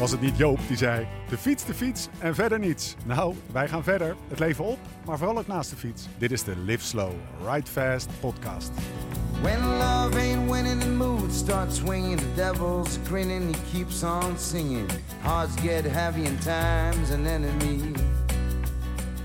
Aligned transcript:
Was 0.00 0.10
het 0.10 0.20
niet 0.20 0.36
Joop 0.36 0.58
die 0.68 0.76
zei: 0.76 1.06
de 1.28 1.38
fiets, 1.38 1.64
de 1.64 1.74
fiets 1.74 2.08
en 2.18 2.34
verder 2.34 2.58
niets? 2.58 2.96
Nou, 3.04 3.34
wij 3.52 3.68
gaan 3.68 3.82
verder. 3.82 4.16
Het 4.28 4.38
leven 4.38 4.64
op, 4.64 4.78
maar 5.04 5.18
vooral 5.18 5.38
ook 5.38 5.46
naast 5.46 5.70
de 5.70 5.76
fiets. 5.76 6.06
Dit 6.18 6.32
is 6.32 6.42
de 6.44 6.56
Live 6.56 6.84
Slow, 6.84 7.12
Ride 7.46 7.70
Fast 7.70 8.08
podcast. 8.20 8.70
When 9.42 9.60
love 9.60 10.18
ain't 10.18 10.50
winning, 10.50 10.80
the 10.80 10.88
mood 10.88 11.32
starts 11.32 11.76
swinging. 11.76 12.18
The 12.18 12.34
devil's 12.34 12.98
grinning, 13.06 13.54
he 13.54 13.60
keeps 13.72 14.02
on 14.02 14.38
singing. 14.38 14.90
Hearts 15.20 15.60
get 15.60 15.84
heavy 15.84 16.26
and 16.26 16.42
time's 16.42 17.10
an 17.10 17.26
enemy. 17.26 17.92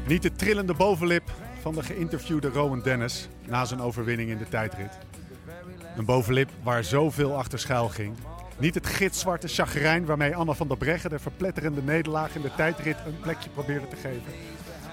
Niet 0.08 0.22
de 0.22 0.32
trillende 0.32 0.74
bovenlip 0.74 1.24
van 1.62 1.74
de 1.74 1.84
geïnterviewde 1.84 2.50
Rowan 2.50 2.82
Dennis 2.82 3.28
na 3.48 3.66
zijn 3.66 3.82
overwinning 3.82 4.30
in 4.30 4.38
de 4.38 4.50
tijdrit. 4.50 4.98
Een 5.98 6.06
bovenlip 6.06 6.50
waar 6.64 6.84
zoveel 6.84 7.38
achter 7.38 7.60
schuil 7.60 7.90
ging. 7.90 8.16
Niet 8.58 8.76
het 8.76 8.88
gitzwarte 8.88 9.48
chagrijn 9.48 10.06
waarmee 10.06 10.36
Anna 10.36 10.54
van 10.54 10.68
der 10.68 10.78
Breggen 10.78 11.10
de 11.10 11.20
verpletterende 11.20 11.82
nederlaag 11.82 12.36
in 12.36 12.42
de 12.42 12.56
tijdrit 12.56 12.98
een 13.06 13.20
plekje 13.20 13.50
probeerde 13.50 13.88
te 13.88 13.96
geven. 13.96 14.34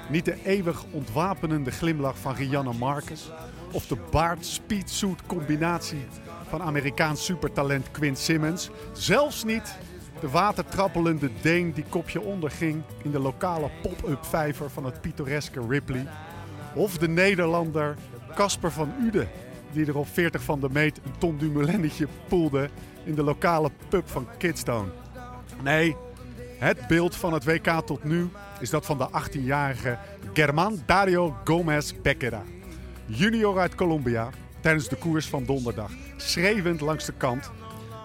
Niet 0.08 0.24
de 0.24 0.44
eeuwig 0.44 0.84
ontwapenende 0.90 1.70
glimlach 1.70 2.18
van 2.18 2.34
Rianne 2.34 2.72
Marcus. 2.72 3.30
Of 3.72 3.86
de 3.86 3.96
baard-speedsuit 4.10 5.26
combinatie 5.26 6.06
van 6.48 6.62
Amerikaans 6.62 7.24
supertalent 7.24 7.90
Quint 7.90 8.18
Simmons. 8.18 8.70
Zelfs 8.92 9.44
niet 9.44 9.76
de 10.20 10.28
watertrappelende 10.28 11.30
Deen 11.42 11.72
die 11.72 11.84
kopje 11.88 12.20
onderging 12.20 12.82
in 13.02 13.10
de 13.10 13.18
lokale 13.18 13.70
pop-up 13.82 14.24
vijver 14.24 14.70
van 14.70 14.84
het 14.84 15.00
pittoreske 15.00 15.66
Ripley. 15.68 16.06
Of 16.74 16.98
de 16.98 17.08
Nederlander 17.08 17.96
Casper 18.34 18.72
van 18.72 18.92
Uden 19.06 19.28
die 19.72 19.86
er 19.86 19.96
op 19.96 20.08
40 20.08 20.42
van 20.42 20.60
de 20.60 20.68
meet 20.70 21.00
een 21.04 21.18
Tom 21.18 21.38
Dumoulininnetje 21.38 22.08
poelde 22.28 22.68
in 23.04 23.14
de 23.14 23.22
lokale 23.22 23.70
pub 23.88 24.08
van 24.08 24.26
Kidstone. 24.38 24.88
Nee, 25.62 25.96
het 26.58 26.86
beeld 26.86 27.16
van 27.16 27.32
het 27.32 27.44
WK 27.44 27.68
tot 27.86 28.04
nu 28.04 28.28
is 28.60 28.70
dat 28.70 28.86
van 28.86 28.98
de 28.98 29.08
18-jarige 29.08 29.98
Germán 30.32 30.82
Dario 30.86 31.36
Gomez 31.44 31.92
Becerra. 32.02 32.42
Junior 33.06 33.58
uit 33.58 33.74
Colombia 33.74 34.30
tijdens 34.60 34.88
de 34.88 34.96
koers 34.96 35.26
van 35.26 35.44
donderdag. 35.44 35.90
Schreeuwend 36.16 36.80
langs 36.80 37.04
de 37.04 37.12
kant 37.16 37.50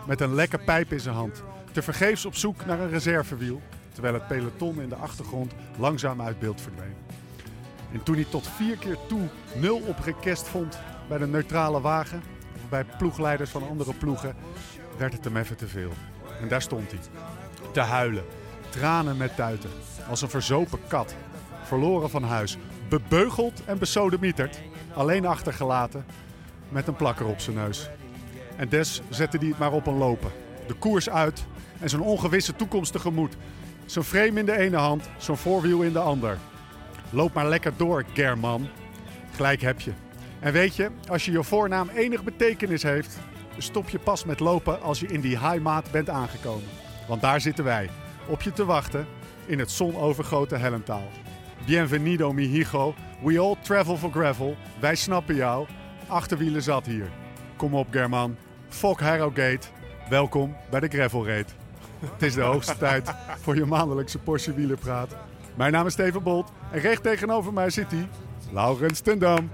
met 0.08 0.22
een 0.22 0.36
lekke 0.36 0.58
pijp 0.58 0.92
in 0.92 1.00
zijn 1.00 1.16
hand. 1.16 1.44
Tevergeefs 1.72 2.26
op 2.26 2.36
zoek 2.36 2.66
naar 2.66 2.80
een 2.80 2.90
reservewiel. 2.90 3.62
Terwijl 3.92 4.14
het 4.14 4.28
peloton 4.28 4.82
in 4.82 4.90
de 4.90 4.96
achtergrond 4.96 5.54
langzaam 5.78 6.22
uit 6.22 6.40
beeld 6.40 6.62
verdween. 6.62 6.96
En 7.94 8.04
toen 8.04 8.16
hij 8.16 8.26
tot 8.30 8.48
vier 8.48 8.78
keer 8.78 8.98
toe 9.08 9.28
nul 9.56 9.78
op 9.78 9.96
vond 10.24 10.80
bij 11.08 11.18
de 11.18 11.28
neutrale 11.28 11.82
wagen, 11.82 12.22
of 12.56 12.70
bij 12.70 12.86
ploegleiders 12.98 13.50
van 13.50 13.68
andere 13.70 13.94
ploegen, 13.94 14.36
werd 14.98 15.14
het 15.14 15.24
hem 15.24 15.38
even 15.38 15.56
te 15.58 15.68
veel. 15.68 15.92
En 16.42 16.48
daar 16.48 16.62
stond 16.62 16.92
hij. 16.92 17.00
Te 17.72 17.80
huilen. 17.80 18.24
Tranen 18.70 19.18
met 19.18 19.36
tuiten. 19.36 19.70
Als 20.10 20.22
een 20.22 20.30
verzopen 20.30 20.80
kat. 20.88 21.16
Verloren 21.64 22.10
van 22.10 22.24
huis. 22.24 22.58
Bebeugeld 22.90 23.66
en 23.66 23.78
besodemieterd. 23.78 24.60
Alleen 24.94 25.26
achtergelaten. 25.26 26.06
Met 26.70 26.88
een 26.88 26.96
plakker 26.96 27.26
op 27.26 27.40
zijn 27.40 27.56
neus. 27.56 27.90
En 28.56 28.70
des 28.70 29.02
zette 29.10 29.38
hij 29.38 29.48
het 29.48 29.60
maar 29.60 29.72
op 29.72 29.88
een 29.88 29.98
lopen. 29.98 30.32
De 30.68 30.74
koers 30.74 31.10
uit 31.10 31.46
en 31.80 31.90
zijn 31.90 32.02
ongewisse 32.02 32.56
toekomst 32.56 32.92
tegemoet. 32.92 33.38
Zo'n 33.86 34.04
frame 34.04 34.40
in 34.40 34.46
de 34.46 34.58
ene 34.58 34.78
hand, 34.78 35.10
zo'n 35.18 35.38
voorwiel 35.38 35.82
in 35.82 35.94
de 35.94 36.00
ander. 36.00 36.38
Loop 37.10 37.34
maar 37.34 37.48
lekker 37.48 37.74
door, 37.78 38.04
German. 38.14 38.68
Gelijk 39.36 39.62
heb 39.62 39.80
je. 39.80 39.92
En 40.40 40.54
weet 40.54 40.76
je, 40.76 40.90
als 41.08 41.26
je 41.26 41.32
je 41.32 41.44
voornaam 41.44 41.90
enig 41.90 42.24
betekenis 42.24 42.84
heeft, 42.84 43.18
stop 43.58 43.90
je 43.90 44.00
pas 44.00 44.26
met 44.26 44.40
lopen 44.40 44.82
als 44.82 45.00
je 45.00 45.08
in 45.08 45.22
die 45.22 45.40
high 45.40 45.60
maat 45.60 45.92
bent 45.92 46.10
aangekomen. 46.10 46.70
Want 47.08 47.22
daar 47.22 47.42
zitten 47.42 47.64
wij, 47.64 47.90
op 48.28 48.42
je 48.42 48.54
te 48.54 48.66
wachten, 48.66 49.08
in 49.46 49.60
het 49.60 49.72
zonovergoten 49.72 50.60
Hellentaal. 50.60 51.08
Bienvenido, 51.66 52.34
mi 52.34 52.46
hijo. 52.46 52.96
We 53.24 53.40
all 53.40 53.56
travel 53.62 53.98
for 53.98 54.12
gravel. 54.12 54.56
Wij 54.80 54.96
snappen 54.96 55.36
jou. 55.36 55.68
Achterwielen 56.08 56.62
zat 56.62 56.86
hier. 56.86 57.10
Kom 57.56 57.74
op, 57.74 57.88
German. 57.92 58.36
Fuck 58.70 59.00
Harrogate. 59.00 59.68
Welkom 60.10 60.56
bij 60.70 60.80
de 60.80 60.88
Gravel 60.88 61.26
Raid. 61.26 61.56
Het 62.00 62.22
is 62.22 62.34
de 62.34 62.42
hoogste 62.42 62.78
tijd 62.88 63.14
voor 63.42 63.56
je 63.56 63.66
maandelijkse 63.66 64.20
Porsche 64.20 64.54
wielerpraat. 64.54 65.16
Mijn 65.56 65.72
naam 65.72 65.86
is 65.86 65.94
Steven 65.94 66.24
Bolt 66.24 66.52
en 66.72 66.80
recht 66.80 67.04
tegenover 67.04 67.54
mij 67.54 67.70
zit 67.70 67.92
hij, 67.92 68.08
Laurens 68.52 69.00
Tendam. 69.00 69.50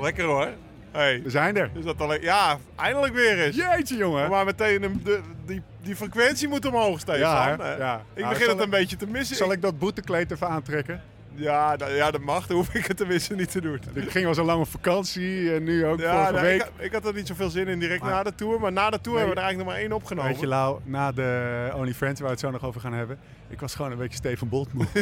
Lekker 0.00 0.24
hoor. 0.24 0.48
Hey. 0.92 1.20
We 1.22 1.30
zijn 1.30 1.56
er. 1.56 1.70
Is 1.74 1.84
dat 1.84 2.00
alleen? 2.00 2.22
Ja, 2.22 2.58
eindelijk 2.76 3.14
weer 3.14 3.38
eens. 3.44 3.56
Jeetje, 3.56 3.96
jongen. 3.96 4.30
Maar 4.30 4.44
meteen 4.44 4.82
een, 4.82 5.00
de, 5.04 5.20
die, 5.46 5.62
die 5.82 5.96
frequentie 5.96 6.48
moet 6.48 6.66
omhoog, 6.66 7.00
Stefan. 7.00 7.20
Ja, 7.20 7.56
hè? 7.58 7.76
ja. 7.76 8.02
Ik 8.14 8.22
Nou, 8.22 8.34
begin 8.34 8.48
het 8.48 8.58
een 8.58 8.64
ik- 8.64 8.70
beetje 8.70 8.96
te 8.96 9.06
missen. 9.06 9.36
Zal 9.36 9.52
ik 9.52 9.62
dat 9.62 9.78
boetekleed 9.78 10.30
even 10.30 10.48
aantrekken? 10.48 11.02
Ja, 11.34 11.76
dat, 11.76 11.90
ja, 11.90 12.10
dat 12.10 12.20
mag. 12.20 12.46
Dan 12.46 12.56
hoef 12.56 12.74
ik 12.74 12.86
het 12.86 12.96
tenminste 12.96 13.34
niet 13.34 13.50
te 13.50 13.60
doen. 13.60 13.80
Ik 13.94 14.10
ging 14.10 14.26
al 14.26 14.34
zo 14.34 14.44
lang 14.44 14.60
op 14.60 14.68
vakantie 14.68 15.54
en 15.54 15.64
nu 15.64 15.86
ook 15.86 16.00
Ja, 16.00 16.12
vorige 16.14 16.32
nou, 16.32 16.44
week. 16.44 16.54
ik, 16.54 16.60
had- 16.62 16.84
ik 16.84 16.92
had 16.92 17.06
er 17.06 17.14
niet 17.14 17.26
zoveel 17.26 17.50
zin 17.50 17.66
in 17.68 17.78
direct 17.78 18.00
Maar- 18.02 18.10
na 18.10 18.22
de 18.22 18.34
tour. 18.34 18.60
Maar 18.60 18.72
na 18.72 18.90
de 18.90 19.00
tour 19.00 19.18
Nee. 19.18 19.26
hebben 19.26 19.34
we 19.34 19.40
er 19.40 19.46
eigenlijk 19.46 19.56
nog 19.58 19.66
maar 19.66 19.76
één 19.76 19.92
opgenomen. 19.92 20.30
Weet 20.30 20.40
je, 20.40 20.46
Lau, 20.46 20.80
na 20.84 21.12
de 21.12 21.70
OnlyFriends, 21.74 22.20
waar 22.20 22.28
we 22.28 22.34
het 22.34 22.44
zo 22.44 22.50
nog 22.50 22.64
over 22.64 22.80
gaan 22.80 22.92
hebben. 22.92 23.18
Ik 23.48 23.60
was 23.60 23.74
gewoon 23.74 23.90
een 23.92 23.98
beetje 23.98 24.16
Steven 24.16 24.48
Bolt 24.48 24.72
moe. 24.72 24.86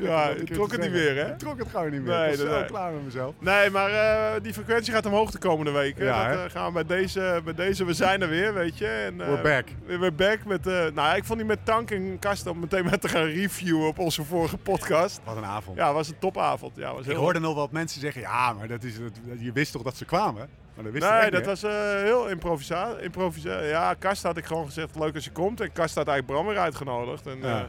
ja, 0.00 0.28
ik 0.28 0.52
trok 0.52 0.72
het 0.72 0.80
niet 0.80 0.90
meer, 0.90 1.16
hè? 1.16 1.30
Ik 1.30 1.38
trok 1.38 1.58
het 1.58 1.68
gewoon 1.68 1.90
niet 1.90 2.02
meer. 2.02 2.18
Nee, 2.18 2.32
ik 2.32 2.38
was 2.38 2.46
zo 2.46 2.58
nee. 2.58 2.64
klaar 2.64 2.92
met 2.92 3.04
mezelf. 3.04 3.34
Nee, 3.38 3.70
maar 3.70 3.90
eh, 3.90 4.42
die 4.42 4.52
frequentie 4.52 4.92
gaat 4.92 5.06
omhoog 5.06 5.30
de 5.30 5.38
komende 5.38 5.70
weken. 5.70 6.04
Ja, 6.04 6.28
dat 6.28 6.44
eh, 6.44 6.50
gaan 6.50 6.66
we 6.66 6.72
bij 6.72 6.96
deze, 6.96 7.40
bij 7.44 7.54
deze, 7.54 7.84
we 7.84 7.94
zijn 7.94 8.22
er 8.22 8.28
weer, 8.28 8.54
weet 8.54 8.78
je. 8.78 8.86
En, 8.86 9.20
eh, 9.20 9.26
We're 9.26 9.42
back. 9.42 9.66
We're 9.86 10.12
back 10.12 10.44
met, 10.44 10.94
nou 10.94 11.16
ik 11.16 11.24
vond 11.24 11.38
die 11.38 11.48
met 11.48 11.58
Tank 11.64 11.90
en 11.90 12.18
Kast 12.18 12.46
om 12.46 12.58
meteen 12.58 12.84
met 12.84 13.00
te 13.00 13.08
gaan 13.08 13.24
reviewen 13.24 13.86
op 13.88 13.98
onze 13.98 14.24
vorige 14.24 14.56
podcast. 14.56 15.20
Wat 15.24 15.36
een 15.36 15.44
avond. 15.44 15.76
Ja, 15.76 15.92
was 15.92 16.08
een 16.08 16.18
topavond. 16.18 16.76
Ja, 16.76 16.94
was 16.94 17.06
Ik 17.06 17.16
hoorde 17.16 17.38
nog 17.38 17.54
wat 17.54 17.72
mensen 17.72 18.00
zeggen, 18.00 18.20
ja, 18.20 18.52
maar 18.52 18.68
dat 18.68 18.82
is, 18.82 18.94
dat, 18.98 19.40
je 19.40 19.52
wist 19.52 19.72
toch 19.72 19.82
dat 19.82 19.96
ze 19.96 20.04
kwamen? 20.04 20.48
Maar 20.74 20.84
dat 20.84 20.92
wist 20.92 21.10
Nee, 21.10 21.30
dat 21.30 21.32
niet, 21.32 21.62
was 21.62 21.62
heel 22.02 22.28
improvisa 22.28 22.96
improvisa 23.00 23.60
Ja, 23.60 23.94
Kast 23.94 24.22
had 24.22 24.36
ik 24.36 24.44
gewoon 24.44 24.64
gezegd, 24.64 24.98
leuk 24.98 25.14
als 25.14 25.24
je 25.24 25.30
komt. 25.30 25.60
En 25.60 25.72
Kast 25.72 25.94
had 25.94 26.08
eigenlijk 26.08 26.26
Bram 26.26 26.54
weer 26.54 26.64
uitgenodigd. 26.64 27.26
En, 27.26 27.38
Ja. 27.40 27.68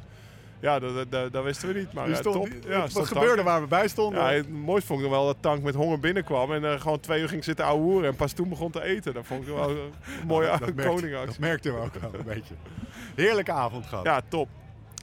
Ja. 0.63 0.79
dat, 0.79 0.95
dat, 0.95 1.11
dat, 1.11 1.31
dat 1.33 1.43
wisten 1.43 1.67
we 1.73 1.79
niet. 1.79 1.93
Maar 1.93 2.05
Die 2.05 2.15
stond- 2.15 2.35
top. 2.35 2.49
Ja, 2.69 2.79
wat 2.79 2.89
stond 2.89 3.07
gebeurde 3.07 3.35
Tank. 3.35 3.47
waar 3.47 3.61
we 3.61 3.67
bij 3.67 3.87
stonden? 3.87 4.21
Ja, 4.21 4.29
het 4.31 4.49
mooiste 4.49 4.87
vond 4.87 5.01
ik 5.03 5.09
wel 5.09 5.25
dat 5.25 5.37
Tank 5.39 5.63
met 5.63 5.75
honger 5.75 5.99
binnenkwam 5.99 6.51
en 6.53 6.65
eh, 6.73 6.79
gewoon 6.81 6.99
twee 6.99 7.21
uur 7.21 7.29
ging 7.29 7.43
zitten 7.43 7.65
ouwehoeren 7.65 8.09
en 8.09 8.15
pas 8.15 8.31
toen 8.33 8.49
begon 8.49 8.71
te 8.71 8.83
eten. 8.83 9.13
Dat 9.13 9.25
vond 9.25 9.41
ik 9.41 9.53
wel 9.53 9.69
een 9.69 9.77
mooie 10.27 10.47
dat, 10.47 10.59
merkte, 10.59 10.75
dat 10.75 10.85
koningactie. 10.85 11.41
merkten 11.41 11.73
we 11.73 11.79
ook 11.81 11.93
wel 11.93 12.11
een 12.13 12.25
beetje. 12.25 12.53
Heerlijke 13.15 13.51
avond 13.51 13.85
gehad. 13.85 14.03
Ja, 14.05 14.21
top. 14.27 14.49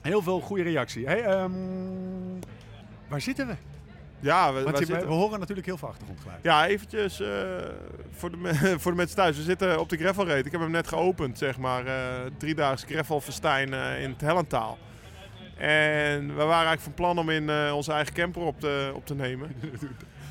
Heel 0.01 0.21
veel 0.21 0.39
goede 0.39 0.63
reactie. 0.63 1.05
Hey, 1.05 1.23
ehm, 1.23 1.51
waar 3.07 3.21
zitten 3.21 3.47
we? 3.47 3.53
Ja, 4.19 4.53
we, 4.53 4.63
Want 4.63 4.75
we 4.75 4.79
je- 4.85 4.85
zitten- 4.91 5.07
we 5.07 5.13
horen 5.13 5.39
natuurlijk 5.39 5.67
heel 5.67 5.77
veel 5.77 5.87
achtergrondgeluid. 5.87 6.39
Ja, 6.43 6.67
eventjes 6.67 7.19
eh, 7.19 7.29
voor, 8.11 8.31
de, 8.31 8.37
me- 8.37 8.53
voor 8.79 8.91
de 8.91 8.97
mensen 8.97 9.15
thuis. 9.15 9.37
We 9.37 9.43
zitten 9.43 9.79
op 9.79 9.89
de 9.89 9.97
Gravel 9.97 10.27
Raid. 10.27 10.45
Ik 10.45 10.51
heb 10.51 10.61
hem 10.61 10.71
net 10.71 10.87
geopend, 10.87 11.37
zeg 11.37 11.57
maar. 11.57 11.85
eh 11.85 11.93
driedaags 12.37 12.83
Gravelfestijn 12.83 13.73
eh 13.73 14.01
in 14.03 14.09
het 14.09 14.21
Hellentaal. 14.21 14.77
En 15.61 16.27
we 16.27 16.33
waren 16.33 16.67
eigenlijk 16.67 16.81
van 16.81 16.93
plan 16.93 17.17
om 17.17 17.29
in 17.29 17.49
eh, 17.49 17.71
onze 17.75 17.91
eigen 17.91 18.13
camper 18.13 18.41
op 18.41 18.59
te, 18.59 18.91
op 18.93 19.05
te 19.05 19.15
nemen. 19.15 19.55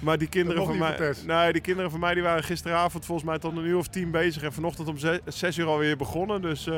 Maar 0.01 0.19
die 0.19 0.29
kinderen, 0.29 0.67
van 0.67 0.79
mij, 0.79 1.15
nee, 1.27 1.53
die 1.53 1.61
kinderen 1.61 1.91
van 1.91 2.01
mij 2.01 2.15
die 2.15 2.23
waren 2.23 2.45
gisteravond 2.45 3.07
volgens 3.07 3.27
mij 3.29 3.39
tot 3.39 3.57
een 3.57 3.65
uur 3.65 3.77
of 3.77 3.89
tien 3.89 4.11
bezig. 4.11 4.43
En 4.43 4.53
vanochtend 4.53 4.89
om 4.89 4.99
zes, 4.99 5.19
zes 5.25 5.59
uur 5.59 5.67
alweer 5.67 5.97
begonnen. 5.97 6.43
Dus 6.43 6.67
eh, 6.67 6.75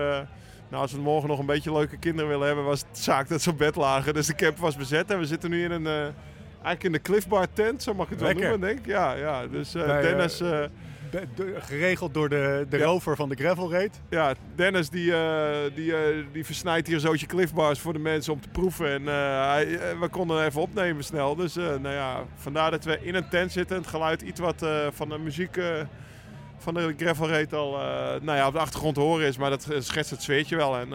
nou, 0.68 0.82
als 0.82 0.92
we 0.92 1.00
morgen 1.00 1.28
nog 1.28 1.38
een 1.38 1.46
beetje 1.46 1.72
leuke 1.72 1.96
kinderen 1.96 2.30
willen 2.30 2.46
hebben, 2.46 2.64
was 2.64 2.84
het 2.88 2.98
zaak 2.98 3.28
dat 3.28 3.42
ze 3.42 3.50
op 3.50 3.58
bed 3.58 3.76
lagen. 3.76 4.14
Dus 4.14 4.26
de 4.26 4.34
camper 4.34 4.62
was 4.62 4.76
bezet. 4.76 5.10
En 5.10 5.18
we 5.18 5.26
zitten 5.26 5.50
nu 5.50 5.64
in 5.64 5.70
een, 5.70 5.86
eh, 5.86 6.02
eigenlijk 6.52 6.82
in 6.82 6.92
de 6.92 7.00
Cliff 7.00 7.28
Bar 7.28 7.46
tent, 7.52 7.82
zo 7.82 7.94
mag 7.94 8.04
ik 8.04 8.12
het 8.12 8.20
Lekker. 8.20 8.40
wel 8.40 8.50
noemen, 8.50 8.68
denk 8.68 8.78
ik. 8.80 8.86
Ja, 8.86 9.14
ja. 9.14 9.46
Dus 9.46 9.72
Dennis... 9.72 10.42
geregeld 11.58 12.14
door 12.14 12.28
de, 12.28 12.66
de 12.68 12.78
Ja. 12.78 12.84
rover 12.84 13.16
van 13.16 13.28
de 13.28 13.34
Gravel 13.34 13.70
Raid. 13.72 14.00
Ja, 14.10 14.34
Dennis 14.54 14.88
die, 14.90 15.14
eh, 15.14 15.74
die, 15.74 15.96
eh, 15.96 16.24
die 16.32 16.44
versnijdt 16.44 16.86
hier 16.86 17.00
zootje 17.00 17.26
cliffbars 17.26 17.78
voor 17.80 17.92
de 17.92 17.98
mensen 17.98 18.32
om 18.32 18.40
te 18.40 18.48
proeven. 18.48 18.88
En 18.88 19.08
eh, 19.08 19.50
hij, 19.52 19.78
we 20.00 20.08
konden 20.10 20.44
even 20.44 20.60
opnemen 20.60 21.04
snel. 21.04 21.36
Dus 21.36 21.54
nou 21.54 21.88
ja, 21.88 22.24
vandaar 22.36 22.70
dat 22.70 22.84
we 22.84 22.98
in 23.02 23.14
een 23.14 23.28
tent 23.28 23.52
zitten. 23.52 23.76
Het 23.76 23.86
geluid 23.86 24.22
iets 24.22 24.40
wat 24.40 24.66
van 24.90 25.08
de 25.08 25.18
muziek 25.18 25.60
van 26.58 26.74
de 26.74 26.94
gravel 26.96 27.28
raid 27.28 27.52
al 27.54 27.70
nou 28.22 28.38
ja, 28.38 28.46
op 28.46 28.52
de 28.52 28.58
achtergrond 28.58 28.94
te 28.94 29.00
horen 29.00 29.26
is. 29.26 29.36
Maar 29.36 29.50
dat 29.50 29.68
schetst 29.78 30.10
het 30.10 30.22
sfeertje 30.22 30.56
wel. 30.56 30.76
En, 30.78 30.88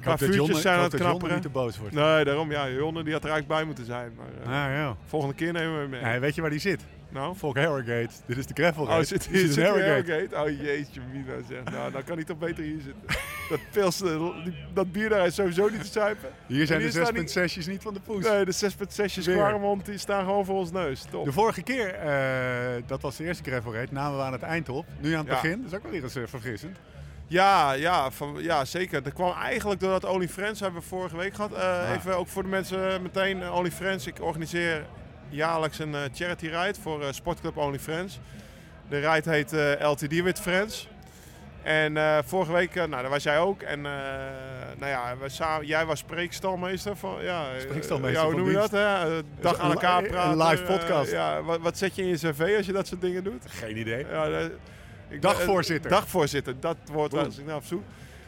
Qua 0.00 0.18
vuurtjes 0.18 0.60
zijn 0.60 0.76
aan 0.76 0.82
het 0.82 0.94
knapperen. 0.94 1.34
niet 1.34 1.42
te 1.42 1.48
boos 1.48 1.78
wordt. 1.78 1.94
nee, 1.94 2.24
daarom. 2.24 2.50
Ja, 2.50 2.68
Jonne 2.70 3.02
die 3.04 3.12
had 3.12 3.24
er 3.24 3.30
eigenlijk 3.30 3.58
bij 3.60 3.64
moeten 3.64 3.84
zijn. 3.84 4.12
Maar 4.16 4.54
Ah, 4.66 4.74
ja. 4.74 4.96
volgende 5.06 5.34
keer 5.34 5.52
nemen 5.52 5.74
we 5.74 5.80
hem 5.80 5.90
mee. 5.90 6.00
Ja, 6.14 6.18
weet 6.20 6.34
je 6.34 6.40
waar 6.40 6.50
die 6.50 6.58
zit? 6.60 6.82
Nou? 7.10 7.36
Volk 7.36 7.56
Harrogate. 7.56 8.08
Dit 8.26 8.36
is 8.36 8.46
de 8.46 8.54
Gravel 8.54 8.82
Oh, 8.82 8.88
Raid. 8.88 9.08
zit 9.08 9.22
Dit 9.22 9.30
hier 9.32 9.42
is 9.44 9.54
zit 9.54 9.56
hier 9.56 9.64
Harrogate. 9.66 10.10
Harrogate? 10.12 10.36
Oh 10.60 10.60
jeetje, 10.66 11.00
Mina 11.12 11.32
zegt. 11.48 11.70
Nou, 11.70 11.92
dan 11.92 12.04
kan 12.04 12.16
hij 12.16 12.24
toch 12.24 12.38
beter 12.38 12.64
hier 12.64 12.80
zitten. 12.84 13.02
Dat, 13.48 13.58
pils, 13.72 13.98
die- 13.98 14.54
dat 14.74 14.92
bier 14.92 15.08
daar 15.08 15.26
is 15.26 15.34
sowieso 15.34 15.68
niet 15.68 15.80
te 15.84 15.90
zuipen. 15.90 16.28
Hier 16.46 16.66
zijn 16.66 16.80
En 16.80 16.86
de 16.86 16.92
hier 16.92 17.26
staan 17.26 17.48
6.6'jes 17.48 17.66
niet 17.66 17.82
van 17.82 17.94
de 17.94 18.00
poes. 18.00 18.24
Nee, 18.24 18.44
de 18.44 18.52
6.6'jes 18.52 19.24
Weer. 19.26 19.36
Kwaremond 19.36 19.84
die 19.86 19.98
staan 19.98 20.24
gewoon 20.24 20.44
voor 20.44 20.56
ons 20.58 20.70
neus. 20.72 21.04
Top. 21.10 21.24
De 21.24 21.32
vorige 21.32 21.62
keer, 21.62 21.94
eh, 21.94 22.82
dat 22.86 23.02
was 23.02 23.16
de 23.16 23.24
eerste 23.24 23.50
Gravel 23.50 23.74
Raid, 23.74 23.92
namen 23.92 24.18
we 24.18 24.24
aan 24.24 24.32
het 24.32 24.42
eind 24.42 24.68
op. 24.68 24.86
Nu 25.00 25.12
aan 25.12 25.18
het 25.26 25.34
Ja. 25.34 25.40
begin. 25.40 25.58
Dat 25.62 25.70
is 25.70 25.76
ook 25.76 25.82
wel 25.82 25.92
weer 25.92 26.02
eens 26.02 26.16
eh, 26.16 26.22
verfrissend. 26.26 26.76
Ja, 27.26 27.72
ja, 27.72 28.10
van, 28.10 28.36
ja, 28.42 28.64
zeker. 28.64 29.02
Dat 29.02 29.12
kwam 29.12 29.32
eigenlijk 29.36 29.80
doordat 29.80 30.04
Only 30.04 30.28
Friends 30.28 30.60
hebben 30.60 30.80
we 30.80 30.86
vorige 30.86 31.16
week 31.16 31.34
gehad. 31.34 31.52
Uh, 31.52 31.92
Even 31.96 32.16
ook 32.16 32.28
voor 32.28 32.42
de 32.42 32.48
mensen 32.48 33.02
meteen, 33.02 33.50
Only 33.52 33.70
Friends. 33.70 34.06
Ik 34.06 34.20
organiseer 34.22 34.86
jaarlijks 35.28 35.78
een 35.78 35.92
uh, 35.92 36.00
charity 36.14 36.46
ride 36.46 36.80
voor 36.80 37.14
Sportclub 37.14 37.56
Only 37.56 37.78
Friends. 37.78 38.18
De 38.88 39.10
ride 39.10 39.30
heet 39.30 39.52
LTD 39.80 40.22
with 40.22 40.40
Friends. 40.40 40.88
En 41.62 42.24
vorige 42.24 42.52
week, 42.52 42.74
nou 42.74 42.90
daar 42.90 43.08
was 43.08 43.22
jij 43.22 43.38
ook. 43.38 43.62
En 43.62 43.80
nou 44.78 44.90
ja, 44.90 45.16
we 45.20 45.28
samen, 45.28 45.66
jij 45.66 45.86
was 45.86 45.98
spreekstalmeester 45.98 46.96
van, 46.96 47.22
ja, 47.22 47.44
spreekstalmeester 47.60 48.22
ja, 48.22 48.26
hoe 48.26 48.36
noem 48.36 48.46
je 48.46 48.52
dat? 48.52 48.70
Hè? 48.70 49.20
Dag 49.40 49.58
aan 49.58 49.70
elkaar 49.70 50.02
praten. 50.02 50.40
Een 50.40 50.46
live 50.46 50.62
podcast. 50.62 51.10
ja, 51.10 51.42
wat, 51.42 51.60
wat, 51.60 51.78
zet 51.78 51.94
je 51.94 52.02
in 52.02 52.08
je 52.08 52.14
cv 52.14 52.54
als 52.56 52.66
je 52.66 52.72
dat 52.72 52.86
soort 52.86 53.00
dingen 53.00 53.24
doet? 53.24 53.44
Geen 53.46 53.78
idee. 53.78 54.06
Ja, 54.10 54.48
ik, 55.08 55.22
dagvoorzitter. 55.22 55.90
Dagvoorzitter, 55.90 56.60
dat 56.60 56.76
woord 56.92 57.12
was 57.12 57.38
ik 57.38 57.46
nou 57.46 57.58
op 57.58 57.64
zoek. 57.64 57.82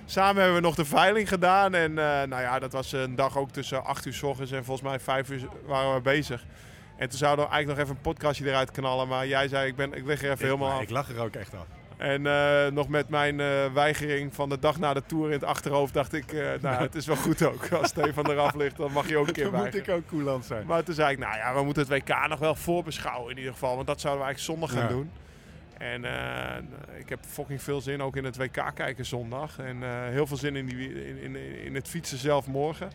Samen 0.05 0.37
hebben 0.37 0.55
we 0.55 0.67
nog 0.67 0.75
de 0.75 0.85
veiling 0.85 1.29
gedaan. 1.29 1.75
En 1.75 1.91
uh, 1.91 1.97
nou 1.97 2.43
ja, 2.43 2.59
dat 2.59 2.73
was 2.73 2.93
een 2.93 3.15
dag 3.15 3.39
ook 3.39 3.51
tussen 3.51 3.85
8 3.85 4.07
uur 4.07 4.15
s 4.15 4.23
ochtends 4.23 4.53
en 4.53 4.65
volgens 4.65 4.89
mij 4.89 5.01
5 5.01 5.31
uur 5.31 5.49
waren 5.67 5.95
we 5.95 6.01
bezig. 6.01 6.45
En 7.01 7.09
toen 7.09 7.19
zouden 7.19 7.45
we 7.45 7.51
eigenlijk 7.51 7.79
nog 7.79 7.89
even 7.89 7.97
een 7.97 8.13
podcastje 8.13 8.49
eruit 8.49 8.71
knallen. 8.71 9.09
Maar 9.09 9.27
jij 9.27 9.49
zei, 9.49 9.69
ik, 9.69 9.77
ben, 9.77 9.93
ik 9.95 10.07
lig 10.07 10.19
er 10.19 10.25
even 10.25 10.39
ik, 10.39 10.45
helemaal 10.45 10.71
af. 10.71 10.83
Ik 10.83 10.91
lag 10.91 11.09
er 11.09 11.21
ook 11.21 11.35
echt 11.35 11.55
af. 11.55 11.67
En 11.97 12.25
uh, 12.25 12.67
nog 12.67 12.89
met 12.89 13.09
mijn 13.09 13.39
uh, 13.39 13.73
weigering 13.73 14.35
van 14.35 14.49
de 14.49 14.59
dag 14.59 14.79
na 14.79 14.95
de 14.95 15.03
Tour 15.07 15.27
in 15.27 15.33
het 15.33 15.45
achterhoofd 15.45 15.95
dacht 15.95 16.13
ik... 16.13 16.33
Uh, 16.33 16.51
nou, 16.61 16.83
het 16.83 16.95
is 16.95 17.07
wel 17.07 17.17
goed 17.17 17.43
ook. 17.43 17.69
Als 17.73 17.89
Stefan 17.89 18.31
eraf 18.31 18.55
ligt, 18.55 18.77
dan 18.77 18.93
mag 18.93 19.09
je 19.09 19.17
ook 19.17 19.27
een 19.27 19.33
keer 19.33 19.51
Dan 19.51 19.65
moet 19.65 19.75
ik 19.75 19.89
ook 19.89 20.07
coulant 20.07 20.45
zijn. 20.45 20.67
Maar 20.67 20.83
toen 20.85 20.95
zei 20.95 21.13
ik, 21.13 21.19
nou 21.19 21.37
ja, 21.37 21.55
we 21.55 21.63
moeten 21.63 21.83
het 21.89 21.93
WK 21.93 22.29
nog 22.29 22.39
wel 22.39 22.55
voorbeschouwen 22.55 23.31
in 23.31 23.37
ieder 23.37 23.53
geval. 23.53 23.75
Want 23.75 23.87
dat 23.87 24.01
zouden 24.01 24.23
we 24.27 24.29
eigenlijk 24.33 24.61
zondag 24.61 24.79
gaan 24.79 24.97
Ja. 24.97 25.01
doen. 25.01 25.11
En 25.79 26.05
ik 26.99 27.09
heb 27.09 27.19
fucking 27.27 27.63
veel 27.63 27.81
zin 27.81 28.03
ook 28.03 28.17
in 28.17 28.25
het 28.25 28.37
WK 28.37 28.71
kijken 28.75 29.07
zondag. 29.07 29.59
En 29.59 30.11
heel 30.13 30.27
veel 30.27 30.37
zin 30.37 30.57
in, 30.57 30.67
die, 30.67 31.09
in, 31.09 31.17
in, 31.23 31.65
in 31.65 31.75
het 31.75 31.89
fietsen 31.89 32.19
zelf 32.19 32.47
morgen. 32.47 32.91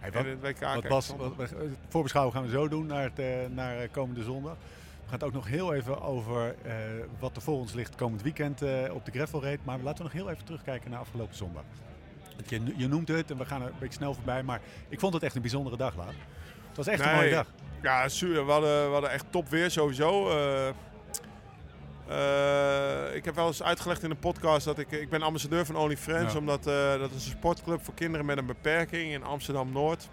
Hey, 0.00 0.12
wat, 0.12 0.24
en 0.24 0.30
het 0.30 0.40
WK 0.40 0.74
wat 0.74 0.88
Bas, 0.88 1.12
wat, 1.16 1.54
voorbeschouwen 1.88 2.34
gaan 2.34 2.44
we 2.44 2.50
zo 2.50 2.68
doen 2.68 2.86
naar, 2.86 3.02
het, 3.02 3.18
uh, 3.18 3.26
naar 3.54 3.88
komende 3.88 4.22
zondag. 4.22 4.52
We 4.52 5.16
gaan 5.16 5.18
het 5.18 5.24
ook 5.24 5.32
nog 5.32 5.48
heel 5.48 5.74
even 5.74 6.02
over 6.02 6.54
uh, 6.66 6.72
wat 7.18 7.36
er 7.36 7.42
voor 7.42 7.58
ons 7.58 7.72
ligt 7.72 7.94
komend 7.94 8.22
weekend 8.22 8.62
uh, 8.62 8.94
op 8.94 9.04
de 9.04 9.10
Gravel 9.10 9.42
Raid. 9.42 9.64
Maar 9.64 9.78
laten 9.78 9.96
we 9.96 10.02
nog 10.02 10.12
heel 10.12 10.30
even 10.30 10.44
terugkijken 10.44 10.90
naar 10.90 11.00
afgelopen 11.00 11.36
zondag. 11.36 11.62
Je, 12.46 12.72
je, 12.76 12.88
noemt 12.88 13.08
het 13.08 13.30
en 13.30 13.38
we 13.38 13.44
gaan 13.44 13.62
er 13.62 13.68
een 13.68 13.74
beetje 13.78 13.94
snel 13.94 14.14
voorbij. 14.14 14.42
Maar 14.42 14.60
ik 14.88 15.00
vond 15.00 15.14
het 15.14 15.22
echt 15.22 15.34
een 15.34 15.40
bijzondere 15.40 15.76
dag, 15.76 15.96
Laat. 15.96 16.14
Het 16.68 16.76
was 16.76 16.86
echt 16.86 16.98
nee, 16.98 17.08
een 17.08 17.16
mooie 17.16 17.30
dag. 17.30 17.46
Ja, 17.82 18.08
we 18.08 18.44
hadden, 18.46 18.86
we 18.86 18.92
hadden 18.92 19.10
echt 19.10 19.24
top 19.30 19.48
weer 19.48 19.70
sowieso. 19.70 20.28
Uh, 20.28 20.68
ik 23.20 23.26
heb 23.26 23.34
wel 23.34 23.46
eens 23.46 23.62
uitgelegd 23.62 24.02
in 24.02 24.10
een 24.10 24.18
podcast 24.18 24.64
dat 24.64 24.78
ik, 24.78 24.90
ik 24.90 25.08
ben 25.08 25.22
ambassadeur 25.22 25.66
van 25.66 25.76
Only 25.76 25.96
Friends. 25.96 26.32
Ja. 26.32 26.38
Omdat 26.38 26.66
uh, 26.66 26.98
dat 26.98 27.10
is 27.10 27.24
een 27.24 27.30
sportclub 27.30 27.84
voor 27.84 27.94
kinderen 27.94 28.26
met 28.26 28.38
een 28.38 28.46
beperking 28.46 29.12
in 29.12 29.24
Amsterdam-Noord. 29.24 30.08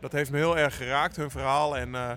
Dat 0.00 0.12
heeft 0.12 0.30
me 0.30 0.36
heel 0.36 0.58
erg 0.58 0.76
geraakt, 0.76 1.16
hun 1.16 1.30
verhaal. 1.30 1.76
En 1.76 1.88
uh, 1.88 2.10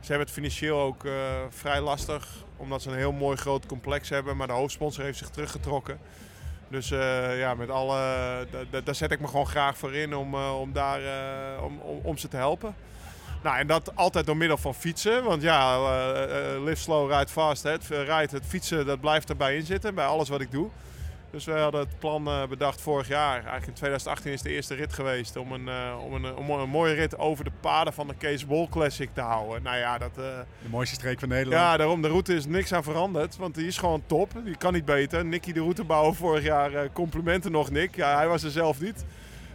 ze 0.00 0.06
hebben 0.06 0.26
het 0.26 0.30
financieel 0.30 0.80
ook 0.80 1.04
uh, 1.04 1.12
vrij 1.48 1.80
lastig. 1.80 2.44
Omdat 2.56 2.82
ze 2.82 2.90
een 2.90 2.96
heel 2.96 3.12
mooi 3.12 3.36
groot 3.36 3.66
complex 3.66 4.08
hebben. 4.08 4.36
Maar 4.36 4.46
de 4.46 4.52
hoofdsponsor 4.52 5.04
heeft 5.04 5.18
zich 5.18 5.30
teruggetrokken. 5.30 5.98
Dus 6.68 6.90
uh, 6.90 7.38
ja, 7.38 7.54
met 7.54 7.70
alle, 7.70 7.98
daar 8.84 8.94
zet 8.94 9.10
ik 9.10 9.20
me 9.20 9.26
gewoon 9.26 9.46
graag 9.46 9.78
voor 9.78 9.94
in 9.94 10.16
om, 10.16 10.34
uh, 10.34 10.60
om, 10.60 10.72
daar, 10.72 11.00
uh, 11.02 11.64
om, 11.64 11.78
om, 11.80 12.00
om, 12.02 12.18
ze 12.18 12.28
te 12.28 12.36
helpen. 12.36 12.74
Nou, 13.46 13.58
en 13.58 13.66
dat 13.66 13.96
altijd 13.96 14.26
door 14.26 14.36
middel 14.36 14.56
van 14.56 14.74
fietsen. 14.74 15.24
Want 15.24 15.42
ja, 15.42 15.76
uh, 15.76 16.64
live 16.64 16.80
slow, 16.80 17.10
ride 17.10 17.28
fast. 17.28 17.62
Hè. 17.62 17.70
Het, 17.70 17.86
ride, 17.88 18.28
het 18.30 18.46
fietsen, 18.46 18.86
dat 18.86 19.00
blijft 19.00 19.28
erbij 19.28 19.56
in 19.56 19.64
zitten. 19.64 19.94
Bij 19.94 20.04
alles 20.04 20.28
wat 20.28 20.40
ik 20.40 20.50
doe. 20.50 20.68
Dus 21.30 21.44
we 21.44 21.52
hadden 21.52 21.80
het 21.80 21.98
plan 21.98 22.28
bedacht 22.48 22.80
vorig 22.80 23.08
jaar. 23.08 23.32
Eigenlijk 23.32 23.66
in 23.66 23.72
2018 23.72 24.32
is 24.32 24.42
de 24.42 24.50
eerste 24.50 24.74
rit 24.74 24.92
geweest. 24.92 25.36
Om 25.36 25.52
een, 25.52 25.66
uh, 25.66 26.04
om 26.04 26.14
een, 26.14 26.36
om 26.36 26.50
een 26.50 26.68
mooie 26.68 26.94
rit 26.94 27.18
over 27.18 27.44
de 27.44 27.50
paden 27.60 27.92
van 27.92 28.06
de 28.06 28.14
Kees 28.14 28.46
Bol 28.46 28.68
Classic 28.68 29.10
te 29.12 29.20
houden. 29.20 29.62
Nou 29.62 29.76
ja, 29.76 29.98
dat... 29.98 30.10
Uh, 30.10 30.24
de 30.62 30.68
mooiste 30.70 30.94
streek 30.94 31.18
van 31.18 31.28
Nederland. 31.28 31.62
Ja, 31.62 31.76
daarom. 31.76 32.02
De 32.02 32.08
route 32.08 32.34
is 32.34 32.46
niks 32.46 32.72
aan 32.72 32.82
veranderd. 32.82 33.36
Want 33.36 33.54
die 33.54 33.66
is 33.66 33.78
gewoon 33.78 34.02
top. 34.06 34.30
Die 34.44 34.56
kan 34.56 34.72
niet 34.72 34.84
beter. 34.84 35.24
Nicky 35.24 35.52
de 35.52 35.60
routebouwer 35.60 36.14
vorig 36.14 36.44
jaar. 36.44 36.74
eh, 36.74 36.88
complimenten 36.92 37.52
nog, 37.52 37.70
Nick. 37.70 37.96
Ja, 37.96 38.16
hij 38.16 38.28
was 38.28 38.42
er 38.42 38.50
zelf 38.50 38.80
niet. 38.80 39.04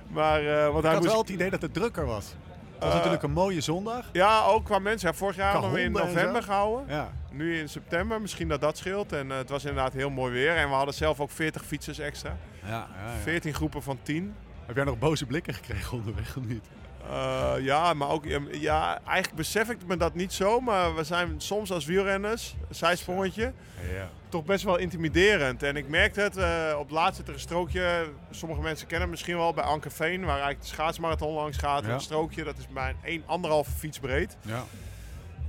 Maar, 0.07 0.43
want 0.43 0.77
ik 0.77 0.83
hij 0.83 0.91
had 0.91 0.99
moest... 0.99 1.11
wel 1.11 1.21
het 1.21 1.29
idee 1.29 1.49
dat 1.49 1.61
het 1.61 1.73
drukker 1.73 2.05
was. 2.05 2.35
Het 2.81 2.89
was 2.89 2.97
natuurlijk 3.03 3.23
een 3.23 3.43
mooie 3.43 3.61
zondag. 3.61 4.05
Ja, 4.11 4.43
ook 4.43 4.65
qua 4.65 4.79
mensen. 4.79 5.09
Ja, 5.09 5.13
vorig 5.15 5.35
jaar 5.35 5.53
hadden 5.53 5.71
we 5.71 5.81
in 5.81 5.91
november 5.91 6.43
gehouden. 6.43 6.95
Ja. 6.95 7.11
Nu 7.31 7.59
in 7.59 7.69
september. 7.69 8.21
Misschien 8.21 8.47
dat 8.47 8.61
dat 8.61 8.77
scheelt. 8.77 9.13
En 9.13 9.27
uh, 9.27 9.37
het 9.37 9.49
was 9.49 9.65
inderdaad 9.65 9.93
heel 9.93 10.09
mooi 10.09 10.33
weer. 10.33 10.55
En 10.55 10.67
we 10.67 10.73
hadden 10.75 10.93
zelf 10.93 11.19
ook 11.19 11.29
40 11.29 11.65
fietsers 11.65 11.99
extra. 11.99 12.37
Ja, 12.63 12.69
ja, 12.69 12.87
ja. 13.05 13.21
14 13.21 13.53
groepen 13.53 13.83
van 13.83 13.99
10. 14.03 14.35
Heb 14.65 14.75
jij 14.75 14.85
nog 14.85 14.99
boze 14.99 15.25
blikken 15.25 15.53
gekregen 15.53 15.97
onderweg 15.97 16.37
of 16.37 16.43
niet? 16.43 16.65
Uh, 17.09 17.53
ja, 17.59 17.93
maar 17.93 18.09
ook, 18.09 18.25
ja, 18.51 18.99
eigenlijk 19.05 19.35
besef 19.35 19.69
ik 19.69 19.77
me 19.87 19.97
dat 19.97 20.13
niet 20.15 20.33
zo. 20.33 20.59
Maar 20.59 20.95
we 20.95 21.03
zijn 21.03 21.33
soms 21.37 21.71
als 21.71 21.85
wielrenners, 21.85 22.55
zijsprongetje, 22.69 23.53
ja. 23.93 24.09
toch 24.29 24.45
best 24.45 24.63
wel 24.63 24.77
intimiderend. 24.77 25.63
En 25.63 25.75
ik 25.75 25.87
merkte 25.87 26.21
het, 26.21 26.37
uh, 26.37 26.75
op 26.77 26.83
het 26.83 26.91
laatst 26.91 27.15
zit 27.15 27.27
er 27.27 27.33
een 27.33 27.39
strookje. 27.39 28.09
Sommige 28.29 28.61
mensen 28.61 28.87
kennen 28.87 29.07
het 29.07 29.17
misschien 29.17 29.37
wel 29.37 29.53
bij 29.53 29.63
Ankerveen, 29.63 30.19
waar 30.19 30.29
eigenlijk 30.29 30.61
de 30.61 30.67
schaatsmarathon 30.67 31.33
langs 31.33 31.57
gaat. 31.57 31.85
Ja. 31.85 31.93
Een 31.93 31.99
strookje, 31.99 32.43
dat 32.43 32.57
is 32.57 32.67
een 33.03 33.23
anderhalve 33.25 33.71
fiets 33.71 33.99
breed. 33.99 34.37
Ja. 34.41 34.63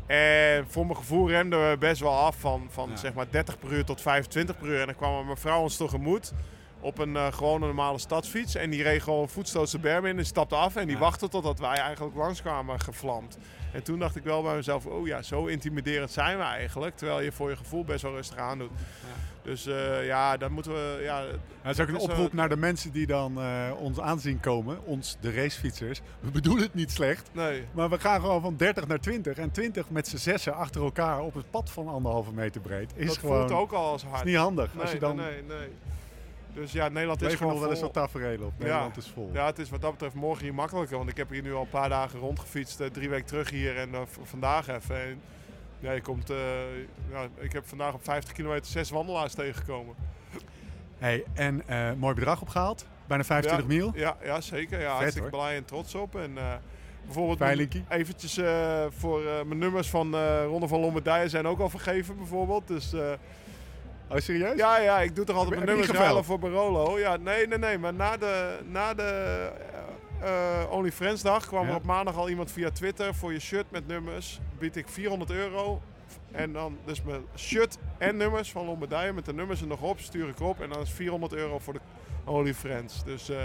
En 0.06 0.66
voor 0.68 0.86
mijn 0.86 0.98
gevoel 0.98 1.28
remden 1.28 1.70
we 1.70 1.76
best 1.78 2.00
wel 2.00 2.16
af 2.16 2.36
van, 2.38 2.68
van 2.70 2.98
zeg 2.98 3.12
maar 3.12 3.26
30 3.30 3.58
per 3.58 3.72
uur 3.72 3.84
tot 3.84 4.00
25 4.00 4.58
per 4.58 4.68
uur. 4.68 4.80
En 4.80 4.86
dan 4.86 4.96
kwam 4.96 5.14
een 5.14 5.26
mevrouw 5.26 5.60
ons 5.60 5.76
tegemoet 5.76 6.32
op 6.82 6.98
een 6.98 7.14
uh, 7.14 7.32
gewone 7.32 7.66
normale 7.66 7.98
stadsfiets. 7.98 8.54
En 8.54 8.70
die 8.70 8.82
reed 8.82 9.02
gewoon 9.02 9.28
voetstootse 9.28 9.78
berm 9.78 10.06
in 10.06 10.18
en 10.18 10.26
stapte 10.26 10.54
af. 10.54 10.76
En 10.76 10.86
die 10.86 10.94
Ja. 10.96 11.00
wachtte 11.02 11.28
totdat 11.28 11.58
wij 11.58 11.76
eigenlijk 11.78 12.16
langskwamen 12.16 12.80
gevlamd. 12.80 13.38
En 13.72 13.82
toen 13.82 13.98
dacht 13.98 14.16
ik 14.16 14.22
wel 14.24 14.42
bij 14.42 14.54
mezelf, 14.56 14.86
oh 14.86 15.06
ja, 15.06 15.22
zo 15.22 15.46
intimiderend 15.46 16.10
zijn 16.10 16.36
we 16.38 16.42
eigenlijk. 16.44 16.96
Terwijl 16.96 17.20
je 17.20 17.32
voor 17.32 17.50
je 17.50 17.56
gevoel 17.56 17.84
best 17.84 18.02
wel 18.02 18.12
rustig 18.14 18.36
aan 18.36 18.58
doet. 18.58 18.70
Dus 19.42 19.66
uh, 19.66 20.06
ja, 20.06 20.36
dan 20.36 20.52
moeten 20.52 20.72
we... 20.72 21.00
Ja, 21.02 21.18
Nou, 21.20 21.30
het 21.62 21.74
is 21.78 21.80
ook 21.80 21.88
een 21.88 21.94
wel- 21.94 22.02
oproep 22.02 22.32
naar 22.32 22.48
de 22.48 22.56
mensen 22.56 22.92
die 22.92 23.06
dan 23.06 23.40
eh, 23.40 23.70
ons 23.78 24.00
aanzien 24.00 24.40
komen. 24.40 24.78
Ons, 24.84 25.16
de 25.20 25.32
racefietsers. 25.32 26.00
We 26.20 26.30
bedoelen 26.40 26.62
het 26.62 26.74
niet 26.74 26.90
slecht. 26.90 27.28
Nee, 27.32 27.64
Maar 27.72 27.90
we 27.90 27.98
gaan 28.00 28.20
gewoon 28.20 28.40
van 28.40 28.56
30 28.56 28.86
naar 28.86 29.00
20. 29.00 29.36
En 29.36 29.50
20 29.50 29.90
met 29.90 30.08
z'n 30.08 30.16
zessen 30.16 30.54
achter 30.54 30.82
elkaar 30.82 31.20
op 31.20 31.34
het 31.34 31.50
pad 31.50 31.70
van 31.70 31.88
anderhalve 31.88 32.32
meter 32.32 32.60
breed. 32.60 32.92
Is 32.94 33.06
dat 33.06 33.18
gewoon 33.18 33.48
voelt 33.48 33.60
ook 33.60 33.72
al 33.72 33.86
als 33.90 34.04
hard. 34.04 34.24
is 34.24 34.30
niet 34.30 34.36
handig. 34.40 34.72
Nee, 34.74 34.82
als 34.82 34.92
je 34.92 34.98
dan 34.98 35.16
nee, 35.16 35.42
nee, 35.48 35.58
nee. 35.58 35.68
Dus 36.54 36.72
ja, 36.72 36.88
Nederland 36.88 37.22
is 37.22 37.30
er 37.30 37.36
gewoon 37.36 37.52
nog 37.52 37.62
wel 37.62 37.70
eens 37.70 37.80
wat 37.80 37.92
tafereel 37.92 38.42
op. 38.42 38.52
Nederland 38.58 38.96
is 38.96 39.10
vol. 39.14 39.30
Ja, 39.32 39.46
het 39.46 39.58
is 39.58 39.70
wat 39.70 39.80
dat 39.80 39.90
betreft 39.90 40.14
morgen 40.14 40.44
hier 40.44 40.54
makkelijker. 40.54 40.96
Want 40.96 41.10
ik 41.10 41.16
heb 41.16 41.30
hier 41.30 41.42
nu 41.42 41.54
al 41.54 41.62
een 41.62 41.68
paar 41.68 41.88
dagen 41.88 42.18
rondgefietst. 42.18 42.80
eh, 42.80 42.86
drie 42.86 43.08
weken 43.08 43.26
terug 43.26 43.50
hier 43.50 43.78
en 43.78 43.94
eh, 43.94 44.00
vandaag 44.22 44.68
even. 44.68 44.96
En, 44.96 45.20
ja, 45.78 45.92
je 45.92 46.00
komt, 46.00 46.30
eh, 46.30 46.36
ja, 47.10 47.28
ik 47.38 47.52
heb 47.52 47.66
vandaag 47.66 47.94
op 47.94 48.04
50 48.04 48.32
kilometer 48.32 48.70
zes 48.70 48.90
wandelaars 48.90 49.34
tegengekomen. 49.34 49.94
Hey, 50.98 51.24
en 51.34 51.62
mooi 51.98 52.14
bedrag 52.14 52.40
opgehaald. 52.40 52.86
Bijna 53.06 53.24
25 53.24 53.68
ja, 53.68 53.74
mil. 53.74 53.92
Ja, 53.94 54.16
ja 54.22 54.40
zeker. 54.40 54.80
Ja, 54.80 54.92
hartstikke 54.92 55.28
hoor. 55.28 55.38
blij 55.38 55.56
en 55.56 55.64
trots 55.64 55.94
op. 55.94 56.16
En 56.16 56.38
bijvoorbeeld 57.04 57.40
eventjes 57.88 58.40
voor 58.88 59.20
mijn 59.22 59.58
nummers 59.58 59.90
van 59.90 60.16
Ronde 60.44 60.68
van 60.68 60.80
Lombardije 60.80 61.28
zijn 61.28 61.46
ook 61.46 61.58
al 61.60 61.68
vergeven 61.68 62.16
bijvoorbeeld. 62.16 62.68
Dus 62.68 62.94
Oh, 64.12 64.18
serieus? 64.18 64.56
Ja, 64.56 64.78
ja, 64.78 65.00
ik 65.00 65.16
doe 65.16 65.24
toch 65.24 65.36
altijd 65.36 65.54
mijn 65.54 65.66
nummers 65.68 65.90
ruilen 65.90 66.24
voor 66.24 66.38
Barolo. 66.38 66.98
Ja, 66.98 67.16
nee, 67.16 67.46
nee, 67.46 67.58
nee. 67.58 67.78
Maar 67.78 67.94
na 67.94 68.16
de, 68.16 68.58
na 68.68 68.94
de 68.94 69.02
eh, 70.20 70.60
eh, 70.62 70.70
Only 70.72 70.92
Friends 70.92 71.22
dag 71.22 71.46
kwam 71.46 71.64
Ja. 71.64 71.70
er 71.70 71.76
op 71.76 71.84
maandag 71.84 72.16
al 72.16 72.28
iemand 72.28 72.52
via 72.52 72.70
Twitter 72.70 73.14
voor 73.14 73.32
je 73.32 73.40
shirt 73.40 73.70
met 73.70 73.86
nummers. 73.86 74.40
Bied 74.58 74.76
ik 74.76 74.88
400 74.88 75.30
euro. 75.30 75.82
En 76.32 76.52
dan 76.52 76.78
dus 76.84 77.02
mijn 77.02 77.22
shirt 77.36 77.78
en 77.98 78.16
nummers 78.16 78.50
van 78.52 78.64
Lombardije 78.66 79.12
met 79.12 79.24
de 79.24 79.32
nummers 79.34 79.60
er 79.60 79.66
nog 79.66 79.80
op, 79.80 80.00
stuur 80.00 80.28
ik 80.28 80.40
op. 80.40 80.60
En 80.60 80.68
dan 80.68 80.80
is 80.82 80.90
400 80.90 81.32
euro 81.32 81.58
voor 81.58 81.72
de 81.72 81.80
Only 82.24 82.54
Friends. 82.54 83.04
Dus 83.04 83.28
eh 83.28 83.36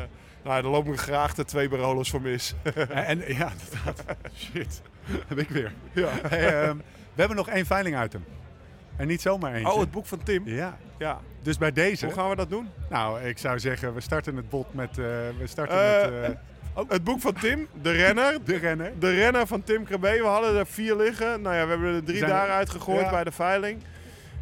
nou, 0.44 0.62
daar 0.62 0.72
loop 0.72 0.88
ik 0.88 1.00
graag 1.00 1.34
de 1.34 1.46
twee 1.46 1.70
Barolo's 1.70 2.10
voor 2.10 2.22
mis. 2.22 2.54
En, 2.64 2.90
en- 2.90 3.18
ja, 3.36 3.52
inderdaad. 3.52 4.04
Shit. 4.54 4.82
Heb 5.28 5.38
ik 5.38 5.50
weer. 5.50 5.74
ja. 5.94 6.10
Hey, 6.28 6.62
ehm, 6.64 6.78
we 6.78 7.20
hebben 7.24 7.38
nog 7.38 7.48
één 7.50 7.66
veiling 7.66 8.04
item. 8.04 8.26
En 8.98 9.08
niet 9.08 9.22
zomaar 9.22 9.54
eentje. 9.54 9.74
Oh, 9.74 9.80
het 9.80 9.92
boek 9.92 10.06
van 10.06 10.24
Tim. 10.24 10.42
Ja. 10.48 10.78
Ja. 10.98 11.20
Dus 11.42 11.58
bij 11.58 11.72
deze. 11.72 12.06
Hoe 12.06 12.14
gaan 12.14 12.30
we 12.30 12.36
dat 12.36 12.50
doen? 12.50 12.70
Nou, 12.90 13.22
ik 13.22 13.38
zou 13.38 13.60
zeggen, 13.60 13.94
we 13.94 14.02
starten 14.02 14.36
het 14.36 14.50
bot 14.50 14.74
met... 14.74 14.90
eh, 14.90 14.96
we 15.40 15.44
starten 15.48 15.78
Eh, 15.78 16.22
met 16.22 16.38
eh, 16.76 16.84
Het 16.88 17.04
boek 17.04 17.20
van 17.22 17.34
Tim, 17.34 17.68
de 17.82 17.92
renner. 17.92 18.38
de 18.46 18.58
renner. 18.58 18.92
De 19.00 19.10
renner 19.16 19.48
van 19.48 19.64
Tim 19.64 19.84
Krabbe, 19.84 20.10
we 20.22 20.24
hadden 20.28 20.56
er 20.56 20.68
vier 20.68 20.96
liggen. 20.96 21.42
Nou 21.42 21.56
ja, 21.56 21.64
we 21.64 21.70
hebben 21.70 21.94
er 21.96 22.04
drie 22.04 22.18
Zijn- 22.18 22.30
daaruit 22.30 22.70
gegooid 22.70 23.00
Ja. 23.02 23.10
bij 23.10 23.24
de 23.24 23.32
veiling. 23.32 23.82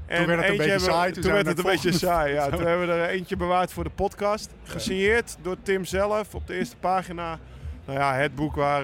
En 0.05 0.27
werd 0.27 0.29
het 0.29 0.37
een 0.37 0.43
eentje 0.43 0.57
beetje 0.57 0.71
hebben- 0.71 0.89
saai, 0.93 1.11
toen 1.11 1.23
Toen, 1.23 1.31
werd 1.31 1.47
het 1.47 1.57
een 1.57 1.63
beetje 1.63 1.91
saai, 1.91 2.33
ja. 2.33 2.49
Toen 2.49 2.65
hebben 2.65 2.87
we 2.87 2.93
er 2.93 3.09
eentje 3.09 3.35
bewaard 3.37 3.73
voor 3.73 3.83
de 3.83 3.89
podcast. 3.89 4.49
Gesigneerd 4.63 5.37
door 5.41 5.55
Tim 5.61 5.85
zelf 5.85 6.35
op 6.35 6.47
de 6.47 6.55
eerste 6.57 6.75
pagina. 6.77 7.39
Nou 7.85 7.99
ja, 7.99 8.13
het 8.15 8.35
boek 8.35 8.55
waar, 8.55 8.83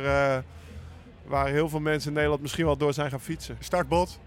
waar 1.25 1.47
heel 1.47 1.69
veel 1.69 1.79
mensen 1.79 2.07
in 2.07 2.13
Nederland 2.13 2.41
misschien 2.41 2.65
wel 2.65 2.77
door 2.77 2.93
zijn 2.93 3.09
gaan 3.09 3.21
fietsen. 3.21 3.55
Startbot. 3.59 4.19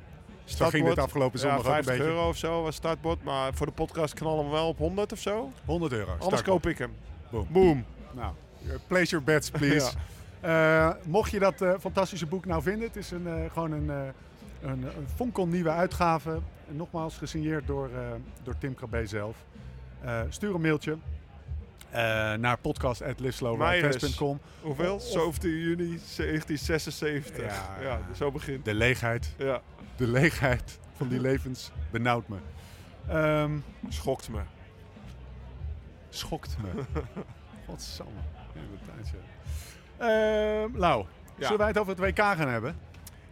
Zo 0.44 0.68
ging 0.68 0.86
dit 0.86 0.98
afgelopen 0.98 1.38
zondag 1.38 1.62
ja, 1.62 1.70
ook 1.70 1.76
een 1.78 1.84
50 1.84 1.96
beetje. 1.96 2.12
euro 2.12 2.28
of 2.28 2.36
zo 2.36 2.62
was 2.62 2.74
startbord. 2.76 3.22
Maar 3.24 3.54
voor 3.54 3.66
de 3.66 3.72
podcast 3.72 4.14
knallen 4.14 4.44
we 4.44 4.50
wel 4.50 4.68
op 4.68 4.78
100 4.78 5.12
of 5.12 5.18
zo. 5.18 5.52
100 5.64 5.92
euro. 5.92 6.16
Anders 6.18 6.42
koop 6.42 6.66
ik 6.66 6.78
hem. 6.78 6.92
Boom. 7.30 7.46
Boom. 7.50 7.84
Nou, 8.12 8.32
place 8.86 9.10
your 9.10 9.24
bets, 9.24 9.50
please. 9.50 9.92
Eh, 10.40 10.90
mocht 11.04 11.30
je 11.30 11.38
dat 11.38 11.60
eh, 11.62 11.72
fantastische 11.80 12.26
boek 12.26 12.46
nou 12.46 12.62
vinden, 12.62 12.86
het 12.86 12.96
is 12.96 13.10
een, 13.10 13.26
eh, 13.26 13.34
gewoon 13.52 13.72
een, 13.72 13.88
een, 13.88 14.12
een 14.82 15.06
fonkelnieuwe 15.14 15.70
uitgave. 15.70 16.40
Nogmaals 16.68 17.16
gesigneerd 17.16 17.66
door, 17.66 17.90
door 18.42 18.54
Tim 18.58 18.74
Krabbe 18.74 19.06
zelf. 19.06 19.36
Stuur 20.28 20.54
een 20.54 20.60
mailtje 20.60 20.96
eh, 21.90 22.00
naar 22.34 22.58
podcast.liveslowridefest.com. 22.58 24.40
Hoeveel? 24.60 24.94
Of- 24.94 25.02
17 25.02 25.50
juni 25.50 25.98
1976. 26.16 27.36
Ja. 27.36 27.76
Ja, 27.82 28.00
zo 28.16 28.30
begint. 28.30 28.64
De 28.64 28.74
leegheid, 28.74 29.34
Ja, 29.38 29.60
de 29.96 30.06
leegheid 30.06 30.78
van 30.96 31.08
die 31.08 31.20
levens 31.20 31.70
benauwt 31.90 32.28
me. 32.28 32.36
Ehm, 33.08 33.52
schokt 33.88 34.28
me. 34.28 34.40
schokt 36.08 36.56
me. 36.62 36.68
Inderdaad, 38.54 39.12
ja. 39.12 40.62
Ehm, 40.62 40.76
Lau, 40.76 41.04
Ja. 41.36 41.42
zullen 41.42 41.58
wij 41.58 41.68
het 41.68 41.78
over 41.78 41.92
het 41.96 42.00
WK 42.00 42.18
gaan 42.18 42.48
hebben? 42.48 42.76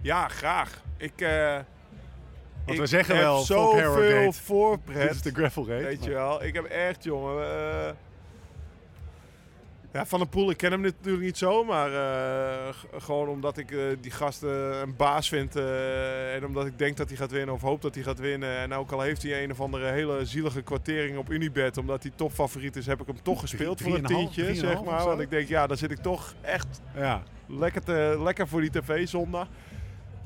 Ja, 0.00 0.28
graag. 0.28 0.82
Ik, 0.96 1.20
eh 1.20 1.54
Want 2.64 2.76
ik 2.76 2.78
we 2.78 2.86
zeggen 2.86 3.14
heb 3.14 3.24
wel, 3.24 3.38
zoveel 3.38 3.80
Harrogate. 3.80 4.24
Dit 4.24 4.36
voorpret. 4.36 5.10
is 5.10 5.22
de 5.22 5.30
gravel 5.32 5.68
race. 5.68 5.84
Weet 5.84 6.04
je 6.04 6.10
wel, 6.10 6.42
ik 6.44 6.54
heb 6.54 6.64
echt, 6.64 7.04
jongen. 7.04 7.44
eh, 7.44 7.92
ja, 9.92 10.06
Van 10.06 10.18
der 10.18 10.28
Poel, 10.28 10.50
ik 10.50 10.56
ken 10.56 10.70
hem 10.70 10.80
natuurlijk 10.80 11.24
niet 11.24 11.38
zo, 11.38 11.64
maar 11.64 11.92
eh, 11.92 12.74
gewoon 12.98 13.28
omdat 13.28 13.58
ik 13.58 13.70
eh, 13.70 13.78
die 14.00 14.10
gasten 14.10 14.80
een 14.82 14.96
baas 14.96 15.28
vind. 15.28 15.56
eh, 15.56 16.34
en 16.34 16.46
omdat 16.46 16.66
ik 16.66 16.78
denk 16.78 16.96
dat 16.96 17.08
hij 17.08 17.16
gaat 17.16 17.30
winnen 17.30 17.54
of 17.54 17.60
hoop 17.60 17.82
dat 17.82 17.94
hij 17.94 18.04
gaat 18.04 18.18
winnen. 18.18 18.56
En 18.58 18.72
ook 18.74 18.90
al 18.92 19.00
heeft 19.00 19.22
hij 19.22 19.42
een 19.44 19.50
of 19.50 19.60
andere 19.60 19.90
hele 19.90 20.24
zielige 20.26 20.62
kwartering 20.62 21.16
op 21.18 21.30
Unibet, 21.30 21.76
omdat 21.78 22.02
hij 22.02 22.12
topfavoriet 22.14 22.76
is, 22.76 22.86
heb 22.86 23.00
ik 23.00 23.06
hem 23.06 23.22
toch 23.22 23.40
gespeeld 23.40 23.80
voor 23.80 23.94
een 23.94 24.02
drieënhalf- 24.02 24.34
tientje, 24.34 24.54
zeg 24.54 24.84
maar. 24.84 25.04
Want 25.04 25.20
ik 25.20 25.30
denk, 25.30 25.48
ja, 25.48 25.66
dan 25.66 25.76
zit 25.76 25.90
ik 25.90 25.98
toch 25.98 26.34
echt 26.40 26.80
Ja. 26.96 27.22
lekker, 27.46 27.82
te, 27.82 28.20
lekker 28.22 28.48
voor 28.48 28.60
die 28.60 28.70
tv 28.70 29.08
zondag. 29.08 29.48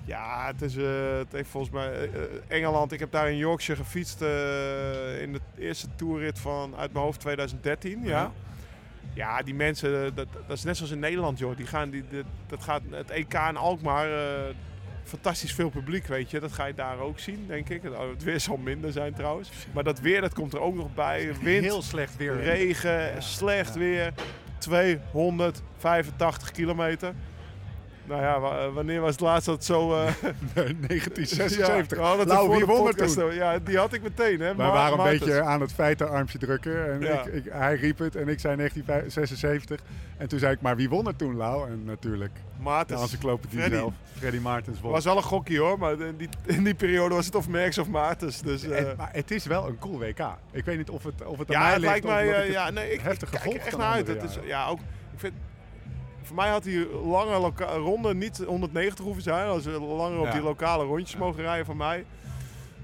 Ja, 0.04 0.46
het, 0.46 0.62
is, 0.62 0.74
het 1.18 1.32
heeft 1.32 1.48
volgens 1.50 1.72
mij 1.72 2.10
Engeland. 2.48 2.92
Ik 2.92 3.00
heb 3.00 3.10
daar 3.10 3.30
in 3.30 3.36
Yorkshire 3.36 3.82
gefietst 3.82 4.20
in 5.20 5.32
de 5.32 5.40
eerste 5.58 5.86
toerrit 5.96 6.38
van 6.38 6.76
uit 6.76 6.92
mijn 6.92 7.04
hoofd 7.04 7.20
2013. 7.20 8.00
Ja, 8.02 8.08
Ja. 8.10 8.32
Ja. 9.12 9.42
die 9.42 9.54
mensen, 9.54 10.04
eh, 10.04 10.10
dat, 10.14 10.26
dat 10.46 10.56
is 10.56 10.62
net 10.64 10.76
zoals 10.76 10.92
in 10.92 10.98
Nederland, 10.98 11.38
joh. 11.38 11.56
Die 11.56 11.66
gaan, 11.66 11.90
die, 11.90 12.04
die- 12.10 12.22
dat 12.46 12.62
gaat 12.62 12.82
het 12.90 13.10
EK 13.10 13.34
in 13.48 13.56
Alkmaar. 13.56 14.10
eh, 14.12 14.54
fantastisch 15.04 15.52
veel 15.54 15.70
publiek, 15.70 16.06
weet 16.06 16.30
je. 16.30 16.40
Dat 16.40 16.52
ga 16.52 16.64
je 16.64 16.74
daar 16.74 16.98
ook 16.98 17.18
zien, 17.18 17.44
denk 17.46 17.68
ik. 17.68 17.84
Oh, 17.84 18.10
Het 18.10 18.22
weer 18.22 18.40
zal 18.40 18.56
minder 18.56 18.92
zijn 18.92 19.14
trouwens. 19.14 19.50
Maar 19.72 19.84
dat 19.84 20.00
weer, 20.00 20.20
dat 20.20 20.34
komt 20.34 20.52
er 20.52 20.60
ook 20.60 20.74
nog 20.74 20.94
bij. 20.94 21.30
Wind, 21.42 21.64
Heel 21.64 21.82
slecht 21.82 22.16
weer. 22.16 22.40
Regen, 22.42 23.22
slecht 23.22 23.74
ja. 23.74 23.80
weer. 23.80 24.12
285 24.58 26.50
kilometer. 26.50 27.12
Nou 28.08 28.22
ja, 28.22 28.34
eh, 28.34 28.72
wanneer 28.74 29.00
was 29.00 29.10
het 29.10 29.20
laatst 29.20 29.46
dat 29.46 29.54
het 29.54 29.64
zo... 29.64 29.92
eh 29.94 30.12
1976. 30.54 31.98
Ja, 31.98 32.02
we 32.02 32.08
hadden 32.08 32.18
het 32.26 32.28
Lau, 32.36 32.48
wie 32.50 32.58
de 32.58 32.66
won 32.66 32.82
podcast 32.84 33.14
toen? 33.18 33.34
Ja, 33.34 33.58
die 33.58 33.78
had 33.78 33.92
ik 33.92 34.02
meteen, 34.02 34.40
hè. 34.40 34.54
Wij 34.54 34.66
Ma- 34.66 34.72
waren 34.72 34.90
een 34.92 34.96
Martens. 34.98 35.20
beetje 35.24 35.42
aan 35.42 35.60
het 35.60 35.72
feitenarmpje 35.72 36.38
drukken. 36.38 36.92
En 36.92 37.00
Ja. 37.00 37.22
ik, 37.24 37.32
ik, 37.34 37.44
hij 37.52 37.74
riep 37.76 37.98
het 37.98 38.16
en 38.16 38.28
ik 38.28 38.40
zei 38.40 38.56
1976. 38.56 39.80
En 40.16 40.28
toen 40.28 40.38
zei 40.38 40.52
ik, 40.52 40.60
maar 40.60 40.76
wie 40.76 40.88
won 40.88 41.06
er 41.06 41.16
toen, 41.16 41.36
Lau? 41.36 41.70
En 41.70 41.84
natuurlijk, 41.84 42.34
de 42.34 42.62
Martens. 42.62 43.00
encyclopedie 43.00 43.58
Freddy. 43.58 43.76
zelf. 43.76 43.92
Freddy 44.18 44.38
Maartens 44.38 44.80
won. 44.80 44.90
was 44.92 45.04
wel 45.04 45.16
een 45.16 45.22
gokje 45.22 45.58
hoor, 45.58 45.78
maar 45.78 46.00
in 46.00 46.16
die, 46.16 46.28
in 46.44 46.64
die 46.64 46.74
periode 46.74 47.14
was 47.14 47.26
het 47.26 47.34
of 47.34 47.48
Merckx 47.48 47.78
of 47.78 47.88
Maartens. 47.88 48.40
Dus, 48.42 48.62
eh, 48.68 48.78
En- 48.90 48.94
maar 48.96 49.10
het 49.12 49.30
is 49.30 49.46
wel 49.46 49.66
een 49.66 49.78
cool 49.78 49.98
WK. 49.98 50.18
Ik 50.52 50.64
weet 50.64 50.76
niet 50.76 50.90
of 50.90 51.04
het, 51.04 51.24
of 51.24 51.38
het 51.38 51.54
aan 51.54 51.54
ja, 51.54 51.60
mij 51.62 51.70
het 51.72 51.80
ligt 51.80 51.90
lijkt 51.92 52.06
of 52.06 52.10
mij... 52.12 52.24
dat 52.26 52.34
eh, 52.34 52.40
ik 52.40 52.46
het 52.46 52.54
ja, 52.54 52.70
nee, 52.70 52.92
ik, 52.92 52.98
kijk 53.00 53.22
er 53.54 53.60
echt 53.66 53.76
naar 53.76 53.92
uit. 53.92 54.06
Het 54.08 54.22
is, 54.22 54.38
ja, 54.46 54.66
ook, 54.66 54.78
ik 55.12 55.18
vind, 55.18 55.32
voor 56.26 56.36
mij 56.36 56.48
had 56.50 56.62
die 56.62 56.86
lange 56.94 57.52
ronde 57.76 58.14
niet 58.14 58.42
190 58.46 59.04
hoeven 59.04 59.22
zijn. 59.22 59.48
Als 59.48 59.64
we 59.64 59.70
langer 59.80 60.18
op 60.18 60.24
Ja. 60.26 60.32
die 60.32 60.42
lokale 60.42 60.84
rondjes 60.84 61.16
mogen 61.16 61.42
rijden 61.42 61.66
van 61.66 61.76
mij. 61.76 62.04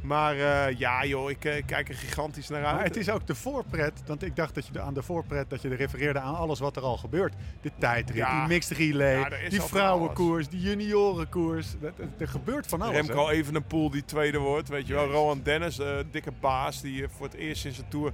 Maar 0.02 0.34
eh, 0.36 0.78
ja 0.78 1.04
joh, 1.04 1.30
ik 1.30 1.44
eh, 1.44 1.62
kijk 1.66 1.88
er 1.88 1.94
gigantisch 1.94 2.48
naar 2.48 2.64
uit. 2.64 2.74
Maar 2.74 2.84
het 2.84 2.96
is 2.96 3.10
ook 3.10 3.26
de 3.26 3.34
voorpret, 3.34 4.02
want 4.06 4.22
ik 4.22 4.36
dacht 4.36 4.54
dat 4.54 4.66
je 4.66 4.80
aan 4.80 4.94
de 4.94 5.02
voorpret 5.02 5.50
dat 5.50 5.62
je 5.62 5.68
er 5.68 5.76
refereerde 5.76 6.18
aan 6.18 6.34
alles 6.34 6.58
wat 6.60 6.76
er 6.76 6.82
al 6.82 6.96
gebeurt. 6.96 7.34
De 7.60 7.70
tijdrit, 7.78 8.16
Ja. 8.16 8.38
die 8.38 8.48
mixed 8.48 8.76
relay, 8.76 9.18
Ja, 9.18 9.48
die 9.48 9.60
al 9.60 9.66
vrouwenkoers, 9.66 10.48
die 10.48 10.60
juniorenkoers. 10.60 11.74
Er 12.18 12.28
gebeurt 12.28 12.66
van 12.66 12.82
alles. 12.82 12.94
Remco 12.94 13.26
hè? 13.26 13.32
Evenepoel 13.32 13.90
die 13.90 14.04
tweede 14.04 14.38
wordt, 14.38 14.68
weet 14.68 14.86
je 14.86 14.94
wel. 14.94 15.06
Rowan 15.10 15.40
Dennis, 15.42 15.76
de 15.76 16.04
dikke 16.10 16.32
baas, 16.40 16.80
die 16.80 17.02
eh, 17.02 17.08
voor 17.16 17.26
het 17.26 17.34
eerst 17.34 17.64
in 17.64 17.72
zijn 17.72 17.88
tour... 17.88 18.12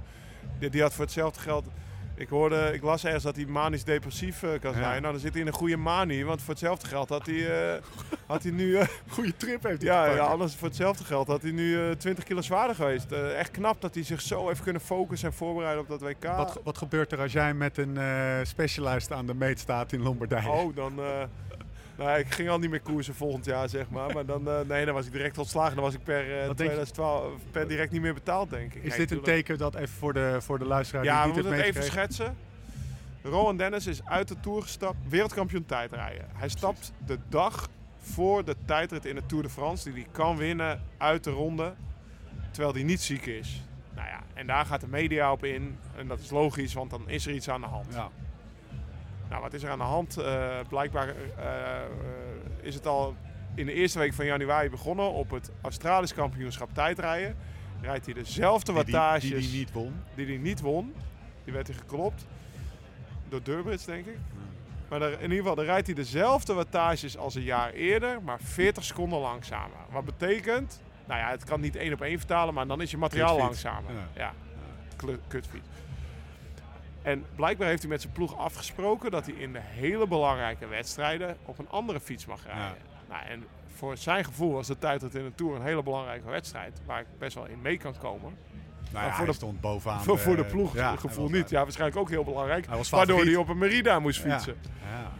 Die, 0.59 0.69
die 0.69 0.81
had 0.81 0.93
voor 0.93 1.03
hetzelfde 1.05 1.39
geld... 1.39 1.65
Ik, 2.19 2.29
hoorde, 2.29 2.71
ik 2.73 2.81
las 2.83 3.03
ergens 3.05 3.23
dat 3.23 3.35
hij 3.35 3.45
manisch 3.45 3.83
depressief 3.83 4.43
eh, 4.43 4.49
kan 4.61 4.71
Ja. 4.71 4.77
zijn. 4.77 5.01
Nou, 5.01 5.13
dan 5.13 5.21
zit 5.21 5.31
hij 5.31 5.41
in 5.41 5.47
een 5.47 5.53
goede 5.53 5.77
manie. 5.77 6.25
Want 6.25 6.41
voor 6.41 6.49
hetzelfde 6.49 6.87
geld 6.87 7.09
had 7.09 7.25
hij, 7.25 7.71
eh, 7.73 7.81
had 8.27 8.43
hij 8.43 8.51
nu... 8.51 8.75
eh, 8.77 8.87
Goede 9.09 9.37
trip 9.37 9.63
heeft 9.63 9.81
hij 9.81 9.91
ja, 9.91 10.05
ja, 10.15 10.23
anders 10.25 10.55
voor 10.55 10.67
hetzelfde 10.67 11.03
geld 11.03 11.27
had 11.27 11.41
hij 11.41 11.51
nu 11.51 11.89
eh 11.89 11.91
20 11.95 12.23
kilo 12.23 12.41
zwaarder 12.41 12.75
geweest. 12.75 13.11
Echt 13.11 13.51
knap 13.51 13.81
dat 13.81 13.93
hij 13.93 14.03
zich 14.03 14.21
zo 14.21 14.47
heeft 14.47 14.63
kunnen 14.63 14.81
focussen 14.81 15.29
en 15.29 15.35
voorbereiden 15.35 15.81
op 15.83 15.89
dat 15.89 16.01
WK. 16.01 16.23
Wat, 16.23 16.59
wat 16.63 16.77
gebeurt 16.77 17.11
er 17.11 17.19
als 17.21 17.31
jij 17.31 17.53
met 17.53 17.77
een 17.77 17.97
specialist 18.43 19.11
aan 19.11 19.25
de 19.25 19.33
meet 19.33 19.59
staat 19.59 19.91
in 19.91 20.01
Lombardije? 20.01 20.49
Oh, 20.49 20.75
dan... 20.75 20.93
eh, 21.99 22.05
nou, 22.05 22.19
ik 22.19 22.33
ging 22.33 22.49
al 22.49 22.59
niet 22.59 22.69
meer 22.69 22.81
koersen 22.81 23.15
volgend 23.15 23.45
jaar, 23.45 23.69
zeg 23.69 23.89
maar. 23.89 24.13
Maar 24.13 24.25
dan, 24.25 24.47
eh, 24.47 24.59
nee, 24.67 24.85
dan 24.85 24.93
was 24.93 25.05
ik 25.05 25.11
direct 25.11 25.37
ontslagen. 25.37 25.75
Dan 25.75 25.83
was 25.83 25.93
ik 25.93 26.03
per 26.03 26.39
eh, 26.39 26.47
Wat 26.47 26.57
denk 26.57 26.69
je? 26.69 26.75
2012 26.75 27.33
per 27.51 27.67
direct 27.67 27.91
niet 27.91 28.01
meer 28.01 28.13
betaald, 28.13 28.49
denk 28.49 28.73
ik. 28.73 28.83
is 28.83 28.95
dit 28.95 29.11
een 29.11 29.21
teken 29.21 29.57
dat 29.57 29.75
even 29.75 29.95
voor 29.95 30.13
de, 30.13 30.37
voor 30.39 30.59
de 30.59 30.65
luisteraar 30.65 31.03
Ja, 31.03 31.17
we 31.17 31.17
die 31.17 31.33
niet 31.33 31.43
moeten 31.43 31.65
het 31.65 31.75
even 31.75 31.83
schetsen. 31.83 32.37
Rowan 33.23 33.57
Dennis 33.57 33.87
is 33.87 34.05
uit 34.05 34.27
de 34.27 34.39
Tour 34.39 34.61
gestapt, 34.61 34.97
wereldkampioen 35.09 35.65
tijdrijden. 35.65 36.25
Hij 36.33 36.49
stapt 36.49 36.93
de 37.05 37.19
dag 37.29 37.69
voor 37.99 38.45
de 38.45 38.55
tijdrit 38.65 39.05
in 39.05 39.15
de 39.15 39.25
Tour 39.25 39.43
de 39.43 39.49
France, 39.49 39.83
die 39.83 39.93
hij 39.93 40.11
kan 40.11 40.37
winnen 40.37 40.83
uit 40.97 41.23
de 41.23 41.31
ronde, 41.31 41.73
terwijl 42.51 42.73
hij 42.73 42.83
niet 42.83 43.01
ziek 43.01 43.25
is. 43.25 43.63
Nou 43.95 44.07
ja, 44.07 44.19
en 44.33 44.47
daar 44.47 44.65
gaat 44.65 44.81
de 44.81 44.87
media 44.87 45.31
op 45.31 45.43
in. 45.43 45.77
En 45.97 46.07
dat 46.07 46.19
is 46.19 46.29
logisch, 46.29 46.73
want 46.73 46.89
dan 46.89 47.09
is 47.09 47.25
er 47.25 47.33
iets 47.33 47.49
aan 47.49 47.61
de 47.61 47.67
hand. 47.67 47.93
Ja. 47.93 48.09
Nou, 49.29 49.41
wat 49.41 49.53
is 49.53 49.63
er 49.63 49.69
aan 49.69 49.77
de 49.77 49.83
hand? 49.83 50.17
Eh, 50.17 50.59
blijkbaar 50.69 51.07
eh, 51.07 51.13
eh, 51.37 51.81
is 52.61 52.75
het 52.75 52.87
al 52.87 53.15
in 53.55 53.65
de 53.65 53.73
eerste 53.73 53.99
week 53.99 54.13
van 54.13 54.25
januari 54.25 54.69
begonnen 54.69 55.11
op 55.11 55.29
het 55.29 55.51
Australisch 55.61 56.13
kampioenschap 56.13 56.73
tijdrijden. 56.73 57.35
Rijdt 57.81 58.05
hij 58.05 58.13
dezelfde 58.13 58.73
Die, 58.73 58.83
die, 58.83 58.93
wattages 58.93 59.29
die, 59.29 59.39
die 59.39 59.57
niet 59.57 59.71
won. 59.71 59.93
die 60.15 60.25
hij 60.25 60.37
niet 60.37 60.61
won. 60.61 60.93
Die 61.43 61.53
werd 61.53 61.67
hij 61.67 61.75
geklopt. 61.75 62.25
Door 63.29 63.43
Durbrits, 63.43 63.85
denk 63.85 64.05
ik. 64.05 64.17
Maar 64.89 65.01
in 65.01 65.21
ieder 65.21 65.37
geval, 65.37 65.55
dan 65.55 65.65
rijdt 65.65 65.85
hij 65.85 65.95
dezelfde 65.95 66.53
wattages 66.53 67.17
als 67.17 67.35
een 67.35 67.43
jaar 67.43 67.71
eerder, 67.71 68.21
maar 68.21 68.39
40 68.41 68.83
seconden 68.83 69.19
langzamer. 69.19 69.77
Wat 69.91 70.05
betekent, 70.05 70.81
nou 71.07 71.19
ja, 71.19 71.29
het 71.29 71.43
kan 71.43 71.61
niet 71.61 71.75
één 71.75 71.93
op 71.93 72.01
één 72.01 72.17
vertalen, 72.17 72.53
maar 72.53 72.67
dan 72.67 72.81
is 72.81 72.91
je 72.91 72.97
materiaal 72.97 73.37
langzamer. 73.37 73.91
Ja. 73.93 74.07
Ja. 74.15 74.33
En 77.01 77.25
blijkbaar 77.35 77.67
heeft 77.67 77.81
hij 77.81 77.89
met 77.91 78.01
zijn 78.01 78.13
ploeg 78.13 78.37
afgesproken 78.37 79.11
dat 79.11 79.25
hij 79.25 79.35
in 79.35 79.53
de 79.53 79.61
hele 79.61 80.07
belangrijke 80.07 80.67
wedstrijden 80.67 81.37
op 81.45 81.59
een 81.59 81.69
andere 81.69 81.99
fiets 81.99 82.25
mag 82.25 82.45
rijden. 82.45 82.77
Nou, 83.09 83.25
en 83.25 83.43
voor 83.75 83.97
zijn 83.97 84.25
gevoel 84.25 84.51
was 84.53 84.67
de 84.67 84.77
tijdrit 84.77 85.15
in 85.15 85.23
de 85.23 85.35
Tour 85.35 85.55
een 85.55 85.61
hele 85.61 85.83
belangrijke 85.83 86.29
wedstrijd, 86.29 86.81
waar 86.85 86.99
ik 86.99 87.05
best 87.17 87.35
wel 87.35 87.45
in 87.45 87.61
mee 87.61 87.77
kan 87.77 87.97
komen. 87.97 88.37
Nou 88.91 89.05
ja, 89.05 89.13
voor 89.13 89.25
de- 89.25 89.33
stond 89.33 89.61
bovenaan. 89.61 90.03
voor, 90.03 90.19
voor 90.19 90.35
de 90.35 90.45
ploeg 90.45 90.73
ja, 90.75 90.95
gevoel 90.95 91.29
niet. 91.29 91.49
Ja, 91.49 91.61
waarschijnlijk 91.63 91.99
ook 91.99 92.09
heel 92.09 92.23
belangrijk. 92.23 92.67
Hij 92.67 92.81
waardoor 92.89 93.23
hij 93.23 93.35
op 93.35 93.47
een 93.47 93.57
Merida 93.57 93.99
moest 93.99 94.19
fietsen. 94.19 94.55
Ja. 94.91 95.11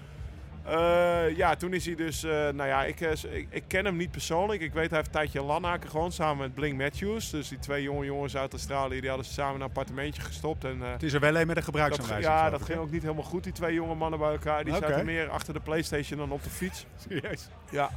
Eh, 0.70 1.38
ja, 1.38 1.56
toen 1.56 1.74
is 1.74 1.86
hij 1.86 1.96
dus... 1.96 2.24
eh, 2.24 2.32
nou 2.32 2.68
ja, 2.68 2.84
ik, 2.86 3.02
eh, 3.02 3.12
ik, 3.32 3.48
ik 3.50 3.64
ken 3.68 3.86
hem 3.86 3.96
niet 3.98 4.12
persoonlijk. 4.12 4.62
Ik 4.62 4.74
weet, 4.74 4.88
hij 4.90 4.96
heeft 4.98 5.06
een 5.10 5.14
tijdje 5.16 5.40
in 5.40 5.46
Lanaken 5.46 5.90
gewoond 5.90 6.14
samen 6.14 6.38
met 6.38 6.54
Blink 6.54 6.78
Matthews. 6.78 7.30
Dus 7.30 7.48
die 7.48 7.60
twee 7.60 7.84
jonge 7.84 8.06
jongens 8.06 8.36
uit 8.38 8.52
Australië, 8.52 9.00
die 9.00 9.10
hadden 9.10 9.28
ze 9.28 9.34
samen 9.34 9.56
een 9.56 9.62
appartementje 9.68 10.22
gestopt. 10.22 10.64
En, 10.64 10.84
eh, 10.84 10.92
Het 10.92 11.04
is 11.04 11.14
er 11.14 11.20
wel 11.20 11.36
een 11.38 11.48
met 11.48 11.58
een 11.58 11.64
gebruiksaanwijzing. 11.64 12.34
ja, 12.34 12.50
dat 12.50 12.62
ging 12.62 12.80
ook 12.80 12.92
niet 12.92 13.02
helemaal 13.02 13.24
goed, 13.24 13.44
die 13.44 13.54
twee 13.54 13.74
jonge 13.74 13.96
mannen 13.96 14.20
bij 14.20 14.32
elkaar. 14.32 14.64
Die 14.64 14.74
zaten 14.76 15.06
meer 15.06 15.30
achter 15.30 15.54
de 15.54 15.60
Playstation 15.60 16.20
dan 16.20 16.32
op 16.32 16.44
de 16.44 16.50
fiets. 16.50 16.86
Serieus? 17.08 17.48
Ja. 17.70 17.90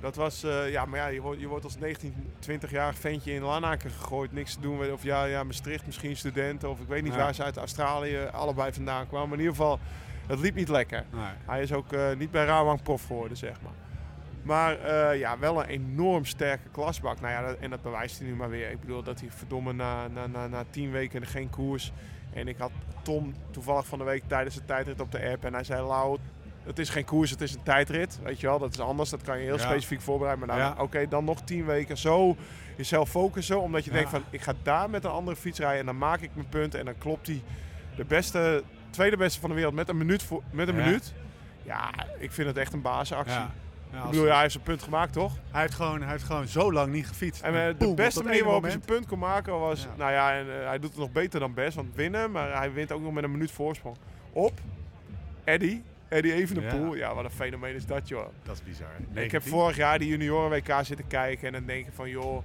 Dat 0.00 0.16
was, 0.16 0.44
ja, 0.70 0.84
maar 0.84 0.98
ja, 0.98 1.06
je 1.06 1.20
wordt, 1.20 1.40
je 1.40 1.46
wordt 1.46 1.64
als 1.64 1.78
19, 1.78 2.14
20-jarig 2.50 2.98
ventje 2.98 3.32
in 3.32 3.42
Lanaken 3.42 3.90
gegooid, 3.90 4.32
niks 4.32 4.54
te 4.54 4.60
doen. 4.60 4.92
Of 4.92 5.02
ja, 5.02 5.24
ja, 5.24 5.44
Maastricht 5.44 5.86
misschien 5.86 6.16
studenten, 6.16 6.70
of 6.70 6.80
ik 6.80 6.88
weet 6.88 7.02
niet 7.02 7.12
Ja. 7.14 7.18
waar 7.18 7.34
ze 7.34 7.42
uit 7.42 7.56
Australië 7.56 8.18
allebei 8.32 8.72
vandaan 8.72 9.08
kwamen. 9.08 9.28
Maar 9.28 9.38
in 9.38 9.44
ieder 9.44 9.56
geval, 9.56 9.78
het 10.28 10.38
liep 10.38 10.54
niet 10.54 10.68
lekker. 10.68 11.04
Nee. 11.12 11.22
Hij 11.46 11.62
is 11.62 11.72
ook 11.72 11.92
eh, 11.92 12.14
niet 12.18 12.30
bij 12.30 12.44
Rawang 12.44 12.82
prof 12.82 13.06
geworden, 13.06 13.36
zeg 13.36 13.60
maar. 13.62 13.72
Maar 14.42 14.78
eh, 14.78 15.18
ja, 15.18 15.38
wel 15.38 15.60
een 15.62 15.68
enorm 15.68 16.24
sterke 16.24 16.68
klasbak. 16.72 17.20
Nou 17.20 17.32
ja, 17.32 17.46
dat- 17.46 17.56
en 17.58 17.70
dat 17.70 17.82
bewijst 17.82 18.18
hij 18.18 18.28
nu 18.28 18.34
maar 18.34 18.48
weer. 18.50 18.70
Ik 18.70 18.80
bedoel 18.80 19.02
dat 19.02 19.20
hij 19.20 19.30
verdomme 19.30 19.72
na, 19.72 20.08
na, 20.08 20.26
na, 20.26 20.46
na 20.46 20.64
tien 20.70 20.90
weken 20.90 21.26
geen 21.26 21.50
koers. 21.50 21.92
En 22.32 22.48
ik 22.48 22.58
had 22.58 22.70
Tom 23.02 23.34
toevallig 23.50 23.86
van 23.86 23.98
de 23.98 24.04
week 24.04 24.22
tijdens 24.26 24.54
de 24.54 24.64
tijdrit 24.64 25.00
op 25.00 25.12
de 25.12 25.30
app. 25.30 25.44
En 25.44 25.52
hij 25.52 25.64
zei, 25.64 25.86
Lau, 25.86 26.18
het 26.64 26.78
is 26.78 26.88
geen 26.88 27.04
koers, 27.04 27.30
het 27.30 27.40
is 27.40 27.54
een 27.54 27.62
tijdrit. 27.62 28.18
Weet 28.22 28.40
je 28.40 28.46
wel, 28.46 28.58
dat 28.58 28.72
is 28.72 28.80
anders. 28.80 29.10
Dat 29.10 29.22
kan 29.22 29.38
je 29.38 29.44
heel 29.44 29.56
Ja. 29.56 29.62
specifiek 29.62 30.00
voorbereiden. 30.00 30.46
Maar 30.46 30.56
nou, 30.56 30.74
Ja. 30.76 30.82
oké, 30.82 31.08
dan 31.08 31.24
nog 31.24 31.40
tien 31.42 31.64
weken 31.66 31.96
zo 31.98 32.36
jezelf 32.76 33.08
focussen. 33.10 33.60
Omdat 33.60 33.84
je 33.84 33.90
Ja. 33.90 33.96
denkt 33.96 34.10
van, 34.10 34.22
ik 34.30 34.40
ga 34.40 34.52
daar 34.62 34.90
met 34.90 35.04
een 35.04 35.10
andere 35.10 35.36
fiets 35.36 35.58
rijden. 35.58 35.80
En 35.80 35.86
dan 35.86 35.98
maak 35.98 36.20
ik 36.20 36.30
mijn 36.34 36.48
punt. 36.48 36.74
En 36.74 36.84
dan 36.84 36.98
klopt 36.98 37.26
die 37.26 37.42
de 37.96 38.04
beste, 38.04 38.62
tweede 38.98 39.16
beste 39.16 39.40
van 39.40 39.48
de 39.48 39.54
wereld 39.54 39.74
met 39.74 39.88
een 39.88 39.96
minuut. 39.96 40.22
Voor, 40.22 40.42
met 40.50 40.68
een 40.68 40.76
Ja. 40.76 40.84
minuut. 40.84 41.14
Ja, 41.62 41.90
ik 42.18 42.32
vind 42.32 42.48
het 42.48 42.56
echt 42.56 42.72
een 42.72 42.82
baasactie. 42.82 43.32
Ja. 43.34 43.50
Ja, 43.90 43.96
Ik 43.96 44.00
als- 44.02 44.10
bedoel, 44.10 44.26
ja, 44.26 44.32
hij 44.32 44.40
heeft 44.40 44.52
zijn 44.52 44.64
punt 44.64 44.82
gemaakt, 44.82 45.12
toch? 45.12 45.32
hij, 45.50 45.60
heeft 45.60 45.74
gewoon, 45.74 46.00
hij 46.02 46.10
heeft 46.10 46.24
gewoon 46.24 46.46
zo 46.46 46.72
lang 46.72 46.92
niet 46.92 47.06
gefietst. 47.06 47.42
En 47.42 47.54
eh, 47.68 47.74
de 47.78 47.94
beste 47.94 48.22
manier 48.22 48.44
waarop 48.44 48.62
hij 48.62 48.70
zijn 48.70 48.82
punt 48.84 49.06
kon 49.06 49.18
maken 49.18 49.58
was... 49.58 49.82
Ja. 49.82 49.88
Nou 49.96 50.12
ja, 50.12 50.32
en, 50.38 50.60
eh, 50.60 50.66
hij 50.66 50.78
doet 50.78 50.90
het 50.90 50.98
nog 50.98 51.12
beter 51.12 51.40
dan 51.40 51.54
best, 51.54 51.76
want 51.76 51.94
winnen. 51.94 52.30
Maar 52.30 52.56
hij 52.56 52.72
wint 52.72 52.92
ook 52.92 53.02
nog 53.02 53.12
met 53.12 53.24
een 53.24 53.30
minuut 53.30 53.50
voorsprong. 53.50 53.96
Op 54.32 54.60
Eddie. 55.44 55.82
Eddie 56.08 56.32
Evenepoel. 56.32 56.94
Ja. 56.94 57.14
wat 57.14 57.24
een 57.24 57.30
fenomeen 57.30 57.74
is 57.74 57.86
dat, 57.86 58.08
joh. 58.08 58.26
Dat 58.42 58.54
is 58.54 58.62
bizar. 58.62 58.88
Ik 58.98 59.04
heb 59.06 59.14
19. 59.14 59.50
vorig 59.50 59.76
jaar 59.76 59.98
die 59.98 60.08
junioren-WK 60.08 60.74
zitten 60.82 61.06
kijken. 61.06 61.46
En 61.46 61.52
dan 61.52 61.64
denk 61.66 61.84
je 61.84 61.92
van, 61.92 62.08
joh, 62.10 62.42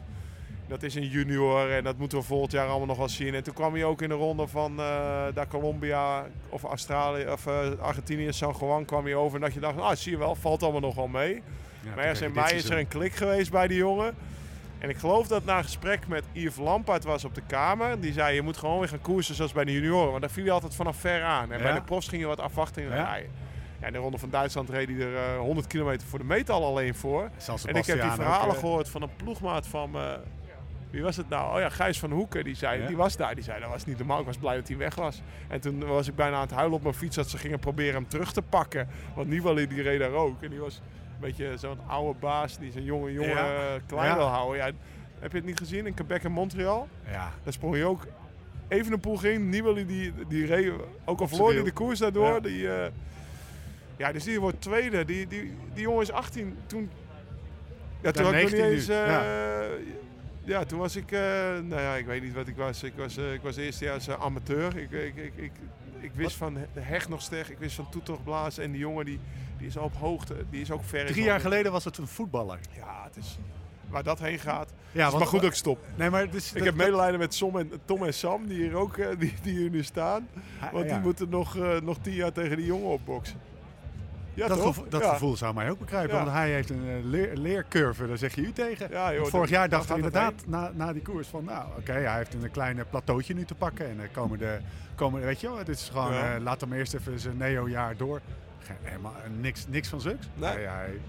dat 0.67 0.83
is 0.83 0.95
een 0.95 1.07
junior. 1.07 1.71
En 1.71 1.83
dat 1.83 1.97
moeten 1.97 2.17
we 2.17 2.23
volgend 2.23 2.51
jaar 2.51 2.67
allemaal 2.67 2.87
nog 2.87 2.97
wel 2.97 3.09
zien. 3.09 3.33
En 3.35 3.43
toen 3.43 3.53
kwam 3.53 3.73
hij 3.73 3.83
ook 3.83 4.01
in 4.01 4.09
de 4.09 4.15
ronde 4.15 4.47
van 4.47 4.79
eh 4.79 5.25
daar 5.33 5.47
Colombia 5.47 6.25
of 6.49 6.63
Australië 6.63 7.25
of 7.27 7.45
eh, 7.47 7.67
Argentinië, 7.79 8.33
San 8.33 8.55
Juan 8.59 8.85
kwam 8.85 9.03
hij 9.05 9.15
over. 9.15 9.35
En 9.35 9.41
dat 9.43 9.53
je 9.53 9.59
dacht, 9.59 9.77
ah, 9.79 9.95
zie 9.95 10.11
je 10.11 10.17
wel, 10.17 10.35
valt 10.35 10.63
allemaal 10.63 10.81
nog 10.81 10.95
wel 10.95 11.07
mee. 11.07 11.33
Ja, 11.33 11.89
Maar 11.95 11.97
ergens 12.03 12.21
in 12.21 12.27
je 12.27 12.33
mei 12.33 12.55
is 12.55 12.69
er 12.69 12.77
een 12.77 12.87
klik 12.87 13.13
geweest 13.15 13.51
bij 13.51 13.67
die 13.67 13.77
jongen. 13.77 14.15
En 14.79 14.89
ik 14.89 14.97
geloof 14.97 15.27
dat 15.27 15.45
na 15.45 15.57
een 15.57 15.63
gesprek 15.63 16.07
met 16.07 16.23
Yves 16.31 16.57
Lampaard 16.57 17.03
was 17.03 17.25
op 17.25 17.35
de 17.35 17.41
kamer. 17.47 17.99
Die 17.99 18.13
zei, 18.13 18.35
je 18.35 18.41
moet 18.41 18.57
gewoon 18.57 18.79
weer 18.79 18.87
gaan 18.87 19.01
koersen 19.01 19.35
zoals 19.35 19.51
bij 19.51 19.65
de 19.65 19.71
junioren. 19.71 20.09
Want 20.09 20.21
daar 20.21 20.29
viel 20.31 20.43
hij 20.43 20.53
altijd 20.53 20.75
vanaf 20.75 20.95
ver 20.97 21.23
aan. 21.23 21.51
En 21.51 21.57
Ja. 21.57 21.63
bij 21.63 21.73
de 21.73 21.81
profs 21.81 22.07
ging 22.07 22.21
je 22.21 22.27
wat 22.27 22.39
afwachtingen 22.39 22.89
Ja. 22.95 23.03
rijden. 23.03 23.29
Ja, 23.79 23.87
in 23.87 23.93
de 23.93 23.99
ronde 23.99 24.17
van 24.17 24.29
Duitsland 24.29 24.69
reed 24.69 24.87
hij 24.87 24.97
er 24.99 25.15
eh, 25.15 25.37
100 25.39 25.67
kilometer 25.67 26.07
voor 26.07 26.19
de 26.19 26.25
meet 26.25 26.49
al 26.49 26.65
alleen 26.65 26.95
voor. 26.95 27.29
En 27.65 27.75
ik 27.75 27.85
heb 27.85 28.01
die 28.01 28.09
ook, 28.09 28.15
verhalen 28.15 28.53
eh, 28.55 28.59
gehoord 28.59 28.89
van 28.89 29.01
een 29.01 29.15
ploegmaat 29.15 29.67
van... 29.67 29.95
wie 30.93 31.01
was 31.03 31.17
het 31.17 31.29
nou? 31.29 31.53
Oh 31.55 31.59
ja, 31.59 31.69
Gijs 31.69 31.99
van 31.99 32.11
Hoeken. 32.11 32.43
Die, 32.43 32.55
zei, 32.55 32.81
Ja. 32.81 32.87
die 32.87 32.95
was 32.97 33.17
daar. 33.17 33.35
Die 33.35 33.43
zei, 33.43 33.59
dat 33.59 33.69
was 33.69 33.85
niet 33.85 33.97
normaal. 33.97 34.19
Ik 34.19 34.25
was 34.25 34.37
blij 34.37 34.55
dat 34.55 34.67
hij 34.67 34.77
weg 34.77 34.95
was. 34.95 35.21
En 35.47 35.59
toen 35.61 35.85
was 35.85 36.07
ik 36.07 36.15
bijna 36.15 36.35
aan 36.35 36.41
het 36.41 36.51
huilen 36.51 36.75
op 36.75 36.83
mijn 36.83 36.93
fiets... 36.95 37.15
dat 37.15 37.29
ze 37.29 37.37
gingen 37.37 37.59
proberen 37.59 37.93
hem 37.93 38.07
terug 38.07 38.31
te 38.33 38.41
pakken. 38.41 38.87
Want 39.15 39.27
Nibali 39.27 39.67
die 39.67 39.81
reed 39.81 39.99
daar 39.99 40.11
ook. 40.11 40.41
En 40.43 40.49
die 40.49 40.59
was 40.59 40.75
een 40.75 41.19
beetje 41.19 41.57
zo'n 41.57 41.77
oude 41.87 42.19
baas... 42.19 42.57
die 42.57 42.71
zijn 42.71 42.83
jonge 42.83 43.11
jongen 43.13 43.29
Ja. 43.29 43.45
eh, 43.55 43.81
klein 43.87 44.07
Ja. 44.09 44.15
wil 44.15 44.25
houden. 44.25 44.57
Ja, 44.65 44.71
heb 45.19 45.31
je 45.31 45.37
het 45.37 45.45
niet 45.45 45.57
gezien 45.57 45.85
in 45.87 45.93
Quebec 45.93 46.23
en 46.23 46.31
Montreal? 46.31 46.87
Ja, 47.11 47.31
Daar 47.43 47.53
sprong 47.53 47.75
je 47.75 47.85
ook 47.85 48.05
even 48.67 48.93
een 48.93 48.99
poel 48.99 49.17
ging. 49.17 49.49
Nibali 49.49 49.85
die, 49.85 50.13
die 50.27 50.45
reed, 50.45 50.71
ook 51.05 51.19
al 51.21 51.27
verloor 51.27 51.45
hij 51.47 51.55
wiel. 51.55 51.65
de 51.65 51.71
koers 51.71 51.99
daardoor. 51.99 52.33
Ja. 52.33 52.39
Die, 52.39 52.73
eh, 52.75 52.87
ja, 53.97 54.11
dus 54.11 54.23
die 54.23 54.39
wordt 54.39 54.61
tweede. 54.61 55.05
Die, 55.05 55.27
die, 55.27 55.53
die 55.73 55.81
jongen 55.83 56.01
is 56.01 56.11
18. 56.11 56.57
Toen, 56.65 56.89
ja, 58.01 58.11
toen 58.11 58.23
had 58.23 58.33
ik 58.33 58.41
nog 58.41 58.51
niet 58.51 58.59
19 58.59 58.65
nu. 58.69 58.73
eens... 58.75 58.87
Ja. 60.45 60.63
toen 60.65 60.79
was 60.79 60.95
ik... 60.95 61.11
eh, 61.11 61.19
nou 61.63 61.81
ja, 61.81 61.95
ik 61.95 62.05
weet 62.05 62.21
niet 62.23 62.33
wat 62.33 62.47
ik 62.47 62.55
was. 62.55 62.83
Ik 62.83 62.93
was, 62.95 63.17
eh, 63.17 63.33
ik 63.33 63.41
was 63.41 63.55
eerstejaars 63.55 64.07
eh, 64.07 64.19
amateur. 64.21 64.77
Ik, 64.77 64.91
ik, 64.91 65.15
ik, 65.15 65.33
ik, 65.35 65.51
ik 65.99 66.11
wist 66.13 66.35
van 66.35 66.53
de 66.53 66.79
heg 66.79 67.09
nog 67.09 67.21
sterk. 67.21 67.47
Ik 67.47 67.57
wist 67.57 67.75
van 67.75 67.89
toetergeblaas. 67.89 68.57
En 68.57 68.71
die 68.71 68.79
jongen 68.79 69.05
die, 69.05 69.19
die 69.57 69.67
is 69.67 69.77
op 69.77 69.93
hoogte. 69.95 70.35
Die 70.49 70.61
is 70.61 70.71
ook 70.71 70.83
ver. 70.83 71.05
drie 71.05 71.23
jaar 71.23 71.39
geleden 71.39 71.71
was 71.71 71.83
het 71.83 71.97
een 71.97 72.07
voetballer. 72.07 72.59
Ja, 72.75 73.03
het 73.03 73.15
is... 73.17 73.37
Waar 73.89 74.03
dat 74.03 74.19
heen 74.19 74.39
gaat. 74.39 74.73
Ja, 74.91 75.09
maar 75.11 75.27
goed 75.27 75.41
dat 75.41 75.49
ik 75.49 75.55
stop. 75.55 75.79
Nee, 75.95 76.09
maar 76.09 76.29
dus, 76.29 76.47
Ik 76.51 76.57
dat- 76.57 76.65
heb 76.65 76.75
medelijden 76.75 77.19
met 77.19 77.37
Tom 77.37 77.57
en, 77.57 77.71
Tom 77.85 78.03
en 78.03 78.13
Sam, 78.13 78.47
die 78.47 78.57
hier 78.57 78.75
ook 78.75 78.95
die, 79.19 79.33
die 79.41 79.57
hier 79.57 79.69
nu 79.69 79.83
staan. 79.83 80.27
dat- 80.61 80.71
Want 80.71 80.85
ja. 80.85 80.93
die 80.93 81.03
moeten 81.03 81.29
nog, 81.29 81.57
nog 81.83 81.97
tien 82.01 82.13
jaar 82.13 82.31
tegen 82.31 82.57
die 82.57 82.65
jongen 82.65 82.87
opboksen. 82.89 83.39
Ja, 84.33 84.47
dat, 84.47 84.83
dat 84.89 85.01
ja. 85.01 85.09
gevoel 85.13 85.35
zou 85.37 85.53
mij 85.53 85.69
ook 85.69 85.79
begrijpen, 85.79 86.15
Ja. 86.17 86.23
want 86.23 86.35
hij 86.35 86.49
heeft 86.51 86.69
een 86.69 86.87
eh, 86.87 87.03
leer, 87.03 87.37
leercurve, 87.37 88.07
daar 88.07 88.17
zeg 88.17 88.35
je 88.35 88.41
u 88.41 88.51
tegen. 88.51 88.87
Ja, 88.91 89.09
joh, 89.11 89.19
Want 89.19 89.29
vorig 89.31 89.49
jaar 89.49 89.69
dacht 89.69 89.89
ik 89.89 89.95
inderdaad 89.95 90.33
na, 90.45 90.71
na 90.75 90.93
die 90.93 91.01
koers 91.01 91.27
van, 91.27 91.43
nou 91.43 91.65
oké, 91.77 91.91
hij 91.91 92.17
heeft 92.17 92.33
een 92.33 92.51
klein 92.51 92.79
plateautje 92.89 93.33
nu 93.33 93.45
te 93.45 93.55
pakken. 93.55 93.89
En 93.89 93.97
dan 93.97 94.11
komen 94.11 94.37
de, 94.39 94.57
komen, 94.95 95.21
weet 95.21 95.41
je 95.41 95.47
wel, 95.47 95.57
het 95.57 95.67
is 95.69 95.89
gewoon, 95.91 96.13
eh, 96.13 96.29
laat 96.39 96.61
hem 96.61 96.73
eerst 96.73 96.93
even 96.93 97.19
zijn 97.19 97.37
neo-jaar 97.37 97.97
door. 97.97 98.21
Geen- 98.59 98.75
Helemaal 98.81 99.15
eh, 99.23 99.29
niks, 99.39 99.65
niks 99.67 99.87
van 99.87 100.01
zulks. 100.01 100.29
Nee. 100.33 100.49
Hij, 100.51 100.63
hij, 100.65 100.99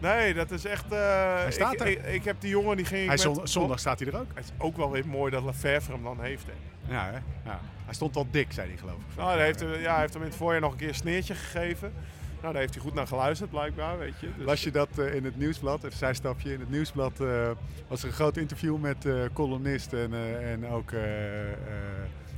Nee, 0.00 0.34
dat 0.34 0.50
is 0.50 0.64
echt... 0.64 0.84
Hij 0.90 1.52
staat 1.52 1.72
ik, 1.72 1.80
er. 1.80 1.86
Ik, 1.86 2.04
ik 2.04 2.24
heb 2.24 2.36
die 2.40 2.50
jongen 2.50 2.76
die 2.76 2.86
ging 2.86 3.08
hij 3.08 3.18
zondag 3.44 3.78
staat 3.78 3.98
hij 3.98 4.08
er 4.08 4.18
ook. 4.18 4.26
Het 4.34 4.44
is 4.44 4.50
ook 4.58 4.76
wel 4.76 4.90
weer 4.90 5.06
mooi 5.06 5.30
dat 5.30 5.44
Lefevre 5.44 5.92
hem 5.92 6.02
dan 6.02 6.20
heeft. 6.20 6.44
Hè. 6.46 6.52
Ja, 6.94 7.04
hè? 7.04 7.18
ja. 7.50 7.60
Hij 7.84 7.94
stond 7.94 8.14
wel 8.14 8.26
dik, 8.30 8.52
zei 8.52 8.68
hij 8.68 8.76
geloof 8.76 8.96
ik. 9.10 9.16
Nou, 9.16 9.36
hij 9.36 9.44
heeft, 9.44 9.60
ja, 9.60 9.90
hij 9.92 10.00
heeft 10.00 10.12
hem 10.12 10.22
in 10.22 10.28
het 10.28 10.36
voorjaar 10.36 10.60
nog 10.60 10.72
een 10.72 10.78
keer 10.78 10.88
een 10.88 10.94
sneertje 10.94 11.34
gegeven. 11.34 11.92
Nou, 12.40 12.52
daar 12.52 12.62
heeft 12.62 12.74
hij 12.74 12.82
goed 12.82 12.94
naar 12.94 13.06
geluisterd, 13.06 13.50
blijkbaar, 13.50 13.98
weet 13.98 14.20
je. 14.20 14.28
Dus, 14.36 14.46
Las 14.46 14.62
je 14.62 14.70
dat 14.70 14.88
eh, 14.98 15.14
in 15.14 15.24
het 15.24 15.36
nieuwsblad, 15.38 15.84
even 15.84 15.98
zijstapje, 15.98 16.52
in 16.52 16.60
het 16.60 16.70
nieuwsblad 16.70 17.20
eh, 17.20 17.50
was 17.88 18.02
er 18.02 18.08
een 18.08 18.14
groot 18.14 18.36
interview 18.36 18.76
met 18.78 19.04
eh 19.06 19.14
columnist 19.32 19.92
en, 19.92 20.10
en 20.42 20.66
ook 20.68 20.92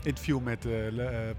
interview 0.02 0.40
met 0.40 0.64
eh, 0.64 0.70
Le. 0.90 1.34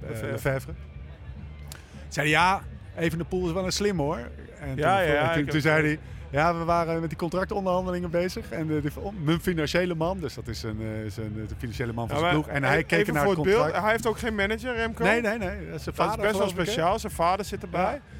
Zei 2.07 2.27
hij, 2.27 2.27
ja, 2.27 2.61
even 2.97 3.17
de 3.17 3.23
pool 3.23 3.47
is 3.47 3.53
wel 3.53 3.65
een 3.65 3.71
slim 3.71 3.97
hoor. 3.99 4.17
En 4.59 4.75
Ja, 4.75 4.99
toen, 5.03 5.11
ja, 5.11 5.33
toen, 5.33 5.43
toen 5.45 5.53
heb- 5.53 5.61
zei 5.61 5.85
hij, 5.85 5.99
ja, 6.29 6.57
we 6.57 6.63
waren 6.63 6.99
met 6.99 7.09
die 7.09 7.17
contractonderhandelingen 7.17 8.09
bezig. 8.09 8.49
En 8.51 8.67
de, 8.67 8.81
de, 8.81 8.91
mijn 9.23 9.39
financiële 9.39 9.95
man, 9.95 10.19
dus 10.19 10.33
dat 10.33 10.47
is 10.47 10.63
een, 10.63 10.79
is 10.81 11.17
een, 11.17 11.45
de 11.47 11.55
financiële 11.57 11.93
man 11.93 12.07
van 12.07 12.17
Ja, 12.17 12.21
zijn 12.21 12.33
ploeg. 12.33 12.47
En 12.47 12.63
hij 12.63 12.83
keek 12.83 13.11
naar 13.11 13.25
het 13.25 13.41
beeld, 13.41 13.47
contract. 13.47 13.81
Hij 13.83 13.91
heeft 13.91 14.07
ook 14.07 14.19
geen 14.19 14.35
manager, 14.35 14.75
Remco. 14.75 15.03
Nee, 15.03 15.21
nee, 15.21 15.37
nee. 15.37 15.65
Dat 15.69 15.75
is, 15.75 15.83
zijn 15.83 15.95
Dat 15.95 16.05
vader, 16.05 16.19
is 16.19 16.25
best 16.25 16.37
wel 16.37 16.47
speciaal. 16.49 16.99
Zijn 16.99 17.13
vader 17.13 17.45
zit 17.45 17.61
erbij. 17.61 17.81
Ja. 17.93 18.17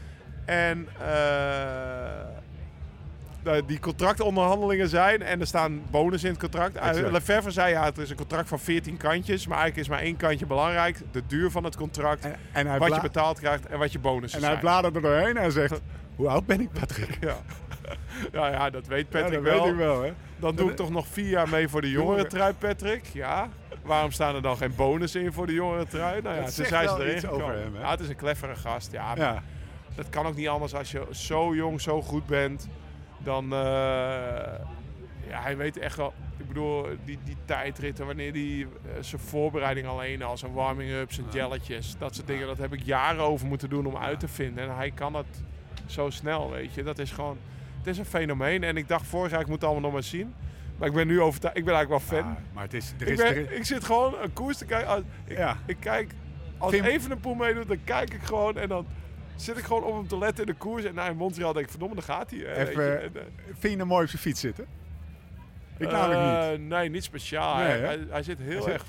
En 0.49 0.87
eh, 0.99 1.05
de- 3.43 3.63
die 3.67 3.79
contractonderhandelingen 3.79 4.89
zijn 4.89 5.21
en 5.21 5.39
er 5.39 5.47
staan 5.47 5.81
bonus 5.91 6.23
in 6.23 6.29
het 6.29 6.39
contract. 6.39 6.75
Exact. 6.75 7.11
Lefevre 7.11 7.51
zei 7.51 7.71
ja, 7.71 7.83
het 7.85 7.97
is 7.97 8.09
een 8.09 8.15
contract 8.15 8.47
van 8.49 8.59
14 8.59 8.97
kantjes. 8.97 9.47
Maar 9.47 9.57
eigenlijk 9.57 9.87
is 9.89 9.93
maar 9.95 10.03
één 10.05 10.17
kantje 10.17 10.45
belangrijk. 10.45 11.01
De 11.11 11.23
duur 11.27 11.51
van 11.51 11.63
het 11.63 11.75
contract. 11.75 12.23
En, 12.25 12.35
en 12.51 12.67
hij, 12.67 12.79
wat 12.79 12.95
je 12.95 13.01
betaald 13.01 13.39
krijgt 13.39 13.65
en 13.65 13.79
wat 13.79 13.91
je 13.91 13.99
bonussen 13.99 14.39
en 14.39 14.45
hij 14.45 14.53
zijn. 14.55 14.65
bladerde 14.65 14.97
er 14.99 15.03
doorheen 15.03 15.37
en 15.37 15.51
zegt, 15.51 15.81
hoe 16.15 16.27
oud 16.27 16.45
ben 16.45 16.61
ik 16.61 16.71
Patrick? 16.71 17.17
Ja. 17.21 17.35
ja, 18.39 18.47
ja, 18.51 18.69
dat 18.69 18.87
weet 18.87 19.05
Ja, 19.11 19.19
Patrick 19.21 19.43
dat 19.43 19.53
wel. 19.53 19.63
weet 19.63 19.71
ik 19.71 19.77
wel, 19.77 20.01
hè. 20.03 20.13
Dan 20.37 20.55
doe 20.55 20.69
ik 20.69 20.75
toch 20.75 20.89
nog 20.89 21.07
vier 21.07 21.29
jaar 21.29 21.49
mee 21.49 21.67
voor 21.67 21.81
de 21.81 21.89
Jongeren. 21.89 22.15
jongerentrui, 22.15 22.53
Patrick. 22.53 23.05
Ja. 23.05 23.47
Waarom 23.83 24.11
staan 24.11 24.35
er 24.35 24.41
dan 24.41 24.57
geen 24.57 24.75
bonus 24.75 25.15
in 25.15 25.33
voor 25.33 25.45
de 25.47 25.53
jongerentrui? 25.53 26.21
Nou 26.21 26.35
ja, 26.35 26.41
toen 26.43 26.51
zegt 26.51 26.69
zijn 26.69 26.89
ze 26.89 26.95
erin 26.99 27.15
iets 27.15 27.27
over 27.27 27.53
hem, 27.53 27.75
hè? 27.75 27.81
Ja, 27.81 27.89
het 27.91 27.99
is 27.99 28.09
een 28.09 28.15
clevere 28.15 28.55
gast. 28.55 28.91
Ja, 28.91 29.13
Ja. 29.15 29.43
Dat 30.01 30.09
kan 30.09 30.25
ook 30.25 30.35
niet 30.35 30.47
anders 30.47 30.73
als 30.75 30.91
je 30.91 31.05
zo 31.11 31.55
jong, 31.55 31.81
zo 31.81 32.01
goed 32.01 32.25
bent. 32.25 32.67
Dan, 33.17 33.43
eh, 33.43 33.59
ja, 35.29 35.41
hij 35.41 35.57
weet 35.57 35.77
echt 35.77 35.95
wel. 35.97 36.13
Ik 36.37 36.47
bedoel, 36.47 36.85
die, 37.05 37.19
die 37.23 37.35
tijdritten, 37.45 38.05
wanneer 38.05 38.33
die 38.33 38.63
eh, 38.65 38.69
zijn 39.01 39.21
voorbereiding 39.21 39.87
alleen 39.87 40.23
al, 40.23 40.37
zijn 40.37 40.53
warming-up, 40.53 41.11
zijn 41.11 41.25
jelletjes, 41.31 41.95
dat 41.97 42.15
soort 42.15 42.27
dingen, 42.27 42.47
dat 42.47 42.57
heb 42.57 42.73
ik 42.73 42.81
jaren 42.83 43.21
over 43.23 43.47
moeten 43.47 43.69
doen 43.69 43.85
om 43.85 43.97
uit 43.97 44.19
te 44.19 44.27
vinden. 44.27 44.63
En 44.63 44.75
hij 44.75 44.91
kan 44.91 45.13
dat 45.13 45.25
zo 45.85 46.09
snel, 46.09 46.51
weet 46.51 46.73
je. 46.73 46.83
Dat 46.83 46.99
is 46.99 47.11
gewoon, 47.11 47.37
het 47.77 47.87
is 47.87 47.97
een 47.97 48.05
fenomeen. 48.05 48.63
En 48.63 48.77
ik 48.77 48.87
dacht 48.87 49.05
vorig 49.07 49.31
jaar, 49.31 49.39
ik 49.41 49.45
moet 49.47 49.55
het 49.55 49.63
allemaal 49.63 49.81
nog 49.83 49.93
maar 49.93 50.03
zien. 50.03 50.33
Maar 50.77 50.87
ik 50.87 50.93
ben 50.93 51.07
nu 51.07 51.21
overtuigd, 51.21 51.57
ik 51.57 51.65
ben 51.65 51.73
eigenlijk 51.73 52.05
wel 52.09 52.19
fan. 52.19 52.29
Maar, 52.29 52.41
maar 52.53 52.63
het 52.63 52.73
is, 52.73 52.93
er 52.99 53.07
ik, 53.07 53.13
is, 53.13 53.19
er 53.19 53.33
ben, 53.33 53.55
ik 53.57 53.65
zit 53.65 53.83
gewoon 53.83 54.13
een 54.21 54.33
koers 54.33 54.57
te 54.57 54.65
kijken. 54.65 54.89
Als- 54.89 55.01
Ik, 55.25 55.37
Ja. 55.37 55.57
ik 55.65 55.77
kijk, 55.79 56.11
als 56.57 56.73
even 56.73 57.11
een 57.11 57.19
poel 57.19 57.33
meedoet, 57.35 57.67
dan 57.67 57.83
kijk 57.83 58.13
ik 58.13 58.21
gewoon 58.23 58.57
en 58.57 58.67
dan 58.67 58.85
zit 59.41 59.57
ik 59.57 59.63
gewoon 59.63 59.83
op 59.83 59.93
hem 59.95 60.07
te 60.07 60.17
letten 60.17 60.45
in 60.45 60.51
de 60.51 60.57
koers. 60.57 60.83
En 60.83 60.95
nou, 60.95 61.09
in 61.09 61.17
Montreal 61.17 61.53
denk 61.53 61.65
ik, 61.65 61.71
verdomme, 61.71 61.95
daar 61.95 62.03
gaat 62.03 62.29
hij. 62.31 62.55
Even- 62.55 63.01
En, 63.01 63.15
eh, 63.15 63.21
vind 63.59 63.73
je 63.73 63.79
hem 63.79 63.87
mooi 63.87 64.03
op 64.03 64.09
zijn 64.09 64.21
fiets 64.21 64.39
zitten? 64.39 64.65
Ik 65.77 65.91
namelijk 65.91 66.51
niet. 66.59 66.67
Nee, 66.67 66.89
niet 66.89 67.03
speciaal. 67.03 67.55
Nee, 67.55 67.65
hij, 67.67 67.79
hij, 67.79 67.99
hij 68.09 68.23
zit 68.23 68.39
heel 68.39 68.63
Hij 68.63 68.73
erg 68.73 68.83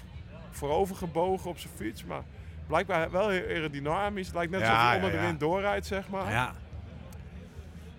voorover 0.51 0.97
gebogen 0.97 1.51
op 1.51 1.59
zijn 1.59 1.73
fiets, 1.77 2.05
maar 2.05 2.23
blijkbaar 2.67 3.11
wel 3.11 3.29
heel 3.29 3.47
aerodynamisch. 3.47 4.27
Het 4.27 4.35
lijkt 4.37 4.53
net 4.53 4.61
Ja, 4.61 4.67
alsof 4.67 4.83
hij 4.83 4.91
ja, 4.99 5.05
onder 5.05 5.21
de 5.21 5.27
wind 5.27 5.41
doorrijdt, 5.41 5.87
zeg 5.87 6.09
maar. 6.09 6.31
ja. 6.31 6.53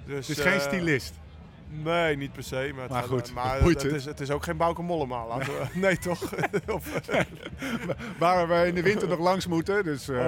Dus, 0.06 0.28
Het 0.28 0.38
is 0.38 0.44
geen 0.44 0.54
eh, 0.54 0.60
stylist. 0.60 1.20
Nee, 1.74 2.18
niet 2.18 2.32
per 2.34 2.44
se. 2.44 2.72
Maar, 2.76 2.90
gaat- 2.90 3.06
goed, 3.06 3.34
maar 3.34 3.62
het, 3.62 3.84
het. 3.84 3.92
is, 3.94 4.06
het 4.06 4.20
is 4.20 4.32
ook 4.32 4.44
geen 4.44 4.58
Bauke 4.58 4.82
Mollema. 4.82 5.28
Laten 5.28 5.54
we, 5.54 5.66
nee, 5.80 5.98
toch? 5.98 6.24
of, 6.76 7.00
Waar 8.18 8.48
we 8.48 8.68
in 8.68 8.76
de 8.76 8.82
winter 8.82 9.08
nog 9.08 9.20
langs 9.20 9.48
moeten. 9.48 9.84
Dus 9.84 10.10
uh, 10.10 10.26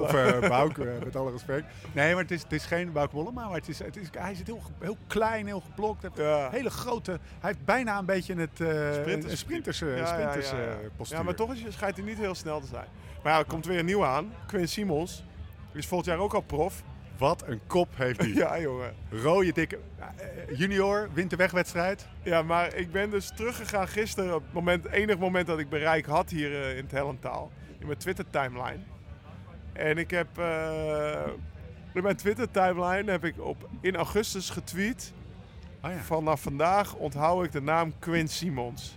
of 0.00 0.12
uh, 0.14 0.48
Bouke, 0.48 0.84
uh, 0.84 1.04
met 1.04 1.16
alle 1.16 1.30
respect. 1.30 1.64
Nee, 1.92 2.12
maar 2.14 2.22
het 2.22 2.30
is, 2.30 2.42
het 2.42 2.52
is 2.52 2.64
geen 2.66 2.92
Bouke 2.92 3.14
Mollema. 3.14 3.46
Maar 3.46 3.56
het 3.56 3.68
is, 3.68 3.78
het 3.78 3.96
is, 3.96 4.08
hij 4.18 4.34
zit 4.34 4.46
heel, 4.46 4.62
heel 4.80 4.96
klein, 5.06 5.46
heel 5.46 5.60
geblokt. 5.60 6.02
Hij 6.02 6.10
heeft 6.14 6.28
Ja. 6.28 6.50
Hele 6.50 6.70
grote... 6.70 7.10
Hij 7.10 7.50
heeft 7.50 7.64
bijna 7.64 7.98
een 7.98 8.04
beetje 8.06 8.34
het 8.34 8.50
Sprinters- 9.00 9.32
een 9.32 9.38
sprinters, 9.38 9.78
Ja, 9.78 10.06
sprinters. 10.06 10.50
Ja, 11.10 11.22
maar 11.22 11.34
toch 11.34 11.52
is, 11.54 11.62
schijnt 11.68 11.96
hij 11.96 12.04
niet 12.04 12.18
heel 12.18 12.34
snel 12.34 12.60
te 12.60 12.66
zijn. 12.66 12.86
Maar 13.22 13.32
ja, 13.32 13.38
er 13.38 13.44
komt 13.44 13.66
weer 13.66 13.78
een 13.78 13.84
nieuw 13.84 14.04
aan. 14.04 14.32
Quinn 14.46 14.68
Simons. 14.68 15.24
Die 15.72 15.80
is 15.80 15.86
volgend 15.86 16.08
jaar 16.10 16.18
ook 16.18 16.34
al 16.34 16.40
prof. 16.40 16.82
Wat 17.20 17.42
een 17.46 17.60
kop 17.66 17.88
heeft 17.96 18.20
hij. 18.20 18.28
Ja, 18.44 18.60
jongen. 18.60 18.94
Rode, 19.10 19.52
dikke... 19.52 19.78
uh, 19.98 20.58
junior, 20.58 21.08
wint 21.12 21.30
de 21.30 21.36
wegwedstrijd. 21.36 22.06
Ja, 22.22 22.42
maar 22.42 22.74
ik 22.74 22.92
ben 22.92 23.10
dus 23.10 23.30
teruggegaan 23.36 23.88
gisteren. 23.88 24.34
Op 24.34 24.42
het 24.44 24.52
moment, 24.52 24.86
enig 24.86 25.18
moment 25.18 25.46
dat 25.46 25.58
ik 25.58 25.68
bereik 25.68 26.06
had 26.06 26.30
hier 26.30 26.50
uh, 26.50 26.76
in 26.76 26.82
het 26.82 26.92
Hellentaal. 26.92 27.50
In 27.78 27.86
mijn 27.86 27.98
Twitter-timeline. 27.98 28.78
En 29.72 29.98
ik 29.98 30.10
heb... 30.10 30.26
Uh, 30.38 31.26
In 31.92 32.02
mijn 32.02 32.16
Twitter-timeline 32.16 33.10
heb 33.10 33.24
ik 33.24 33.40
op, 33.40 33.68
in 33.80 33.96
augustus 33.96 34.50
getweet. 34.50 35.12
Oh 35.82 35.90
ja. 35.90 35.98
Vanaf 35.98 36.40
vandaag 36.42 36.94
onthoud 36.94 37.44
ik 37.44 37.52
de 37.52 37.60
naam 37.62 37.92
Quinn 37.98 38.28
Simons. 38.28 38.96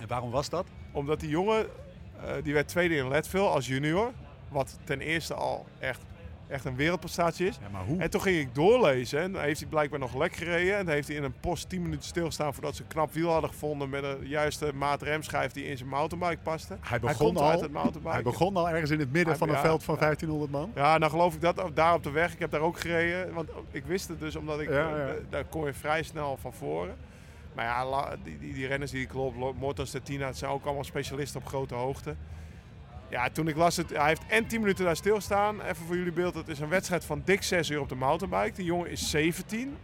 En 0.00 0.08
waarom 0.08 0.30
was 0.30 0.48
dat? 0.48 0.66
Omdat 0.92 1.20
die 1.20 1.28
jongen, 1.28 1.66
eh, 2.20 2.34
die 2.42 2.52
werd 2.54 2.68
tweede 2.68 2.94
in 2.96 3.08
Leadville 3.08 3.48
als 3.48 3.66
junior. 3.66 4.12
Wat 4.48 4.78
ten 4.84 5.00
eerste 5.00 5.34
al 5.34 5.66
echt, 5.78 6.00
echt 6.52 6.64
een 6.64 6.76
wereldprestatie 6.76 7.46
is. 7.46 7.58
Ja, 7.62 7.68
maar 7.68 7.84
hoe? 7.84 7.98
En 8.00 8.10
toen 8.10 8.22
ging 8.22 8.38
ik 8.38 8.54
doorlezen 8.54 9.20
en 9.20 9.40
heeft 9.40 9.60
hij 9.60 9.68
blijkbaar 9.68 9.98
nog 9.98 10.16
lek 10.16 10.34
gereden. 10.34 10.76
En 10.76 10.88
heeft 10.88 11.08
hij 11.08 11.16
in 11.16 11.22
een 11.22 11.40
post 11.40 11.68
10 11.68 11.82
minuten 11.82 12.04
stilgestaan 12.04 12.54
voordat 12.54 12.76
ze 12.76 12.82
een 12.82 12.88
knap 12.88 13.12
wiel 13.12 13.30
hadden 13.30 13.50
gevonden 13.50 13.88
met 13.88 14.04
een 14.04 14.26
juiste 14.26 14.72
maat 14.74 15.02
remschijf 15.02 15.52
die 15.52 15.64
in 15.64 15.76
zijn 15.76 15.88
mountainbike 15.88 16.42
paste. 16.42 16.76
Hij 16.80 17.00
begon, 17.00 17.36
al, 17.36 17.50
het 17.50 17.70
hij 18.02 18.22
begon 18.22 18.56
al 18.56 18.68
ergens 18.68 18.90
in 18.90 18.98
het 18.98 19.12
midden 19.12 19.28
Hij- 19.28 19.38
van 19.38 19.48
een 19.48 19.54
ja, 19.54 19.60
veld 19.60 19.84
van 19.84 19.94
ja. 19.94 20.00
1500 20.00 20.50
man. 20.52 20.72
Ja, 20.74 20.98
nou 20.98 21.10
geloof 21.10 21.34
ik 21.34 21.40
dat 21.40 21.70
daar 21.74 21.94
op 21.94 22.02
de 22.02 22.10
weg. 22.10 22.32
Ik 22.32 22.38
heb 22.38 22.50
daar 22.50 22.60
ook 22.60 22.80
gereden. 22.80 23.34
Want 23.34 23.50
ik 23.70 23.84
wist 23.84 24.08
het 24.08 24.20
dus, 24.20 24.36
omdat 24.36 24.60
ik... 24.60 24.68
Ja, 24.68 24.96
eh, 24.96 25.14
daar 25.30 25.44
kom 25.44 25.66
je 25.66 25.74
vrij 25.74 26.02
snel 26.02 26.36
van 26.40 26.52
voren. 26.52 26.96
Maar 27.54 27.64
ja, 27.64 28.16
die, 28.22 28.38
die, 28.38 28.54
die 28.54 28.66
renners 28.66 28.90
die 28.90 29.02
ik 29.02 29.12
loop, 29.12 29.54
Morton 29.58 29.86
Stettina, 29.86 30.26
het 30.26 30.36
zijn 30.36 30.50
ook 30.50 30.64
allemaal 30.64 30.84
specialisten 30.84 31.40
op 31.40 31.46
grote 31.46 31.74
hoogte. 31.74 32.14
Ja, 33.12 33.28
toen 33.30 33.48
ik 33.48 33.56
las 33.56 33.76
het, 33.76 33.90
hij 33.90 34.06
heeft 34.06 34.22
en 34.28 34.46
10 34.46 34.60
minuten 34.60 34.84
daar 34.84 34.96
stilstaan. 34.96 35.60
Even 35.60 35.86
voor 35.86 35.96
jullie 35.96 36.12
beeld, 36.12 36.34
het 36.34 36.48
is 36.48 36.60
een 36.60 36.68
wedstrijd 36.68 37.04
van 37.04 37.22
dik 37.24 37.42
6 37.42 37.70
uur 37.70 37.80
op 37.80 37.88
de 37.88 37.94
mountainbike. 37.94 38.56
Die 38.56 38.64
jongen 38.64 38.90
is 38.90 39.10
17. 39.10 39.58
Toen 39.58 39.76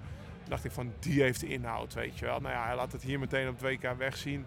dacht 0.49 0.64
ik 0.64 0.71
van, 0.71 0.93
die 0.99 1.23
heeft 1.23 1.41
de 1.41 1.47
inhoud, 1.49 1.95
weet 1.95 2.19
je 2.19 2.25
wel. 2.25 2.41
Nou 2.41 2.55
ja, 2.55 2.64
hij 2.67 2.77
laat 2.77 2.93
het 2.93 3.03
hier 3.03 3.19
meteen 3.19 3.49
op 3.49 3.61
het 3.61 3.71
WK 3.83 3.95
wegzien. 3.99 4.47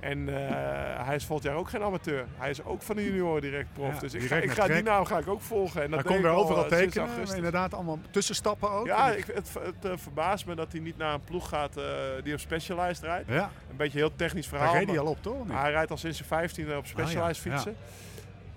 En 0.00 0.28
eh, 0.28 1.06
hij 1.06 1.14
is 1.14 1.24
volgend 1.24 1.48
jaar 1.48 1.56
ook 1.58 1.68
geen 1.68 1.82
amateur. 1.82 2.26
Hij 2.36 2.50
is 2.50 2.64
ook 2.64 2.82
van 2.82 2.96
de 2.96 3.04
junioren 3.04 3.42
direct 3.42 3.72
prof. 3.72 3.94
Ja, 3.94 4.00
dus 4.00 4.14
ik 4.14 4.22
ga, 4.22 4.64
ik 4.64 4.72
die 4.72 4.82
naam 4.82 5.04
ga 5.04 5.18
ik 5.18 5.28
ook 5.28 5.40
volgen. 5.40 5.82
En 5.82 5.90
dat 5.90 6.08
Hij 6.08 6.18
ik 6.18 6.24
al, 6.24 6.36
overal 6.44 6.62
eh, 6.62 6.68
tekenen. 6.68 7.06
augustus. 7.08 7.36
Inderdaad, 7.36 7.74
allemaal 7.74 7.98
tussenstappen 8.10 8.70
ook. 8.70 8.86
Ja, 8.86 9.10
ik, 9.10 9.24
het, 9.34 9.50
het 9.62 9.84
eh, 9.84 9.92
verbaast 9.96 10.46
me 10.46 10.54
dat 10.54 10.72
hij 10.72 10.80
niet 10.80 10.96
naar 10.96 11.14
een 11.14 11.24
ploeg 11.24 11.48
gaat 11.48 11.74
die 12.22 12.32
op 12.32 12.40
Specialized 12.40 13.02
rijdt. 13.04 13.28
ja. 13.28 13.50
Een 13.70 13.76
beetje 13.76 13.98
heel 13.98 14.16
technisch 14.16 14.46
verhaal. 14.46 14.68
Daar 14.70 14.78
reed 14.78 14.88
hij 14.88 14.98
al 14.98 15.06
op, 15.06 15.22
toch? 15.22 15.36
hij 15.52 15.70
rijdt 15.70 15.90
al 15.90 15.96
sinds 15.96 16.22
zijn 16.28 16.50
15e 16.50 16.76
op 16.76 16.86
Specialized 16.86 17.46
Ah, 17.46 17.52
ja, 17.52 17.52
fietsen. 17.52 17.76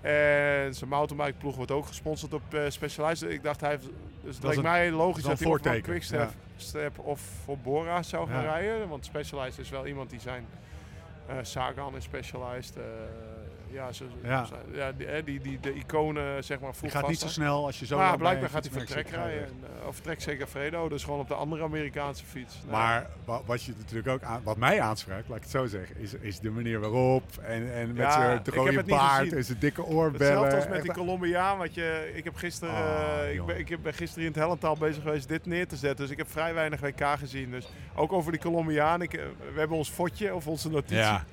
En 0.04 0.74
zijn 0.74 0.90
mountainbike 0.90 1.38
ploeg 1.38 1.56
wordt 1.56 1.70
ook 1.70 1.86
gesponsord 1.86 2.34
op 2.34 2.54
eh, 2.54 2.60
Specialized. 2.68 3.30
Ik 3.30 3.42
dacht, 3.42 3.60
hij 3.60 3.70
heeft, 3.70 3.88
dus 4.22 4.34
het 4.34 4.44
leek 4.44 4.56
een- 4.56 4.62
mij 4.62 4.90
logisch 4.90 5.22
dat 5.22 5.38
hij 5.38 5.46
voor 5.48 5.60
Quickstep. 5.82 6.20
Step 6.56 6.98
of 6.98 7.20
voor 7.44 7.58
Bora 7.58 8.02
zou 8.02 8.28
gaan 8.28 8.42
rijden. 8.42 8.88
Want 8.88 9.04
Specialized 9.04 9.58
is 9.58 9.70
wel 9.70 9.86
iemand 9.86 10.10
die 10.10 10.20
zijn 10.20 10.46
eh 11.26 11.36
Sagan 11.42 11.96
is 11.96 12.04
Specialized. 12.04 12.76
Ja, 13.70 13.92
zo, 13.92 14.04
Ja. 14.22 14.44
zo- 14.44 14.54
ja, 14.72 14.92
die, 14.92 15.22
die, 15.24 15.40
die, 15.40 15.60
de 15.60 15.74
iconen 15.74 16.44
zeg 16.44 16.60
maar 16.60 16.74
vroeg 16.74 16.90
gaat 16.90 17.08
niet 17.08 17.18
zo 17.18 17.28
snel 17.28 17.66
als 17.66 17.78
je 17.78 17.86
zo 17.86 17.96
Maar 17.96 18.08
bij 18.08 18.16
blijkbaar 18.18 18.48
gaat 18.50 18.62
hij 18.64 18.72
voor 18.72 18.80
fietsmerk 18.80 19.06
trek 19.06 19.14
zit, 19.16 19.24
ga 19.24 19.30
je 19.30 19.38
rijden. 19.38 19.56
En, 19.72 19.80
eh, 19.82 19.86
of 19.88 20.00
trek 20.00 20.20
zeker 20.20 20.46
Fredo, 20.46 20.88
dus 20.88 21.04
gewoon 21.04 21.20
op 21.20 21.28
de 21.28 21.34
andere 21.34 21.62
Amerikaanse 21.62 22.24
fiets. 22.24 22.54
Nou, 22.60 22.70
Maar 22.70 23.06
wa- 23.24 23.40
wat, 23.46 23.62
je 23.62 23.72
natuurlijk 23.78 24.08
ook 24.08 24.22
aan, 24.22 24.40
wat 24.44 24.56
mij 24.56 24.80
aanspreekt, 24.80 25.28
laat 25.28 25.36
ik 25.36 25.42
het 25.42 25.52
zo 25.52 25.66
zeggen, 25.66 25.96
is, 25.98 26.14
is 26.14 26.38
de 26.40 26.50
manier 26.50 26.80
waarop. 26.80 27.22
En, 27.42 27.72
en 27.74 27.86
met 27.88 27.96
Ja, 27.96 28.10
zijn 28.10 28.42
rode 28.44 28.76
het 28.76 28.86
baard 28.86 29.32
en 29.32 29.44
zijn 29.44 29.58
dikke 29.58 29.82
oorbellen. 29.84 30.26
Hetzelfde 30.26 30.56
als 30.56 30.68
met 30.68 30.82
die 30.82 30.92
Colombiaan. 30.92 31.58
Wat 31.58 31.74
je, 31.74 32.10
ik 32.14 32.24
heb 32.24 32.34
gisteren, 32.36 32.74
Ah, 32.74 33.22
eh, 33.22 33.34
ik, 33.34 33.44
ben, 33.46 33.58
ik 33.58 33.82
ben 33.82 33.94
gisteren 33.94 34.24
in 34.24 34.30
het 34.32 34.40
Hellental 34.40 34.76
bezig 34.76 35.02
geweest 35.02 35.28
dit 35.28 35.46
neer 35.46 35.68
te 35.68 35.76
zetten. 35.76 35.98
Dus 36.04 36.10
ik 36.10 36.18
heb 36.18 36.30
vrij 36.30 36.54
weinig 36.54 36.80
WK 36.80 37.04
gezien. 37.18 37.50
Dus 37.50 37.68
ook 37.94 38.12
over 38.12 38.32
die 38.32 38.40
Colombiaan. 38.40 39.02
Ik, 39.02 39.14
eh, 39.14 39.24
we 39.52 39.58
hebben 39.58 39.76
ons 39.76 39.90
fotje 39.90 40.34
of 40.34 40.46
onze 40.46 40.70
notitie. 40.70 40.96
Ja, 40.96 41.24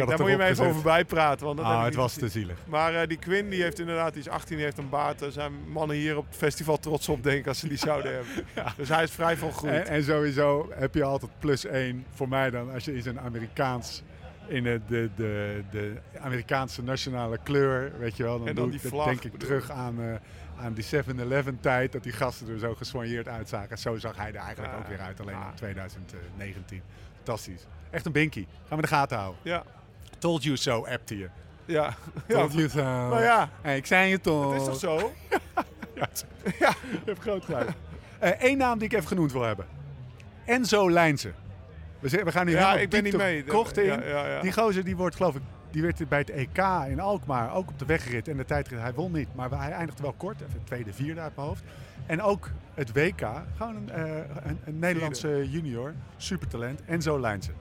ik, 0.00 0.08
daar 0.08 0.20
moet 0.20 0.30
je 0.30 0.36
me 0.36 0.44
even 0.44 0.66
over 0.66 0.82
bijpraten. 0.82 1.46
Want 1.46 1.58
dat 1.58 1.66
ah, 1.66 1.84
het 1.84 1.94
was 1.94 2.14
te 2.14 2.28
zielig. 2.28 2.58
Maar 2.66 2.94
eh, 2.94 3.08
die 3.08 3.18
Quinn 3.18 3.48
die 3.48 3.62
heeft 3.62 3.78
inderdaad, 3.78 4.12
die 4.12 4.22
is 4.22 4.28
18, 4.28 4.56
die 4.56 4.64
heeft 4.64 4.78
een 4.78 4.88
baard. 4.88 5.18
Daar 5.18 5.30
zijn 5.30 5.52
mannen 5.68 5.96
hier 5.96 6.16
op 6.16 6.26
het 6.26 6.36
festival 6.36 6.76
trots 6.78 7.08
op, 7.08 7.22
denk 7.22 7.38
ik, 7.38 7.46
als 7.46 7.58
ze 7.58 7.68
die 7.68 7.78
zouden 7.78 8.12
hebben. 8.16 8.34
Dus 8.76 8.88
hij 8.88 9.02
is 9.02 9.10
vrij 9.10 9.36
van 9.36 9.52
groei. 9.52 9.72
En, 9.74 9.86
en 9.86 10.04
sowieso 10.04 10.70
heb 10.74 10.94
je 10.94 11.04
altijd 11.04 11.30
plus 11.38 11.64
één 11.64 12.06
voor 12.14 12.28
mij 12.28 12.50
dan 12.50 12.72
als 12.72 12.84
je 12.84 12.94
in 12.94 13.02
zo'n 13.02 13.20
Amerikaans 13.20 14.02
in 14.46 14.62
de, 14.64 14.80
de, 14.86 15.10
de, 15.16 15.62
de 15.70 15.92
Amerikaanse 16.20 16.82
nationale 16.82 17.38
kleur, 17.42 17.92
weet 17.98 18.16
je 18.16 18.22
wel, 18.22 18.38
dan, 18.38 18.48
En 18.48 18.54
dan 18.54 18.64
doe 18.70 18.72
die 18.72 18.82
ik, 18.84 18.90
dan 18.90 19.00
vlag, 19.00 19.04
denk 19.06 19.24
ik 19.24 19.32
bedoel 19.32 19.48
terug 19.48 19.70
aan, 19.70 20.00
eh, 20.02 20.64
aan 20.64 20.72
die 20.74 20.84
7-Eleven 20.84 21.60
tijd, 21.60 21.92
dat 21.92 22.02
die 22.02 22.12
gasten 22.12 22.48
er 22.48 22.58
zo 22.58 22.74
gesoigneerd 22.74 23.28
uitzagen. 23.28 23.78
Zo 23.78 23.96
zag 23.96 24.16
hij 24.16 24.28
er 24.28 24.34
eigenlijk 24.34 24.72
Ja. 24.72 24.78
ook 24.78 24.86
weer 24.88 25.00
uit, 25.00 25.20
alleen 25.20 25.34
Ja. 25.34 25.48
in 25.48 25.54
2019. 25.54 26.82
Fantastisch. 27.16 27.66
Echt 27.90 28.06
een 28.06 28.12
binky. 28.12 28.46
Gaan 28.68 28.76
we 28.76 28.82
de 28.82 28.88
gaten 28.88 29.16
houden. 29.18 29.40
Ja, 29.42 29.62
Told 30.22 30.42
you 30.42 30.56
so, 30.56 30.86
appte 30.86 31.18
je. 31.18 31.28
ja. 31.64 31.94
ja. 32.28 32.34
Told 32.36 32.52
you 32.52 32.68
so. 32.68 32.82
Nou 32.82 33.22
ja, 33.22 33.50
Hey, 33.62 33.76
ik 33.76 33.86
zei 33.86 34.10
je 34.10 34.20
toch. 34.20 34.52
het 34.52 34.60
is 34.60 34.66
toch 34.66 34.78
zo? 34.78 35.12
Ja, 36.58 36.74
je 36.90 36.98
hebt 37.04 37.20
groot 37.20 37.44
gelijk. 37.44 37.70
Eén 38.20 38.58
naam 38.58 38.78
die 38.78 38.88
ik 38.88 38.94
even 38.94 39.08
genoemd 39.08 39.32
wil 39.32 39.42
hebben. 39.42 39.66
Enzo 40.44 40.90
Lijnsen. 40.90 41.34
We, 41.98 42.32
gaan 42.32 42.46
nu 42.46 42.52
Ja, 42.52 42.58
helemaal 42.58 42.78
ik 42.78 42.90
ben 42.90 43.02
niet 43.02 43.12
de 43.12 43.18
mee. 43.18 43.44
in. 43.44 43.84
Ja, 43.84 44.02
ja, 44.04 44.26
ja. 44.26 44.40
Die 44.40 44.52
gozer 44.52 44.84
die 44.84 44.96
wordt 44.96 45.16
geloof 45.16 45.34
ik, 45.34 45.42
die 45.70 45.82
werd 45.82 46.08
bij 46.08 46.18
het 46.18 46.30
EK 46.30 46.58
in 46.88 47.00
Alkmaar 47.00 47.54
ook 47.54 47.68
op 47.68 47.78
de 47.78 47.84
weggerit 47.84 48.28
en 48.28 48.36
de 48.36 48.44
tijdrit. 48.44 48.80
Hij 48.80 48.92
won 48.94 49.12
niet, 49.12 49.28
maar 49.34 49.50
hij 49.50 49.70
eindigde 49.70 50.02
wel 50.02 50.14
kort. 50.16 50.40
Even 50.40 50.64
tweede, 50.64 50.92
vierde 50.92 51.20
uit 51.20 51.36
mijn 51.36 51.46
hoofd. 51.48 51.62
En 52.06 52.22
ook 52.22 52.48
het 52.74 52.92
WK, 52.92 53.20
gewoon 53.56 53.76
een, 53.76 53.90
eh, 53.90 54.04
een, 54.44 54.58
een 54.64 54.78
Nederlandse 54.78 55.50
junior, 55.50 55.94
supertalent, 56.16 56.80
Enzo 56.84 57.20
Lijnsen. 57.20 57.54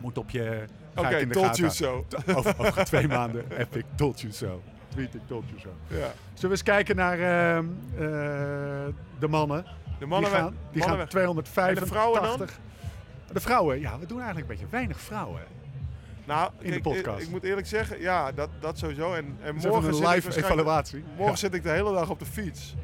Moet 0.00 0.18
op 0.18 0.30
je... 0.30 0.64
Oké, 0.96 1.08
de 1.18 1.26
told 1.26 1.46
gaten 1.46 1.60
you 1.60 1.74
so. 1.74 2.06
Over, 2.36 2.54
over 2.58 2.84
twee 2.84 3.08
maanden 3.08 3.44
epic, 3.58 3.82
told 3.94 4.20
you 4.20 4.32
so. 4.32 4.62
Tweet 4.88 5.14
ik, 5.14 5.20
told 5.26 5.44
you 5.48 5.60
so. 5.60 5.68
Ja. 5.86 5.96
Zullen 5.96 6.40
we 6.42 6.48
eens 6.48 6.62
kijken 6.62 6.96
naar 6.96 7.18
ehm, 7.18 7.64
eh, 7.94 8.00
de 9.18 9.28
mannen? 9.28 9.64
De 9.98 10.06
mannen, 10.06 10.30
die 10.30 10.38
gaan, 10.38 10.54
die 10.72 10.80
mannen 10.80 10.98
gaan 10.98 11.08
285. 11.08 11.82
En 11.82 11.88
de 11.88 11.94
vrouwen 11.94 12.22
dan? 12.22 12.48
De 13.32 13.40
vrouwen, 13.40 13.80
ja, 13.80 13.98
we 13.98 14.06
doen 14.06 14.18
eigenlijk 14.20 14.48
een 14.50 14.54
beetje 14.56 14.70
weinig 14.70 15.00
vrouwen. 15.00 15.40
Nou, 16.24 16.50
in 16.58 16.70
de 16.70 16.80
podcast. 16.80 17.18
Ik, 17.18 17.24
ik 17.24 17.30
moet 17.30 17.44
eerlijk 17.44 17.66
zeggen, 17.66 18.00
ja, 18.00 18.32
dat, 18.32 18.48
dat 18.60 18.78
sowieso. 18.78 19.14
En, 19.14 19.36
en 19.42 19.54
Dus 19.54 19.64
morgen 19.64 19.88
een 19.94 20.08
live 20.08 20.36
evaluatie. 20.36 21.04
Morgen 21.16 21.26
Ja. 21.26 21.36
zit 21.36 21.54
ik 21.54 21.62
de 21.62 21.70
hele 21.70 21.92
dag 21.92 22.10
op 22.10 22.18
de 22.18 22.24
fiets. 22.24 22.74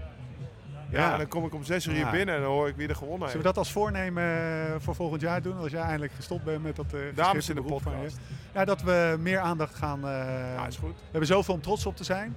Ja, 0.95 1.13
en 1.13 1.19
dan 1.19 1.29
kom 1.29 1.45
ik 1.45 1.55
om 1.55 1.65
zes 1.65 1.87
uur 1.87 1.95
hier 1.95 2.11
binnen 2.11 2.35
en 2.35 2.41
dan 2.41 2.51
hoor 2.51 2.69
ik 2.69 2.77
wie 2.77 2.89
er 2.89 2.95
gewonnen 2.97 3.29
Zullen 3.29 3.33
heeft. 3.33 3.43
we 3.47 3.53
dat 3.53 3.57
als 3.59 3.73
voornemen 3.73 4.25
eh, 4.25 4.75
voor 4.79 4.95
volgend 4.95 5.21
jaar 5.21 5.43
doen? 5.43 5.59
Als 5.59 5.71
jij 5.71 5.81
eindelijk 5.83 6.13
gestopt 6.13 6.45
bent 6.45 6.63
met 6.63 6.77
dat 6.77 6.93
eh 6.93 7.01
Dames 7.15 7.49
in 7.49 7.55
de 7.55 7.63
beroep 7.63 7.83
van 7.83 7.93
je? 7.93 7.99
podcast. 7.99 8.19
Ja, 8.55 8.65
dat 8.65 8.83
we 8.83 9.17
meer 9.21 9.39
aandacht 9.39 9.75
gaan... 9.75 10.05
eh, 10.09 10.55
Ja, 10.57 10.67
is 10.67 10.77
goed. 10.77 10.95
we 10.97 11.03
hebben 11.11 11.27
zoveel 11.29 11.55
om 11.55 11.61
trots 11.61 11.87
op 11.87 11.97
te 11.97 12.05
zijn. 12.05 12.37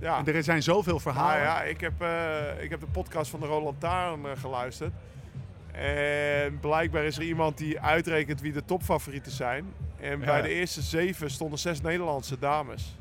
Ja. 0.00 0.18
En 0.18 0.34
er 0.34 0.42
zijn 0.42 0.62
zoveel 0.62 1.00
verhalen. 1.00 1.32
Nou 1.32 1.44
ja, 1.44 1.62
ik 1.62 1.80
heb, 1.80 1.92
ik 2.62 2.70
heb 2.70 2.80
de 2.80 2.86
podcast 2.92 3.30
van 3.30 3.40
de 3.40 3.46
Roland 3.46 3.80
Taarn 3.80 4.38
geluisterd. 4.38 4.92
En 5.72 6.60
blijkbaar 6.60 7.04
is 7.04 7.16
er 7.16 7.22
iemand 7.22 7.58
die 7.58 7.80
uitrekent 7.80 8.40
wie 8.40 8.52
de 8.52 8.64
topfavorieten 8.64 9.32
zijn. 9.32 9.64
En 10.00 10.18
Ja. 10.20 10.24
bij 10.24 10.42
de 10.42 10.48
eerste 10.48 10.82
zeven 10.82 11.30
stonden 11.30 11.58
zes 11.58 11.80
Nederlandse 11.80 12.38
dames. 12.38 12.96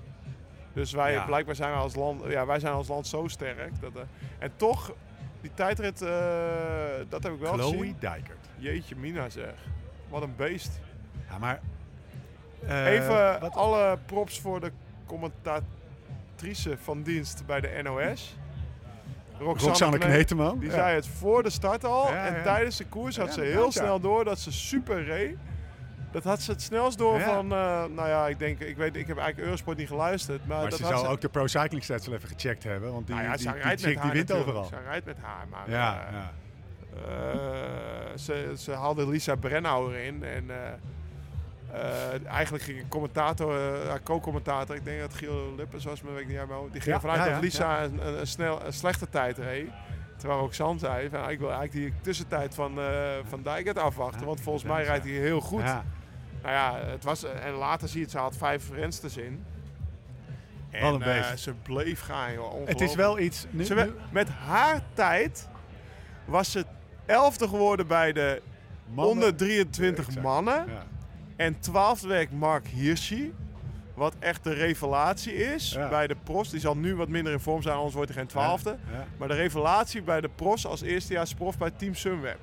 Dus 0.78 0.92
wij, 0.92 1.12
Ja. 1.12 1.26
blijkbaar 1.26 1.56
zijn 1.56 1.70
wij 1.72 1.80
als 1.80 1.96
land, 1.96 2.22
ja, 2.28 2.46
wij 2.46 2.60
zijn 2.60 2.74
als 2.74 2.88
land 2.88 3.08
zo 3.08 3.28
sterk. 3.28 3.82
Dat, 3.82 3.96
eh, 3.96 4.02
en 4.40 4.52
toch, 4.56 4.94
die 5.42 5.52
tijdrit, 5.54 6.02
eh, 6.02 6.10
dat 7.10 7.24
heb 7.24 7.34
ik 7.34 7.40
wel 7.40 7.54
Chloe 7.54 7.78
gezien. 7.78 7.96
Dijkert. 8.00 8.48
Jeetje 8.58 8.96
mina 8.96 9.30
zeg. 9.30 9.54
Wat 10.10 10.22
een 10.22 10.34
beest. 10.36 10.80
Ja, 11.30 11.38
maar... 11.38 11.60
eh, 12.68 12.86
Even 12.86 13.40
wat- 13.40 13.56
alle 13.56 13.98
props 14.06 14.40
voor 14.40 14.60
de 14.60 14.72
commentatrice 15.06 16.78
van 16.84 17.02
dienst 17.04 17.46
bij 17.46 17.60
de 17.62 17.80
NOS. 17.84 18.36
Roxanne 19.40 19.98
Kne- 19.98 20.08
Kneteman. 20.10 20.60
Die 20.60 20.70
Ja. 20.70 20.76
zei 20.76 20.96
het 20.96 21.08
voor 21.08 21.44
de 21.44 21.50
start 21.50 21.84
al. 21.86 22.10
En 22.14 22.44
tijdens 22.44 22.78
de 22.78 22.86
koers 22.86 23.18
had 23.18 23.34
ze 23.34 23.42
heel 23.42 23.72
snel 23.72 24.00
door 24.00 24.24
dat 24.24 24.40
ze 24.40 24.52
super 24.52 25.04
reed. 25.04 25.38
Dat 26.24 26.26
had 26.26 26.42
ze 26.42 26.52
het 26.52 26.62
snelst 26.62 26.98
door 26.98 27.20
Ja. 27.20 27.26
van, 27.34 27.52
eh, 27.52 27.84
nou 27.96 28.08
ja, 28.08 28.28
ik 28.28 28.40
denk, 28.40 28.60
ik 28.60 28.78
weet, 28.78 28.96
ik 28.96 29.08
heb 29.08 29.18
eigenlijk 29.18 29.48
Eurosport 29.48 29.78
niet 29.78 29.88
geluisterd. 29.88 30.48
Maar, 30.48 30.58
Maar 30.62 30.70
dat 30.70 30.80
ze 30.80 30.84
had 30.86 30.94
zou 30.94 31.06
ze, 31.06 31.12
ook 31.12 31.22
de 31.22 31.30
Pro 31.30 31.48
Cycling 31.48 31.84
Stats 31.84 32.08
wel 32.08 32.16
even 32.16 32.28
gecheckt 32.30 32.64
hebben. 32.64 32.92
Want 32.94 33.08
die, 33.08 33.16
nou 33.16 33.28
ja, 33.28 33.36
die, 33.36 33.52
die, 33.52 33.88
chick 33.88 33.98
haar 33.98 34.04
die 34.12 34.12
wint 34.12 34.32
overal. 34.32 34.64
Ze 34.64 34.76
rijdt 34.86 35.06
met 35.06 35.18
haar, 35.22 35.48
maar 35.50 35.70
Ja, 35.70 36.06
eh, 36.08 36.14
ja. 36.14 36.32
eh, 37.12 38.18
ze, 38.18 38.54
ze 38.58 38.72
haalde 38.72 39.10
Lisa 39.10 39.36
Brennauer 39.36 39.96
in. 39.96 40.24
En 40.24 40.50
eigenlijk 42.28 42.64
ging 42.64 42.80
een 42.80 42.88
commentator, 42.88 43.60
haar 43.88 44.04
co-commentator, 44.04 44.76
ik 44.76 44.86
denk 44.86 45.00
dat 45.00 45.14
Giel 45.14 45.54
Lippens 45.58 45.86
was, 45.86 46.02
maar 46.02 46.14
weet 46.14 46.22
ik 46.22 46.28
niet 46.28 46.38
hoofd. 46.50 46.72
Die 46.72 46.82
ging 46.82 46.96
Ja, 46.96 47.02
ervan 47.02 47.10
uit 47.20 47.28
ja, 47.28 47.34
dat 47.34 47.44
Lisa 47.44 47.84
een, 47.84 48.20
een, 48.20 48.28
snel, 48.28 48.66
een 48.66 48.74
slechte 48.74 49.10
tijd 49.10 49.38
reed. 49.38 49.70
Terwijl 50.18 50.40
ook 50.40 50.54
San 50.54 50.80
zei, 50.80 51.10
van, 51.10 51.30
ik 51.30 51.40
wil 51.40 51.52
eigenlijk 51.52 51.72
die 51.72 51.94
tussentijd 52.02 52.56
van, 52.56 52.80
van 53.30 53.42
Dijkert 53.44 53.78
afwachten. 53.78 54.20
Ja, 54.20 54.26
want 54.26 54.42
volgens 54.42 54.64
mij 54.64 54.84
rijdt 54.84 55.04
hij 55.06 55.14
heel 55.14 55.42
goed. 55.42 55.62
Ja. 55.62 55.84
Nou 56.48 56.60
ja, 56.60 56.90
het 56.92 57.04
was, 57.04 57.24
en 57.24 57.52
later 57.54 57.88
zie 57.88 57.98
je 57.98 58.04
het, 58.04 58.12
ze 58.12 58.18
had 58.18 58.36
vijf 58.38 58.70
rensters 58.72 59.18
in. 59.18 59.44
En 60.70 60.82
Wat 60.82 60.94
een 60.94 61.02
eh, 61.02 61.30
beest. 61.30 61.44
ze 61.44 61.54
bleef 61.54 62.02
gaan, 62.02 62.34
joh. 62.34 62.68
Het 62.68 62.82
is 62.82 62.96
wel 62.96 63.20
iets... 63.20 63.46
Nu, 63.50 63.64
Ze 63.66 63.74
nu- 63.76 63.94
met 64.12 64.30
haar 64.30 64.82
tijd 64.94 65.48
was 66.26 66.52
ze 66.52 66.66
elfde 67.06 67.48
geworden 67.48 67.88
bij 67.88 68.14
de 68.14 68.42
mannen- 68.94 69.14
onder 69.14 69.36
23 69.36 70.06
Exact. 70.08 70.26
mannen. 70.26 70.66
Ja. 70.68 70.84
En 71.36 71.60
twaalfde 71.60 72.08
week 72.08 72.32
Mark 72.32 72.68
Hirschi. 72.68 73.34
Wat 73.94 74.14
echt 74.20 74.44
de 74.44 74.54
revelatie 74.54 75.34
is 75.34 75.72
Ja. 75.72 75.90
bij 75.90 76.08
de 76.08 76.16
pros. 76.24 76.50
Die 76.50 76.60
zal 76.60 76.78
nu 76.78 76.96
wat 76.96 77.08
minder 77.08 77.34
in 77.34 77.40
vorm 77.40 77.62
zijn, 77.62 77.76
anders 77.76 77.94
wordt 77.96 78.10
hij 78.10 78.20
geen 78.20 78.30
twaalfde. 78.30 78.78
Maar 79.18 79.28
de 79.28 79.34
revelatie 79.34 80.02
bij 80.02 80.22
de 80.22 80.30
pros 80.36 80.66
als 80.66 80.82
eerstejaars 80.82 81.34
prof 81.34 81.58
bij 81.58 81.72
Team 81.72 81.96
Sunweb. 81.96 82.38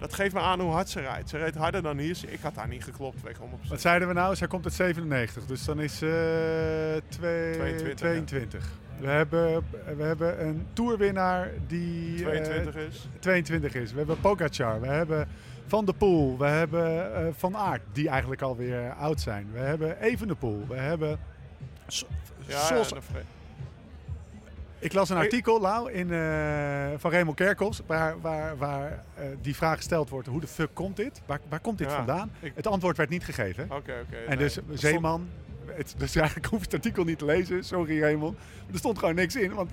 Dat 0.00 0.14
geeft 0.14 0.34
me 0.34 0.40
aan 0.40 0.60
hoe 0.60 0.70
hard 0.72 0.88
ze 0.88 1.00
rijdt. 1.00 1.28
Ze 1.28 1.38
reed 1.38 1.54
harder 1.54 1.82
dan 1.82 1.98
hier. 1.98 2.18
Ik 2.26 2.40
had 2.40 2.56
haar 2.56 2.68
niet 2.68 2.84
geklopt, 2.84 3.22
weg 3.22 3.36
100%. 3.36 3.68
Wat 3.68 3.80
zeiden 3.80 4.08
we 4.08 4.14
nou? 4.14 4.34
Zij 4.36 4.46
komt 4.46 4.64
uit 4.64 4.74
97, 4.74 5.46
dus 5.46 5.64
dan 5.64 5.80
is 5.80 5.98
ze 5.98 7.02
twee- 7.08 7.52
22, 7.52 7.94
22. 7.94 8.68
We, 9.00 9.06
hebben, 9.08 9.64
we 9.96 10.02
hebben 10.02 10.46
een 10.46 10.66
toerwinnaar 10.72 11.50
die 11.66 12.14
eh, 12.16 12.42
22 12.42 12.74
is. 12.74 13.08
22 13.18 13.74
is. 13.74 13.90
We 13.92 13.98
hebben 13.98 14.20
Pogacar, 14.20 14.80
we 14.80 14.86
hebben 14.86 15.28
Van 15.66 15.84
der 15.84 15.94
Poel, 15.94 16.38
we 16.38 16.46
hebben 16.46 17.14
eh, 17.14 17.26
Van 17.36 17.56
Aert, 17.56 17.82
die 17.92 18.08
eigenlijk 18.08 18.42
alweer 18.42 18.92
oud 18.92 19.20
zijn. 19.20 19.48
We 19.52 19.58
hebben 19.58 20.00
Evenepoel, 20.00 20.64
we 20.68 20.74
hebben 20.76 21.18
S- 21.86 22.04
Ja, 22.46 22.58
Sos. 22.64 22.92
Ik 24.80 24.92
las 24.92 25.08
een 25.10 25.16
Ik- 25.16 25.22
artikel 25.22 25.60
nou, 25.60 25.92
in, 25.92 26.12
eh, 26.12 26.86
van 26.96 27.10
Raymond 27.10 27.36
Kerkhoffs 27.36 27.82
waar, 27.86 28.20
waar, 28.20 28.56
waar 28.56 29.04
eh, 29.14 29.24
die 29.42 29.56
vraag 29.56 29.76
gesteld 29.76 30.08
wordt, 30.08 30.28
hoe 30.28 30.40
de 30.40 30.46
fuck 30.46 30.70
komt 30.72 30.96
dit? 30.96 31.20
Waar, 31.26 31.40
waar 31.48 31.60
komt 31.60 31.78
dit 31.78 31.90
Ja, 31.90 31.96
vandaan? 31.96 32.30
ik- 32.40 32.52
Het 32.54 32.66
antwoord 32.66 32.96
werd 32.96 33.08
niet 33.10 33.24
gegeven. 33.24 33.64
Oké, 33.64 33.76
oké. 33.76 34.16
En 34.16 34.28
nee. 34.28 34.36
dus 34.36 34.58
Zeeman, 34.72 35.28
het, 35.66 35.94
dus 35.98 36.16
eigenlijk 36.16 36.46
hoef 36.50 36.58
je 36.58 36.64
het 36.64 36.74
artikel 36.74 37.04
niet 37.04 37.18
te 37.18 37.24
lezen, 37.24 37.64
sorry 37.64 38.00
Raymond. 38.00 38.38
Er 38.72 38.78
stond 38.78 38.98
gewoon 38.98 39.14
niks 39.14 39.36
in, 39.36 39.52
want 39.54 39.70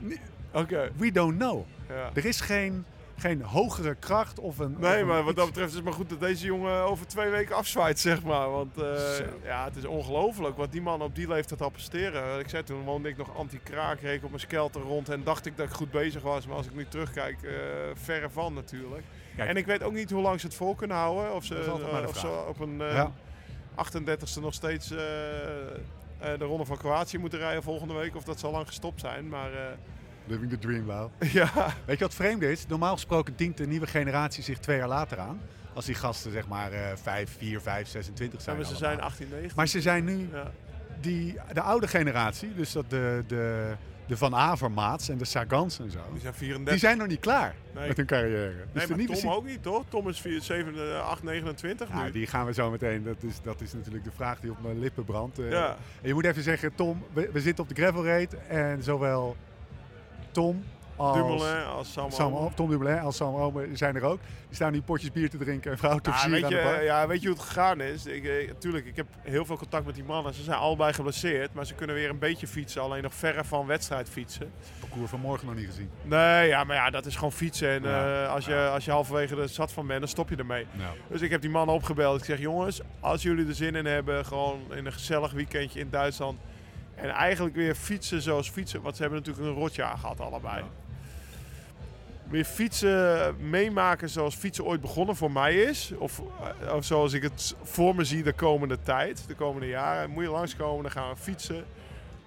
we 0.98 1.12
don't 1.12 1.38
know. 1.38 1.66
ja. 1.90 2.10
Er 2.14 2.26
is 2.26 2.42
geen, 2.42 2.86
geen 3.18 3.42
hogere 3.42 3.96
kracht 3.96 4.40
of 4.40 4.60
een... 4.60 4.76
of 4.76 4.82
Nee, 4.82 5.00
een 5.02 5.08
maar 5.08 5.20
wat 5.22 5.28
iets. 5.28 5.36
dat 5.38 5.46
betreft 5.46 5.70
is 5.70 5.76
het 5.76 5.84
maar 5.84 5.94
goed 5.94 6.10
dat 6.10 6.20
deze 6.20 6.46
jongen 6.46 6.82
over 6.84 7.08
twee 7.08 7.30
weken 7.30 7.56
afzwaait, 7.56 8.00
zeg 8.00 8.24
maar. 8.24 8.52
Want 8.52 8.78
eh, 8.78 9.18
ja, 9.44 9.64
het 9.66 9.76
is 9.76 9.86
ongelooflijk 9.86 10.58
wat 10.58 10.72
die 10.72 10.82
man 10.82 11.02
op 11.02 11.16
die 11.16 11.28
leeftijd 11.28 11.62
al 11.62 11.70
presteren. 11.70 12.40
Ik 12.40 12.50
zei 12.50 12.64
toen 12.64 12.84
woonde 12.84 13.10
ik 13.10 13.18
nog 13.18 13.36
anti-kraak, 13.38 14.00
reek 14.02 14.24
op 14.24 14.30
mijn 14.30 14.42
skelter 14.42 14.82
rond 14.82 15.10
en 15.10 15.24
dacht 15.24 15.46
ik 15.46 15.58
dat 15.58 15.66
ik 15.68 15.74
goed 15.74 15.92
bezig 15.92 16.22
was. 16.22 16.48
Maar 16.48 16.56
als 16.58 16.66
ik 16.66 16.76
nu 16.76 16.86
terugkijk, 16.88 17.44
eh, 17.44 17.52
verre 17.94 18.30
van 18.30 18.54
natuurlijk. 18.54 19.04
Kijk. 19.36 19.50
En 19.50 19.58
ik 19.58 19.66
weet 19.66 19.84
ook 19.84 19.94
niet 19.94 20.12
hoe 20.12 20.22
lang 20.22 20.40
ze 20.40 20.46
het 20.46 20.56
vol 20.56 20.76
kunnen 20.76 20.98
houden. 20.98 21.34
Of 21.36 21.44
ze, 21.46 21.56
eh, 21.56 22.08
of 22.08 22.18
ze 22.18 22.44
op 22.48 22.60
een 22.60 22.82
eh, 22.82 22.94
Ja. 22.94 23.12
38e 23.76 24.40
nog 24.42 24.54
steeds 24.54 24.92
eh, 24.92 24.98
eh, 26.20 26.40
de 26.40 26.46
Ronde 26.46 26.66
van 26.66 26.78
Kroatië 26.78 27.18
moeten 27.18 27.40
rijden 27.40 27.64
volgende 27.64 27.94
week. 27.94 28.16
Of 28.16 28.24
dat 28.24 28.40
zal 28.40 28.52
lang 28.52 28.68
gestopt 28.68 29.00
zijn. 29.00 29.28
Maar 29.30 29.54
eh, 29.54 29.60
Living 30.28 30.50
the 30.52 30.58
dream, 30.60 30.86
wel. 30.86 31.12
ja, 31.32 31.74
Weet 31.86 31.98
je 31.98 32.04
wat 32.04 32.14
vreemd 32.14 32.42
is? 32.42 32.68
Normaal 32.68 32.94
gesproken 32.94 33.34
dient 33.36 33.58
de 33.58 33.68
nieuwe 33.68 33.88
generatie 33.88 34.44
zich 34.44 34.58
twee 34.58 34.78
jaar 34.78 34.88
later 34.88 35.20
aan. 35.20 35.40
Als 35.74 35.86
die 35.86 35.96
gasten 35.96 36.32
zeg 36.32 36.48
maar 36.48 36.72
eh 36.72 36.80
5, 37.02 37.36
4, 37.38 37.62
5, 37.62 37.88
26 37.88 38.42
zijn. 38.42 38.56
maar 38.58 38.66
ze 38.66 38.72
allemaal. 38.74 38.92
zijn 38.92 39.02
18, 39.06 39.28
19. 39.30 39.56
Maar 39.56 39.68
ze 39.68 39.82
zijn 39.82 40.04
nu 40.06 40.30
ja. 40.34 40.52
die, 41.02 41.36
de 41.54 41.62
oude 41.62 41.88
generatie, 41.88 42.54
dus 42.56 42.72
dat 42.72 42.90
de, 42.90 43.24
de, 43.28 43.72
de 44.08 44.18
Van 44.18 44.36
Avermaats 44.36 45.10
en 45.10 45.18
de 45.18 45.26
Sagans 45.26 45.80
en 45.80 45.92
zo. 45.92 46.00
Die 46.12 46.22
zijn 46.22 46.34
34. 46.34 46.70
Die 46.70 46.78
zijn 46.80 46.98
nog 46.98 47.08
niet 47.08 47.20
klaar 47.20 47.56
Nee. 47.76 47.88
met 47.88 47.98
hun 47.98 48.06
carrière. 48.06 48.54
Dus 48.74 48.88
Nee, 48.88 48.98
maar 48.98 49.06
Tom 49.06 49.16
zie- 49.16 49.30
ook 49.30 49.46
niet, 49.46 49.64
toch? 49.64 49.84
Tom 49.90 50.10
is 50.10 50.20
4, 50.22 50.42
7, 50.42 50.74
eh, 50.94 51.08
8, 51.10 51.24
29 51.24 51.88
Ja, 51.90 52.04
nu. 52.04 52.12
die 52.12 52.28
gaan 52.28 52.46
we 52.46 52.54
zo 52.54 52.72
meteen. 52.72 53.04
Dat 53.04 53.24
is, 53.24 53.42
dat 53.44 53.62
is 53.62 53.74
natuurlijk 53.74 54.04
de 54.04 54.12
vraag 54.16 54.40
die 54.40 54.52
op 54.52 54.62
mijn 54.62 54.80
lippen 54.80 55.06
brandt. 55.06 55.40
Eh, 55.40 55.50
Ja. 55.52 55.68
En 56.02 56.08
je 56.08 56.14
moet 56.14 56.26
even 56.26 56.44
zeggen, 56.44 56.76
Tom, 56.76 57.04
we, 57.14 57.30
we 57.34 57.42
zitten 57.42 57.64
op 57.64 57.70
de 57.76 57.82
gravel 57.82 58.06
raid 58.06 58.36
en 58.48 58.84
zowel 58.84 59.36
Tom 60.32 60.64
als 60.96 61.16
Dumoulin 61.18 61.66
als 61.66 61.92
Sam. 61.92 62.12
Sam, 62.12 62.36
Omen. 62.36 62.54
Tom 62.54 62.70
Dumoulin 62.70 63.00
als 63.00 63.16
Sam 63.16 63.36
Omen 63.36 63.78
zijn 63.78 63.96
er 63.96 64.04
ook. 64.04 64.20
Die 64.48 64.56
staan 64.56 64.72
nu 64.72 64.82
potjes 64.82 65.12
bier 65.12 65.30
te 65.30 65.38
drinken 65.38 65.72
en 65.72 65.78
vrouwen 65.78 66.04
te 66.04 66.10
Ja, 66.10 66.30
weet 66.30 66.48
je, 66.50 66.80
ja, 66.84 67.08
weet 67.08 67.22
je 67.22 67.28
hoe 67.28 67.38
het 67.38 67.46
gegaan 67.46 67.82
is? 67.82 68.06
Ik, 68.06 68.24
eh, 68.26 68.52
tuurlijk, 68.60 68.86
ik 68.86 68.96
heb 68.96 69.06
heel 69.22 69.46
veel 69.46 69.58
contact 69.58 69.86
met 69.86 69.96
die 69.96 70.04
mannen. 70.04 70.34
Ze 70.34 70.44
zijn 70.44 70.58
allebei 70.58 70.94
geblesseerd, 70.94 71.54
maar 71.54 71.66
ze 71.66 71.74
kunnen 71.74 71.96
weer 71.96 72.10
een 72.10 72.20
beetje 72.20 72.48
fietsen. 72.48 72.82
Alleen 72.82 73.04
nog 73.04 73.14
verre 73.14 73.44
van 73.44 73.66
wedstrijd 73.66 74.10
fietsen. 74.10 74.52
Het 74.60 74.80
parcours 74.80 75.10
van 75.10 75.20
morgen 75.20 75.48
nog 75.48 75.56
niet 75.56 75.66
gezien. 75.66 75.90
Nee, 76.04 76.48
ja, 76.48 76.64
maar 76.64 76.76
ja, 76.76 76.90
dat 76.90 77.06
is 77.06 77.16
gewoon 77.16 77.32
fietsen. 77.32 77.70
En 77.70 77.84
Ja. 77.84 78.24
eh, 78.24 78.34
als, 78.34 78.46
je, 78.46 78.56
als 78.74 78.86
je 78.86 78.92
halverwege 78.92 79.36
er 79.42 79.50
zat 79.50 79.72
van 79.72 79.88
bent, 79.88 80.00
dan 80.00 80.10
stop 80.10 80.30
je 80.30 80.36
ermee. 80.36 80.66
Dus 81.08 81.22
ik 81.22 81.30
heb 81.32 81.42
die 81.42 81.50
mannen 81.50 81.76
opgebeld. 81.76 82.20
Ik 82.20 82.26
zeg, 82.26 82.40
jongens, 82.40 82.82
als 83.00 83.22
jullie 83.22 83.48
er 83.48 83.56
zin 83.56 83.76
in 83.76 83.86
hebben, 83.86 84.26
gewoon 84.26 84.60
in 84.72 84.86
een 84.86 84.94
gezellig 84.94 85.32
weekendje 85.32 85.80
in 85.80 85.90
Duitsland. 85.90 86.40
En 86.98 87.10
eigenlijk 87.10 87.56
weer 87.56 87.76
fietsen 87.76 88.22
zoals 88.22 88.50
fietsen. 88.50 88.82
Want 88.82 88.96
ze 88.96 89.02
hebben 89.02 89.20
natuurlijk 89.20 89.48
een 89.48 89.62
rotjaar 89.62 89.98
gehad 89.98 90.20
allebei. 90.20 90.64
Weer 92.30 92.46
fietsen, 92.46 93.36
meemaken 93.50 94.10
zoals 94.10 94.36
fietsen 94.36 94.66
ooit 94.66 94.82
begonnen 94.82 95.16
voor 95.16 95.32
mij 95.32 95.56
is. 95.56 95.92
Of, 95.98 96.22
of 96.74 96.86
zoals 96.86 97.14
ik 97.14 97.22
het 97.22 97.56
voor 97.64 97.96
me 97.96 98.04
zie 98.04 98.24
de 98.24 98.34
komende 98.34 98.80
tijd, 98.84 99.28
de 99.28 99.36
komende 99.36 99.68
jaren. 99.68 100.10
Moet 100.10 100.24
je 100.24 100.30
langskomen, 100.30 100.84
dan 100.84 100.92
gaan 100.92 101.10
we 101.10 101.16
fietsen. 101.16 101.66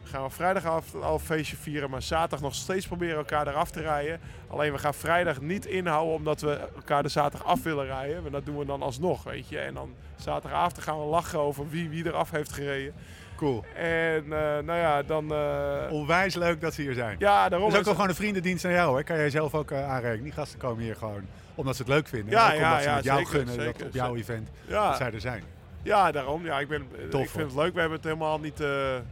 Dan 0.01 0.09
gaan 0.09 0.23
we 0.23 0.31
vrijdag 0.31 0.65
af, 0.65 0.95
al 0.95 1.15
een 1.15 1.21
feestje 1.21 1.57
vieren, 1.57 1.91
maar 1.91 2.03
zaterdag 2.03 2.41
nog 2.41 2.55
steeds 2.55 2.87
proberen 2.87 3.17
elkaar 3.17 3.49
eraf 3.49 3.71
te 3.71 3.81
rijden. 3.81 4.21
Alleen 4.49 4.73
we 4.73 4.79
gaan 4.79 4.95
vrijdag 4.95 5.41
niet 5.41 5.67
inhouden 5.67 6.15
omdat 6.15 6.41
we 6.41 6.69
elkaar 6.75 7.03
de 7.03 7.09
zaterdag 7.09 7.49
af 7.49 7.63
willen 7.63 7.87
rijden. 7.87 8.23
Maar 8.23 8.31
dat 8.31 8.47
doen 8.47 8.59
we 8.59 8.65
dan 8.65 8.83
alsnog, 8.83 9.23
weet 9.23 9.49
je. 9.49 9.59
En 9.59 9.75
dan 9.75 9.95
zaterdagavond 10.17 10.79
gaan 10.79 10.99
we 10.99 11.05
lachen 11.05 11.39
over 11.39 11.69
wie, 11.69 11.89
wie 11.89 12.07
eraf 12.07 12.31
heeft 12.31 12.53
gereden. 12.53 12.95
Cool. 13.41 13.65
En 13.75 14.23
eh, 14.25 14.31
nou 14.65 14.75
ja, 14.79 15.03
dan... 15.03 15.33
eh, 15.33 15.93
Onwijs 15.93 16.35
leuk 16.35 16.61
dat 16.61 16.75
ze 16.75 16.83
hier 16.83 16.95
zijn. 16.95 17.17
ja, 17.19 17.49
daarom 17.49 17.61
Dat 17.61 17.69
is 17.69 17.75
ook 17.75 17.81
is 17.81 17.85
wel 17.85 17.95
gewoon 17.95 18.09
een 18.09 18.15
vriendendienst 18.15 18.65
aan 18.65 18.73
jou. 18.73 18.97
Hè? 18.97 19.03
Kan 19.05 19.17
jij 19.17 19.31
zelf 19.31 19.55
ook 19.55 19.71
eh, 19.71 19.89
aanrekenen. 19.91 20.25
Die 20.25 20.33
gasten 20.33 20.59
komen 20.59 20.83
hier 20.83 20.97
gewoon 20.97 21.23
omdat 21.55 21.77
ze 21.77 21.83
het 21.83 21.91
leuk 21.91 22.09
vinden. 22.09 22.31
Ja, 22.31 22.49
en 22.49 22.55
ook 22.55 22.61
ja, 22.61 22.67
omdat 22.69 22.83
ze 22.83 22.89
ja, 22.89 22.95
met 22.95 23.05
jou 23.05 23.19
zeker, 23.19 23.33
gunnen 23.37 23.55
zeker, 23.55 23.79
dat 23.79 23.87
op 23.87 23.95
jouw 23.95 24.17
zeker. 24.17 24.21
event 24.35 24.49
ja, 24.67 24.89
dat 24.89 24.97
zij 24.97 25.13
er 25.13 25.21
zijn. 25.21 25.43
ja, 25.83 26.13
daarom. 26.13 26.45
Ja, 26.45 26.61
ik, 26.61 26.69
ben, 26.69 26.89
Tof, 27.11 27.23
ik 27.23 27.29
vind 27.31 27.47
het 27.47 27.55
leuk. 27.57 27.73
We 27.75 27.81
hebben 27.81 27.97
het 27.99 28.07
helemaal 28.07 28.39
niet... 28.41 28.59
we 28.59 29.03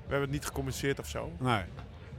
hebben 0.00 0.20
het 0.20 0.30
niet 0.30 0.44
gecommuniceerd 0.46 0.98
of 0.98 1.06
zo. 1.06 1.32
Nee. 1.38 1.62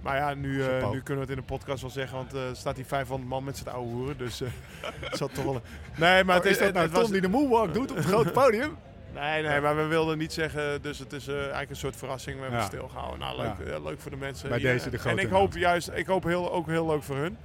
Maar 0.01 0.15
ja, 0.15 0.33
nu, 0.33 0.57
nu 0.91 1.01
kunnen 1.01 1.05
we 1.05 1.19
het 1.19 1.29
in 1.29 1.35
de 1.35 1.41
podcast 1.41 1.81
wel 1.81 1.89
zeggen. 1.91 2.17
Want 2.17 2.33
er 2.33 2.55
staat 2.55 2.75
hier 2.75 2.85
500 2.85 3.29
man 3.29 3.43
met 3.43 3.57
z'n 3.57 3.67
oude 3.67 3.89
hoeren. 3.91 4.17
Dus 4.17 4.41
eh 4.41 4.47
het 5.09 5.17
zat 5.17 5.33
toch 5.33 5.43
wel... 5.43 5.53
Nee, 5.53 5.61
maar 6.09 6.25
Maar 6.25 6.35
het 6.35 6.45
is 6.45 6.57
dat 6.57 6.65
het- 6.65 6.73
nou 6.73 6.85
het 6.85 6.93
Tom 6.93 7.03
was- 7.03 7.11
die 7.11 7.21
de 7.21 7.27
moonwalk 7.29 7.73
doet 7.73 7.91
op 7.91 7.97
het 7.97 8.05
grote 8.05 8.31
podium? 8.31 8.77
Nee, 9.13 9.43
nee, 9.43 9.61
maar 9.61 9.75
we 9.75 9.83
wilden 9.85 10.17
niet 10.17 10.33
zeggen. 10.33 10.81
Dus 10.81 10.99
het 10.99 11.13
is 11.13 11.27
eh, 11.27 11.35
eigenlijk 11.39 11.69
een 11.69 11.75
soort 11.75 11.95
verrassing. 11.95 12.35
We 12.35 12.41
hebben 12.41 12.59
Ja. 12.59 12.65
stilgehouden. 12.65 13.19
Nou, 13.19 13.37
leuk, 13.37 13.67
Ja. 13.67 13.73
eh, 13.73 13.83
leuk 13.83 13.99
voor 13.99 14.11
de 14.11 14.17
mensen. 14.17 14.49
Bij 14.49 14.59
deze 14.59 14.89
de 14.89 14.97
grote 14.97 15.17
En 15.21 15.25
ik 15.25 15.31
hoop 15.31 15.53
juist, 15.53 15.89
ik 15.93 16.05
hoop 16.05 16.23
heel, 16.23 16.51
ook 16.51 16.67
heel 16.67 16.85
leuk 16.85 17.03
voor 17.03 17.15
hun. 17.15 17.37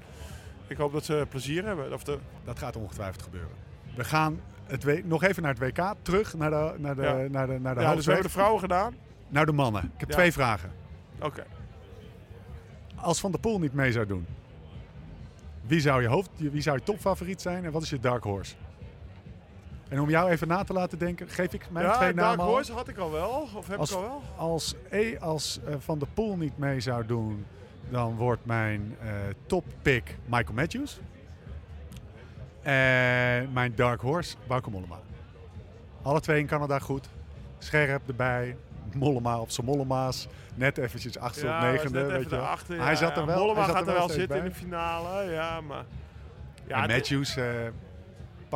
Ik 0.67 0.77
hoop 0.77 0.93
dat 0.93 1.05
ze 1.05 1.27
plezier 1.29 1.65
hebben. 1.65 1.93
Of 1.93 2.05
de, 2.05 2.19
Dat 2.45 2.59
gaat 2.59 2.77
ongetwijfeld 2.77 3.23
gebeuren. 3.23 3.51
We 3.97 4.05
gaan 4.05 4.41
het 4.67 4.85
W- 4.85 5.01
nog 5.05 5.23
even 5.23 5.43
naar 5.43 5.55
het 5.59 5.77
WK. 5.79 5.95
Terug 6.03 6.35
naar 6.35 6.51
de, 6.51 6.73
naar 6.79 6.95
de, 6.95 7.03
Ja. 7.03 7.13
naar 7.31 7.47
de, 7.47 7.59
naar 7.61 7.75
de 7.75 7.81
ja, 7.81 7.95
dus 7.95 8.05
we 8.05 8.13
hebben 8.13 8.29
de 8.31 8.37
vrouwen 8.37 8.61
gedaan. 8.61 8.95
Naar 9.29 9.47
de 9.47 9.53
mannen. 9.53 9.83
Ik 9.95 10.01
heb 10.01 10.09
Ja. 10.09 10.15
twee 10.15 10.33
vragen. 10.33 10.71
Oké. 11.21 11.45
Als 12.95 13.21
Van 13.21 13.31
der 13.31 13.41
Poel 13.41 13.59
niet 13.59 13.73
mee 13.75 13.93
zou 13.93 14.07
doen, 14.07 14.27
wie 15.67 15.81
zou 15.81 16.03
je, 16.03 16.09
hoofd, 16.09 16.31
wie 16.37 16.61
zou 16.63 16.77
je 16.79 16.83
topfavoriet 16.85 17.41
zijn 17.43 17.65
en 17.65 17.73
wat 17.73 17.83
is 17.83 17.91
je 17.91 17.99
dark 18.01 18.25
horse? 18.25 18.55
En 19.95 20.01
om 20.01 20.11
jou 20.11 20.31
even 20.31 20.49
na 20.49 20.65
te 20.65 20.73
laten 20.73 20.99
denken, 20.99 21.29
geef 21.29 21.53
ik 21.53 21.71
mijn 21.71 21.87
Ja, 21.87 21.97
twee 21.97 22.15
Dark 22.15 22.27
namen 22.29 22.45
al. 22.45 22.51
Horse 22.51 22.73
had 22.73 22.89
ik 22.89 22.99
al 22.99 23.11
wel. 23.13 23.49
Of 23.55 23.67
heb 23.69 23.79
Als- 23.79 23.91
ik 23.91 23.97
al 23.97 24.03
wel? 24.03 24.23
Als, 24.37 24.75
e, 24.91 25.19
als 25.19 25.61
eh, 25.67 25.75
Van 25.79 25.99
der 25.99 26.09
Poel 26.15 26.37
niet 26.37 26.59
mee 26.59 26.81
zou 26.81 27.07
doen, 27.07 27.47
dan 27.91 28.17
wordt 28.17 28.45
mijn 28.45 28.97
eh 29.01 29.09
toppick 29.47 30.17
Michael 30.25 30.55
Matthews. 30.55 31.01
En 32.63 33.53
mijn 33.53 33.73
dark 33.75 34.01
horse, 34.01 34.37
Bauke 34.47 34.71
Mollema. 34.71 34.99
Alle 36.03 36.21
twee 36.21 36.41
in 36.41 36.47
Canada 36.47 36.79
goed. 36.79 37.09
Scherp 37.59 38.09
erbij. 38.09 38.57
Mollema 38.95 39.41
op 39.41 39.51
zijn 39.51 39.67
Mollema's. 39.67 40.29
Net 40.55 40.79
eventjes 40.79 41.19
achtste 41.19 41.47
Ja, 41.47 41.57
op 41.59 41.73
negende. 41.73 42.05
weet 42.05 42.31
je 42.31 42.75
hij 42.75 42.97
zat 42.97 43.17
er 43.17 43.27
wel. 43.27 43.39
Mollema 43.39 43.55
hij 43.55 43.67
zat 43.67 43.77
gaat 43.77 43.87
er 43.89 43.95
wel 43.95 44.09
zitten 44.09 44.39
in 44.39 44.45
de 44.45 44.55
finale. 44.55 45.31
Ja, 45.31 45.61
maar... 45.61 45.85
Ja, 46.67 46.83
en 46.83 46.89
Matthews 46.89 47.37
eh 47.37 47.45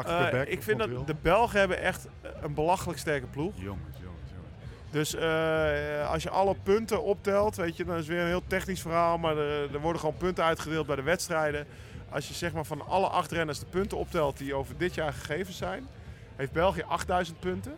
eh, 0.06 0.30
back. 0.30 0.46
ik 0.46 0.62
vind 0.62 0.78
dat 0.78 1.06
de 1.06 1.14
Belgen 1.22 1.58
hebben 1.58 1.80
echt 1.82 2.06
een 2.42 2.54
belachelijk 2.54 2.98
sterke 2.98 3.26
ploeg. 3.26 3.52
Jongens, 3.54 3.96
jongens, 4.02 4.30
jongens. 4.30 4.90
Dus 4.90 5.14
eh, 5.14 6.11
als 6.11 6.22
je 6.22 6.30
alle 6.30 6.54
punten 6.62 7.02
optelt, 7.02 7.56
weet 7.56 7.76
je, 7.76 7.84
dan 7.84 7.94
is 7.94 8.00
het 8.00 8.08
weer 8.11 8.20
een 8.20 8.26
heel 8.26 8.42
technisch 8.46 8.80
verhaal. 8.80 9.18
Maar 9.18 9.37
er, 9.37 9.74
er 9.74 9.80
worden 9.80 10.00
gewoon 10.00 10.16
punten 10.16 10.44
uitgedeeld 10.44 10.87
bij 10.87 10.96
de 10.96 11.02
wedstrijden. 11.02 11.66
Als 12.11 12.28
je 12.28 12.34
zeg 12.34 12.52
maar 12.52 12.64
van 12.64 12.87
alle 12.87 13.06
acht 13.08 13.32
renners 13.32 13.58
de 13.58 13.66
punten 13.66 13.98
optelt 13.98 14.38
die 14.38 14.54
over 14.54 14.74
dit 14.76 14.94
jaar 14.94 15.12
gegeven 15.12 15.54
zijn, 15.54 15.87
heeft 16.37 16.52
België 16.52 16.82
8000 16.88 17.40
punten. 17.40 17.76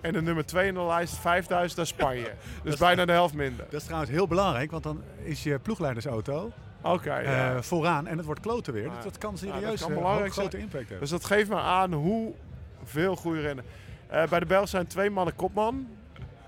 En 0.00 0.12
de 0.12 0.22
nummer 0.22 0.46
2 0.46 0.66
in 0.68 0.74
de 0.74 0.82
lijst 0.82 1.14
5000, 1.18 1.76
dat 1.78 1.86
is 1.86 1.92
Spanje. 1.92 2.30
Dus 2.62 2.72
is- 2.72 2.78
bijna 2.78 3.04
de 3.04 3.12
helft 3.12 3.34
minder. 3.34 3.64
Dat 3.70 3.80
is 3.80 3.84
trouwens 3.86 4.12
heel 4.12 4.26
belangrijk, 4.26 4.70
want 4.70 4.82
dan 4.82 5.02
is 5.22 5.42
je 5.42 5.58
ploegleidersauto 5.58 6.52
Oké, 6.92 7.18
ja. 7.18 7.54
eh, 7.54 7.62
vooraan 7.62 8.06
en 8.06 8.16
het 8.16 8.26
wordt 8.26 8.40
kloten 8.40 8.72
weer. 8.72 8.84
Ja. 8.84 9.00
Dat, 9.02 9.18
kan 9.18 9.30
Ja, 9.32 9.36
serieus 9.38 9.62
dat 9.62 9.80
kan 9.80 9.90
eh, 9.90 9.96
belangrijk 9.96 10.26
ook 10.28 10.32
grote 10.32 10.58
impact 10.58 10.82
hebben. 10.82 11.00
Dus 11.00 11.10
dat 11.10 11.24
geeft 11.24 11.48
me 11.48 11.56
aan 11.56 11.92
hoeveel 11.92 13.16
goede 13.16 13.40
rennen. 13.40 13.64
Eh, 14.06 14.28
bij 14.28 14.38
de 14.40 14.46
Belgen 14.46 14.68
zijn 14.68 14.86
twee 14.86 15.10
mannen 15.10 15.34
kopman. 15.36 15.86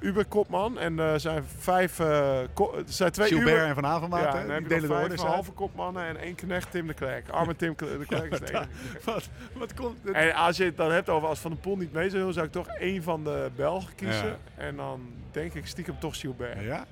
Uber-kopman. 0.01 0.79
En 0.79 0.98
er 0.98 1.20
zijn 1.20 1.44
vijf... 1.59 1.98
eh, 1.98 2.38
zijn 2.87 3.11
twee 3.12 3.29
Gilbert 3.29 3.48
Uber... 3.51 3.64
en 3.66 3.74
Van 3.74 3.87
Avermaat, 3.87 4.22
Ja, 4.22 4.33
dan 4.44 4.57
die 4.59 4.68
delen 4.68 4.88
de 4.88 4.94
vijf 4.94 5.20
halve 5.20 5.51
kopmannen 5.53 6.05
en 6.07 6.16
één 6.16 6.35
knecht 6.35 6.70
Tim 6.70 6.87
de 6.87 6.94
Klerk. 6.94 7.29
Arme 7.29 7.57
Tim 7.57 7.74
de 7.77 8.05
Klerk 8.09 8.33
is 8.33 8.38
de 8.40 8.46
enige. 8.48 8.68
Wat, 9.05 9.29
wat 9.53 9.74
komt... 9.74 9.96
het- 10.05 10.14
En 10.14 10.33
als 10.35 10.57
je 10.57 10.64
het 10.64 10.77
dan 10.77 10.92
hebt 10.92 11.09
over 11.09 11.29
als 11.29 11.38
Van 11.38 11.51
der 11.51 11.61
Poel 11.61 11.77
niet 11.77 11.92
mee 11.92 12.11
zou 12.11 12.22
doen, 12.22 12.33
zou 12.33 12.46
ik 12.46 12.53
toch 12.53 12.66
één 12.68 13.03
van 13.03 13.24
de 13.24 13.51
Belgen 13.57 13.94
kiezen. 13.94 14.27
Ja. 14.27 14.37
En 14.57 14.77
dan 14.77 15.01
denk 15.31 15.55
ik 15.55 15.66
stiekem 15.66 15.98
toch 15.98 16.20
Gilbert. 16.20 16.61
Ja, 16.62 16.85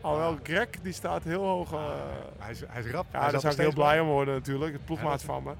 Alhoewel 0.00 0.38
Greg, 0.42 0.68
die 0.82 0.92
staat 0.92 1.24
heel 1.24 1.44
hoog. 1.44 1.72
eh, 1.72 1.78
hij 2.38 2.50
is, 2.50 2.62
hij 2.66 2.82
is 2.84 2.90
rap. 2.90 3.06
ja, 3.12 3.20
Hij 3.20 3.30
daar 3.30 3.40
zou 3.40 3.52
ik 3.52 3.58
heel 3.58 3.72
blij 3.72 4.00
om 4.00 4.08
worden 4.08 4.34
natuurlijk. 4.34 4.72
Het 4.72 4.84
ploegmaat 4.84 5.20
Ja, 5.20 5.26
van 5.26 5.42
me. 5.42 5.52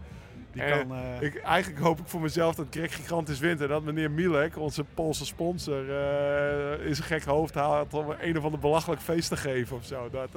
Die 0.53 0.63
En 0.63 0.89
kan... 0.89 0.97
eh, 0.97 1.23
Ik, 1.23 1.37
eigenlijk 1.37 1.83
hoop 1.83 1.99
ik 1.99 2.07
voor 2.07 2.21
mezelf 2.21 2.55
dat 2.55 2.67
Greg 2.71 2.95
gigantisch 2.95 3.39
wint. 3.39 3.61
En 3.61 3.69
dat 3.69 3.83
meneer 3.83 4.11
Milek, 4.11 4.57
onze 4.59 4.85
Poolse 4.95 5.27
sponsor, 5.27 5.91
eh, 5.91 6.87
in 6.87 6.95
zijn 6.95 7.07
gek 7.09 7.25
hoofd 7.25 7.55
haalt 7.55 7.95
om 7.95 8.15
een 8.21 8.39
of 8.39 8.45
ander 8.45 8.61
belachelijk 8.61 9.01
feest 9.01 9.29
te 9.29 9.37
geven 9.37 9.77
of 9.77 9.85
zo. 9.85 10.09
Dat, 10.11 10.33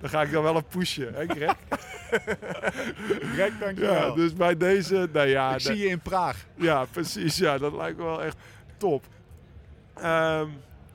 dan 0.00 0.10
ga 0.10 0.22
ik 0.22 0.32
dan 0.32 0.42
wel 0.42 0.56
een 0.56 0.66
pushen, 0.66 1.14
hè 1.14 1.26
Greg? 1.26 1.54
Greg, 3.34 3.58
dankjewel. 3.60 3.92
ja, 4.08 4.14
dus 4.14 4.32
bij 4.34 4.56
deze, 4.56 5.08
nou 5.12 5.26
ja, 5.28 5.54
ik 5.54 5.60
zie 5.60 5.76
je 5.78 5.88
in 5.88 6.00
Praag. 6.00 6.46
ja, 6.54 6.84
precies. 6.84 7.36
Ja, 7.36 7.58
dat 7.58 7.72
lijkt 7.72 7.98
me 7.98 8.04
wel 8.04 8.22
echt 8.22 8.36
top. 8.76 9.04
Ehm, 9.94 10.46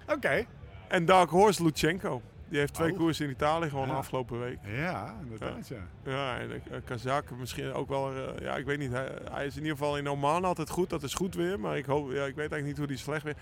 Oké. 0.07 0.45
En 0.93 1.05
Dark 1.05 1.29
Horse 1.29 1.63
Lutsenko. 1.63 2.21
Die 2.49 2.59
heeft 2.59 2.73
twee 2.73 2.91
Oh. 2.91 2.97
koersen 2.97 3.25
in 3.25 3.31
Italië 3.31 3.69
gewonnen 3.69 3.91
Ja. 3.95 3.97
afgelopen 4.01 4.39
week. 4.39 4.57
Ja, 4.65 5.15
inderdaad, 5.23 5.67
ja. 5.67 5.77
Ja, 6.03 6.37
en 6.37 6.49
uh, 6.49 6.77
Kazak 6.85 7.29
misschien 7.37 7.73
ook 7.73 7.89
wel. 7.89 8.11
eh, 8.15 8.39
ja, 8.41 8.55
ik 8.55 8.65
weet 8.65 8.79
niet. 8.79 8.91
Hij, 8.91 9.09
hij 9.31 9.45
is 9.45 9.55
in 9.55 9.61
ieder 9.61 9.77
geval 9.77 9.97
in 9.97 10.09
Oman 10.09 10.45
altijd 10.45 10.69
goed. 10.69 10.89
Dat 10.89 11.03
is 11.03 11.13
goed 11.13 11.35
weer. 11.35 11.59
Maar 11.59 11.77
ik, 11.77 11.85
hoop, 11.85 12.05
ja, 12.11 12.15
ik 12.25 12.35
weet 12.35 12.37
eigenlijk 12.37 12.65
niet 12.65 12.77
hoe 12.77 12.87
die 12.87 12.97
slecht 12.97 13.23
weer. 13.23 13.35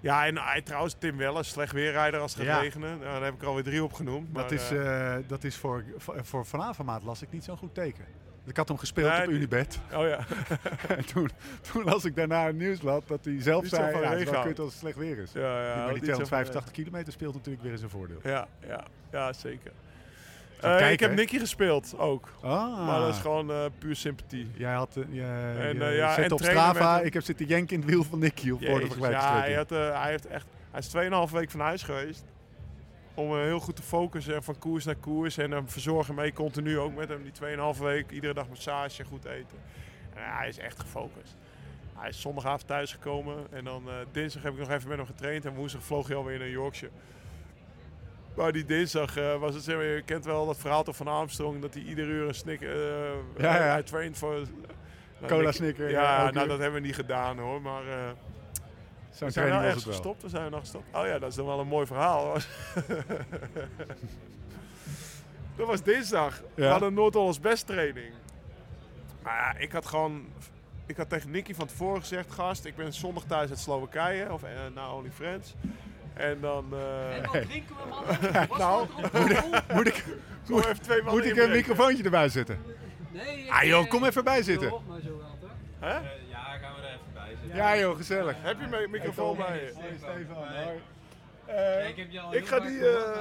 Ja, 0.00 0.26
en 0.26 0.38
hij 0.38 0.62
trouwens, 0.62 0.94
Tim 0.98 1.16
Weller, 1.16 1.44
slecht 1.44 1.72
weerrijder 1.72 2.20
als 2.20 2.34
het 2.34 2.44
gaat 2.46 2.54
Ja. 2.56 2.60
regenen. 2.62 2.88
Nou, 2.98 3.00
daar 3.12 3.22
heb 3.22 3.34
ik 3.34 3.40
er 3.42 3.46
alweer 3.48 3.64
drie 3.64 3.84
opgenoemd. 3.84 4.34
Dat 4.34 4.42
maar, 4.42 4.52
is, 4.52 4.70
eh, 4.70 5.14
eh, 5.16 5.24
dat 5.26 5.44
is 5.44 5.56
voor, 5.56 5.84
voor, 5.96 6.24
voor 6.24 6.44
Van 6.46 6.62
Avermaat 6.62 7.02
las 7.02 7.22
ik 7.22 7.32
niet 7.32 7.44
zo'n 7.44 7.56
goed 7.56 7.74
teken. 7.74 8.04
Ik 8.48 8.56
had 8.56 8.68
hem 8.68 8.78
gespeeld 8.78 9.12
Nee, 9.12 9.26
op 9.26 9.32
Unibet. 9.32 9.78
oh 9.94 10.06
ja. 10.06 10.18
en 10.96 11.04
toen, 11.06 11.30
toen 11.72 11.84
las 11.84 12.04
ik 12.04 12.16
daarna 12.16 12.48
een 12.48 12.56
nieuwsblad 12.56 13.08
dat 13.08 13.24
hij 13.24 13.42
zelf 13.42 13.62
Niet 13.62 13.70
zei... 13.70 14.00
Ja, 14.00 14.10
het 14.16 14.42
kut 14.42 14.58
als 14.58 14.70
het 14.70 14.78
slecht 14.80 14.96
weer 14.96 15.18
is. 15.18 15.32
ja, 15.32 15.40
ja, 15.66 15.76
maar 15.76 15.84
die 15.84 15.94
niet 15.94 16.04
zo 16.04 16.16
van- 16.16 16.24
285 16.24 16.72
kilometer 16.72 17.12
speelt 17.12 17.34
natuurlijk 17.34 17.62
weer 17.62 17.72
in 17.72 17.78
zijn 17.78 17.90
voordeel. 17.90 18.18
Ja, 18.22 18.48
ja, 18.66 18.84
ja 19.12 19.32
zeker. 19.32 19.72
Eh, 20.60 20.70
kijken, 20.70 20.90
ik 20.90 21.00
heb? 21.00 21.14
Nicky 21.14 21.38
gespeeld 21.38 21.94
ook. 21.98 22.28
Ah. 22.40 22.86
Maar 22.86 23.00
dat 23.00 23.14
is 23.14 23.20
gewoon 23.20 23.50
eh, 23.50 23.64
puur 23.78 23.96
sympathie. 23.96 24.50
Jij 24.54 24.72
had 24.72 24.96
uh, 24.96 25.04
je, 25.10 25.22
En, 25.58 25.74
je 25.74 25.84
eh, 25.84 25.96
ja, 25.96 26.14
zet 26.14 26.24
en 26.24 26.32
op 26.32 26.40
Strava. 26.42 26.96
met. 26.96 27.04
Ik 27.06 27.12
heb 27.12 27.22
zitten 27.22 27.46
jenken 27.46 27.74
in 27.74 27.80
het 27.80 27.90
wiel 27.90 28.04
van 28.04 28.18
Nicky 28.18 28.50
op 28.50 28.64
voor 28.64 28.78
de 28.80 28.86
Jezus, 28.86 29.08
ja, 29.08 29.38
hij, 29.40 29.54
had, 29.54 29.72
eh, 29.72 30.00
hij, 30.02 30.10
heeft 30.10 30.26
echt, 30.26 30.46
hij 30.70 30.80
is 30.80 30.88
2,5 31.28 31.32
week 31.32 31.50
van 31.50 31.60
huis 31.60 31.82
geweest. 31.82 32.24
Om 33.18 33.30
eh, 33.32 33.42
heel 33.42 33.60
goed 33.60 33.76
te 33.76 33.82
focussen 33.82 34.34
en 34.34 34.42
van 34.42 34.58
koers 34.58 34.84
naar 34.84 34.94
koers. 34.96 35.38
En 35.38 35.50
hem 35.50 35.68
verzorgen 35.68 36.14
mee 36.14 36.32
continu 36.32 36.78
ook 36.78 36.94
met 36.94 37.08
hem. 37.08 37.22
Die 37.22 37.32
2,5 37.76 37.82
week, 37.82 38.10
iedere 38.10 38.34
dag 38.34 38.48
massage, 38.48 39.04
goed 39.04 39.24
eten. 39.24 39.58
En 40.14 40.22
hij 40.36 40.48
is 40.48 40.58
echt 40.58 40.80
gefocust. 40.80 41.36
Hij 41.96 42.08
is 42.08 42.20
zondagavond 42.20 42.66
thuisgekomen. 42.66 43.46
En 43.50 43.64
dan 43.64 43.82
eh, 43.88 43.94
dinsdag 44.12 44.42
heb 44.42 44.52
ik 44.52 44.58
nog 44.58 44.70
even 44.70 44.88
met 44.88 44.96
hem 44.98 45.06
getraind. 45.06 45.44
En 45.44 45.54
woensdag 45.54 45.82
vloog 45.82 46.06
hij 46.06 46.16
alweer 46.16 46.38
naar 46.38 46.48
Yorkshire. 46.48 46.92
Maar 48.36 48.52
die 48.52 48.64
dinsdag 48.64 49.16
eh, 49.16 49.38
was 49.38 49.54
het, 49.54 49.64
zeg 49.64 49.76
maar, 49.76 49.84
je 49.84 50.02
kent 50.02 50.24
wel 50.24 50.46
dat 50.46 50.56
verhaal 50.58 50.82
toch 50.84 50.96
van 50.96 51.08
Armstrong. 51.08 51.60
Dat 51.60 51.74
hij 51.74 51.82
ieder 51.82 52.06
uur 52.06 52.28
een 52.28 52.34
snik... 52.34 52.60
eh, 52.60 52.68
Ja, 53.36 53.54
ja. 53.54 53.60
Hij 53.62 53.82
traint 53.82 54.18
voor... 54.18 54.34
Nou, 55.20 55.32
Cola 55.32 55.52
snicker, 55.52 55.90
Ja, 55.90 56.30
nou 56.30 56.48
dat 56.48 56.58
hebben 56.58 56.80
we 56.80 56.86
niet 56.86 56.94
gedaan 56.94 57.38
hoor. 57.38 57.62
Maar... 57.62 57.82
eh, 59.26 59.32
Zo'n 59.32 59.42
we 59.44 59.50
zijn 59.50 59.52
het 59.52 59.62
wel. 59.84 59.92
gestopt, 59.94 60.22
we 60.22 60.28
zijn 60.28 60.44
we 60.44 60.50
nog 60.50 60.60
gestopt. 60.60 60.96
Oh 60.96 61.06
ja, 61.06 61.18
dat 61.18 61.30
is 61.30 61.34
dan 61.36 61.46
wel 61.46 61.60
een 61.60 61.66
mooi 61.66 61.86
verhaal. 61.86 62.34
dat 65.56 65.66
was 65.66 65.82
dinsdag. 65.82 66.42
We 66.54 66.66
hadden 66.66 66.94
Noord-Hollands 66.94 67.40
best 67.40 67.66
training. 67.66 68.12
Maar 69.22 69.34
ja, 69.34 69.54
ik 69.60 69.72
had 69.72 69.86
gewoon... 69.86 70.26
Ik 70.86 70.96
had 70.96 71.08
tegen 71.08 71.30
Nicky 71.30 71.54
van 71.54 71.66
tevoren 71.66 72.00
gezegd, 72.00 72.32
gast, 72.32 72.64
ik 72.64 72.76
ben 72.76 72.92
zondag 72.92 73.24
thuis 73.24 73.50
uit 73.50 73.58
Slowakije. 73.58 74.32
Of 74.32 74.42
uh, 74.42 74.48
naar 74.74 74.94
Only 74.94 75.10
Friends. 75.10 75.54
En 76.14 76.40
dan... 76.40 76.64
eh 76.72 77.16
En 77.16 77.22
wat 77.22 77.32
drinken 77.42 77.74
we, 77.76 77.88
man? 77.88 78.04
Was 78.48 78.58
Nou? 78.58 78.86
Moet 79.74 79.86
ik, 79.86 80.04
Gewoon 80.44 80.62
even 80.62 80.80
twee 80.80 81.02
mannen 81.02 81.22
moet 81.24 81.32
ik 81.32 81.36
een 81.44 81.50
microfoontje 81.50 82.04
erbij 82.04 82.28
zetten? 82.28 82.58
Nee, 83.10 83.38
ik, 83.44 83.50
Ah 83.50 83.62
joh, 83.62 83.84
eh, 83.84 83.90
kom 83.90 84.04
even 84.04 84.24
bij 84.24 84.42
zitten. 84.42 84.72
maar 84.88 85.00
zo 85.00 85.16
wel, 85.18 85.36
toch? 85.40 85.50
Hè? 85.78 85.98
Ja 87.54 87.76
joh, 87.76 87.96
gezellig. 87.96 88.34
Heb 88.38 88.60
je 88.60 88.66
mijn 88.66 88.90
microfoon 88.90 89.36
bij 89.36 89.64
je? 89.64 89.72
Hoi 89.74 89.96
Stefan, 89.98 90.36
hoi. 90.36 90.52
Ja, 91.46 91.54
Eh, 91.54 91.88
ik 91.88 91.96
heb 91.96 92.10
je 92.10 92.20
al 92.20 92.34
ik 92.34 92.46
ga 92.46 92.60
die, 92.60 92.78
gehoord, 92.78 93.16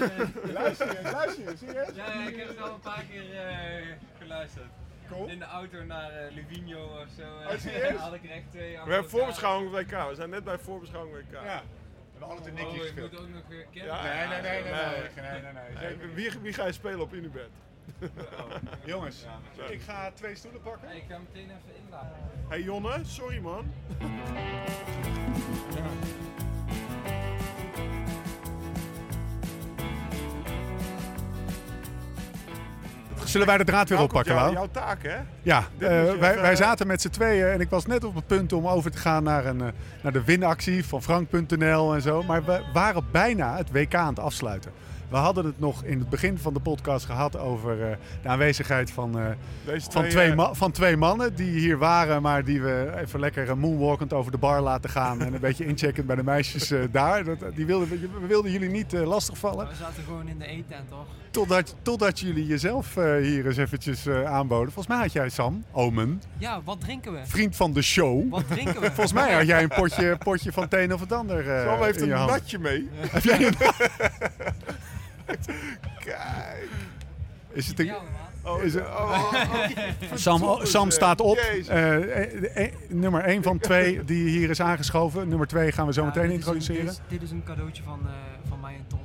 eh, 0.00 0.20
eh, 0.20 0.28
luister 0.60 1.02
je, 1.02 1.10
luister 1.12 1.44
je, 1.50 1.56
serieus? 1.56 1.88
Ja, 1.94 2.12
ja, 2.12 2.28
ik 2.28 2.36
heb 2.36 2.48
het 2.48 2.60
al 2.62 2.74
een 2.74 2.80
paar 2.80 3.04
keer 3.10 3.34
eh, 3.36 3.86
geluisterd. 4.18 4.66
Cool. 5.10 5.26
In 5.28 5.38
de 5.38 5.44
auto 5.44 5.82
naar 5.84 6.10
eh 6.10 6.32
Livigno 6.34 6.84
of 6.84 7.06
zo. 7.16 7.22
eh, 7.22 7.94
Oh, 7.94 8.00
had 8.06 8.14
ik 8.14 8.24
er 8.24 8.30
echt 8.30 8.50
twee 8.50 8.70
We 8.84 8.92
hebben 8.92 9.10
voorbeschouwing 9.10 9.70
WK. 9.70 9.90
We 10.08 10.14
zijn 10.14 10.30
net 10.30 10.44
bij 10.44 10.58
voorbeschouwing 10.58 11.14
WK. 11.16 11.32
Ja. 11.32 11.40
We 11.40 11.48
hebben 12.10 12.28
altijd 12.28 12.46
een 12.46 12.52
Oh, 12.52 12.58
Nicky 12.60 12.74
ik 12.76 12.82
gespeeld. 12.82 13.10
moet 13.12 13.20
ook 13.20 13.28
nog 13.28 13.42
weer 13.48 13.66
kennen. 13.70 13.94
Ja, 13.94 14.02
Nee, 14.02 14.26
nee, 14.28 14.40
nee, 14.40 14.62
nee, 14.62 14.72
Nee. 14.72 14.80
nee, 15.30 15.52
nee, 15.52 15.52
nee, 15.86 15.96
nee. 15.96 16.14
Wie, 16.14 16.30
wie 16.42 16.52
ga 16.52 16.66
je 16.66 16.72
spelen 16.72 17.00
op 17.00 17.12
Unibet? 17.12 17.50
Jongens, 18.84 19.24
ik 19.70 19.80
ga 19.80 20.10
twee 20.14 20.34
stoelen 20.34 20.60
pakken. 20.60 20.96
Ik 20.96 21.02
ga 21.08 21.18
meteen 21.18 21.44
even 21.50 21.82
inladen. 21.84 22.16
Hey 22.48 22.62
Jonne, 22.62 23.00
sorry 23.04 23.38
man. 23.40 23.64
Zullen 33.24 33.46
wij 33.46 33.58
de 33.58 33.64
draad 33.64 33.88
weer 33.88 34.00
oppakken, 34.00 34.34
jouw 34.52 34.68
taak 34.70 35.02
hè? 35.02 35.16
Ja, 35.42 35.64
Dit 35.78 35.88
eh, 35.88 36.00
moet 36.02 36.12
je 36.12 36.18
wij, 36.18 36.30
even- 36.30 36.42
wij 36.42 36.56
zaten 36.56 36.86
met 36.86 37.00
z'n 37.02 37.08
tweeën 37.08 37.46
en 37.46 37.60
ik 37.60 37.70
was 37.70 37.86
net 37.86 38.04
op 38.04 38.14
het 38.14 38.26
punt 38.26 38.52
om 38.52 38.68
over 38.68 38.90
te 38.90 38.98
gaan 38.98 39.22
naar, 39.22 39.46
een, 39.46 39.60
eh, 39.60 39.66
naar 40.02 40.12
de 40.12 40.24
winactie 40.24 40.84
van 40.86 41.02
Frank.nl 41.02 41.94
en 41.94 42.02
zo. 42.02 42.22
Maar 42.22 42.44
we 42.44 42.60
waren 42.72 43.04
bijna 43.10 43.56
het 43.56 43.70
WK 43.72 43.94
aan 43.94 44.08
het 44.08 44.18
afsluiten. 44.18 44.72
We 45.12 45.18
hadden 45.18 45.44
het 45.44 45.60
nog 45.60 45.84
in 45.84 45.98
het 45.98 46.08
begin 46.08 46.38
van 46.38 46.52
de 46.54 46.60
podcast 46.60 47.04
gehad 47.06 47.38
over 47.38 47.82
eh, 47.90 47.96
de 48.22 48.28
aanwezigheid 48.28 48.90
van, 48.90 49.18
eh, 49.18 49.24
Deze 49.64 49.90
van, 49.90 50.08
twee 50.08 50.32
eh, 50.32 50.48
van 50.52 50.70
twee 50.70 50.96
mannen 50.96 51.34
die 51.34 51.50
hier 51.58 51.78
waren, 51.78 52.22
maar 52.22 52.44
die 52.44 52.62
we 52.62 52.92
even 53.00 53.20
lekker 53.20 53.48
eh, 53.48 53.54
moonwalkend 53.54 54.12
over 54.12 54.32
de 54.32 54.38
bar 54.38 54.60
laten 54.60 54.90
gaan 54.90 55.20
en 55.22 55.34
een 55.34 55.40
beetje 55.48 55.64
inchecken 55.66 56.06
bij 56.06 56.16
de 56.16 56.22
meisjes 56.24 56.70
eh, 56.70 56.80
daar. 56.90 57.24
Dat, 57.24 57.38
die 57.54 57.66
wilden, 57.66 57.88
we 58.20 58.26
wilden 58.26 58.50
jullie 58.50 58.68
niet 58.70 58.92
eh, 58.92 59.02
lastigvallen. 59.06 59.68
We 59.68 59.74
zaten 59.74 60.02
gewoon 60.04 60.28
in 60.28 60.38
de 60.38 60.50
E-tent, 60.52 60.88
toch? 60.88 61.06
Totdat, 61.30 61.74
totdat 61.82 62.20
jullie 62.20 62.46
jezelf 62.46 62.96
eh, 62.96 63.16
hier 63.16 63.46
eens 63.46 63.56
eventjes 63.56 64.06
eh, 64.06 64.24
aanboden. 64.24 64.72
Volgens 64.72 64.94
mij 64.94 65.02
had 65.02 65.12
jij 65.12 65.28
Sam, 65.28 65.64
Omen, 65.72 66.22
Ja, 66.38 66.60
wat 66.64 66.80
drinken 66.80 67.12
we? 67.12 67.18
vriend 67.24 67.56
van 67.56 67.72
de 67.72 67.82
show. 67.82 68.30
Wat 68.30 68.44
drinken 68.48 68.80
we? 68.80 68.86
Volgens 68.96 69.12
mij 69.12 69.32
had 69.34 69.46
jij 69.46 69.62
een 69.62 69.68
potje, 69.68 70.16
potje 70.18 70.52
van 70.52 70.62
het 70.62 70.74
een 70.74 70.92
of 70.94 71.00
het 71.00 71.12
ander 71.12 71.50
eh, 71.50 71.64
Sam 71.64 71.82
heeft 71.82 71.96
in 71.96 72.02
een 72.02 72.08
je 72.08 72.14
hand. 72.14 72.30
natje 72.30 72.58
mee. 72.58 72.88
Heb 72.92 73.22
jij 73.22 73.46
een- 73.46 73.54
Kijk. 76.04 76.68
Is 77.52 77.66
het 77.66 77.78
een. 77.80 77.92
Oh, 78.44 78.62
Is 78.62 78.74
het- 78.74 78.86
oh, 78.86 79.10
oh, 79.10 79.32
oh. 80.10 80.16
Sam, 80.64 80.84
zeg. 80.84 80.92
staat 80.92 81.20
op. 81.20 81.36
Eh, 81.36 81.72
eh, 82.16 82.56
eh, 82.64 82.72
nummer 82.88 83.24
1 83.24 83.42
van 83.42 83.58
twee 83.58 84.04
die 84.04 84.28
hier 84.28 84.50
is 84.50 84.60
aangeschoven. 84.60 85.28
Nummer 85.28 85.46
2 85.46 85.72
gaan 85.72 85.86
we 85.86 85.92
zo 85.92 86.00
Ja, 86.00 86.06
meteen 86.06 86.28
dit 86.28 86.38
is 86.38 86.46
een- 86.46 86.52
introduceren. 86.54 86.84
Dit 86.86 86.94
is, 86.94 87.00
dit 87.08 87.22
is 87.22 87.30
een 87.30 87.42
cadeautje 87.44 87.82
van, 87.82 88.00
eh, 88.06 88.12
van 88.48 88.60
mij 88.60 88.74
en 88.74 88.84
Tom. 88.86 89.00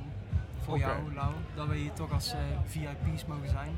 Voor 0.64 0.78
jou, 0.78 1.14
Lau. 1.14 1.32
Dat 1.56 1.66
we 1.68 1.76
hier 1.76 1.92
toch 1.92 2.12
als 2.12 2.32
eh, 2.32 2.38
VIP's 2.66 3.24
mogen 3.26 3.48
zijn. 3.48 3.70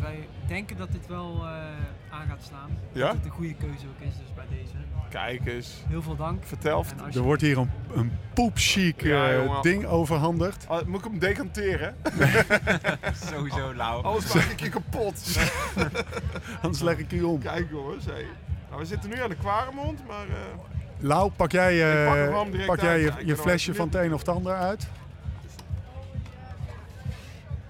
Wij 0.00 0.28
denken 0.46 0.76
dat 0.76 0.92
dit 0.92 1.06
wel 1.06 1.34
eh, 1.42 1.48
aan 2.10 2.26
gaat 2.28 2.42
slaan. 2.48 2.70
Ja? 2.92 3.06
Dat 3.06 3.16
het 3.16 3.24
een 3.24 3.30
goede 3.30 3.54
keuze 3.54 3.86
ook 3.86 4.00
is, 4.08 4.14
dus 4.18 4.34
bij 4.34 4.44
deze. 4.50 4.74
Kijk 5.14 5.46
eens. 5.46 5.82
Heel 5.88 6.02
veel 6.02 6.16
dank. 6.16 6.42
Vertel. 6.44 6.84
Er 7.06 7.12
je- 7.12 7.20
wordt 7.20 7.42
hier 7.42 7.58
een, 7.58 7.70
een 7.94 8.12
poepchic 8.32 9.02
Ja, 9.02 9.30
eh, 9.32 9.60
ding 9.62 9.86
overhandigd. 9.86 10.64
Ah, 10.68 10.86
moet 10.86 10.98
ik 10.98 11.04
hem 11.10 11.18
decanteren? 11.18 11.96
Sowieso 13.30 13.74
lauw. 13.74 14.00
Anders 14.02 14.34
maak 14.34 14.44
ik 14.44 14.60
je 14.60 14.68
kapot. 14.68 15.38
Anders 16.62 16.82
leg 16.82 16.98
ik 16.98 17.12
u 17.12 17.22
om. 17.22 17.38
Kijk 17.40 17.70
jongens. 17.70 18.04
Hey. 18.04 18.26
Nou, 18.68 18.80
we 18.80 18.86
zitten 18.86 19.10
nu 19.10 19.22
aan 19.22 19.28
de 19.28 19.36
Kwaremond, 19.36 20.06
maar... 20.06 20.26
eh, 20.28 20.34
Lau, 20.98 21.30
pak 21.36 21.52
jij, 21.52 22.04
eh, 22.06 22.66
pak 22.66 22.80
jij 22.80 22.98
je, 23.00 23.04
Ja, 23.04 23.16
je 23.24 23.36
flesje 23.36 23.74
van 23.74 23.86
het 23.86 23.94
een 23.94 24.12
of 24.12 24.18
het 24.18 24.28
ander 24.28 24.54
uit? 24.54 24.88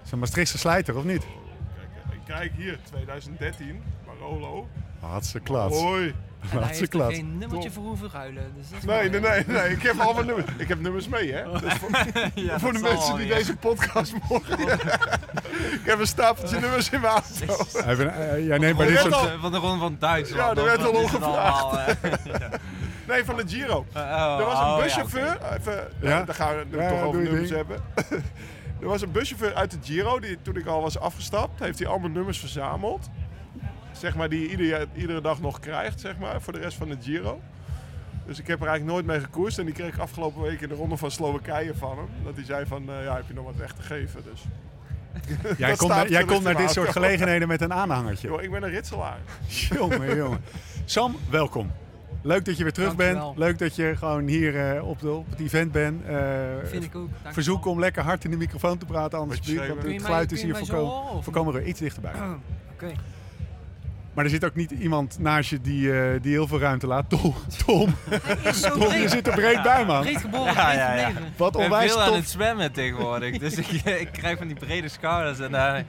Is 0.05 0.13
een 0.13 0.19
Maastrichtse 0.19 0.59
slijter, 0.59 0.97
of 0.97 1.05
niet? 1.05 1.27
kijk, 2.07 2.19
eh, 2.29 2.35
kijk 2.37 2.53
hier, 2.57 2.79
2013, 2.85 3.83
Barolo. 4.07 4.69
Hartstikke 5.01 5.47
klats. 5.47 5.81
Hoi. 5.81 6.15
En 6.51 6.59
hij 6.59 6.67
heeft 6.69 6.81
er 6.81 6.89
klats. 6.89 7.15
geen 7.15 7.39
nummertje 7.39 7.69
Top. 7.69 7.73
voor 7.73 7.83
hoeven 7.85 8.11
ruilen. 8.13 8.53
Dus 8.57 8.69
dat 8.71 8.79
is 8.79 8.85
Nee, 8.85 9.11
nee, 9.11 9.21
nee, 9.21 9.45
nee. 9.47 9.71
Ik 9.71 9.83
heb 9.83 9.99
allemaal 10.01 10.25
nummers. 10.25 10.47
Ik 10.57 10.69
heb 10.69 10.81
nummers 10.81 11.09
mee, 11.09 11.33
hè? 11.33 11.43
Dus 11.61 11.73
voor, 11.75 11.91
Ja, 12.35 12.59
voor 12.59 12.73
de 12.73 12.79
mensen 12.79 13.17
die 13.17 13.27
deze 13.29 13.57
podcast 13.57 14.13
mogen. 14.29 14.59
ik 15.73 15.81
heb 15.85 15.99
een 15.99 16.07
stapeltje 16.07 16.61
nummers 16.61 16.91
in 16.91 17.01
mijn 17.01 17.13
auto. 17.13 17.91
Even, 17.91 18.45
jij 18.45 18.59
neemt 18.59 18.77
bij 18.77 18.87
Oh, 18.87 18.93
dit 18.93 19.13
soort... 19.13 19.31
Van 19.41 19.53
de- 19.53 19.59
Ronde 19.59 19.79
van 19.79 19.97
Duitsland. 19.99 20.57
Ja, 20.57 20.63
er 20.63 20.69
werd 20.69 20.79
al 20.87 20.93
het 20.93 21.03
ongevraagd. 21.03 21.97
Nee, 23.09 23.25
van 23.25 23.37
de 23.37 23.43
Giro. 23.47 23.87
Eh, 23.93 24.01
oh, 24.03 24.37
Er 24.39 24.45
was 24.45 24.59
een 24.59 24.65
oh, 24.65 24.77
ja, 24.77 24.83
buschauffeur. 24.83 25.39
Even, 25.59 25.89
Ja? 26.01 26.09
ja? 26.09 26.23
daar 26.25 26.35
gaan 26.35 26.57
we 26.57 26.65
Ja, 26.77 26.89
toch 26.89 26.99
ja, 26.99 27.05
over 27.05 27.21
nummers 27.23 27.51
hebben. 27.51 27.81
er 28.81 28.87
was 28.89 29.03
een 29.03 29.13
buschauffeur 29.13 29.55
uit 29.55 29.71
de 29.71 29.77
Giro. 29.83 30.21
Die, 30.21 30.39
toen 30.43 30.57
ik 30.57 30.67
al 30.67 30.83
was 30.83 30.99
afgestapt, 30.99 31.61
heeft 31.61 31.79
hij 31.79 31.89
allemaal 31.89 32.11
nummers 32.11 32.39
verzameld. 32.39 33.09
Zeg 34.05 34.15
maar, 34.17 34.29
die 34.29 34.41
je 34.41 34.49
iedere, 34.51 34.87
iedere 34.95 35.21
dag 35.21 35.41
nog 35.41 35.61
krijgt, 35.61 36.01
zeg 36.01 36.19
maar, 36.19 36.41
voor 36.43 36.53
de 36.53 36.59
rest 36.59 36.77
van 36.77 36.89
de 36.89 36.97
Giro. 37.01 37.41
Dus 38.27 38.39
ik 38.39 38.47
heb 38.47 38.61
er 38.61 38.67
eigenlijk 38.67 38.97
nooit 38.97 39.07
mee 39.07 39.21
gekoerst. 39.21 39.59
En 39.59 39.65
die 39.65 39.75
kreeg 39.75 39.95
ik 39.95 39.99
afgelopen 39.99 40.43
week 40.43 40.61
in 40.61 40.69
de 40.69 40.75
ronde 40.75 40.97
van 40.97 41.11
Slowakije 41.11 41.75
van 41.75 41.97
hem. 41.97 42.07
Dat 42.25 42.35
hij 42.35 42.45
zei 42.45 42.67
van, 42.67 42.89
eh, 42.91 43.05
ja, 43.05 43.15
heb 43.17 43.25
je 43.29 43.35
nog 43.35 43.45
wat 43.45 43.57
weg 43.57 43.73
te 43.73 43.83
geven? 43.83 44.23
Dus, 44.33 44.45
Jij 45.59 45.77
komt, 45.77 45.91
naar- 45.91 46.09
jij 46.11 46.25
komt 46.25 46.43
naar 46.43 46.57
dit 46.57 46.71
soort 46.71 46.89
gelegenheden 46.89 47.49
met 47.49 47.61
een 47.61 47.73
aanhangertje. 47.73 48.29
joh, 48.29 48.43
ik 48.43 48.51
ben 48.51 48.63
een 48.63 48.71
ritselaar. 48.71 49.19
jongen, 49.79 50.17
jongen. 50.17 50.41
Sam, 50.85 51.17
welkom. 51.31 51.71
Leuk 52.23 52.45
dat 52.45 52.57
je 52.57 52.63
weer 52.63 52.73
terug 52.73 52.95
Dankjewel. 52.95 53.25
bent. 53.25 53.39
Leuk 53.39 53.59
dat 53.59 53.77
je 53.77 53.95
gewoon 53.97 54.27
hier 54.27 54.71
eh, 54.77 54.89
op, 54.89 55.01
de, 55.01 55.11
op 55.11 55.31
het 55.31 55.41
event 55.41 55.73
bent. 55.73 56.05
Eh, 56.05 56.17
Vind 56.65 56.85
ik 56.85 56.95
ook. 56.95 57.07
Dankjewel. 57.09 57.33
verzoek 57.33 57.67
om 57.67 57.79
lekker 57.81 58.03
hard 58.03 58.25
in 58.25 58.31
de 58.31 58.37
microfoon 58.37 58.79
te 58.79 58.87
praten, 58.87 59.19
anders 59.19 59.39
alsjeblieft, 59.39 59.69
want 59.69 59.83
het 59.83 59.93
je 59.93 60.01
geluid 60.01 60.33
is 60.33 60.41
je 60.41 60.47
hier 60.47 60.57
voorkomen, 60.57 61.23
voorkomen 61.23 61.55
er 61.55 61.65
iets 61.67 61.81
dichterbij. 61.81 62.13
Oké. 62.75 62.93
Maar 64.15 64.25
er 64.25 64.31
zit 64.31 64.45
ook 64.45 64.55
niet 64.55 64.71
iemand 64.71 65.19
naast 65.19 65.51
je 65.51 65.61
die, 65.61 66.01
eh, 66.01 66.23
die 66.23 66.33
heel 66.33 66.47
veel 66.47 66.59
ruimte 66.59 66.87
laat. 66.87 67.09
Tom, 67.09 67.35
Tom, 67.67 67.95
Hij 68.09 68.51
is 68.51 68.61
zo 68.61 68.79
Tom 68.79 68.93
je 68.93 69.09
zit 69.09 69.27
er 69.27 69.35
breed 69.35 69.63
bij, 69.63 69.85
man. 69.85 70.03
Breed 70.03 70.17
geboren, 70.21 70.55
Ja, 70.55 70.65
breed 70.65 70.77
ja, 70.79 70.95
ja. 70.95 71.07
gebleven. 71.07 71.33
Wat 71.37 71.49
Ik 71.49 71.55
ben 71.57 71.65
onwijs 71.65 71.93
veel 71.93 72.03
aan 72.03 72.15
het 72.15 72.29
zwemmen 72.29 72.73
tegenwoordig. 72.73 73.39
Dus 73.39 73.55
ik, 73.55 73.67
ik 74.07 74.09
krijg 74.13 74.39
van 74.39 74.47
die 74.47 74.57
brede 74.57 74.89
schouders 74.89 75.39
en 75.39 75.51
daar, 75.51 75.85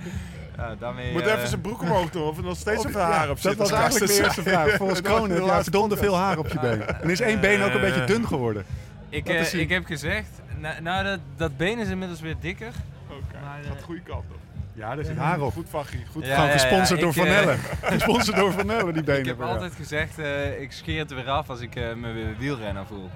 ja, 0.58 0.76
daarmee... 0.80 1.12
Moet 1.12 1.22
eh, 1.22 1.34
even 1.34 1.48
zijn 1.48 1.62
broek 1.62 1.82
omhoog 1.82 2.10
doen 2.10 2.24
of 2.24 2.38
er 2.38 2.44
nog 2.44 2.58
steeds 2.58 2.82
zoveel 2.82 3.02
haar 3.02 3.30
op 3.30 3.42
dat 3.42 3.52
zit. 3.52 3.56
was 3.58 3.72
als 3.72 3.80
eigenlijk 3.80 4.12
de 4.12 4.24
eerste 4.24 4.42
vraag. 4.42 4.76
Volgens 4.76 5.02
Dat 5.02 5.12
was 5.12 5.20
Kronen 5.20 5.46
de 5.46 5.52
heb 5.52 5.64
je 5.64 5.72
donder 5.72 5.98
veel 5.98 6.18
haar 6.18 6.38
op 6.38 6.48
je 6.48 6.60
been. 6.60 6.88
En 6.88 7.10
is 7.10 7.20
één 7.20 7.40
been 7.40 7.62
ook 7.62 7.74
een 7.74 7.82
beetje 7.82 8.06
dun 8.06 8.28
geworden. 8.28 8.66
Ik, 9.10 9.28
Laat 9.28 9.54
eh, 9.54 9.60
ik 9.60 9.70
heb 9.70 9.86
gezegd, 9.86 10.30
nou, 10.60 10.82
nou 10.82 11.04
dat, 11.04 11.20
dat 11.38 11.58
been 11.58 11.80
is 11.80 11.90
inmiddels 11.90 12.22
weer 12.22 12.36
dikker. 12.40 12.72
Oké, 13.08 13.38
Maar, 13.44 13.60
gaat 13.68 13.78
de 13.78 13.84
goede 13.84 14.02
kant 14.02 14.24
op. 14.32 14.40
Ja, 14.76 14.96
daar 14.96 15.06
zit 15.06 15.18
haar 15.18 15.42
op. 15.42 15.54
Goed 15.54 15.70
vachie, 15.70 16.06
goed 16.12 16.26
Ja, 16.26 16.34
Gewoon 16.34 16.50
ja, 16.50 16.54
gesponsord 16.54 17.00
ja, 17.00 17.06
door 17.06 17.14
Van 17.14 17.26
eh, 17.26 17.32
Nelle. 17.32 17.56
Gesponsord 17.98 18.38
door 18.38 18.52
Van 18.52 18.66
Nelle, 18.66 18.94
die 18.94 19.04
benen. 19.04 19.22
Ik 19.22 19.28
heb 19.28 19.42
altijd 19.42 19.74
gezegd, 19.76 20.20
eh, 20.20 20.62
ik 20.62 20.72
scheer 20.72 21.00
het 21.00 21.10
er 21.10 21.16
weer 21.16 21.30
af 21.30 21.50
als 21.50 21.60
ik 21.60 21.76
eh, 21.76 21.94
me 21.94 22.12
weer 22.12 22.38
wielrenner 22.38 22.86
voel. 22.86 23.10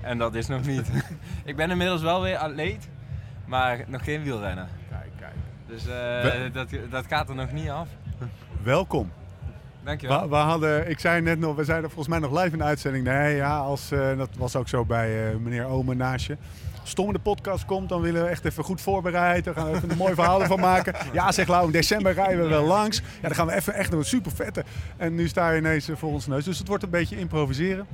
En 0.00 0.18
dat 0.18 0.34
is 0.34 0.46
nog 0.46 0.66
niet. 0.66 0.90
ik 1.44 1.56
ben 1.56 1.70
inmiddels 1.70 2.02
wel 2.02 2.22
weer 2.22 2.36
atleet, 2.36 2.88
maar 3.44 3.84
nog 3.86 4.04
geen 4.04 4.22
wielrenner. 4.22 4.66
Kijk, 4.90 5.10
kijk. 5.18 5.34
Dus 5.66 5.82
eh, 5.82 5.92
We- 6.22 6.50
dat, 6.52 6.68
dat 6.90 7.06
gaat 7.08 7.28
er 7.28 7.34
nog 7.34 7.52
niet 7.52 7.68
af. 7.70 7.88
Welkom. 8.62 9.12
Dankjewel. 9.84 10.22
We, 10.22 10.28
we 10.28 10.34
hadden, 10.36 10.90
ik 10.90 10.98
zei 10.98 11.20
net 11.20 11.38
nog, 11.38 11.56
we 11.56 11.64
zeiden 11.64 11.90
volgens 11.90 12.08
mij 12.08 12.28
nog 12.28 12.40
live 12.42 12.52
in 12.52 12.58
de 12.58 12.64
uitzending. 12.64 13.04
Nee, 13.04 13.36
ja, 13.36 13.58
als, 13.58 13.90
eh, 13.90 14.16
dat 14.16 14.28
was 14.36 14.56
ook 14.56 14.68
zo 14.68 14.84
bij 14.84 15.30
eh, 15.30 15.36
meneer 15.36 15.64
Omen 15.64 15.96
naast 15.96 16.26
je. 16.26 16.36
Als 16.82 16.94
Tom 16.94 17.06
in 17.06 17.12
de 17.12 17.18
podcast 17.18 17.64
komt, 17.64 17.88
dan 17.88 18.00
willen 18.00 18.22
we 18.22 18.28
echt 18.28 18.44
even 18.44 18.64
goed 18.64 18.80
voorbereid. 18.80 19.44
Dan 19.44 19.54
gaan 19.54 19.70
we 19.70 19.76
even 19.76 19.90
een 19.90 19.96
mooi 19.96 20.14
verhaal 20.14 20.42
ervan 20.42 20.60
maken. 20.60 20.94
Ja, 21.12 21.32
zeg 21.32 21.48
Lau, 21.48 21.66
in 21.66 21.72
december 21.72 22.12
rijden 22.12 22.42
we 22.42 22.48
wel 22.48 22.64
langs. 22.64 22.96
Ja, 22.96 23.28
dan 23.28 23.34
gaan 23.34 23.46
we 23.46 23.54
even 23.54 23.74
echt 23.74 23.92
een 23.92 24.04
super 24.04 24.32
vette. 24.32 24.64
En 24.96 25.14
nu 25.14 25.28
sta 25.28 25.50
je 25.50 25.58
ineens 25.58 25.88
voor 25.92 26.12
ons 26.12 26.26
neus. 26.26 26.44
Dus 26.44 26.58
het 26.58 26.68
wordt 26.68 26.82
een 26.82 26.90
beetje 26.90 27.18
improviseren. 27.18 27.86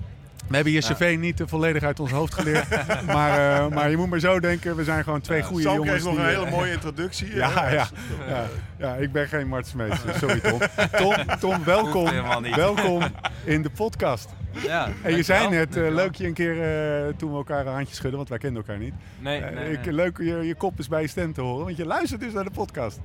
We 0.49 0.55
hebben 0.55 0.73
je 0.73 0.81
cv 0.81 1.17
niet 1.19 1.43
volledig 1.47 1.83
uit 1.83 2.01
ons 2.01 2.11
hoofd 2.11 2.35
geleerd. 2.35 2.69
maar, 3.07 3.61
eh, 3.61 3.69
maar 3.69 3.91
je 3.91 3.97
moet 3.97 4.11
maar 4.11 4.19
zo 4.19 4.41
denken, 4.41 4.77
we 4.77 4.85
zijn 4.85 5.05
gewoon 5.05 5.21
twee 5.21 5.43
goede 5.43 5.63
Sam 5.63 5.75
jongens. 5.75 5.91
kreeg 5.91 6.05
nog 6.05 6.15
die, 6.15 6.23
een 6.23 6.31
eh, 6.31 6.39
hele 6.39 6.51
mooie 6.51 6.73
introductie. 6.73 7.35
Ja, 7.35 7.71
ja, 7.71 7.87
ja, 8.79 8.95
ik 8.95 9.13
ben 9.13 9.29
geen 9.29 9.49
Mart 9.49 9.67
Smeets. 9.67 10.01
Sorry 10.19 10.41
Tom. 10.41 10.59
Tom, 11.03 11.15
Tom 11.41 11.65
welkom, 11.65 12.11
welkom 12.55 13.03
in 13.45 13.63
de 13.63 13.71
podcast. 13.71 14.29
Ja, 14.53 14.89
En 15.03 15.17
je 15.17 15.23
zei 15.23 15.49
net, 15.49 15.77
eh, 15.77 15.95
leuk 15.95 16.15
je 16.15 16.27
een 16.27 16.35
keer 16.35 16.57
toen 17.17 17.31
we 17.31 17.37
elkaar 17.37 17.67
een 17.67 17.73
handje 17.73 17.95
schudden, 17.95 18.17
want 18.17 18.29
wij 18.29 18.39
kenden 18.39 18.63
elkaar 18.63 18.79
niet. 18.79 18.95
Nee, 19.19 19.41
nee, 19.41 19.73
ik, 19.73 19.85
nee. 19.85 19.95
leuk 19.95 20.19
je, 20.19 20.37
je 20.47 20.55
kop 20.55 20.79
is 20.79 20.89
bij 20.89 21.03
je 21.03 21.09
stem 21.09 21.33
te 21.33 21.41
horen, 21.41 21.65
want 21.65 21.77
je 21.77 21.87
luistert 21.87 22.21
dus 22.21 22.33
naar 22.33 22.45
de 22.45 22.51
podcast. 22.51 23.01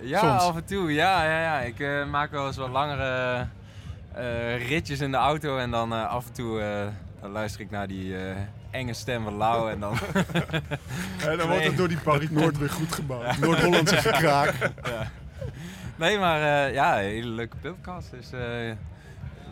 Ja, 0.00 0.18
Soms. 0.18 0.42
af 0.42 0.56
en 0.56 0.64
toe. 0.64 0.92
Ja, 0.92 1.24
ja, 1.24 1.40
ja. 1.40 1.60
Ik 1.60 2.06
maak 2.10 2.30
wel 2.30 2.46
eens 2.46 2.56
wat 2.56 2.70
langere 2.70 3.46
ritjes 4.68 5.00
in 5.00 5.10
de 5.10 5.16
auto 5.16 5.58
en 5.58 5.70
dan 5.70 5.92
eh, 5.92 6.08
af 6.08 6.26
en 6.26 6.32
toe 6.32 6.60
eh, 6.60 6.86
dan 7.20 7.30
luister 7.30 7.60
ik 7.60 7.70
naar 7.70 7.86
die 7.86 8.16
eh, 8.16 8.36
enge 8.70 8.92
stem 8.92 9.22
van 9.24 9.34
Lau 9.34 9.70
en 9.70 9.80
dan... 9.80 9.96
En 11.28 11.38
dan 11.38 11.48
wordt 11.48 11.64
het 11.64 11.76
door 11.76 11.88
die 11.88 11.98
Barry 12.04 12.28
Noord 12.30 12.58
weer 12.58 12.70
goed 12.70 12.94
gebouwd. 12.94 13.38
Noord-Hollandse 13.38 13.96
gekraak. 14.12 14.54
ja. 14.84 15.10
Nee, 15.96 16.18
maar 16.18 16.66
eh, 16.66 16.74
ja, 16.74 16.98
een 16.98 17.04
hele 17.04 17.28
leuke 17.28 17.56
podcast. 17.56 18.10
Dus 18.10 18.32
eh, 18.32 18.40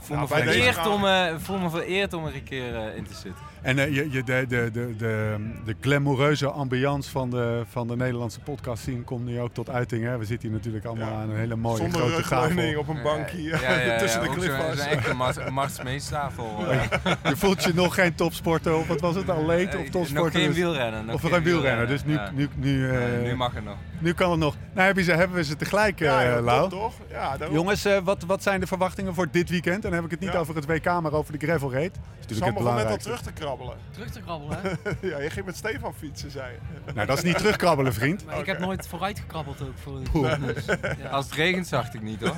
voel, 0.04 0.16
Nou, 0.16 0.28
me 0.28 0.36
vereerd 0.52 0.74
gaan 0.74 0.84
we- 0.84 0.90
om, 0.90 1.06
eh, 1.06 1.34
voel 1.38 1.58
me 1.58 1.70
vereerd 1.70 2.12
om 2.12 2.26
er 2.26 2.34
een 2.34 2.44
keer 2.44 2.74
eh, 2.74 2.96
in 2.96 3.04
te 3.06 3.14
zitten. 3.14 3.42
En 3.62 3.78
eh, 3.78 3.94
je, 3.94 4.10
je, 4.10 4.22
de, 4.22 4.44
de, 4.48 4.70
de, 4.72 4.94
de, 4.96 5.36
de 5.64 5.74
glamoureuze 5.80 6.50
ambiance 6.50 7.10
van 7.10 7.30
de, 7.30 7.62
van 7.70 7.88
de 7.88 7.96
Nederlandse 7.96 8.40
podcast 8.40 8.82
scene 8.82 9.00
komt 9.02 9.24
nu 9.26 9.40
ook 9.40 9.54
tot 9.54 9.70
uiting. 9.70 10.04
Hè? 10.04 10.18
We 10.18 10.24
zitten 10.24 10.48
hier 10.48 10.56
natuurlijk 10.56 10.84
allemaal 10.84 11.08
Ja. 11.08 11.14
aan 11.14 11.30
een 11.30 11.36
hele 11.36 11.56
mooie 11.56 11.76
Zonder 11.76 12.00
grote 12.00 12.28
tafel. 12.28 12.78
op 12.78 12.88
een 12.88 13.02
bankje 13.02 13.42
Ja, 13.42 13.58
ja, 13.60 13.80
ja, 13.80 13.98
tussen 13.98 14.20
de 14.20 14.28
ook 14.28 14.34
zo- 14.34 14.40
cliffbars. 14.40 14.78
Zo'n 14.78 14.86
echte 14.86 15.14
Mart- 15.14 15.50
Marts 15.50 15.82
Meestafel. 15.82 16.56
eh. 16.70 16.80
Je 17.24 17.36
voelt 17.36 17.64
je 17.64 17.74
nog 17.74 17.94
geen 17.94 18.14
topsporter 18.14 18.74
of 18.76 18.86
wat 18.86 19.00
was 19.00 19.14
het, 19.14 19.28
atleet 19.30 19.74
of 19.76 19.88
topsporter? 19.88 20.22
Nog 20.40 20.42
geen 20.42 20.52
wielrennen. 20.52 21.04
nog 21.06 21.14
Of 21.24 21.30
geen 21.30 21.42
wielrenner, 21.42 21.86
dus 21.86 22.04
nu, 22.04 22.12
ja. 22.14 22.30
nu, 22.34 22.48
nu, 22.54 22.90
eh, 22.90 23.22
nu 23.22 23.34
mag 23.36 23.54
het 23.54 23.64
nog. 23.64 23.76
nu 23.98 24.12
kan 24.12 24.30
het 24.30 24.40
nog. 24.40 24.56
Nou 24.74 24.86
heb 24.86 24.96
je 24.96 25.02
ze, 25.02 25.12
hebben 25.12 25.36
we 25.36 25.44
ze 25.44 25.56
tegelijk, 25.56 25.98
Ja, 25.98 26.40
Lau. 26.40 26.68
toch? 26.70 26.92
Ja. 27.10 27.36
Jongens, 27.52 27.86
wat, 28.04 28.22
wat 28.26 28.42
zijn 28.42 28.60
de 28.60 28.66
verwachtingen 28.66 29.14
voor 29.14 29.28
dit 29.30 29.50
weekend? 29.50 29.84
Dan 29.94 30.02
heb 30.02 30.12
ik 30.12 30.18
het 30.18 30.28
niet 30.28 30.32
Ja. 30.32 30.38
over 30.38 30.54
het 30.54 30.66
WK, 30.66 31.00
maar 31.00 31.12
over 31.12 31.38
de 31.38 31.46
gravel 31.46 31.72
is 31.72 31.90
natuurlijk 32.20 32.44
Sam 32.44 32.54
begon 32.54 32.74
net 32.74 32.86
al 32.86 32.96
terug 32.96 33.20
te 33.20 33.32
krabbelen. 33.32 33.76
Terug 33.90 34.10
te 34.10 34.20
krabbelen, 34.20 34.58
hè? 34.62 34.70
ja, 35.08 35.18
je 35.18 35.30
ging 35.30 35.46
met 35.46 35.56
Stefan 35.56 35.94
fietsen, 35.94 36.30
zei 36.30 36.52
je. 36.52 36.92
Nou, 36.94 37.06
dat 37.06 37.18
is 37.18 37.24
niet 37.24 37.38
terugkrabbelen, 37.38 37.94
vriend. 37.94 38.26
Maar 38.26 38.38
ik 38.38 38.46
heb 38.46 38.58
nooit 38.58 38.86
vooruit 38.86 39.18
gekrabbeld 39.18 39.62
ook 39.62 39.78
voor 39.82 39.98
dus, 40.54 40.64
ja. 41.02 41.08
Als 41.08 41.24
het 41.24 41.34
regent 41.34 41.66
zag 41.66 41.92
ik 41.92 42.02
niet 42.02 42.20
hoor. 42.20 42.34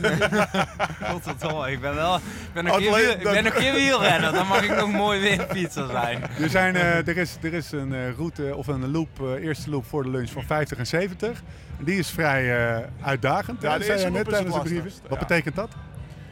Godverdomme, 1.11 1.71
ik 1.71 1.81
ben 1.81 1.95
wel. 1.95 2.17
Ik 2.17 2.23
ben 2.55 2.65
nog, 2.65 2.81
nog 2.81 3.57
geen 3.57 3.75
wielrenner, 3.75 4.33
dan 4.33 4.47
mag 4.47 4.63
ik 4.63 4.77
nog 4.77 4.91
mooi 4.93 5.21
weerfietser 5.21 5.87
zijn. 5.91 6.23
Er, 6.41 6.51
zijn, 6.51 6.77
eh, 6.77 7.09
er, 7.09 7.17
is, 7.17 7.37
er 7.43 7.55
is 7.55 7.73
een 7.73 7.93
eh, 7.95 8.11
route 8.17 8.57
of 8.57 8.67
een 8.67 8.91
loop, 8.91 9.21
eh, 9.21 9.45
eerste 9.45 9.71
loop 9.71 9.85
voor 9.87 10.03
de 10.03 10.11
lunch 10.11 10.31
van 10.31 10.43
50 10.43 10.79
en 10.79 10.87
70. 10.87 11.43
En 11.79 11.85
die 11.85 11.99
is 11.99 12.11
vrij 12.11 12.77
eh, 12.77 12.83
uitdagend. 13.03 13.63
Ja, 13.63 13.79
de 13.79 13.85
zei 13.85 14.01
je 14.01 14.11
net 14.11 14.29
tijdens 14.29 14.53
de 14.55 14.59
lastigst, 14.59 15.01
Wat 15.03 15.13
ja. 15.13 15.19
betekent 15.19 15.55
dat? 15.55 15.71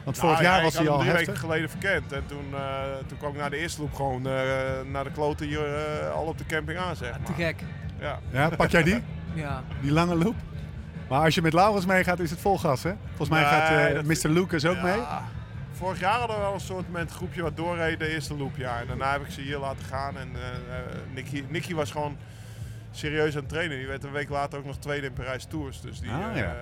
Want 0.05 0.17
vorig 0.17 0.33
Nou, 0.33 0.43
jaar 0.43 0.57
ja, 0.57 0.63
was 0.63 0.73
hij 0.77 0.83
had 0.85 0.91
al 0.93 0.99
hem 0.99 1.07
drie 1.07 1.17
heftig. 1.25 1.41
weken 1.41 1.49
geleden 1.49 1.69
verkend. 1.69 2.11
En 2.11 2.23
toen, 2.27 2.45
eh, 2.53 2.59
toen 3.07 3.17
kwam 3.17 3.31
ik 3.31 3.37
na 3.37 3.49
de 3.49 3.57
eerste 3.57 3.81
loop 3.81 3.93
gewoon 3.93 4.27
eh, 4.27 4.33
naar 4.91 5.03
de 5.03 5.11
kloten 5.11 5.47
hier 5.47 5.75
eh, 5.75 6.11
al 6.13 6.23
op 6.25 6.37
de 6.37 6.45
camping 6.45 6.79
aan, 6.79 6.95
zeg 6.95 7.11
Te 7.13 7.19
maar. 7.27 7.33
gek. 7.35 7.63
Ja. 7.99 8.19
Ja, 8.31 8.49
pak 8.49 8.69
jij 8.69 8.83
die? 8.83 9.03
Ja. 9.33 9.63
Die 9.81 9.91
lange 9.91 10.15
loop? 10.15 10.35
Maar 11.09 11.23
als 11.23 11.35
je 11.35 11.41
met 11.41 11.53
Laurens 11.53 11.85
meegaat, 11.85 12.19
is 12.19 12.29
het 12.29 12.39
vol 12.39 12.57
gas, 12.57 12.83
hè? 12.83 12.93
Volgens 13.07 13.29
mij 13.29 13.39
Nee, 13.39 13.49
gaat 13.49 13.87
eh, 13.89 13.93
dat- 13.95 14.03
Mr. 14.23 14.29
Lucas 14.29 14.65
ook 14.65 14.75
Ja. 14.75 14.83
mee. 14.83 14.99
Vorig 15.71 15.99
jaar 15.99 16.19
hadden 16.19 16.35
we 16.35 16.41
wel 16.41 16.53
een 16.53 16.59
soort 16.59 16.91
met 16.91 17.11
groepje 17.11 17.41
wat 17.41 17.57
doorreed 17.57 17.99
de 17.99 18.07
eerste 18.07 18.35
loop, 18.37 18.55
ja. 18.57 18.79
En 18.79 18.87
daarna 18.87 19.11
heb 19.11 19.21
ik 19.21 19.31
ze 19.31 19.41
hier 19.41 19.57
laten 19.57 19.85
gaan. 19.85 20.17
En 20.17 20.29
eh, 20.35 20.41
eh, 20.77 20.85
Nicky, 21.13 21.43
Nicky 21.49 21.73
was 21.73 21.91
gewoon 21.91 22.17
serieus 22.97 23.33
aan 23.33 23.39
het 23.39 23.49
trainen. 23.49 23.77
Die 23.77 23.87
werd 23.87 24.03
een 24.03 24.11
week 24.11 24.29
later 24.29 24.59
ook 24.59 24.65
nog 24.65 24.77
tweede 24.77 25.07
in 25.07 25.13
Parijs 25.13 25.45
Tours. 25.45 25.81
Dus 25.81 25.99
die, 25.99 26.11
Ah, 26.11 26.29
eh, 26.31 26.37
ja. 26.37 26.55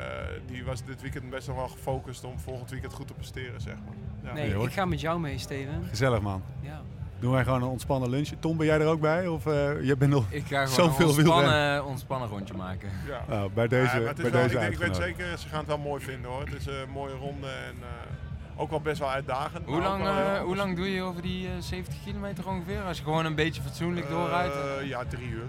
die 0.45 0.65
was 0.65 0.85
dit 0.85 1.01
weekend 1.01 1.29
best 1.29 1.47
wel 1.47 1.67
gefocust 1.67 2.23
om 2.23 2.39
volgend 2.39 2.69
weekend 2.69 2.93
goed 2.93 3.07
te 3.07 3.13
presteren, 3.13 3.61
zeg 3.61 3.75
maar. 3.85 3.95
Ja. 4.23 4.33
Nee, 4.33 4.63
ik 4.63 4.71
ga 4.73 4.85
met 4.85 5.01
jou 5.01 5.19
mee, 5.19 5.37
Steven. 5.37 5.83
Gezellig, 5.89 6.21
man. 6.21 6.43
Ja. 6.61 6.81
Doen 7.19 7.31
wij 7.31 7.43
gewoon 7.43 7.61
een 7.61 7.67
ontspannen 7.67 8.09
lunchje. 8.09 8.35
Tom, 8.39 8.57
ben 8.57 8.65
jij 8.65 8.79
er 8.79 8.87
ook 8.87 9.01
bij? 9.01 9.27
Of 9.27 9.45
eh, 9.45 9.83
je 9.83 9.97
bent 9.97 10.11
nog 10.11 10.25
Ik 10.29 10.45
ga 10.47 10.65
gewoon 10.65 10.89
Zoveel 10.89 11.09
een 11.09 11.15
ontspannen, 11.15 11.85
ontspannen 11.85 12.29
rondje 12.29 12.53
maken. 12.53 12.89
Ja. 13.07 13.25
nou, 13.27 13.49
bij 13.53 13.67
deze, 13.67 13.99
Ja, 13.99 14.13
bij 14.13 14.31
wel, 14.31 14.31
deze 14.31 14.53
ik, 14.53 14.59
denk, 14.59 14.73
ik 14.73 14.79
weet 14.79 14.95
zeker, 14.95 15.37
ze 15.37 15.47
gaan 15.47 15.57
het 15.59 15.67
wel 15.67 15.77
mooi 15.77 16.03
vinden 16.03 16.31
hoor. 16.31 16.39
Het 16.45 16.53
is 16.53 16.65
een 16.65 16.89
mooie 16.93 17.13
ronde 17.15 17.47
en 17.47 17.75
eh, 17.81 18.59
ook 18.61 18.69
wel 18.69 18.81
best 18.81 18.99
wel 18.99 19.09
uitdagend. 19.09 19.65
Hoe 19.65 19.81
lang, 19.81 20.07
hoe 20.43 20.55
lang 20.55 20.75
doe 20.75 20.91
je 20.91 21.01
over 21.01 21.21
die 21.21 21.47
eh, 21.47 21.51
70 21.59 21.95
kilometer 22.03 22.47
ongeveer? 22.47 22.81
Als 22.81 22.97
je 22.97 23.03
gewoon 23.03 23.25
een 23.25 23.35
beetje 23.35 23.61
fatsoenlijk 23.61 24.09
doorrijdt? 24.09 24.53
Eh, 24.55 24.87
ja, 24.87 25.03
drie 25.05 25.29
uur. 25.29 25.45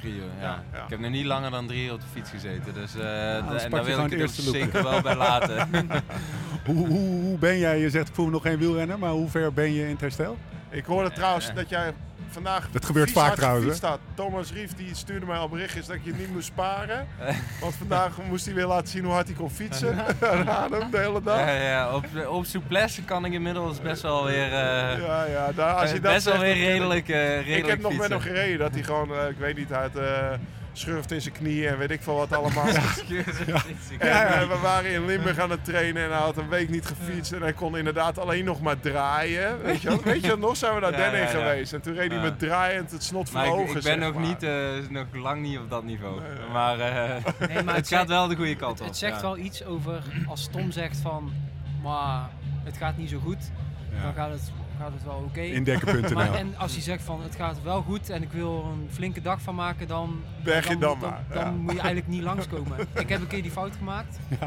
Drie 0.00 0.14
uur, 0.14 0.24
ja. 0.40 0.44
Ja, 0.44 0.62
ja. 0.72 0.84
Ik 0.84 0.90
heb 0.90 0.98
nog 0.98 1.10
niet 1.10 1.24
langer 1.24 1.50
dan 1.50 1.66
drie 1.66 1.86
uur 1.86 1.92
op 1.92 2.00
de 2.00 2.06
fiets 2.12 2.30
gezeten. 2.30 2.74
Dus 2.74 2.94
eh, 2.94 3.42
anders 3.42 3.64
en 3.64 3.70
daar 3.70 3.84
wil 3.84 4.04
ik 4.04 4.10
het 4.10 4.44
loop. 4.44 4.54
zeker 4.54 4.82
wel 4.82 5.00
bij 5.00 5.16
laten. 5.16 5.68
Hoe, 6.66 6.86
hoe, 6.86 7.20
hoe 7.22 7.38
ben 7.38 7.58
jij? 7.58 7.78
Je 7.78 7.90
zegt, 7.90 8.08
ik 8.08 8.14
voel 8.14 8.24
me 8.24 8.30
nog 8.30 8.42
geen 8.42 8.58
wielrenner, 8.58 8.98
maar 8.98 9.10
hoe 9.10 9.28
ver 9.28 9.52
ben 9.52 9.72
je 9.72 9.82
in 9.82 9.90
het 9.90 10.00
herstel? 10.00 10.36
Ik 10.70 10.84
hoorde 10.84 11.10
trouwens 11.12 11.54
dat 11.54 11.68
jij 11.68 11.92
vandaag 12.30 12.68
Dat 12.70 12.84
gebeurt 12.84 13.10
vies 13.10 13.18
vaak 13.18 13.34
trouwens, 13.34 13.80
had. 13.80 13.98
Thomas 14.14 14.52
Rief 14.52 14.74
die 14.74 14.94
stuurde 14.94 15.26
mij 15.26 15.36
al 15.36 15.48
berichtjes 15.48 15.86
dat 15.86 15.98
je 16.02 16.12
niet 16.14 16.32
moest 16.32 16.46
sparen. 16.46 17.06
Want 17.60 17.74
vandaag 17.74 18.18
moest 18.28 18.44
hij 18.44 18.54
weer 18.54 18.66
laten 18.66 18.88
zien 18.88 19.04
hoe 19.04 19.12
hard 19.12 19.26
hij 19.26 19.36
kon 19.36 19.50
fietsen 19.50 19.98
aan 20.32 20.48
Adem 20.50 20.90
de 20.90 20.98
hele 20.98 21.22
dag. 21.22 21.38
ja, 21.38 21.52
ja, 21.52 21.94
op, 21.94 22.04
op 22.28 22.44
souplesse 22.44 23.02
kan 23.02 23.24
ik 23.24 23.32
inmiddels 23.32 23.80
best 23.80 24.02
wel 24.02 24.24
weer, 24.24 24.44
eh, 24.44 24.98
Ja, 25.06 25.24
ja, 25.24 25.52
daar, 25.54 25.74
als 25.74 25.90
je 25.90 25.96
eh, 25.96 26.02
dat 26.02 26.12
best 26.12 26.24
wel 26.24 26.38
zegt, 26.38 26.44
weer 26.54 26.64
redelijk, 26.66 27.08
eh 27.08 27.16
redelijk 27.36 27.58
Ik 27.58 27.66
heb 27.66 27.80
nog 27.80 27.96
met 27.96 28.10
hem 28.10 28.20
gereden 28.20 28.58
dat 28.58 28.70
hij 28.74 28.82
gewoon, 28.82 29.14
eh, 29.14 29.28
ik 29.28 29.36
weet 29.38 29.56
niet, 29.56 29.70
eh, 29.70 30.32
schurft 30.78 31.12
in 31.12 31.20
zijn 31.20 31.34
knieën 31.34 31.68
en 31.68 31.78
weet 31.78 31.90
ik 31.90 32.02
veel 32.02 32.14
wat 32.16 32.32
allemaal. 32.32 32.66
Ja, 33.06 33.62
En 33.98 34.08
ja. 34.08 34.24
eh, 34.40 34.48
we 34.48 34.58
waren 34.62 34.90
in 34.90 35.06
Limburg 35.06 35.38
aan 35.38 35.50
het 35.50 35.64
trainen 35.64 36.02
en 36.04 36.10
hij 36.10 36.18
had 36.20 36.36
een 36.36 36.48
week 36.48 36.68
niet 36.68 36.86
gefietst. 36.86 37.32
En 37.32 37.40
hij 37.42 37.52
kon 37.52 37.76
inderdaad 37.76 38.18
alleen 38.18 38.44
nog 38.44 38.60
maar 38.60 38.80
draaien. 38.80 39.62
Weet 39.62 39.82
je, 39.82 39.88
wel? 39.88 40.00
weet 40.12 40.24
je 40.24 40.36
nog? 40.36 40.56
Zijn 40.56 40.74
we 40.74 40.80
naar 40.80 40.90
Ja, 40.90 40.96
Denning 40.96 41.30
ja, 41.30 41.38
ja. 41.38 41.44
geweest. 41.48 41.72
En 41.72 41.80
toen 41.80 41.94
reed 41.94 42.08
hij 42.08 42.16
Ja. 42.16 42.22
met 42.24 42.38
draaiend 42.38 42.90
het 42.90 43.02
snot 43.02 43.30
voor 43.30 43.38
Maar 43.40 43.50
de 43.56 43.62
ik, 43.62 43.68
ik 43.76 43.82
ben 43.82 43.98
nog, 43.98 44.14
maar. 44.14 44.22
niet, 44.22 44.42
eh, 44.42 44.50
nog 44.88 45.04
lang 45.12 45.42
niet 45.42 45.58
op 45.58 45.70
dat 45.70 45.84
niveau. 45.84 46.20
Nee. 46.20 46.28
Maar, 46.52 46.78
eh, 46.80 47.24
Nee, 47.48 47.62
maar 47.62 47.74
het 47.80 47.86
zegt- 47.86 48.00
gaat 48.00 48.08
wel 48.10 48.28
de 48.28 48.36
goede 48.36 48.56
kant 48.56 48.80
op. 48.80 48.86
Het 48.86 48.96
zegt 48.96 49.16
ja. 49.16 49.22
wel 49.22 49.36
iets 49.38 49.64
over 49.64 50.02
als 50.28 50.48
Tom 50.52 50.70
zegt 50.70 50.98
van, 50.98 51.32
maar 51.82 52.28
het 52.64 52.76
gaat 52.76 52.96
niet 52.96 53.10
zo 53.10 53.18
goed, 53.18 53.50
dan 54.02 54.14
gaat 54.14 54.30
het, 54.30 54.52
gaat 54.78 54.92
het 54.92 55.04
wel 55.04 55.22
oké. 55.28 55.60
Nou. 56.14 56.36
en 56.36 56.56
als 56.56 56.72
hij 56.72 56.82
zegt 56.82 57.02
van 57.02 57.22
het 57.22 57.34
gaat 57.36 57.62
wel 57.62 57.82
goed 57.82 58.10
en 58.10 58.22
ik 58.22 58.32
wil 58.32 58.58
er 58.64 58.70
een 58.70 58.88
flinke 58.92 59.22
dag 59.22 59.40
van 59.40 59.54
maken, 59.54 59.88
dan, 59.88 60.22
Berg 60.44 60.68
je 60.68 60.78
dan 60.78 61.00
dan, 61.00 61.10
maar, 61.10 61.22
dan 61.28 61.38
ja. 61.44 61.50
moet 61.50 61.72
je 61.72 61.78
eigenlijk 61.80 62.08
niet 62.08 62.22
langskomen. 62.30 62.78
ik 62.94 63.08
heb 63.08 63.20
een 63.20 63.26
keer 63.26 63.42
die 63.42 63.50
fout 63.50 63.76
gemaakt. 63.76 64.18
Neem, 64.28 64.40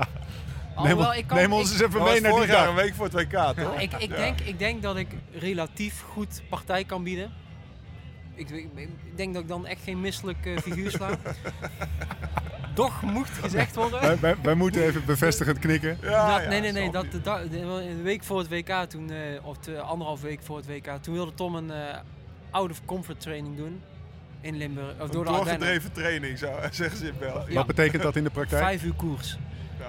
Alhoewel, 0.75 1.13
ik 1.13 1.27
kan, 1.27 1.37
neem 1.37 1.53
ons 1.53 1.65
ik- 1.65 1.71
eens 1.81 1.81
even 1.95 2.03
mee 2.03 2.21
naar 2.21 2.33
die 2.33 2.45
dag. 2.47 2.67
een 2.67 2.75
week 2.75 2.93
voor 2.95 3.05
het 3.05 3.13
WK, 3.13 3.31
toch? 3.63 3.79
Ik, 3.81 3.93
ik, 3.93 4.09
Ja. 4.09 4.15
denk, 4.15 4.39
ik 4.41 4.59
denk 4.59 4.81
dat 4.81 4.97
ik 4.97 5.07
relatief 5.33 6.01
goed 6.01 6.41
partij 6.49 6.83
kan 6.83 7.03
bieden. 7.03 7.31
Ik, 8.35 8.49
ik, 8.49 8.67
ik 8.75 9.17
denk 9.17 9.33
dat 9.33 9.41
ik 9.41 9.47
dan 9.47 9.65
echt 9.67 9.81
geen 9.83 10.01
misselijk 10.01 10.45
eh, 10.45 10.57
figuur 10.57 10.91
sla. 10.91 11.09
Doch 12.79 13.01
mocht 13.01 13.29
gezegd 13.31 13.75
worden. 13.75 14.01
Wij, 14.01 14.19
wij- 14.19 14.35
wij 14.41 14.53
moeten 14.55 14.83
even 14.83 15.05
bevestigend 15.05 15.59
knikken. 15.59 15.97
Ja, 16.01 16.31
Dat- 16.33 16.43
ja, 16.43 16.49
nee, 16.49 16.61
nee, 16.61 16.71
nee. 16.71 16.91
Dat, 16.91 17.03
je. 17.03 17.09
de, 17.09 17.21
dag- 17.21 17.41
de, 17.41 17.49
de 17.49 18.01
week 18.01 18.23
voor 18.23 18.39
het 18.39 18.49
WK, 18.49 18.69
toen, 18.87 19.11
eh, 19.11 19.45
of 19.45 19.57
de 19.57 19.79
anderhalf 19.81 20.21
week 20.21 20.39
voor 20.43 20.57
het 20.57 20.65
WK, 20.67 20.87
toen 21.01 21.13
wilde 21.13 21.33
Tom 21.33 21.55
een 21.55 21.71
eh, 21.71 21.97
out 22.51 22.71
of 22.71 22.85
comfort 22.85 23.21
training 23.21 23.57
doen 23.57 23.81
in 24.41 24.57
Limburg. 24.57 24.93
Of 24.93 24.99
Een 24.99 25.11
door 25.11 25.25
de 25.25 25.31
doorgedreven 25.31 25.91
training, 25.91 26.37
zo, 26.37 26.53
zeggen 26.71 26.97
ze 26.97 27.07
in 27.07 27.13
België. 27.19 27.53
Wat 27.53 27.67
betekent 27.67 28.03
dat 28.03 28.15
in 28.15 28.23
de 28.23 28.29
praktijk? 28.29 28.61
Vijf 28.63 28.83
uur 28.83 28.93
koers. 28.93 29.37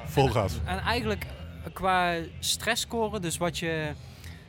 Vol 0.06 0.28
gas. 0.28 0.58
En 0.64 0.78
eigenlijk 0.78 1.26
qua 1.72 2.14
stressscore, 2.38 3.20
dus 3.20 3.36
wat 3.36 3.58
je, 3.58 3.90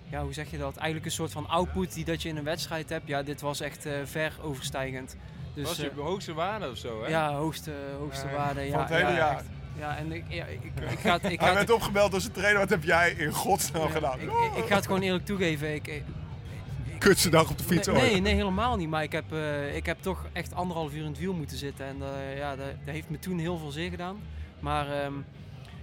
ja, 0.10 0.24
hoe 0.24 0.34
zeg 0.34 0.52
je 0.52 0.58
dat? 0.58 0.76
Eigenlijk 0.76 1.06
een 1.06 1.12
soort 1.12 1.32
van 1.32 1.48
output 1.50 1.94
die 1.94 2.06
dat 2.06 2.22
je 2.22 2.30
in 2.30 2.38
een 2.38 2.44
wedstrijd 2.44 2.89
hebt. 2.89 3.08
Ja, 3.08 3.24
dit 3.24 3.42
was 3.42 3.60
echt 3.62 3.86
eh, 3.86 3.94
ver 4.06 4.34
overstijgend. 4.42 5.16
Dus, 5.54 5.68
was 5.68 5.78
je 5.78 5.89
eh, 5.89 5.97
hoogste 5.97 6.34
waarde 6.34 6.70
of 6.70 6.78
zo, 6.78 7.04
hè? 7.04 7.10
ja, 7.10 7.34
hoogste, 7.34 7.72
hoogste 7.99 8.28
Ja, 8.28 8.34
waarde. 8.34 8.60
van 8.60 8.70
Ja, 8.70 8.80
het 8.80 8.89
hele 8.89 9.10
ja, 9.10 9.16
jaar. 9.16 9.36
echt. 9.36 9.45
Ja, 9.78 9.97
en 9.97 10.12
ik, 10.12 10.24
ja, 10.28 10.45
ik, 10.45 10.60
ik, 10.64 10.72
ga 10.99 11.14
het, 11.14 11.24
ik, 11.32 11.39
ga 11.39 11.45
Hij 11.45 11.47
het, 11.47 11.68
werd 11.68 11.72
opgebeld 11.72 12.12
door 12.12 12.22
zijn 12.22 12.34
trainer. 12.34 12.60
Wat 12.60 12.70
heb 12.70 12.84
jij 12.84 13.12
in 13.12 13.32
godsnaam 13.32 13.82
ja, 13.88 13.89
gedaan? 13.89 14.20
ik, 14.20 14.30
ik, 14.32 14.56
ik 14.64 14.66
ga 14.68 14.76
het 14.76 14.86
gewoon 14.86 15.02
eerlijk 15.02 15.26
toegeven. 15.26 15.74
Ik, 15.74 15.88
ik- 15.88 16.04
Kutste 16.97 17.30
dag 17.30 17.49
op 17.49 17.58
de 17.58 17.64
fiets 17.64 17.88
nee, 17.88 18.02
nee, 18.02 18.22
nee, 18.22 18.34
helemaal 18.34 18.76
niet. 18.76 18.89
Maar 18.89 19.04
ik 19.04 19.12
heb, 19.12 19.34
eh, 19.34 19.76
ik 19.76 19.86
heb 19.86 20.02
toch 20.02 20.26
echt 20.34 20.54
anderhalf 20.56 20.93
uur 20.93 21.04
in 21.04 21.10
het 21.10 21.20
wiel 21.20 21.34
moeten 21.34 21.58
zitten. 21.58 21.86
En 21.86 21.95
eh, 22.02 22.38
ja, 22.38 22.56
dat, 22.56 22.66
dat 22.86 22.93
heeft 22.93 23.10
me 23.10 23.20
toen 23.20 23.38
heel 23.39 23.58
veel 23.58 23.72
zeer 23.72 23.89
gedaan. 23.89 24.20
Maar 24.60 24.91
ehm, 25.04 25.14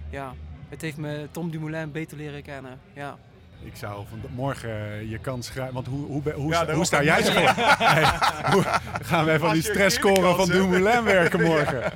ja, 0.09 0.33
het 0.69 0.81
heeft 0.81 0.97
me 0.97 1.27
Tom 1.31 1.51
Dumoulin 1.51 1.91
beter 1.91 2.17
leren 2.17 2.43
kennen. 2.43 2.79
Ja. 2.93 3.17
Ik 3.63 3.75
zou 3.75 4.05
van 4.09 4.19
morgen 4.35 4.69
eh, 4.69 5.09
je 5.09 5.17
kans 5.17 5.49
grijpen. 5.49 5.73
Want 5.73 5.87
hoe, 5.87 6.05
hoe, 6.05 6.33
hoe, 6.33 6.51
Ja, 6.51 6.63
sta- 6.63 6.73
hoe 6.73 7.03
jij 7.03 7.25
ervoor? 7.25 7.65
Hoe, 8.53 8.63
gaan 9.01 9.25
we 9.25 9.31
even 9.31 9.43
aan 9.47 9.53
Als 9.55 9.61
die 9.63 9.71
stressscore 9.71 10.35
van. 10.35 10.47
Dumoulin 10.47 11.03
werken 11.03 11.41
morgen? 11.51 11.91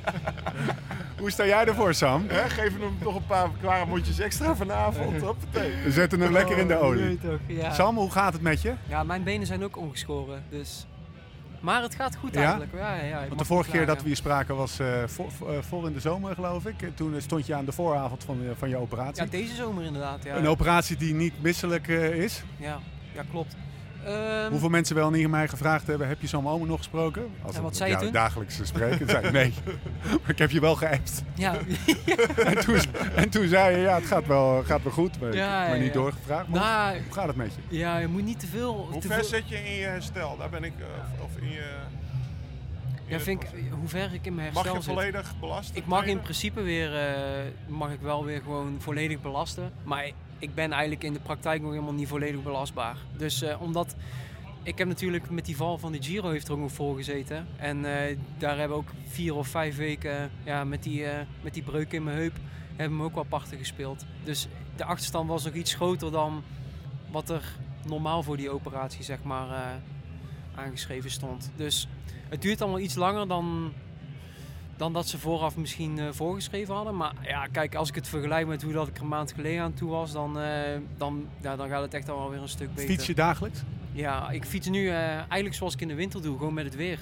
Hoe 1.18 1.30
sta 1.30 1.46
jij 1.46 1.64
ervoor, 1.64 1.94
Sam? 1.94 2.24
Hè, 2.28 2.48
geef 2.48 2.72
hem 2.78 2.96
nog 3.02 3.14
een 3.16 3.26
paar 3.26 3.48
klare 3.60 3.86
mondjes 3.86 4.18
extra 4.18 4.54
vanavond. 4.56 5.20
Hoppatee. 5.20 5.72
We 5.84 5.90
zetten 5.90 6.20
hem 6.20 6.32
lekker 6.32 6.58
in 6.58 6.68
de 6.68 6.76
olie. 6.78 7.18
toch. 7.18 7.74
Sam, 7.74 7.96
hoe 7.96 8.10
gaat 8.10 8.32
het 8.32 8.42
met 8.42 8.62
je? 8.62 8.72
ja, 8.88 9.02
mijn 9.04 9.22
benen 9.22 9.46
zijn 9.46 9.64
ook 9.64 9.76
ongeschoren. 9.76 10.42
Dus. 10.50 10.86
Maar 11.64 11.82
het 11.82 11.94
gaat 11.94 12.16
goed 12.16 12.36
eigenlijk. 12.36 12.72
Ja, 12.74 12.94
ja, 12.94 13.26
Want 13.26 13.38
de 13.38 13.44
vorige 13.44 13.70
keer 13.70 13.86
dat 13.86 14.00
we 14.00 14.06
hier 14.06 14.16
spraken 14.16 14.56
was 14.56 14.78
eh, 14.78 15.02
eh, 15.02 15.08
voor 15.60 15.86
in 15.86 15.92
de 15.92 16.00
zomer, 16.00 16.34
geloof 16.34 16.66
ik. 16.66 16.82
En 16.82 16.94
Toen 16.94 17.20
stond 17.20 17.46
je 17.46 17.54
aan 17.54 17.64
de 17.64 17.72
vooravond 17.72 18.24
van, 18.24 18.38
van 18.58 18.68
je 18.68 18.76
operatie. 18.76 19.24
Ja, 19.24 19.30
deze 19.30 19.54
zomer 19.54 19.84
inderdaad. 19.84 20.24
Ja, 20.24 20.36
Een 20.36 20.46
operatie 20.46 20.96
die 20.96 21.14
niet 21.14 21.42
misselijk 21.42 21.88
eh, 21.88 22.22
is. 22.22 22.42
ja, 22.56 22.78
ja 23.14 23.22
klopt. 23.30 23.56
Ehm, 24.06 24.50
Hoeveel 24.50 24.68
mensen 24.68 24.94
wel 24.96 25.10
niet 25.10 25.24
aan 25.24 25.30
mij 25.30 25.48
gevraagd 25.48 25.86
hebben, 25.86 26.08
heb 26.08 26.20
je 26.20 26.26
zo'n 26.26 26.48
oom 26.48 26.66
nog 26.66 26.76
gesproken? 26.78 27.26
Als 27.42 27.58
wat 27.58 27.76
zei 27.76 27.90
je 27.90 27.96
toen? 27.96 28.12
dagelijks 28.12 28.60
spreken. 28.62 29.08
zei 29.08 29.26
ik, 29.26 29.32
nee, 29.40 29.54
maar 30.04 30.30
ik 30.30 30.38
heb 30.38 30.50
je 30.50 30.60
wel 30.60 30.74
geappt. 30.76 31.22
Ja, 31.34 31.54
En 32.44 32.58
toen, 32.64 32.78
en 33.14 33.28
toen 33.30 33.48
zei 33.48 33.76
je, 33.76 33.82
ja, 33.82 33.94
het 33.94 34.06
gaat 34.06 34.26
wel, 34.26 34.62
gaat 34.64 34.82
wel 34.82 34.92
goed. 34.92 35.20
Maar 35.20 35.28
ik 35.28 35.34
Ja, 35.34 35.60
heb 35.60 35.68
me 35.68 35.74
ja, 35.76 35.80
niet 35.82 35.94
ja. 35.94 36.00
doorgevraagd. 36.00 36.48
Maar 36.48 36.60
nou, 36.60 37.02
hoe 37.04 37.12
gaat 37.12 37.26
het 37.26 37.36
met 37.36 37.52
je? 37.68 37.76
ja, 37.76 37.98
je 37.98 38.06
moet 38.06 38.24
niet 38.24 38.40
te 38.40 38.46
veel. 38.46 38.88
Hoe 38.90 39.00
te 39.00 39.06
ver 39.08 39.16
veel- 39.16 39.24
zit 39.24 39.48
je 39.48 39.56
in 39.56 39.74
je 39.76 39.84
herstel? 39.86 40.36
Daar 40.38 40.50
ben 40.50 40.64
ik... 40.64 40.72
eh, 40.78 41.22
of 41.24 41.30
in 41.40 41.50
je... 41.50 41.72
Ja, 43.06 43.20
vind 43.20 43.42
ik, 43.42 43.48
hoe 43.70 43.88
ver 43.88 44.12
ik 44.14 44.26
in 44.26 44.34
mijn 44.34 44.52
Mag 44.52 44.62
herstel 44.62 44.74
je 44.74 44.82
zit. 44.82 44.92
volledig 44.94 45.34
belasten? 45.40 45.76
Ik 45.76 45.86
mag 45.86 46.04
in 46.06 46.20
principe 46.20 46.62
weer, 46.62 46.96
eh, 46.96 47.12
mag 47.66 47.90
ik 47.92 48.00
wel 48.00 48.24
weer 48.24 48.40
gewoon 48.42 48.76
volledig 48.78 49.20
belasten. 49.20 49.72
Maar 49.82 50.10
ik 50.38 50.54
ben 50.54 50.72
eigenlijk 50.72 51.04
in 51.04 51.12
de 51.12 51.20
praktijk 51.20 51.62
nog 51.62 51.70
helemaal 51.70 51.92
niet 51.92 52.08
volledig 52.08 52.42
belastbaar. 52.42 52.96
Dus 53.16 53.42
eh, 53.42 53.60
omdat, 53.60 53.94
ik 54.62 54.78
heb 54.78 54.88
natuurlijk 54.88 55.30
met 55.30 55.44
die 55.44 55.56
val 55.56 55.78
van 55.78 55.92
de 55.92 56.02
Giro 56.02 56.30
heeft 56.30 56.48
er 56.48 56.58
nog 56.58 56.72
voor 56.72 56.96
gezeten. 56.96 57.46
En 57.56 57.84
eh, 57.84 58.16
daar 58.38 58.58
hebben 58.58 58.76
ook 58.76 58.88
vier 59.06 59.34
of 59.34 59.48
vijf 59.48 59.76
weken 59.76 60.30
ja, 60.44 60.64
met, 60.64 60.82
die, 60.82 61.04
eh, 61.04 61.26
met 61.42 61.54
die 61.54 61.62
breuk 61.62 61.92
in 61.92 62.04
mijn 62.04 62.16
heup, 62.16 62.36
hebben 62.76 62.98
we 62.98 63.04
ook 63.04 63.14
wel 63.14 63.24
parten 63.24 63.58
gespeeld. 63.58 64.04
Dus 64.24 64.48
de 64.76 64.84
achterstand 64.84 65.28
was 65.28 65.44
nog 65.44 65.54
iets 65.54 65.74
groter 65.74 66.10
dan 66.10 66.42
wat 67.10 67.30
er 67.30 67.56
normaal 67.86 68.22
voor 68.22 68.36
die 68.36 68.50
operatie 68.50 69.04
zeg 69.04 69.22
maar 69.22 69.80
aangeschreven 70.54 71.10
stond. 71.10 71.50
Dus 71.56 71.88
het 72.28 72.42
duurt 72.42 72.62
allemaal 72.62 72.80
iets 72.80 72.94
langer 72.94 73.28
dan, 73.28 73.72
dan 74.76 74.92
dat 74.92 75.08
ze 75.08 75.18
vooraf 75.18 75.56
misschien 75.56 75.98
eh, 75.98 76.06
voorgeschreven 76.10 76.74
hadden. 76.74 76.96
Maar 76.96 77.14
ja, 77.22 77.46
kijk, 77.46 77.74
als 77.74 77.88
ik 77.88 77.94
het 77.94 78.08
vergelijk 78.08 78.46
met 78.46 78.62
hoe 78.62 78.72
dat 78.72 78.88
ik 78.88 78.96
er 78.96 79.02
een 79.02 79.08
maand 79.08 79.32
geleden 79.32 79.62
aan 79.62 79.74
toe 79.74 79.90
was, 79.90 80.12
dan, 80.12 80.40
eh, 80.40 80.78
dan, 80.96 81.26
ja, 81.40 81.56
dan 81.56 81.68
gaat 81.68 81.82
het 81.82 81.94
echt 81.94 82.08
al 82.08 82.30
weer 82.30 82.40
een 82.40 82.48
stuk 82.48 82.74
beter. 82.74 82.90
Fiets 82.90 83.06
je 83.06 83.14
dagelijks? 83.14 83.62
Ja, 83.92 84.30
ik 84.30 84.44
fiets 84.44 84.68
nu 84.68 84.88
eh, 84.88 85.16
eigenlijk 85.16 85.54
zoals 85.54 85.74
ik 85.74 85.80
in 85.80 85.88
de 85.88 85.94
winter 85.94 86.22
doe, 86.22 86.38
gewoon 86.38 86.54
met 86.54 86.64
het 86.64 86.76
weer. 86.76 86.98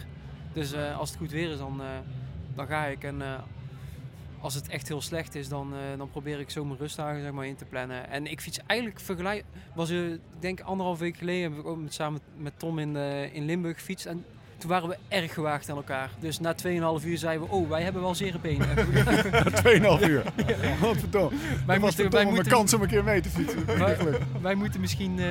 Dus 0.52 0.74
als 0.74 1.08
het 1.08 1.18
goed 1.18 1.30
weer 1.30 1.50
is, 1.50 1.58
dan, 1.58 1.80
dan 2.54 2.66
ga 2.66 2.84
ik. 2.84 3.04
En 3.04 3.22
als 4.40 4.54
het 4.54 4.68
echt 4.68 4.88
heel 4.88 5.00
slecht 5.00 5.34
is, 5.34 5.48
dan, 5.48 5.72
dan 5.96 6.10
probeer 6.10 6.40
ik 6.40 6.50
zo 6.50 6.64
mijn 6.64 6.78
rustdagen 6.78 7.22
zeg 7.22 7.32
maar, 7.32 7.46
in 7.46 7.56
te 7.56 7.64
plannen. 7.64 8.10
En 8.10 8.26
ik 8.26 8.40
fiets 8.40 8.58
eigenlijk 8.66 9.00
vergelijk. 9.00 9.44
Was 9.74 9.90
er, 9.90 10.12
ik 10.12 10.20
denk 10.38 10.60
anderhalf 10.60 10.98
week 10.98 11.16
geleden 11.16 11.50
heb 11.50 11.60
ik 11.60 11.66
ook 11.66 11.78
met, 11.78 11.94
samen 11.94 12.20
met 12.36 12.52
Tom 12.56 12.78
in, 12.78 12.96
in 13.32 13.44
Limburg 13.44 13.76
gefietst. 13.76 14.06
En 14.06 14.24
toen 14.62 14.70
waren 14.70 14.88
we 14.88 14.96
erg 15.08 15.34
gewaagd 15.34 15.70
aan 15.70 15.76
elkaar. 15.76 16.10
Dus 16.20 16.40
na 16.40 16.54
2,5 17.00 17.06
uur 17.06 17.18
zeiden 17.18 17.48
we, 17.48 17.54
oh, 17.54 17.68
wij 17.68 17.82
hebben 17.82 18.02
wel 18.02 18.14
zere 18.14 18.38
benen. 18.38 18.68
2,5 18.76 20.08
uur. 20.08 20.22
Wat 20.80 20.96
verdomme. 20.96 21.38
wij 21.66 21.78
Dat 21.78 21.84
was 21.84 21.96
moeten, 21.96 22.10
wij, 22.10 22.24
moeten, 22.24 22.52
kans 22.52 22.74
om 22.74 22.82
een 22.82 22.88
keer 22.88 23.04
mee 23.04 23.20
te 23.20 23.28
fietsen. 23.28 23.66
wij, 23.84 23.96
wij 24.40 24.54
moeten 24.54 24.80
misschien 24.80 25.18
eh, 25.18 25.26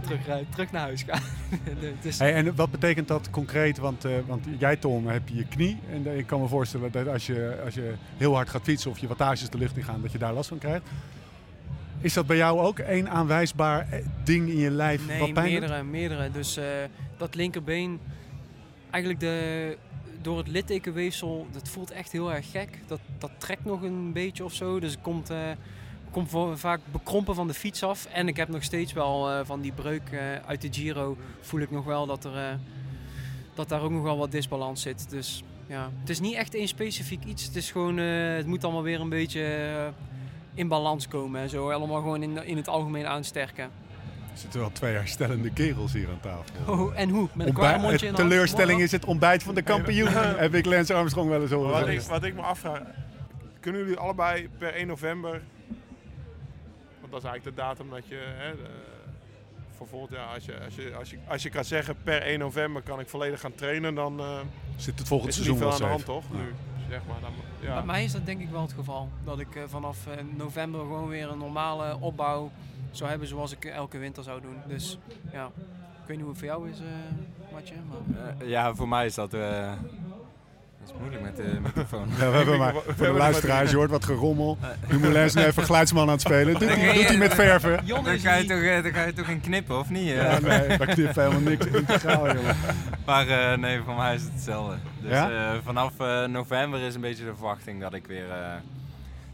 terugrijden, 0.00 0.48
terug 0.50 0.72
naar 0.72 0.82
huis 0.82 1.02
gaan. 1.02 1.20
dus, 2.02 2.18
Hey, 2.18 2.34
en 2.34 2.54
wat 2.54 2.70
betekent 2.70 3.08
dat 3.08 3.30
concreet? 3.30 3.78
Want, 3.78 4.04
eh, 4.04 4.12
want 4.26 4.44
jij, 4.58 4.76
Tom, 4.76 5.06
heb 5.06 5.28
je 5.28 5.36
je 5.36 5.46
knie. 5.46 5.78
En 5.92 6.06
eh, 6.06 6.18
ik 6.18 6.26
kan 6.26 6.40
me 6.40 6.48
voorstellen 6.48 6.92
dat 6.92 7.08
als 7.08 7.26
je, 7.26 7.60
als 7.64 7.74
je 7.74 7.94
heel 8.16 8.34
hard 8.34 8.48
gaat 8.48 8.62
fietsen 8.62 8.90
of 8.90 8.98
je 8.98 9.06
wattages 9.06 9.50
de 9.50 9.58
lucht 9.58 9.76
in 9.76 9.84
gaan, 9.84 10.02
dat 10.02 10.12
je 10.12 10.18
daar 10.18 10.32
last 10.32 10.48
van 10.48 10.58
krijgt. 10.58 10.82
Is 12.00 12.12
dat 12.12 12.26
bij 12.26 12.36
jou 12.36 12.60
ook 12.60 12.78
één 12.78 13.10
aanwijsbaar 13.10 13.86
ding 14.24 14.48
in 14.48 14.58
je 14.58 14.70
lijf 14.70 15.06
Nee, 15.06 15.18
wat 15.18 15.32
pijn 15.32 15.50
doet? 15.50 15.60
meerdere, 15.60 15.82
meerdere. 15.82 16.30
Dus 16.30 16.56
eh, 16.56 16.64
dat 17.16 17.34
linkerbeen, 17.34 18.00
eigenlijk 18.96 19.20
de, 19.20 19.76
door 20.22 20.38
het 20.38 20.48
littekenweefsel, 20.48 21.46
dat 21.52 21.68
voelt 21.68 21.90
echt 21.90 22.12
heel 22.12 22.32
erg 22.32 22.50
gek. 22.50 22.78
Dat, 22.86 23.00
dat 23.18 23.30
trekt 23.38 23.64
nog 23.64 23.82
een 23.82 24.12
beetje 24.12 24.44
of 24.44 24.52
zo. 24.52 24.80
Dus 24.80 24.90
het 24.90 25.00
komt, 25.00 25.30
eh, 25.30 25.50
komt 26.10 26.30
vaak 26.54 26.80
bekrompen 26.92 27.34
van 27.34 27.46
de 27.46 27.54
fiets 27.54 27.82
af. 27.82 28.06
En 28.12 28.28
ik 28.28 28.36
heb 28.36 28.48
nog 28.48 28.62
steeds 28.62 28.92
wel 28.92 29.30
eh, 29.30 29.40
van 29.44 29.60
die 29.60 29.72
breuk 29.72 30.10
eh, 30.10 30.18
uit 30.46 30.62
de 30.62 30.68
Giro, 30.72 31.16
voel 31.40 31.60
ik 31.60 31.70
nog 31.70 31.84
wel 31.84 32.06
dat, 32.06 32.24
er, 32.24 32.58
dat 33.54 33.68
daar 33.68 33.82
ook 33.82 33.90
nog 33.90 34.02
wel 34.02 34.18
wat 34.18 34.30
disbalans 34.30 34.82
zit. 34.82 35.10
Dus 35.10 35.42
ja, 35.66 35.90
het 36.00 36.10
is 36.10 36.20
niet 36.20 36.34
echt 36.34 36.54
één 36.54 36.68
specifiek 36.68 37.24
iets. 37.24 37.44
Het 37.44 37.56
is 37.56 37.70
gewoon, 37.70 37.96
het 37.96 38.46
moet 38.46 38.64
allemaal 38.64 38.82
weer 38.82 39.00
een 39.00 39.08
beetje... 39.08 39.92
in 40.54 40.68
balans 40.68 41.08
komen 41.08 41.40
en 41.40 41.48
zo. 41.48 41.70
Allemaal 41.70 42.00
gewoon 42.00 42.22
in, 42.22 42.46
in 42.46 42.56
het 42.56 42.68
algemeen 42.68 43.06
aansterken. 43.06 43.70
Er 44.36 44.42
zitten 44.42 44.60
wel 44.60 44.72
twee 44.72 44.94
herstellende 44.94 45.50
kerels 45.50 45.92
hier 45.92 46.08
aan 46.08 46.20
tafel. 46.20 46.74
Oh, 46.74 46.92
en 47.00 47.08
hoe? 47.08 47.28
Met 47.32 47.46
een 47.46 47.56
Ontbij- 47.56 47.90
het 47.92 48.14
teleurstelling 48.16 48.80
is 48.80 48.92
het 48.92 49.04
ontbijt 49.04 49.42
van 49.42 49.54
de 49.54 49.62
kampioen. 49.62 50.08
Heb 50.12 50.54
ik 50.54 50.64
Lance 50.66 50.94
Armstrong 50.94 51.28
wel 51.30 51.42
eens 51.42 51.50
horen 51.50 51.70
Wat 51.70 51.88
ik, 51.88 52.00
wat 52.00 52.22
ik 52.24 52.34
me 52.34 52.40
afvraag, 52.40 52.80
kunnen 53.60 53.80
jullie 53.80 53.96
allebei 53.96 54.48
per 54.58 54.74
1 54.74 54.86
november, 54.86 55.42
want 57.00 57.12
dat 57.12 57.22
is 57.22 57.28
eigenlijk 57.28 57.56
de 57.56 57.62
datum 57.62 57.90
dat 57.90 58.06
je, 58.08 58.18
hè, 58.36 58.50
de- 58.56 58.94
voor 59.76 59.86
volgend 59.86 60.10
jaar, 60.12 60.26
als 60.34 60.44
je, 60.44 60.58
als, 60.64 60.74
je, 60.74 60.94
als, 60.98 61.10
je, 61.10 61.18
als 61.28 61.42
je 61.42 61.50
kan 61.50 61.64
zeggen 61.64 61.96
per 62.02 62.22
1 62.22 62.38
november 62.38 62.82
kan 62.82 63.00
ik 63.00 63.08
volledig 63.08 63.40
gaan 63.40 63.54
trainen, 63.54 63.94
dan 63.94 64.18
eh, 64.20 64.38
Zit 64.76 64.98
het 64.98 65.08
volgend 65.08 65.34
seizoen 65.34 65.56
veel 65.56 65.66
wel 65.66 65.74
aan 65.74 65.80
de 65.82 65.86
hand 65.88 66.04
toch? 66.04 66.24
Ja. 66.32 66.36
Nu, 66.38 66.52
zeg 66.90 67.00
maar. 67.08 67.20
Dan, 67.20 67.30
ja. 67.60 67.74
Bij 67.74 67.84
mij 67.84 68.04
is 68.04 68.12
dat 68.12 68.26
denk 68.26 68.40
ik 68.40 68.50
wel 68.50 68.62
het 68.62 68.72
geval. 68.72 69.08
Dat 69.24 69.38
ik 69.40 69.56
eh, 69.56 69.62
vanaf 69.66 70.06
eh, 70.06 70.12
november 70.36 70.80
gewoon 70.80 71.08
weer 71.08 71.28
een 71.30 71.38
normale 71.38 71.96
opbouw 72.00 72.50
zou 72.96 73.10
hebben 73.10 73.28
zoals 73.28 73.52
ik 73.52 73.64
elke 73.64 73.98
winter 73.98 74.22
zou 74.22 74.40
doen. 74.40 74.56
Dus 74.66 74.98
ja, 75.32 75.44
ik 76.02 76.06
weet 76.06 76.16
niet 76.16 76.20
hoe 76.20 76.28
het 76.28 76.38
voor 76.38 76.48
jou 76.48 76.70
is, 76.70 76.78
eh 76.78 76.84
Matje. 77.52 77.74
Maar... 77.88 78.28
Eh, 78.38 78.48
ja, 78.48 78.74
voor 78.74 78.88
mij 78.88 79.06
is 79.06 79.14
dat 79.14 79.34
eh, 79.34 79.70
Het 80.80 80.88
is 80.94 81.00
moeilijk 81.00 81.22
met 81.22 81.36
de 81.36 81.56
microfoon. 81.62 82.08
Ja, 82.18 82.30
we 82.30 82.36
hebben 82.36 82.58
maar, 82.58 82.72
voor 82.96 83.06
de 83.06 83.12
luisteraars, 83.12 83.70
je 83.70 83.76
hoort 83.76 83.90
wat 83.90 84.04
gerommel. 84.04 84.58
Dumoulin 84.88 85.24
is 85.24 85.34
nu 85.34 85.42
even 85.44 85.62
geluidsman 85.62 86.02
aan 86.02 86.08
het 86.08 86.20
spelen. 86.20 86.52
Doet 86.58 86.68
hij, 86.74 86.94
doet 86.94 87.06
hij 87.08 87.16
met 87.16 87.34
verven? 87.34 87.86
Dan 87.86 88.04
ga, 88.18 88.34
je 88.34 88.44
toch, 88.44 88.82
dan 88.82 88.92
ga 88.92 89.04
je 89.04 89.12
toch 89.12 89.28
in 89.28 89.40
knippen, 89.40 89.78
of 89.78 89.90
niet? 89.90 90.08
eh? 90.10 90.16
Ja, 90.16 90.38
nee, 90.40 90.78
daar 90.78 90.86
knipt 90.86 91.16
helemaal 91.16 91.40
niks 91.40 91.66
integraal, 91.66 92.34
jongen. 92.34 92.56
Maar 93.06 93.28
eh, 93.28 93.58
nee, 93.58 93.80
voor 93.82 93.94
mij 93.94 94.14
is 94.14 94.22
het 94.22 94.32
hetzelfde. 94.32 94.76
Dus 95.00 95.10
Ja? 95.10 95.30
eh, 95.30 95.58
vanaf 95.64 95.92
eh, 96.00 96.24
november 96.24 96.80
is 96.80 96.94
een 96.94 97.00
beetje 97.00 97.24
de 97.24 97.34
verwachting 97.34 97.80
dat 97.80 97.94
ik 97.94 98.06
weer, 98.06 98.30
eh, 98.30 98.52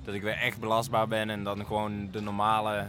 dat 0.05 0.15
ik 0.15 0.23
weer 0.23 0.37
echt 0.39 0.59
belastbaar 0.61 1.09
ben 1.09 1.31
en 1.31 1.45
dan 1.45 1.67
gewoon 1.67 2.09
de 2.13 2.21
normale 2.21 2.85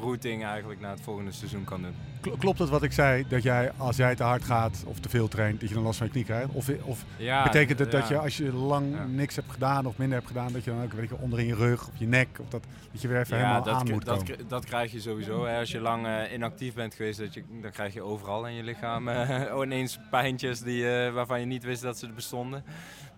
routing 0.00 0.44
eigenlijk 0.44 0.80
naar 0.80 0.90
het 0.90 1.00
volgende 1.00 1.32
seizoen 1.32 1.64
kan 1.64 1.82
doen. 1.82 1.94
Kl- 2.20 2.30
Klopt 2.38 2.58
het 2.58 2.68
wat 2.68 2.82
ik 2.82 2.92
zei, 2.92 3.24
dat 3.28 3.42
jij 3.42 3.72
als 3.76 3.96
jij 3.96 4.14
te 4.14 4.22
hard 4.22 4.44
gaat 4.44 4.82
of 4.86 4.98
te 5.00 5.08
veel 5.08 5.28
traint, 5.28 5.60
dat 5.60 5.68
je 5.68 5.74
dan 5.74 5.84
last 5.84 5.96
van 5.98 6.06
je 6.06 6.12
knie 6.12 6.24
krijgt? 6.24 6.48
Of, 6.52 6.70
of 6.82 7.04
Ja, 7.16 7.42
betekent 7.42 7.78
het 7.78 7.90
dat 7.90 8.08
je 8.08 8.18
als 8.18 8.36
je 8.36 8.52
lang 8.52 8.94
Ja. 8.94 9.04
niks 9.04 9.36
hebt 9.36 9.50
gedaan 9.50 9.86
of 9.86 9.96
minder 9.98 10.16
hebt 10.18 10.28
gedaan, 10.30 10.52
dat 10.52 10.64
je 10.64 10.70
dan 10.70 10.82
ook 10.82 10.92
weet 10.92 11.08
je, 11.08 11.16
onder 11.18 11.38
in 11.38 11.46
je 11.46 11.54
rug 11.54 11.88
of 11.88 11.92
je 11.98 12.06
nek, 12.06 12.28
of 12.40 12.48
dat, 12.48 12.64
dat 12.92 13.02
je 13.02 13.08
weer 13.08 13.20
even 13.20 13.36
helemaal 13.36 13.62
dat, 13.62 13.74
aan 13.74 13.90
moet 13.90 14.04
dat, 14.04 14.22
komen? 14.22 14.48
dat 14.48 14.64
krijg 14.64 14.92
je 14.92 15.00
sowieso. 15.00 15.44
Hè. 15.46 15.58
Als 15.58 15.70
je 15.70 15.80
lang 15.80 16.06
eh, 16.06 16.32
inactief 16.32 16.74
bent 16.74 16.94
geweest, 16.94 17.18
dat 17.18 17.34
je, 17.34 17.44
dan 17.62 17.70
krijg 17.70 17.94
je 17.94 18.02
overal 18.02 18.46
in 18.46 18.54
je 18.54 18.62
lichaam 18.62 19.08
eh, 19.08 19.52
ineens 19.64 19.98
pijntjes 20.10 20.60
die, 20.60 20.90
eh, 20.96 21.12
waarvan 21.12 21.40
je 21.40 21.46
niet 21.46 21.64
wist 21.64 21.82
dat 21.82 21.98
ze 21.98 22.06
er 22.06 22.14
bestonden. 22.14 22.64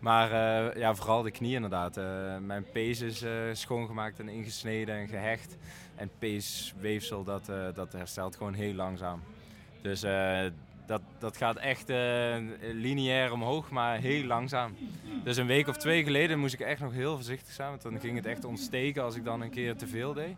Maar 0.00 0.30
ja, 0.78 0.94
vooral 0.94 1.22
de 1.22 1.30
knie 1.30 1.54
inderdaad. 1.54 2.00
Mijn 2.40 2.64
pees 2.72 3.00
is 3.00 3.24
schoongemaakt 3.52 4.18
en 4.20 4.28
ingesneden 4.28 4.94
en 4.96 5.08
gehecht. 5.08 5.56
En 5.94 6.10
peesweefsel, 6.18 7.24
dat, 7.24 7.48
eh, 7.48 7.66
dat 7.74 7.92
herstelt 7.92 8.36
gewoon 8.36 8.54
heel 8.54 8.74
langzaam. 8.74 9.22
Dus 9.82 10.02
eh, 10.02 10.44
dat, 10.86 11.02
dat 11.18 11.36
gaat 11.36 11.56
echt 11.56 11.88
eh, 11.88 12.36
lineair 12.72 13.32
omhoog, 13.32 13.70
maar 13.70 13.98
heel 13.98 14.24
langzaam. 14.24 14.76
Dus 15.24 15.36
een 15.36 15.46
week 15.46 15.68
of 15.68 15.76
twee 15.76 16.04
geleden 16.04 16.38
moest 16.38 16.54
ik 16.54 16.60
echt 16.60 16.80
nog 16.80 16.92
heel 16.92 17.14
voorzichtig 17.14 17.52
zijn, 17.52 17.68
want 17.68 17.82
dan 17.82 18.00
ging 18.00 18.16
het 18.16 18.26
echt 18.26 18.44
ontsteken 18.44 19.02
als 19.02 19.16
ik 19.16 19.24
dan 19.24 19.40
een 19.40 19.50
keer 19.50 19.76
te 19.76 19.86
veel 19.86 20.12
deed. 20.12 20.36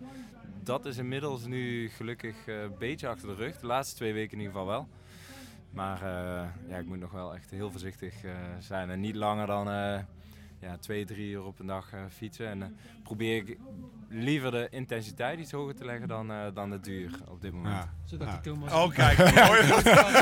Dat 0.62 0.86
is 0.86 0.98
inmiddels 0.98 1.46
nu 1.46 1.88
gelukkig 1.88 2.46
een 2.46 2.74
beetje 2.78 3.08
achter 3.08 3.28
de 3.28 3.34
rug. 3.34 3.58
De 3.58 3.66
laatste 3.66 3.96
twee 3.96 4.12
weken 4.12 4.32
in 4.32 4.38
ieder 4.38 4.52
geval 4.52 4.68
wel. 4.68 4.88
Maar 5.70 6.00
ja, 6.68 6.76
ik 6.78 6.86
moet 6.86 6.98
nog 6.98 7.10
wel 7.10 7.34
echt 7.34 7.50
heel 7.50 7.70
voorzichtig 7.70 8.14
zijn. 8.58 8.90
En 8.90 9.00
niet 9.00 9.14
langer 9.16 9.46
dan 9.46 9.66
ja, 10.60 10.76
twee, 10.80 11.04
drie 11.04 11.30
uur 11.30 11.44
op 11.44 11.58
een 11.58 11.66
dag 11.66 11.92
fietsen. 12.10 12.46
En 12.46 12.76
probeer 13.02 13.36
ik 13.36 13.58
liever 14.08 14.50
de 14.50 14.66
intensiteit 14.70 15.38
iets 15.38 15.52
hoger 15.52 15.74
te 15.74 15.84
leggen 15.84 16.08
dan, 16.08 16.30
eh, 16.30 16.36
dan 16.54 16.70
de 16.70 16.80
duur 16.80 17.10
op 17.28 17.40
dit 17.42 17.52
moment. 17.52 17.74
Ja. 17.74 17.88
Zodat 18.04 18.28
Ja. 18.28 18.38
Thomas... 18.42 18.72
Oh, 18.72 18.94
kijk. 18.94 19.18
Mooi. 19.18 19.60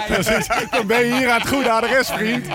Precies, 0.12 0.46
dan 0.70 0.86
ben 0.86 1.06
je 1.06 1.14
hier 1.16 1.30
aan 1.30 1.40
het 1.40 1.48
goede 1.48 1.70
adres, 1.70 2.10
vriend. 2.10 2.46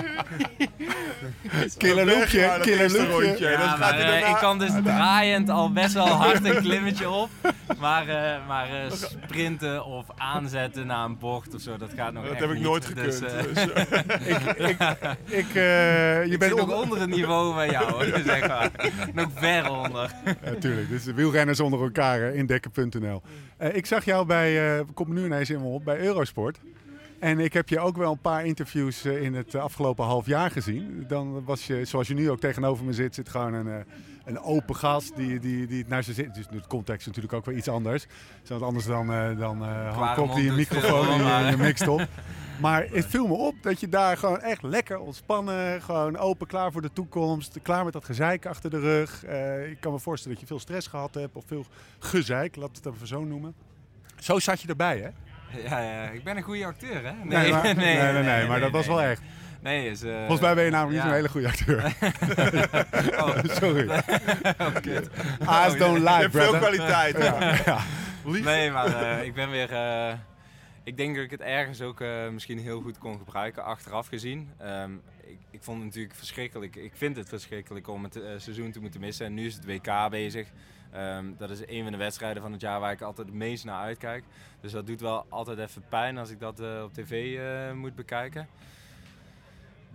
Killer 1.78 2.06
loopje, 2.06 2.58
killer 2.62 2.90
loopje. 3.08 3.36
Ja, 3.50 3.76
maar, 3.76 3.92
eh, 3.98 4.06
daarna- 4.06 4.26
ik 4.28 4.36
kan 4.36 4.58
dus 4.58 4.70
draaiend 4.84 5.48
al 5.48 5.72
best 5.72 5.94
wel 5.94 6.06
hard 6.08 6.44
een 6.44 6.62
klimmetje 6.62 7.08
op. 7.10 7.30
Maar, 7.78 8.08
eh, 8.08 8.46
maar 8.48 8.66
eh, 8.68 8.90
sprinten 8.90 9.84
of 9.84 10.06
aanzetten 10.16 10.86
naar 10.86 11.04
een 11.04 11.18
bocht 11.18 11.54
of 11.54 11.60
zo, 11.60 11.76
dat 11.76 11.90
gaat 11.96 12.12
nog 12.12 12.22
Dat 12.22 12.32
echt 12.32 12.40
heb 12.40 12.50
ik 12.50 12.60
nooit 12.60 12.84
gekund. 12.84 13.04
Dus, 13.20 13.20
eh, 13.32 13.42
dus, 13.54 13.72
eh, 13.72 13.82
Ik, 15.38 15.46
eh, 15.54 16.24
je 16.24 16.30
ik 16.30 16.38
bent 16.38 16.50
zit 16.50 16.60
nog 16.60 16.60
onder... 16.60 16.76
onder 16.82 17.00
het 17.00 17.10
niveau 17.10 17.54
van 17.54 17.70
jou, 17.70 17.90
hoor, 17.92 18.20
zeg 18.24 18.48
maar. 18.48 18.70
Nog 19.14 19.28
ver 19.34 19.70
onder. 19.70 20.10
Natuurlijk, 20.44 20.88
dus 20.88 21.04
wielrenners 21.20 21.60
onder 21.60 21.82
elkaar 21.82 22.22
eh, 22.22 22.38
indekken.nl. 22.38 23.22
Eh, 23.56 23.76
ik 23.76 23.86
zag 23.86 24.04
jou 24.04 24.26
bij, 24.26 24.78
eh 24.78 24.84
kom 24.94 25.14
nu 25.14 25.24
ineens 25.24 25.50
in 25.50 25.60
me 25.60 25.66
op, 25.66 25.84
bij 25.84 26.00
Eurosport. 26.00 26.60
En 27.18 27.38
ik 27.38 27.52
heb 27.52 27.68
je 27.68 27.78
ook 27.78 27.96
wel 27.96 28.12
een 28.12 28.20
paar 28.20 28.46
interviews 28.46 29.04
in 29.04 29.34
het 29.34 29.54
afgelopen 29.54 30.04
half 30.04 30.26
jaar 30.26 30.50
gezien. 30.50 31.04
Dan 31.08 31.44
was 31.44 31.66
je, 31.66 31.84
zoals 31.84 32.08
je 32.08 32.14
nu 32.14 32.30
ook 32.30 32.40
tegenover 32.40 32.84
me 32.84 32.92
zit, 32.92 33.14
zit 33.14 33.28
gewoon 33.28 33.54
een, 33.54 33.84
een 34.24 34.40
open 34.40 34.76
gast 34.76 35.16
die, 35.16 35.38
die, 35.38 35.66
die 35.66 35.78
het 35.78 35.88
naar 35.88 36.02
zijn 36.02 36.16
zin... 36.16 36.30
Dus 36.32 36.46
de 36.46 36.60
context 36.68 37.06
natuurlijk 37.06 37.34
ook 37.34 37.44
wel 37.44 37.54
iets 37.54 37.68
anders. 37.68 38.02
Het 38.02 38.42
is 38.42 38.48
wat 38.48 38.62
anders 38.62 38.86
dan, 38.86 39.12
eh 39.12 39.38
dan 39.38 39.64
Kok 40.14 40.34
die 40.34 40.48
een 40.48 40.54
microfoon 40.54 41.08
in 41.08 41.24
je, 41.24 41.50
je 41.50 41.56
mix 41.56 41.80
stopt. 41.80 42.06
Maar 42.60 42.86
het 42.90 43.06
viel 43.06 43.26
me 43.26 43.34
op 43.34 43.54
dat 43.62 43.80
je 43.80 43.88
daar 43.88 44.16
gewoon 44.16 44.40
echt 44.40 44.62
lekker 44.62 44.98
ontspannen, 44.98 45.82
gewoon 45.82 46.16
open, 46.16 46.46
klaar 46.46 46.72
voor 46.72 46.82
de 46.82 46.92
toekomst, 46.92 47.58
klaar 47.62 47.84
met 47.84 47.92
dat 47.92 48.04
gezeik 48.04 48.46
achter 48.46 48.70
de 48.70 48.78
rug. 48.78 49.24
Eh, 49.24 49.70
ik 49.70 49.80
kan 49.80 49.92
me 49.92 49.98
voorstellen 49.98 50.38
dat 50.38 50.48
je 50.48 50.54
veel 50.54 50.62
stress 50.62 50.86
gehad 50.86 51.14
hebt 51.14 51.36
of 51.36 51.44
veel 51.46 51.64
gezeik, 51.98 52.56
laat 52.56 52.76
het 52.76 52.86
even 52.86 53.06
zo 53.06 53.24
noemen. 53.24 53.54
Zo 54.18 54.38
zat 54.38 54.60
je 54.60 54.68
erbij, 54.68 54.98
hè? 54.98 55.08
Ja, 55.68 55.80
ja, 55.80 56.08
ik 56.08 56.24
ben 56.24 56.36
een 56.36 56.42
goede 56.42 56.66
acteur, 56.66 57.04
hè? 57.04 57.12
Nee, 57.24 57.52
maar, 57.52 57.62
nee, 57.76 57.96
nee, 57.96 58.22
nee, 58.22 58.46
maar 58.46 58.60
dat 58.60 58.70
was 58.70 58.86
wel 58.86 59.02
echt. 59.02 59.22
Nee, 59.62 59.90
is... 59.90 60.02
eh, 60.02 60.16
Volgens 60.18 60.40
mij 60.40 60.54
ben 60.54 60.64
je 60.64 60.70
namelijk 60.70 60.94
niet 60.94 61.02
ja. 61.02 61.06
zo'n 61.08 61.16
hele 61.16 61.28
goede 61.28 61.46
acteur. 61.48 61.82
Oh, 63.22 63.38
Sorry. 63.60 63.88
oh, 64.60 64.74
kut. 64.80 65.10
Eyes 65.46 65.76
don't 65.78 65.96
je 65.96 66.02
lie, 66.04 66.08
hebt 66.08 66.32
veel 66.36 66.48
brother. 66.48 66.58
kwaliteit. 66.58 67.16
Ja. 67.64 67.78
Nee, 68.24 68.70
maar 68.70 68.86
eh, 69.02 69.24
ik 69.26 69.34
ben 69.34 69.50
weer. 69.50 69.72
eh, 69.72 70.12
ik 70.84 70.96
denk 70.96 71.14
dat 71.14 71.24
ik 71.24 71.30
het 71.30 71.40
ergens 71.40 71.80
ook 71.80 72.00
eh, 72.00 72.28
misschien 72.28 72.58
heel 72.58 72.80
goed 72.80 72.98
kon 72.98 73.18
gebruiken, 73.18 73.64
achteraf 73.64 74.06
gezien. 74.06 74.50
Ehm, 74.58 74.92
ik, 75.26 75.38
ik 75.50 75.62
vond 75.62 75.76
het 75.76 75.86
natuurlijk 75.86 76.14
verschrikkelijk. 76.14 76.76
Ik 76.76 76.92
vind 76.94 77.16
het 77.16 77.28
verschrikkelijk 77.28 77.88
om 77.88 78.02
het 78.04 78.18
seizoen 78.36 78.70
te 78.70 78.80
moeten 78.80 79.00
missen. 79.00 79.26
En 79.26 79.34
nu 79.34 79.46
is 79.46 79.54
het 79.54 79.64
WK 79.64 80.10
bezig. 80.10 80.48
Ehm, 80.92 81.24
dat 81.38 81.50
is 81.50 81.60
een 81.66 81.82
van 81.82 81.92
de 81.92 81.98
wedstrijden 81.98 82.42
van 82.42 82.52
het 82.52 82.60
jaar 82.60 82.80
waar 82.80 82.92
ik 82.92 83.00
altijd 83.00 83.26
het 83.26 83.36
meest 83.36 83.64
naar 83.64 83.82
uitkijk. 83.82 84.24
Dus 84.60 84.72
dat 84.72 84.86
doet 84.86 85.00
wel 85.00 85.26
altijd 85.28 85.58
even 85.58 85.82
pijn 85.88 86.18
als 86.18 86.30
ik 86.30 86.40
dat 86.40 86.60
eh, 86.60 86.82
op 86.82 86.92
tv 86.94 87.38
eh, 87.38 87.72
moet 87.74 87.94
bekijken. 87.94 88.48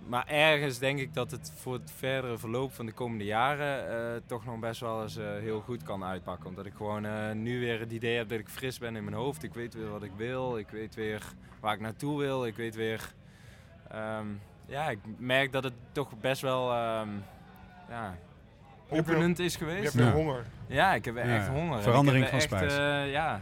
Maar 0.08 0.28
ergens 0.28 0.78
denk 0.80 1.00
ik 1.00 1.14
dat 1.14 1.32
het 1.32 1.54
voor 1.56 1.74
het 1.74 1.92
verdere 1.98 2.38
verloop 2.38 2.74
van 2.74 2.86
de 2.86 2.92
komende 2.92 3.24
jaren 3.24 3.90
eh, 3.90 4.22
toch 4.26 4.46
nog 4.46 4.60
best 4.60 4.80
wel 4.80 5.02
eens 5.02 5.18
eh, 5.18 5.26
heel 5.40 5.62
goed 5.62 5.84
kan 5.84 6.04
uitpakken. 6.04 6.50
Omdat 6.50 6.66
ik 6.66 6.74
gewoon 6.78 7.06
eh, 7.06 7.32
nu 7.32 7.60
weer 7.60 7.80
het 7.80 7.92
idee 7.92 8.18
heb 8.18 8.30
dat 8.30 8.40
ik 8.40 8.48
fris 8.50 8.78
ben 8.78 8.96
in 8.96 9.04
mijn 9.04 9.16
hoofd. 9.16 9.44
Ik 9.44 9.54
weet 9.54 9.74
weer 9.74 9.90
wat 9.90 10.04
ik 10.04 10.12
wil. 10.18 10.58
Ik 10.58 10.68
weet 10.70 10.96
weer 10.96 11.24
waar 11.60 11.74
ik 11.74 11.80
naartoe 11.80 12.20
wil. 12.20 12.46
Ik 12.46 12.56
weet 12.56 12.76
weer... 12.76 13.14
ehm, 13.90 14.26
ja, 14.68 14.90
ik 14.90 15.00
merk 15.18 15.52
dat 15.52 15.64
het 15.64 15.74
toch 15.92 16.20
best 16.20 16.42
wel 16.42 16.72
ehm 16.74 17.10
ja, 17.90 18.16
openend 18.90 19.40
is 19.40 19.52
Je 19.54 19.60
geweest. 19.60 19.84
hebt 19.84 19.96
weer 19.96 20.06
Ja. 20.06 20.12
honger. 20.12 20.46
Ja, 20.68 20.94
ik 20.94 21.06
heb 21.06 21.16
Ja, 21.16 21.22
echt 21.22 21.48
honger. 21.48 21.82
Verandering 21.82 22.26
ik 22.26 22.32
heb 22.32 22.42
van 22.42 22.50
spijs. 22.60 22.74
eh, 22.78 23.12
ja. 23.12 23.42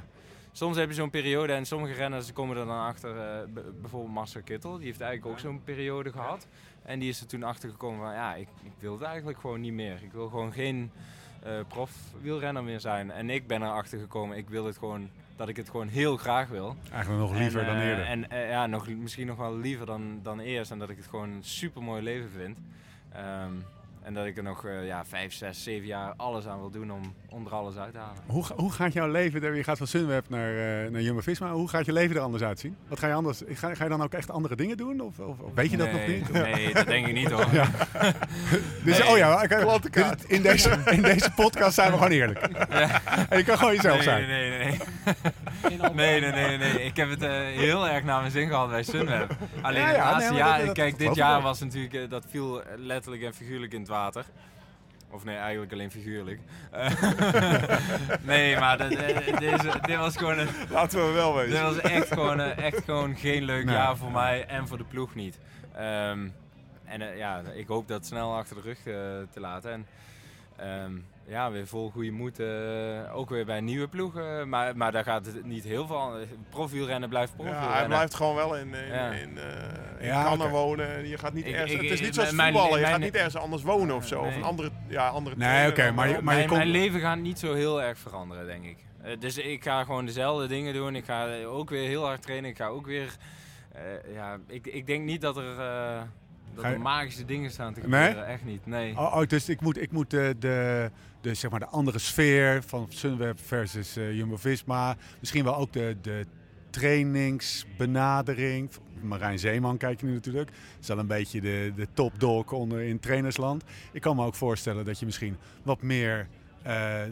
Soms 0.55 0.77
heb 0.77 0.87
je 0.89 0.93
zo'n 0.95 1.09
periode 1.09 1.53
en 1.53 1.65
sommige 1.65 1.93
renners 1.93 2.33
komen 2.33 2.57
er 2.57 2.65
dan 2.65 2.79
achter. 2.85 3.17
eh, 3.17 3.47
bijvoorbeeld 3.81 4.13
Marcel 4.13 4.41
Kittel, 4.41 4.77
die 4.77 4.85
heeft 4.85 5.01
eigenlijk 5.01 5.31
ook 5.31 5.39
zo'n 5.39 5.63
periode 5.63 6.11
gehad. 6.11 6.47
En 6.83 6.99
die 6.99 7.09
is 7.09 7.21
er 7.21 7.27
toen 7.27 7.43
achter 7.43 7.69
gekomen 7.69 7.99
van 8.05 8.13
ja, 8.13 8.35
ik, 8.35 8.47
ik 8.63 8.71
wil 8.79 8.93
het 8.93 9.01
eigenlijk 9.01 9.39
gewoon 9.39 9.61
niet 9.61 9.73
meer. 9.73 10.03
Ik 10.03 10.11
wil 10.11 10.29
gewoon 10.29 10.53
geen 10.53 10.91
eh 11.43 11.51
prof 11.67 11.91
wielrenner 12.21 12.63
meer 12.63 12.79
zijn. 12.79 13.11
En 13.11 13.29
ik 13.29 13.47
ben 13.47 13.61
erachter 13.61 13.99
gekomen, 13.99 14.37
ik 14.37 14.49
wil 14.49 14.65
het 14.65 14.77
gewoon, 14.77 15.09
dat 15.35 15.47
ik 15.49 15.55
het 15.55 15.69
gewoon 15.69 15.87
heel 15.87 16.17
graag 16.17 16.47
wil. 16.47 16.75
Eigenlijk 16.91 17.21
nog 17.29 17.37
liever 17.39 17.59
en, 17.61 17.65
dan 17.65 17.75
eh, 17.75 17.87
eerder. 17.87 18.05
En 18.05 18.47
ja, 18.49 18.67
nog, 18.67 18.87
misschien 18.89 19.27
nog 19.27 19.37
wel 19.37 19.57
liever 19.57 19.85
dan, 19.85 20.19
dan 20.23 20.39
eerst. 20.39 20.71
En 20.71 20.79
dat 20.79 20.89
ik 20.89 20.97
het 20.97 21.07
gewoon 21.07 21.29
een 21.29 21.43
super 21.43 21.81
mooi 21.83 22.01
leven 22.01 22.29
vind. 22.29 22.57
Ehm, 23.13 23.51
en 24.03 24.13
dat 24.13 24.25
ik 24.25 24.37
er 24.37 24.43
nog 24.43 24.65
eh, 24.65 24.85
ja, 24.87 25.05
vijf, 25.05 25.33
zes, 25.33 25.63
zeven 25.63 25.87
jaar 25.87 26.13
alles 26.17 26.47
aan 26.47 26.59
wil 26.59 26.69
doen 26.69 26.91
om, 26.91 27.13
om 27.29 27.45
er 27.45 27.51
alles 27.51 27.77
uit 27.77 27.91
te 27.93 27.97
halen. 27.97 28.21
Hoe, 28.25 28.43
hoe 28.55 28.71
gaat 28.71 28.93
jouw 28.93 29.07
leven, 29.11 29.43
er- 29.43 29.55
je 29.55 29.63
gaat 29.63 29.77
van 29.77 29.87
Sunweb 29.87 30.29
naar, 30.29 30.49
eh 30.83 30.89
naar 30.91 31.01
Jumbo-Visma, 31.01 31.51
hoe 31.51 31.69
gaat 31.69 31.85
je 31.85 31.93
leven 31.93 32.15
er 32.15 32.21
anders 32.21 32.43
uitzien? 32.43 32.75
Wat 32.87 32.99
ga 32.99 33.07
je 33.07 33.13
anders, 33.13 33.41
ga, 33.53 33.73
ga 33.75 33.83
je 33.83 33.89
dan 33.89 34.03
ook 34.03 34.13
echt 34.13 34.31
andere 34.31 34.55
dingen 34.55 34.77
doen? 34.77 35.01
Of, 35.01 35.19
of, 35.19 35.39
of 35.39 35.53
weet 35.53 35.71
je 35.71 35.77
dat 35.77 35.91
nog 35.91 36.07
niet? 36.07 36.31
Nee, 36.31 36.73
dat 36.73 36.85
denk 36.87 37.07
ik 37.07 37.13
niet 37.13 37.31
hoor. 37.31 37.45
Dus, 38.83 38.99
Nee. 38.99 39.07
oh 39.09 39.17
ja, 39.17 39.47
dit- 39.81 40.23
in, 40.27 40.41
deze, 40.41 40.77
in 40.85 41.01
deze 41.01 41.31
podcast 41.35 41.73
zijn 41.73 41.87
we 41.91 41.97
gewoon 41.97 42.11
eerlijk. 42.11 42.39
En 43.29 43.37
je 43.37 43.43
kan 43.43 43.57
gewoon 43.57 43.73
jezelf 43.75 43.95
Nee, 43.95 44.03
zijn. 44.03 44.27
nee, 44.27 44.49
nee, 44.49 44.59
nee. 44.59 44.77
Nee, 45.93 46.19
nee, 46.21 46.31
nee, 46.31 46.57
nee. 46.57 46.83
Ik 46.85 46.95
heb 46.95 47.09
het 47.09 47.21
eh, 47.21 47.29
heel 47.31 47.87
erg 47.87 48.03
naar 48.03 48.19
mijn 48.19 48.31
zin 48.31 48.47
gehad 48.47 48.69
bij 48.69 48.83
Sunweb. 48.83 49.35
Alleen 49.61 49.81
Ja, 49.81 49.87
het 49.87 49.95
ja, 49.95 50.11
laatste 50.11 50.31
nee, 50.33 50.41
maar 50.41 50.59
jaar, 50.63 50.73
kijk, 50.73 50.89
dat 50.89 50.99
dit 50.99 51.15
jaar 51.15 51.41
was 51.41 51.59
natuurlijk, 51.59 52.09
dat 52.09 52.25
viel 52.29 52.61
letterlijk 52.77 53.23
en 53.23 53.33
figuurlijk 53.33 53.73
in 53.73 53.79
het 53.79 53.89
water. 53.93 54.25
Of 55.09 55.23
nee, 55.23 55.35
eigenlijk 55.35 55.71
alleen 55.71 55.91
figuurlijk. 55.91 56.39
Eh, 56.71 56.91
nee, 58.31 58.57
maar 58.59 58.77
deze, 59.39 59.79
dit 59.81 59.97
was 59.97 60.17
gewoon 60.17 60.37
een, 60.37 60.47
Laten 60.69 61.05
we 61.07 61.11
wel 61.11 61.33
dit 61.33 61.45
weten. 61.45 61.63
was 61.63 61.77
echt 61.79 62.07
gewoon, 62.13 62.39
echt 62.39 62.83
gewoon 62.83 63.15
geen 63.15 63.43
leuk 63.43 63.65
Nee. 63.65 63.75
jaar 63.75 63.97
voor 63.97 64.11
mij 64.11 64.45
en 64.45 64.67
voor 64.67 64.77
de 64.77 64.83
ploeg 64.83 65.15
niet. 65.15 65.39
Ehm, 65.75 66.27
en 66.85 67.01
eh, 67.01 67.17
ja, 67.17 67.41
ik 67.53 67.67
hoop 67.67 67.87
dat 67.87 68.05
snel 68.05 68.35
achter 68.35 68.55
de 68.55 68.61
rug 68.61 68.77
eh, 68.77 68.93
te 69.33 69.39
laten. 69.39 69.71
En 69.71 69.85
ehm, 70.55 70.91
ja, 71.27 71.51
weer 71.51 71.67
vol 71.67 71.89
goede 71.89 72.11
moed. 72.11 72.39
eh, 72.39 73.15
ook 73.15 73.29
weer 73.29 73.45
bij 73.45 73.57
een 73.57 73.65
nieuwe 73.65 73.87
ploeg. 73.87 74.17
eh, 74.17 74.43
maar, 74.43 74.77
maar 74.77 74.91
daar 74.91 75.03
gaat 75.03 75.25
het 75.25 75.45
niet 75.45 75.63
heel 75.63 75.87
veel 75.87 75.99
aan. 76.01 76.19
Profielrennen 76.49 77.09
blijft 77.09 77.31
Ja, 77.31 77.35
profielrennen. 77.37 77.77
hij 77.77 77.87
blijft 77.87 78.13
gewoon 78.15 78.35
wel 78.35 78.57
in, 78.57 78.73
in, 78.73 78.87
Ja. 78.87 79.11
in, 79.11 79.37
eh, 79.37 79.43
in 79.99 80.05
Ja, 80.05 80.23
Cannes 80.23 80.41
oké. 80.41 80.49
wonen. 80.49 81.07
Je 81.07 81.17
gaat 81.17 81.33
niet 81.33 81.45
Ik- 81.45 81.53
ergens, 81.53 81.71
ik- 81.71 81.81
het 81.81 81.91
is 81.91 82.01
niet 82.01 82.15
zoals 82.15 82.31
mijn- 82.31 82.53
voetballen. 82.53 82.75
Je 82.75 82.81
mijn- 82.81 82.93
gaat 82.95 83.03
niet 83.03 83.15
ergens 83.15 83.35
anders 83.37 83.63
wonen 83.63 83.95
of 83.95 84.07
zo. 84.07 84.19
Of 84.19 84.25
Nee. 84.27 84.35
een 84.37 84.43
andere, 84.43 84.69
ja, 84.87 85.07
andere 85.07 85.35
Nee, 85.35 85.69
oké, 85.69 85.91
maar 85.91 86.07
je- 86.07 86.13
maar 86.13 86.23
mijn, 86.23 86.47
komt- 86.47 86.57
mijn 86.59 86.71
leven 86.71 86.99
gaat 86.99 87.17
niet 87.17 87.39
zo 87.39 87.53
heel 87.53 87.81
erg 87.81 87.97
veranderen, 87.97 88.45
denk 88.45 88.63
ik. 88.65 88.77
Eh, 89.01 89.19
dus 89.19 89.37
ik 89.37 89.63
ga 89.63 89.83
gewoon 89.83 90.05
dezelfde 90.05 90.47
dingen 90.47 90.73
doen. 90.73 90.95
Ik 90.95 91.05
ga 91.05 91.43
ook 91.43 91.69
weer 91.69 91.87
heel 91.87 92.03
hard 92.05 92.21
trainen. 92.21 92.49
Ik 92.49 92.57
ga 92.57 92.67
ook 92.67 92.85
weer... 92.85 93.15
eh, 93.71 93.81
ja, 94.13 94.37
ik, 94.47 94.67
ik 94.67 94.87
denk 94.87 95.03
niet 95.03 95.21
dat 95.21 95.37
er... 95.37 95.59
eh, 95.59 96.01
dat 96.55 96.63
je- 96.65 96.69
er 96.71 96.79
magische 96.81 97.25
dingen 97.25 97.51
staan 97.51 97.73
te 97.73 97.79
Nee? 97.87 98.01
gebeuren. 98.07 98.27
Echt 98.31 98.45
niet, 98.45 98.65
nee. 98.65 98.97
Oh, 98.97 99.15
oh, 99.15 99.27
dus 99.27 99.49
ik 99.49 99.61
moet, 99.61 99.81
ik 99.81 99.91
moet 99.91 100.09
de, 100.09 100.35
de, 100.39 100.91
de, 101.23 101.33
zeg 101.33 101.51
maar 101.51 101.59
de 101.59 101.65
andere 101.65 101.99
sfeer 101.99 102.63
van 102.65 102.85
Sunweb 102.89 103.39
versus 103.39 103.97
eh, 103.97 104.15
Jumbo-Visma. 104.15 104.95
Misschien 105.19 105.43
wel 105.43 105.55
ook 105.55 105.73
de, 105.73 105.95
de 106.01 106.25
trainingsbenadering. 106.69 108.69
Marijn 109.01 109.39
Zeeman 109.39 109.77
kijk 109.77 109.99
je 109.99 110.05
nu 110.05 110.13
natuurlijk. 110.13 110.47
Dat 110.47 110.57
is 110.81 110.87
wel 110.87 110.97
een 110.97 111.07
beetje 111.07 111.41
de, 111.41 111.71
de 111.75 111.87
topdog 111.93 112.51
onder 112.51 112.81
in 112.81 112.99
trainersland. 112.99 113.63
Ik 113.91 114.01
kan 114.01 114.15
me 114.15 114.25
ook 114.25 114.35
voorstellen 114.35 114.85
dat 114.85 114.99
je 114.99 115.05
misschien 115.05 115.37
wat 115.63 115.81
meer 115.81 116.27
eh, 116.61 117.03
eh, 117.03 117.11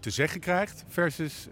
te 0.00 0.10
zeggen 0.10 0.40
krijgt 0.40 0.84
versus 0.88 1.48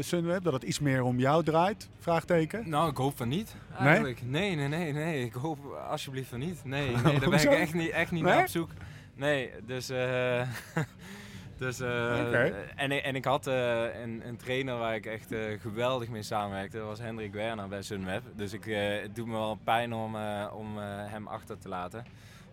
Sunweb. 0.00 0.42
Dat 0.42 0.52
het 0.52 0.62
iets 0.62 0.78
meer 0.78 1.02
om 1.02 1.18
jou 1.18 1.44
draait? 1.44 1.88
Vraagteken. 1.98 2.68
Nou, 2.68 2.90
ik 2.90 2.96
hoop 2.96 3.16
van 3.16 3.28
niet. 3.28 3.54
Eigenlijk. 3.78 4.20
Nee, 4.24 4.54
nee, 4.54 4.68
nee, 4.68 4.92
nee. 4.92 5.24
Ik 5.24 5.32
hoop 5.32 5.58
alsjeblieft 5.90 6.28
van 6.28 6.38
niet. 6.38 6.64
Nee, 6.64 6.90
nee 7.04 7.20
daar 7.20 7.30
ben 7.30 7.40
ik 7.40 7.44
echt 7.44 7.74
niet, 7.74 7.90
echt 7.90 8.10
niet 8.10 8.22
Nee? 8.22 8.32
naar 8.32 8.42
op 8.42 8.48
zoek. 8.48 8.70
Nee, 9.16 9.50
dus... 9.66 9.88
eh, 9.88 10.40
dus 11.58 11.80
eh, 11.80 12.80
en, 12.80 12.92
ik- 12.92 13.02
en 13.02 13.14
ik 13.16 13.24
had 13.24 13.46
eh, 13.46 14.00
een, 14.02 14.22
een 14.26 14.36
trainer 14.36 14.78
waar 14.78 14.94
ik 14.94 15.06
echt 15.06 15.34
geweldig 15.60 16.08
mee 16.08 16.22
samenwerkte. 16.22 16.76
Dat 16.76 16.86
was 16.86 16.98
Hendrik 16.98 17.32
Werner 17.32 17.68
bij 17.68 17.82
Sunweb. 17.82 18.22
Dus 18.34 18.52
ik, 18.52 18.64
het 19.02 19.14
doet 19.14 19.26
me 19.26 19.32
wel 19.32 19.58
pijn 19.64 19.92
om, 19.92 20.16
om 20.52 20.78
hem 20.78 21.26
achter 21.26 21.58
te 21.58 21.68
laten. 21.68 22.04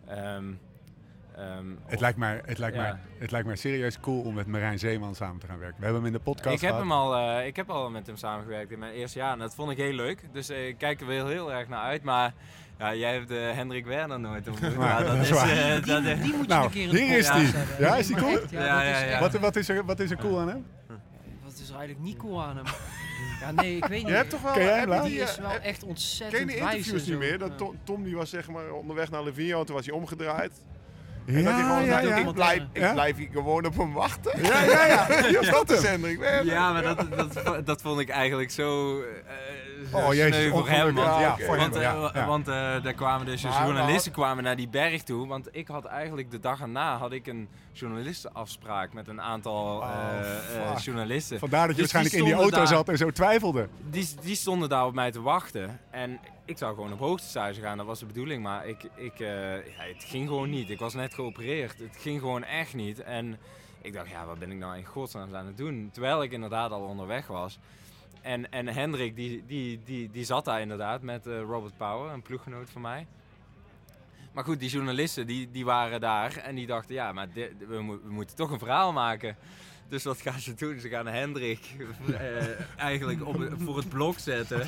Ehm, 0.08 0.52
ehm, 1.36 1.70
Het 1.86 1.94
of- 1.94 2.00
lijkt, 2.00 2.18
mij, 2.18 2.42
het, 2.46 2.58
lijkt 2.58 2.76
Ja. 2.76 2.82
mij, 2.82 2.96
het 3.18 3.32
lijkt 3.32 3.48
mij 3.48 3.56
serieus 3.56 4.00
cool 4.00 4.22
om 4.22 4.34
met 4.34 4.48
Marijn 4.48 4.80
Zeeman 4.80 5.16
samen 5.16 5.40
te 5.40 5.48
gaan 5.48 5.60
werken. 5.60 5.78
We 5.80 5.84
hebben 5.84 6.04
hem 6.04 6.12
in 6.14 6.18
de 6.18 6.24
podcast 6.24 6.56
Ik 6.56 6.62
heb, 6.62 6.70
gehad. 6.70 6.82
hem 6.84 6.92
al, 6.92 7.42
ik 7.42 7.56
heb 7.56 7.70
al 7.70 7.90
met 7.90 8.08
hem 8.08 8.16
samengewerkt 8.16 8.72
in 8.72 8.80
mijn 8.80 8.94
eerste 8.94 9.20
jaar 9.20 9.32
en 9.34 9.40
dat 9.40 9.56
vond 9.56 9.72
ik 9.72 9.78
heel 9.78 9.94
leuk. 9.94 10.22
Dus 10.34 10.50
ik 10.50 10.78
kijk 10.78 11.02
er 11.02 11.08
wel 11.08 11.28
heel 11.28 11.54
erg 11.54 11.68
naar 11.68 11.82
uit. 11.84 12.04
Maar 12.04 12.34
ja, 12.84 12.96
jij 12.96 13.14
hebt 13.14 13.32
eh, 13.32 13.52
Hendrik 13.52 13.86
Werner 13.86 14.20
nooit 14.20 14.48
ontmoet. 14.48 14.76
Dat 14.80 15.06
dat 15.06 15.16
is 15.18 15.30
eh, 15.30 15.74
Die, 15.74 15.82
dat 15.86 16.04
is- 16.04 16.22
die 16.22 16.34
moet 16.34 16.42
je 16.42 16.48
Nou, 16.48 16.66
een 16.66 16.72
keer 16.72 16.84
in 16.84 16.90
de 16.90 17.02
hier 17.02 17.18
is 17.18 17.28
podcast 17.28 17.52
die. 17.52 17.60
hebben. 17.62 17.86
Ja, 17.86 17.96
is 17.96 18.08
die 18.08 18.16
cool? 18.16 18.32
echt, 18.42 18.50
ja, 18.52 18.66
Ja, 18.84 19.00
ja, 19.00 19.20
Wat, 19.20 19.34
wat, 19.34 19.56
is 19.56 19.70
er, 19.70 19.86
wat 19.86 20.00
is 20.00 20.12
er 20.12 20.18
cool 20.18 20.40
aan 20.40 20.48
hem? 20.48 20.66
Wat 21.44 21.54
is 21.62 21.70
er 21.70 21.76
eigenlijk 21.76 22.06
niet 22.06 22.18
cool 22.18 22.44
aan 22.44 22.56
hem? 22.56 22.66
Ja, 23.42 23.52
nee, 23.52 23.76
ik 23.78 23.86
weet 23.86 24.00
niet. 24.00 24.08
Je 24.08 24.14
hebt 24.14 24.30
toch 24.30 24.42
wel... 24.42 24.54
Ken 24.54 24.64
jij 24.64 25.02
die 25.02 25.20
is 25.20 25.36
eh, 25.36 25.42
wel 25.42 25.52
heb- 25.52 25.64
echt 25.64 25.80
Ken 25.80 25.88
ontzettend 25.88 26.42
je 26.42 26.48
die 26.48 26.56
interviews 26.58 27.06
niet 27.08 27.18
meer? 27.18 27.38
Dat. 27.38 27.58
Tom, 27.58 27.78
Tom 27.84 28.04
die 28.04 28.16
was 28.16 28.30
zeg 28.30 28.48
maar 28.50 28.72
onderweg 28.72 29.10
naar 29.12 29.24
Livigno, 29.24 29.64
toen 29.64 29.76
was 29.76 29.86
hij 29.86 29.96
omgedraaid. 29.96 30.52
Ja, 31.26 31.34
en 31.34 31.44
dat 31.44 31.54
hij 31.54 31.62
gewoon 31.64 31.84
ja, 31.84 32.02
zei, 32.02 32.08
ja. 32.08 32.16
ik, 32.28 32.34
blijf, 32.34 32.62
ik 32.72 32.82
Ja? 32.82 32.94
blijf 32.94 33.18
hier 33.18 33.30
gewoon 33.32 33.66
op 33.66 33.78
hem 33.78 33.94
wachten. 33.94 34.42
Ja, 34.44 34.64
ja, 34.64 34.86
ja. 34.86 35.42
dat 35.52 35.72
is 35.72 35.84
Hendrik 35.84 36.20
Werner. 36.20 36.54
Ja, 36.54 36.72
maar 36.72 36.82
dat, 36.84 37.06
dat, 37.46 37.66
dat 37.66 37.82
vond 37.82 38.00
ik 38.00 38.10
eigenlijk 38.10 38.52
zo, 38.52 39.00
eh, 39.02 39.06
zo 39.06 39.63
Oh, 39.92 40.14
jezus, 40.14 40.36
sneu 40.36 40.50
voor 40.50 40.70
hem. 40.70 40.96
Want, 40.96 41.20
Ja, 41.20 41.38
voor 41.38 41.58
want, 41.58 41.74
hem, 41.74 41.84
eh, 41.84 41.90
ja, 42.02 42.12
ja. 42.14 42.26
want 42.28 42.48
eh, 42.48 42.54
daar 42.84 42.94
kwamen 42.94 43.26
dus 43.26 43.44
Maar 43.44 43.64
journalisten 43.66 44.12
kwamen 44.12 44.44
naar 44.44 44.56
die 44.56 44.68
berg 44.70 45.04
toe. 45.04 45.28
Want 45.28 45.48
ik 45.52 45.68
had 45.68 45.86
eigenlijk 45.86 46.32
de 46.32 46.40
dag 46.40 46.62
erna 46.62 46.98
had 46.98 47.12
ik 47.12 47.28
een 47.28 47.50
journalistenafspraak 47.72 48.94
met 48.94 49.08
een 49.08 49.22
aantal 49.22 49.78
Oh, 49.78 49.90
eh, 49.90 50.72
eh, 50.72 50.78
journalisten. 50.78 51.40
Vandaar 51.40 51.68
dat 51.68 51.76
je 51.76 51.82
Dus 51.82 51.92
waarschijnlijk 51.92 52.30
in 52.30 52.36
die 52.36 52.42
auto 52.44 52.58
daar- 52.58 52.68
zat 52.68 52.90
en 52.90 52.98
zo 52.98 53.12
twijfelde. 53.12 53.68
Die, 53.90 54.08
die 54.22 54.36
stonden 54.36 54.70
daar 54.70 54.86
op 54.86 54.94
mij 54.94 55.12
te 55.12 55.22
wachten. 55.22 55.80
En 55.92 56.20
ik 56.46 56.58
zou 56.58 56.76
gewoon 56.76 56.94
op 56.94 57.00
hoogtestage 57.00 57.62
gaan, 57.62 57.78
dat 57.78 57.86
was 57.86 58.00
de 58.00 58.06
bedoeling. 58.06 58.44
Maar 58.44 58.68
ik, 58.68 58.84
ik, 58.96 59.20
eh, 59.20 59.56
ja, 59.56 59.84
het 59.94 60.04
ging 60.04 60.28
gewoon 60.28 60.50
niet. 60.50 60.70
Ik 60.70 60.80
was 60.80 60.94
net 60.94 61.14
geopereerd. 61.14 61.80
Het 61.80 61.98
ging 62.00 62.20
gewoon 62.20 62.44
echt 62.44 62.74
niet. 62.74 63.00
En 63.02 63.38
ik 63.82 63.94
dacht, 63.94 64.10
ja, 64.10 64.26
wat 64.26 64.40
ben 64.40 64.52
ik 64.52 64.58
nou 64.58 64.78
in 64.78 64.86
godsnaam 64.86 65.36
aan 65.36 65.46
het 65.46 65.58
doen? 65.58 65.90
Terwijl 65.94 66.24
ik 66.24 66.32
inderdaad 66.32 66.72
al 66.72 66.82
onderweg 66.82 67.28
was. 67.28 67.60
En, 68.24 68.52
en 68.52 68.68
Hendrik, 68.68 69.16
die, 69.16 69.44
die, 69.48 69.82
die, 69.84 70.12
die 70.12 70.24
zat 70.24 70.46
daar 70.46 70.62
inderdaad 70.62 71.02
met 71.02 71.28
eh, 71.28 71.40
Robert 71.42 71.78
Power, 71.78 72.12
een 72.12 72.22
ploeggenoot 72.22 72.70
van 72.70 72.82
mij. 72.82 73.08
Maar 74.32 74.44
goed, 74.44 74.60
die 74.60 74.70
journalisten 74.70 75.28
die, 75.28 75.52
die 75.52 75.66
waren 75.66 76.02
daar 76.02 76.38
en 76.38 76.56
die 76.56 76.68
dachten, 76.68 76.96
ja, 76.96 77.12
maar 77.12 77.28
we 77.68 78.00
moeten 78.10 78.36
toch 78.36 78.52
een 78.52 78.60
verhaal 78.60 78.94
maken. 78.94 79.36
Dus 79.90 80.04
wat 80.04 80.22
gaan 80.22 80.40
ze 80.40 80.54
doen? 80.54 80.80
Ze 80.80 80.90
gaan 80.90 81.08
Hendrik 81.08 81.60
eh, 82.08 82.16
eigenlijk 82.78 83.28
op, 83.28 83.48
voor 83.58 83.78
het 83.78 83.90
blok 83.90 84.20
zetten. 84.20 84.62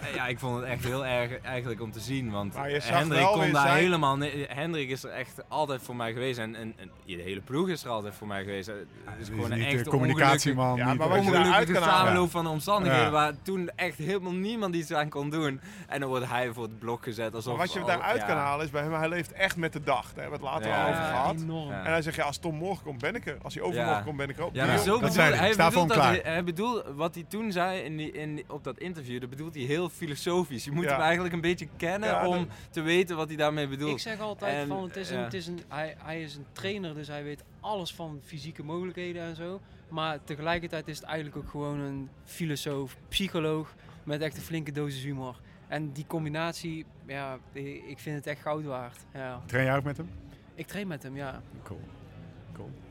En 0.00 0.14
ja, 0.14 0.26
ik 0.26 0.38
vond 0.38 0.56
het 0.60 0.64
echt 0.64 0.84
heel 0.84 1.06
erg 1.06 1.40
eigenlijk 1.40 1.80
om 1.80 1.92
te 1.92 2.00
zien. 2.00 2.30
Want 2.30 2.54
Hendrik 2.56 3.26
kon 3.26 3.52
daar 3.52 3.62
zijn- 3.66 3.76
helemaal... 3.76 4.18
Hendrik 4.48 4.88
is 4.90 5.04
er 5.04 5.10
echt 5.10 5.42
altijd 5.48 5.82
voor 5.82 5.96
mij 5.96 6.12
geweest. 6.12 6.38
En, 6.38 6.54
en, 6.54 6.74
en 6.76 6.90
de 7.06 7.22
hele 7.22 7.40
ploeg 7.40 7.68
is 7.68 7.84
er 7.84 7.90
altijd 7.90 8.14
voor 8.14 8.26
mij 8.26 8.44
geweest. 8.44 8.66
Het 8.66 8.86
is 9.20 9.28
gewoon 9.28 9.50
een 9.52 9.64
echt 9.64 9.88
communicatieman. 9.88 10.76
Ja, 10.76 10.94
maar 10.94 11.08
wat 11.08 11.24
je 11.24 11.30
daaruit 11.30 11.72
kan 11.72 11.82
samenloop 11.82 12.30
van 12.30 12.44
de 12.44 12.50
omstandigheden 12.50 13.04
Ja. 13.06 13.10
waar 13.10 13.32
toen 13.42 13.70
echt 13.76 13.98
helemaal 13.98 14.32
niemand 14.32 14.74
iets 14.74 14.92
aan 14.92 15.08
kon 15.08 15.30
doen. 15.30 15.60
En 15.88 16.00
dan 16.00 16.08
wordt 16.08 16.26
hij 16.28 16.52
voor 16.52 16.62
het 16.62 16.78
blok 16.78 17.02
gezet 17.02 17.34
alsof... 17.34 17.56
Maar 17.56 17.66
wat 17.66 17.74
je 17.74 17.84
daaruit 17.84 18.20
ja. 18.20 18.26
kan 18.26 18.36
halen 18.36 18.64
is 18.64 18.70
bij 18.70 18.82
hem, 18.82 18.92
hij 18.92 19.08
leeft 19.08 19.32
echt 19.32 19.56
met 19.56 19.72
de 19.72 19.82
dag. 19.82 20.12
Daar 20.14 20.22
hebben 20.22 20.40
we 20.40 20.46
het 20.46 20.54
later 20.54 20.70
Ja. 20.70 20.82
al 20.84 20.90
over 20.90 21.02
gehad. 21.02 21.34
enorm. 21.40 21.72
En 21.72 21.84
hij 21.92 22.02
zegt, 22.02 22.16
ja, 22.16 22.24
als 22.24 22.38
Tom 22.38 22.54
morgen 22.54 22.84
komt, 22.84 23.00
ben 23.00 23.14
ik 23.14 23.26
er. 23.26 23.36
Als 23.42 23.54
hij 23.54 23.62
overmorgen 23.62 23.96
Ja. 23.96 24.02
komt, 24.02 24.16
ben 24.16 24.28
ik 24.28 24.39
Ja, 24.52 24.66
maar 24.66 24.74
Die- 24.74 24.84
zo 24.84 24.90
dat 24.90 25.00
bedoel, 25.00 25.14
zei 25.14 25.28
hij. 25.30 25.38
hij, 25.38 25.52
Sta 25.52 25.70
voor 25.70 25.82
bedoelt 25.86 26.00
hem 26.02 26.04
dat 26.12 26.12
klaar. 26.16 26.24
hij, 26.24 26.32
hij 26.32 26.44
bedoelt 26.44 26.84
wat 26.94 27.14
hij 27.14 27.24
toen 27.28 27.52
zei 27.52 27.80
in 27.80 27.96
die, 27.96 28.10
in 28.12 28.44
op 28.48 28.64
dat 28.64 28.78
interview, 28.78 29.20
dat 29.20 29.30
bedoelt 29.30 29.54
hij 29.54 29.64
heel 29.64 29.88
filosofisch. 29.88 30.64
Je 30.64 30.70
moet 30.72 30.84
Ja. 30.84 30.90
hem 30.90 31.00
eigenlijk 31.00 31.34
een 31.34 31.40
beetje 31.40 31.68
kennen 31.76 32.08
Ja, 32.08 32.26
om 32.28 32.46
te 32.70 32.80
weten 32.80 33.16
wat 33.16 33.28
hij 33.28 33.36
daarmee 33.36 33.68
bedoelt. 33.68 33.92
Ik 33.92 33.98
zeg 33.98 34.20
altijd 34.20 34.54
En, 34.56 34.68
van 34.68 34.82
het 34.82 34.96
is 34.96 35.10
een, 35.10 35.18
het 35.22 35.34
is 35.34 35.46
een, 35.46 35.60
hij, 35.68 35.94
hij 35.98 36.22
is 36.22 36.34
een 36.34 36.46
trainer, 36.52 36.94
dus 36.94 37.08
hij 37.08 37.22
weet 37.24 37.44
alles 37.60 37.94
van 37.94 38.20
fysieke 38.24 38.62
mogelijkheden 38.62 39.22
en 39.22 39.36
zo. 39.36 39.60
Maar 39.88 40.18
tegelijkertijd 40.24 40.88
is 40.88 40.96
het 40.96 41.06
eigenlijk 41.06 41.36
ook 41.36 41.50
gewoon 41.50 41.78
een 41.78 42.08
filosoof, 42.24 42.96
psycholoog 43.08 43.74
met 44.04 44.20
echt 44.20 44.36
een 44.36 44.42
flinke 44.42 44.72
dosis 44.72 45.02
humor. 45.02 45.40
En 45.68 45.92
die 45.92 46.04
combinatie, 46.06 46.84
ja, 47.06 47.38
ik 47.52 47.82
ik 47.86 47.98
vind 47.98 48.16
het 48.16 48.26
echt 48.26 48.40
goud 48.42 48.64
waard. 48.64 48.96
Ja. 49.14 49.40
Train 49.46 49.64
jij 49.64 49.76
ook 49.76 49.84
met 49.84 49.96
hem? 49.96 50.10
Ik 50.54 50.66
train 50.66 50.86
met 50.86 51.02
hem, 51.02 51.16
ja. 51.16 51.42
Cool. 51.62 51.80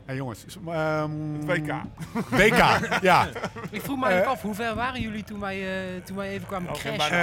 Hey 0.10 0.18
jongens. 0.18 0.44
s- 0.48 0.58
ehm, 0.68 1.12
WK. 1.46 1.74
WK, 2.30 2.58
ja. 3.02 3.28
Ik 3.72 3.82
vroeg 3.82 3.98
me 4.00 4.06
eigenlijk 4.06 4.24
Eh, 4.26 4.28
af, 4.28 4.42
hoe 4.42 4.56
ver 4.56 4.76
waren 4.76 5.02
jullie 5.02 5.24
toen 5.24 5.40
wij, 5.40 5.88
eh, 5.96 6.02
toen 6.04 6.16
wij 6.16 6.30
even 6.30 6.48
kwamen 6.48 6.76
geen 6.76 6.98
crashen? 6.98 7.18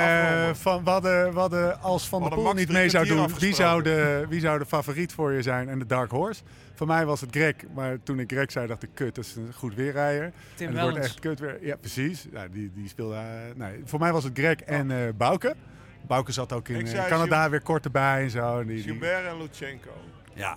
Eh, 0.49 0.55
van, 0.55 0.85
we, 0.85 0.91
hadden, 0.91 1.33
we 1.33 1.39
hadden 1.39 1.81
als 1.81 2.09
Van 2.09 2.23
der 2.23 2.31
Poel 2.31 2.53
niet 2.53 2.69
mee 2.73 2.89
zou 2.89 3.07
doen, 3.07 3.29
wie 3.39 3.55
zou, 3.55 3.83
de, 3.83 4.27
wie 4.29 4.41
zou 4.41 4.59
de 4.59 4.67
favoriet 4.67 5.13
voor 5.13 5.33
je 5.33 5.43
zijn 5.43 5.69
en 5.69 5.79
de 5.79 5.87
dark 5.87 6.11
horse? 6.11 6.43
Voor 6.75 6.87
mij 6.87 7.07
was 7.07 7.21
het 7.21 7.31
Greg, 7.31 7.55
maar 7.75 7.97
toen 8.03 8.19
ik 8.21 8.33
Greg 8.33 8.51
zei 8.53 8.67
dacht 8.67 8.83
ik, 8.83 8.89
kut, 8.95 9.15
dat 9.15 9.25
is 9.25 9.37
een 9.37 9.53
goed 9.55 9.75
weerrijder. 9.75 10.33
Tim 10.55 10.69
en 10.69 10.75
het 10.75 10.83
wordt 10.83 10.99
echt 11.05 11.21
kut 11.21 11.41
weer. 11.41 11.59
Ja, 11.61 11.77
precies. 11.77 12.27
Ja, 12.33 12.47
die, 12.51 12.71
die 12.75 12.89
speelde, 12.89 13.21
nee, 13.55 13.83
voor 13.85 13.99
mij 13.99 14.13
was 14.13 14.25
het 14.25 14.39
Greg 14.39 14.57
en 14.61 14.91
eh 14.91 14.97
Bouke. 15.17 15.55
Bouke 16.07 16.33
zat 16.33 16.53
ook 16.53 16.69
in 16.69 16.87
Canada 17.09 17.51
weer 17.51 17.63
kort 17.63 17.85
erbij 17.85 18.23
en 18.23 18.31
zo. 18.31 18.61
En 18.61 18.67
die, 18.67 18.99
en 19.01 19.39
Lutsenko. 19.39 19.91
ja, 20.33 20.57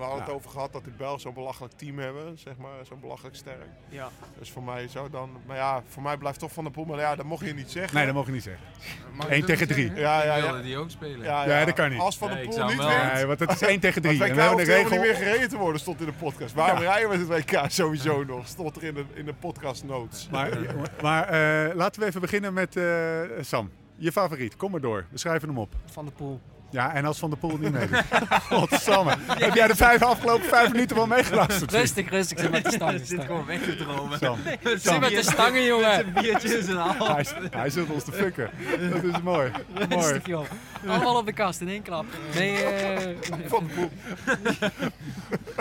we 0.00 0.06
hadden 0.06 0.18
Ja. 0.18 0.24
het 0.24 0.34
over 0.34 0.50
gehad 0.50 0.72
dat 0.72 0.84
de 0.84 0.90
Belgen 0.96 1.20
zo'n 1.20 1.34
belachelijk 1.34 1.72
team 1.72 1.98
hebben, 1.98 2.38
zeg 2.38 2.56
maar, 2.56 2.84
zo 2.88 2.96
belachelijk 2.96 3.36
sterk. 3.36 3.66
Ja. 3.88 4.08
Dus 4.38 4.50
voor 4.50 4.62
mij 4.62 4.88
zou 4.88 5.10
dan, 5.10 5.30
maar 5.46 5.56
ja, 5.56 5.82
voor 5.88 6.02
mij 6.02 6.16
blijft 6.16 6.38
toch 6.38 6.52
Van 6.52 6.64
der 6.64 6.72
Poel, 6.72 6.84
maar 6.84 6.98
ja, 6.98 7.14
dat 7.16 7.24
mocht 7.26 7.46
je 7.46 7.54
niet 7.54 7.70
zeggen. 7.70 7.96
nee, 7.96 8.04
dat 8.06 8.14
mogen 8.14 8.28
je 8.28 8.34
niet 8.34 8.42
zeggen. 8.44 8.64
Mag 9.12 9.26
ik 9.26 9.30
Één 9.32 9.40
dat 9.40 9.48
tegen 9.48 9.66
niet 9.66 9.76
drie. 9.76 9.86
zeggen? 9.86 10.02
Ja, 10.04 10.24
ja, 10.24 10.36
ja. 10.36 10.62
die 10.62 10.76
ook 10.78 10.90
spelen. 10.90 11.22
Ja, 11.24 11.46
Ja, 11.46 11.64
dat 11.64 11.74
kan 11.74 11.90
niet. 11.90 12.00
Als 12.00 12.18
Van 12.18 12.30
ik 12.30 12.48
Poel 12.48 12.64
niet 12.66 12.76
wint, 12.76 13.12
Nee, 13.12 13.26
want 13.26 13.38
het 13.40 13.50
is 13.50 13.60
1 13.62 13.80
tegen 13.80 14.02
het 14.02 14.10
3. 14.10 14.18
WK 14.18 14.28
En 14.28 14.34
we 14.34 14.40
hebben 14.40 14.52
hoeft 14.58 14.66
de 14.66 14.72
regel. 14.74 14.90
niet 14.90 15.00
meer 15.00 15.14
gereden 15.14 15.48
te 15.48 15.56
worden, 15.56 15.80
stond 15.80 16.00
in 16.00 16.06
de 16.06 16.12
podcast. 16.12 16.54
Waarom 16.54 16.78
rijden 16.78 17.08
we 17.26 17.34
het 17.34 17.50
WK 17.50 17.64
sowieso 17.70 18.24
nog? 18.24 18.46
Stond 18.46 18.76
er 18.76 18.84
in 18.84 18.94
de, 18.94 19.04
in 19.14 19.24
de 19.24 19.34
podcast 19.34 19.84
notes. 19.84 20.28
Maar, 20.30 20.58
maar 21.02 21.28
eh, 21.28 21.74
laten 21.74 22.00
we 22.00 22.06
even 22.06 22.20
beginnen 22.20 22.52
met 22.52 22.76
eh, 22.76 23.20
Sam. 23.40 23.70
Je 23.96 24.12
favoriet, 24.12 24.56
kom 24.56 24.70
maar 24.70 24.80
door. 24.80 25.06
We 25.10 25.18
schrijven 25.18 25.48
hem 25.48 25.58
op. 25.58 25.74
Van 25.84 26.04
de 26.04 26.10
Poel. 26.10 26.40
Ja, 26.74 26.94
en 26.94 27.04
als 27.04 27.18
Van 27.18 27.30
der 27.30 27.38
Poel 27.38 27.56
niet 27.56 27.72
meedoet. 27.72 28.02
Godsamme. 28.50 29.16
Heb 29.26 29.54
jij 29.54 29.66
de 29.66 29.76
vijf 29.76 30.02
afgelopen 30.02 30.48
vijf 30.48 30.72
minuten 30.72 30.96
wel 30.96 31.06
meegeluisterd? 31.06 31.72
Rustig, 31.72 32.10
rustig. 32.10 32.38
Zit 32.38 32.50
met 32.50 32.64
de 32.64 32.72
stangen. 32.72 33.06
Zit 33.06 33.24
gewoon 33.24 33.46
weg 33.46 33.62
te 33.62 33.76
dromen. 33.76 34.18
Sam. 34.18 34.38
Zit 34.62 35.00
met 35.00 35.10
de 35.10 35.22
stangen, 35.22 35.64
jongen. 35.64 36.12
Biertjes 36.12 36.66
en 36.66 36.76
al. 36.76 37.14
Hij, 37.14 37.26
hij 37.50 37.70
zit 37.70 37.90
ons 37.90 38.04
te 38.04 38.12
fucken. 38.12 38.50
Dat 38.90 39.02
is 39.02 39.20
mooi. 39.22 39.50
mooi. 39.74 39.86
Rustig, 39.88 40.26
joh. 40.26 40.44
Allemaal 40.86 41.18
op 41.18 41.26
de 41.26 41.32
kast 41.32 41.60
in 41.60 41.68
één 41.68 41.82
klap. 41.82 42.04
Nee, 42.34 42.64
eh... 42.64 43.16
Van 43.46 43.66
der 43.66 43.74
Poel. 43.74 43.90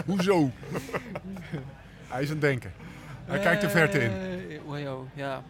Hoezo? 0.05 0.51
Hij 2.07 2.21
is 2.21 2.27
aan 2.27 2.33
het 2.33 2.41
denken. 2.41 2.73
Hij 3.25 3.39
kijkt 3.39 3.61
de 3.61 3.69
verte 3.69 3.99
in. 3.99 4.11
Eh, 4.11 4.69
oh, 4.69 4.79
joh, 4.79 5.07
ja. 5.13 5.43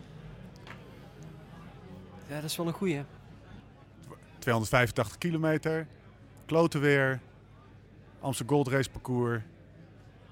Ja, 2.28 2.36
dat 2.36 2.44
is 2.44 2.58
wel 2.58 2.68
een 2.68 2.74
goeie. 2.74 3.04
285 4.44 5.18
kilometer. 5.18 5.88
Kloten 6.46 6.82
weer. 6.82 7.20
Amsterdam 8.20 8.56
Gold 8.56 8.68
Race 8.68 8.90
parcours. 8.90 9.42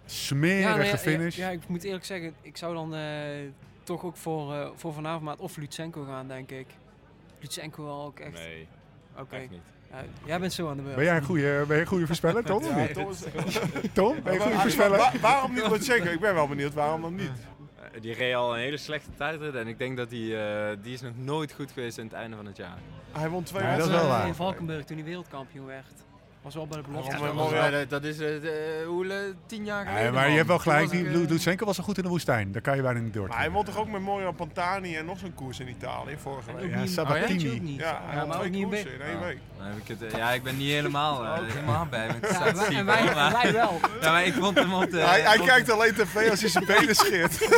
Smerige 0.06 0.78
nee, 0.78 0.98
finish. 0.98 1.36
Ja, 1.36 1.50
ik 1.50 1.68
moet 1.68 1.84
eerlijk 1.84 2.06
zeggen, 2.06 2.34
ik 2.42 2.58
zou 2.58 2.74
dan 2.74 2.96
eh, 2.96 3.02
toch 3.84 4.04
ook 4.04 4.18
voor, 4.18 4.54
eh, 4.54 4.70
voor 4.76 4.94
vanavond 4.94 5.24
maar 5.24 5.38
of 5.38 5.58
Lutsenko 5.58 6.04
gaan, 6.04 6.28
denk 6.28 6.52
ik. 6.52 6.66
Lutsenko 7.40 7.84
wel 7.84 8.06
ook 8.06 8.20
echt. 8.20 8.34
Nee, 8.34 8.68
Oké. 9.18 9.38
niet. 9.38 9.62
Ja, 9.92 10.04
jij 10.26 10.40
bent 10.40 10.54
zo 10.54 10.70
aan 10.70 10.78
de 10.78 10.84
beurt. 10.84 10.96
Ben 10.96 11.06
jij 11.06 11.18
een 11.18 11.24
goede, 11.24 11.64
ben 11.68 11.76
je 11.76 11.82
een 11.82 11.88
goede 11.88 12.06
voorspeller, 12.08 12.44
Tom? 12.44 12.64
Ja? 12.78 12.88
Tom 12.88 13.10
is- 13.10 13.24
Tom, 13.94 14.22
ben 14.24 14.34
je 14.34 14.40
een 14.40 14.46
goede 14.46 14.60
voorspeller? 14.60 14.98
wa- 14.98 15.12
waarom 15.22 15.54
niet 15.54 15.68
Lutsenko? 15.70 16.10
Ik 16.12 16.20
ben 16.20 16.34
wel 16.34 16.48
benieuwd 16.48 16.74
waarom 16.74 17.02
dan 17.02 17.16
niet. 17.16 17.32
Eh, 17.94 18.02
die 18.02 18.14
reed 18.14 18.36
al 18.36 18.54
een 18.56 18.60
hele 18.62 18.78
slechte 18.78 19.10
tijdrit 19.18 19.56
en 19.56 19.68
ik 19.68 19.78
denk 19.78 19.98
dat 19.98 20.10
die, 20.10 20.38
eh, 20.38 20.78
die 20.82 20.94
is 20.94 21.02
nog 21.02 21.18
nooit 21.18 21.52
goed 21.52 21.72
geweest 21.72 22.00
aan 22.00 22.06
het 22.06 22.14
einde 22.14 22.36
van 22.36 22.46
het 22.46 22.58
jaar. 22.58 22.78
Hij 23.12 23.30
won 23.30 23.44
twee 23.44 23.64
Nee, 23.64 23.78
dat 23.78 23.86
is 23.88 23.94
wel 23.94 24.08
waar. 24.08 24.28
In 24.28 24.36
Valkenburg 24.36 24.86
toen 24.86 24.98
hij 24.98 25.06
wereldkampioen 25.06 25.66
werd. 25.66 25.86
Was 26.42 26.56
wel 26.56 26.68
bij 26.68 26.78
de 26.82 26.88
belofte. 26.88 27.10
Ja, 27.12 27.18
Ja, 27.18 27.24
maar 27.24 27.34
dat, 27.36 27.52
mooi, 27.52 27.82
eh, 27.82 27.90
dat 27.90 28.04
is 28.04 28.20
eh, 28.20 28.28
de- 28.42 28.84
hoe, 28.88 29.08
eh, 29.14 29.18
tien 29.46 29.66
jaar 29.66 29.86
geleden. 29.86 30.04
Nee, 30.04 30.12
maar 30.12 30.30
je 30.30 30.36
hebt 30.36 30.48
wel 30.48 30.60
gelijk. 30.60 30.90
Die 30.90 31.08
eh, 31.08 31.14
Lutsenko 31.14 31.66
was 31.66 31.78
al 31.78 31.84
goed 31.84 31.98
in 31.98 32.04
de 32.04 32.10
woestijn. 32.10 32.52
Daar 32.52 32.62
kan 32.62 32.76
je 32.76 32.82
bijna 32.82 33.00
niet 33.00 33.14
door. 33.14 33.28
Maar 33.28 33.38
hij 33.38 33.52
won 33.52 33.66
toch 33.66 33.78
ook 33.78 33.88
met 33.88 34.02
Morian 34.02 34.36
Pantani 34.36 34.96
en 34.98 35.06
nog 35.06 35.20
zo'n 35.20 35.34
koers 35.34 35.60
in 35.60 35.68
Italië 35.68 36.18
vorige 36.22 36.50
En 36.50 36.56
week. 36.56 36.66
ook 36.66 36.72
Ja, 36.72 36.78
niet 36.80 36.88
in- 36.88 36.94
Sabatini. 36.94 37.52
ook 37.52 37.62
niet. 37.62 37.80
Ja, 37.80 38.02
hij 38.06 38.14
Ja, 38.14 38.20
won 38.20 38.28
maar 38.28 38.38
ook 38.38 38.44
twee 38.44 38.50
niet 38.52 38.62
in 38.62 38.68
koersen 38.68 38.98
Be- 38.98 39.04
in 39.04 39.10
één 39.10 39.18
Oh. 39.20 39.26
week. 39.26 39.38
dan 39.58 39.68
heb 39.68 39.78
ik 39.78 39.88
het, 39.88 40.04
eh, 40.04 40.18
ja, 40.20 40.32
ik 40.32 40.44
ben 40.44 40.58
niet 40.58 40.70
helemaal, 40.72 41.24
eh, 41.26 41.40
helemaal 41.54 41.86
bij 41.86 42.08
met 42.08 42.22
de 42.22 42.28
Ja, 42.28 42.46
en 42.78 42.86
wij, 42.86 43.14
wel. 43.54 43.80
Ja, 44.02 44.12
maar 44.12 44.26
ik 44.26 44.34
vond 44.34 44.58
hem 44.58 44.74
op 44.74 44.92
de... 44.92 45.00
hij 45.00 45.40
kijkt 45.46 45.70
alleen 45.72 45.94
tv 45.94 46.30
als 46.30 46.40
hij 46.42 46.50
zijn 46.50 46.66
benen 46.66 46.96
scheert. 46.96 47.38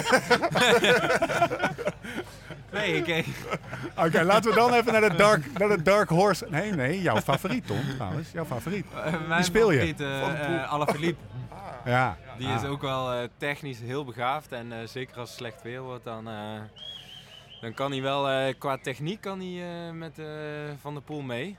Nee, 2.73 2.93
ik. 3.03 3.25
Oké, 4.05 4.23
laten 4.23 4.49
we 4.49 4.55
dan 4.55 4.73
even 4.73 4.91
naar 4.91 5.09
de 5.09 5.15
Dark, 5.15 5.57
naar 5.59 5.67
de 5.69 5.81
dark 5.81 6.09
Horse. 6.09 6.45
Nee, 6.49 6.71
nee, 6.71 7.01
jouw 7.01 7.21
favoriet, 7.21 7.67
Tom, 7.67 7.79
trouwens. 7.95 8.31
Jouw 8.31 8.45
favoriet. 8.45 8.85
eh, 9.03 9.27
mijn 9.27 9.43
speel 9.43 9.71
je? 9.71 9.77
favoriet, 9.77 10.01
eh, 10.01 10.19
Van 10.19 10.31
de 10.31 10.37
Poel. 10.37 10.55
eh, 10.55 10.71
Alaphilippe. 10.71 11.23
Ja. 11.85 12.17
Die 12.37 12.47
Ah. 12.47 12.55
is 12.63 12.67
ook 12.69 12.81
wel 12.81 13.11
eh, 13.13 13.27
technisch 13.37 13.79
heel 13.79 14.05
begaafd. 14.05 14.51
En 14.51 14.71
eh, 14.71 14.87
zeker 14.87 15.17
als 15.17 15.29
het 15.29 15.37
slecht 15.37 15.61
weer 15.61 15.81
wordt, 15.81 16.03
dan, 16.03 16.27
eh, 16.27 16.59
dan 17.61 17.73
kan 17.73 17.91
hij 17.91 18.01
wel 18.01 18.29
eh, 18.29 18.53
qua 18.57 18.77
techniek 18.77 19.21
kan 19.21 19.39
hij, 19.39 19.87
eh, 19.87 19.93
met 19.93 20.19
eh, 20.19 20.25
Van 20.81 20.93
der 20.93 21.03
Poel 21.03 21.21
mee. 21.21 21.57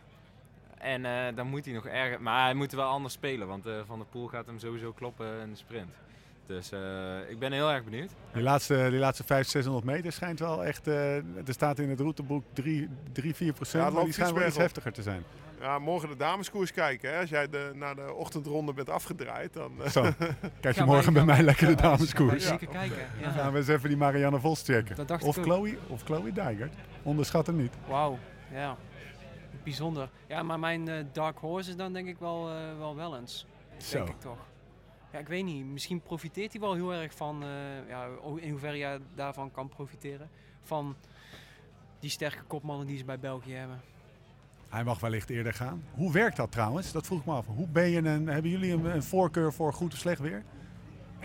En 0.79 1.05
eh, 1.05 1.13
dan 1.35 1.47
moet 1.47 1.65
hij 1.65 1.75
nog 1.75 1.87
erger. 1.87 2.23
Maar 2.23 2.45
hij 2.45 2.55
moet 2.55 2.73
wel 2.73 2.89
anders 2.89 3.15
spelen, 3.15 3.47
want 3.49 3.67
eh, 3.67 3.73
Van 3.87 3.99
der 3.99 4.07
Poel 4.11 4.27
gaat 4.27 4.47
hem 4.47 4.59
sowieso 4.59 4.93
kloppen 4.93 5.41
in 5.41 5.51
de 5.51 5.57
sprint. 5.57 5.91
Dus 6.47 6.73
eh, 6.73 7.31
ik 7.31 7.39
ben 7.39 7.53
heel 7.53 7.71
erg 7.71 7.85
benieuwd. 7.85 8.11
Die 8.33 8.43
laatste, 8.43 8.87
die 8.91 8.99
laatste 8.99 9.25
500, 9.25 9.51
600 9.51 9.85
meter 9.85 10.13
schijnt 10.13 10.39
wel 10.39 10.65
echt... 10.65 10.87
eh, 10.89 11.17
er 11.17 11.23
staat 11.47 11.79
in 11.79 11.89
het 11.89 12.01
routeboek 12.01 12.45
3, 12.53 12.89
3 13.13 13.35
4 13.35 13.53
procent. 13.53 13.85
Ja, 13.85 13.91
maar 13.91 14.05
die 14.05 14.13
schijnt 14.13 14.33
wel 14.37 14.47
iets 14.47 14.57
heftiger 14.57 14.93
te 14.93 15.03
zijn. 15.03 15.25
Ja, 15.61 15.79
morgen 15.79 16.09
de 16.09 16.17
dameskoers 16.17 16.73
kijken. 16.73 17.13
Hè. 17.13 17.21
Als 17.21 17.31
jij 17.31 17.49
de, 17.49 17.71
naar 17.75 17.95
de 17.97 18.13
ochtendronde 18.13 18.73
bent 18.73 18.91
afgedraaid, 18.91 19.53
dan... 19.53 19.73
eh, 19.83 19.89
Zo, 19.91 20.03
kijk 20.61 20.75
je 20.75 20.85
morgen 20.85 21.13
bij 21.13 21.25
mij 21.25 21.43
lekker 21.43 21.67
de 21.67 21.75
dameskoers. 21.75 22.47
Zeker 22.47 22.67
kijken. 22.67 22.97
Ja. 23.21 23.31
Gaan 23.31 23.53
we 23.53 23.59
eens 23.59 23.69
even 23.69 23.89
die 23.89 23.99
Marianne 23.99 24.41
Vos 24.41 24.63
checken. 24.63 24.97
Dat 24.97 25.09
dacht 25.09 25.25
Of. 25.25 25.37
Chloe, 25.37 25.77
of 25.89 26.03
Chloe 26.03 26.33
Dijkert. 26.33 26.75
Onderschat 27.03 27.47
hem 27.47 27.57
niet. 27.57 27.73
Wauw, 27.89 28.19
ja. 28.53 28.77
Bijzonder. 29.63 30.09
Ja, 30.29 30.43
maar 30.43 30.59
mijn 30.59 31.09
Dark 31.13 31.39
Horse 31.39 31.71
is 31.71 31.77
dan 31.77 31.93
denk 31.93 32.09
ik 32.09 32.19
wel, 32.19 32.49
eh 32.51 32.79
wel 32.79 32.97
Wellens. 32.97 33.47
Zo. 33.77 33.97
Denk 33.97 34.09
ik 34.09 34.21
toch. 34.21 34.39
Ja, 35.15 35.21
ik 35.21 35.29
weet 35.29 35.45
niet. 35.45 35.65
Misschien 35.65 36.01
profiteert 36.01 36.53
hij 36.53 36.61
wel 36.61 36.75
heel 36.75 36.93
erg 36.93 37.15
van, 37.15 37.43
eh, 37.43 37.89
ja, 37.89 38.09
in 38.37 38.51
hoeverre 38.51 38.77
je 38.77 39.01
daarvan 39.15 39.51
kan 39.51 39.69
profiteren. 39.69 40.29
Van 40.63 40.97
die 42.01 42.11
sterke 42.11 42.43
kopmannen 42.43 42.87
die 42.87 42.99
ze 42.99 43.05
bij 43.05 43.19
België 43.19 43.53
hebben. 43.53 43.81
Hij 44.69 44.85
mag 44.85 45.01
wellicht 45.01 45.31
eerder 45.31 45.53
gaan. 45.53 45.85
Hoe 45.95 46.13
werkt 46.13 46.37
dat 46.37 46.53
trouwens? 46.53 46.93
Dat 46.93 47.07
vroeg 47.07 47.21
ik 47.21 47.27
me 47.27 47.33
af. 47.33 47.47
Hoe 47.47 47.69
ben 47.69 47.89
je 47.89 47.99
een, 47.99 48.27
hebben 48.27 48.51
jullie 48.51 48.73
een, 48.73 48.85
een 48.85 49.03
voorkeur 49.03 49.53
voor 49.53 49.73
goed 49.73 49.93
of 49.93 49.99
slecht 49.99 50.21
weer? 50.21 50.43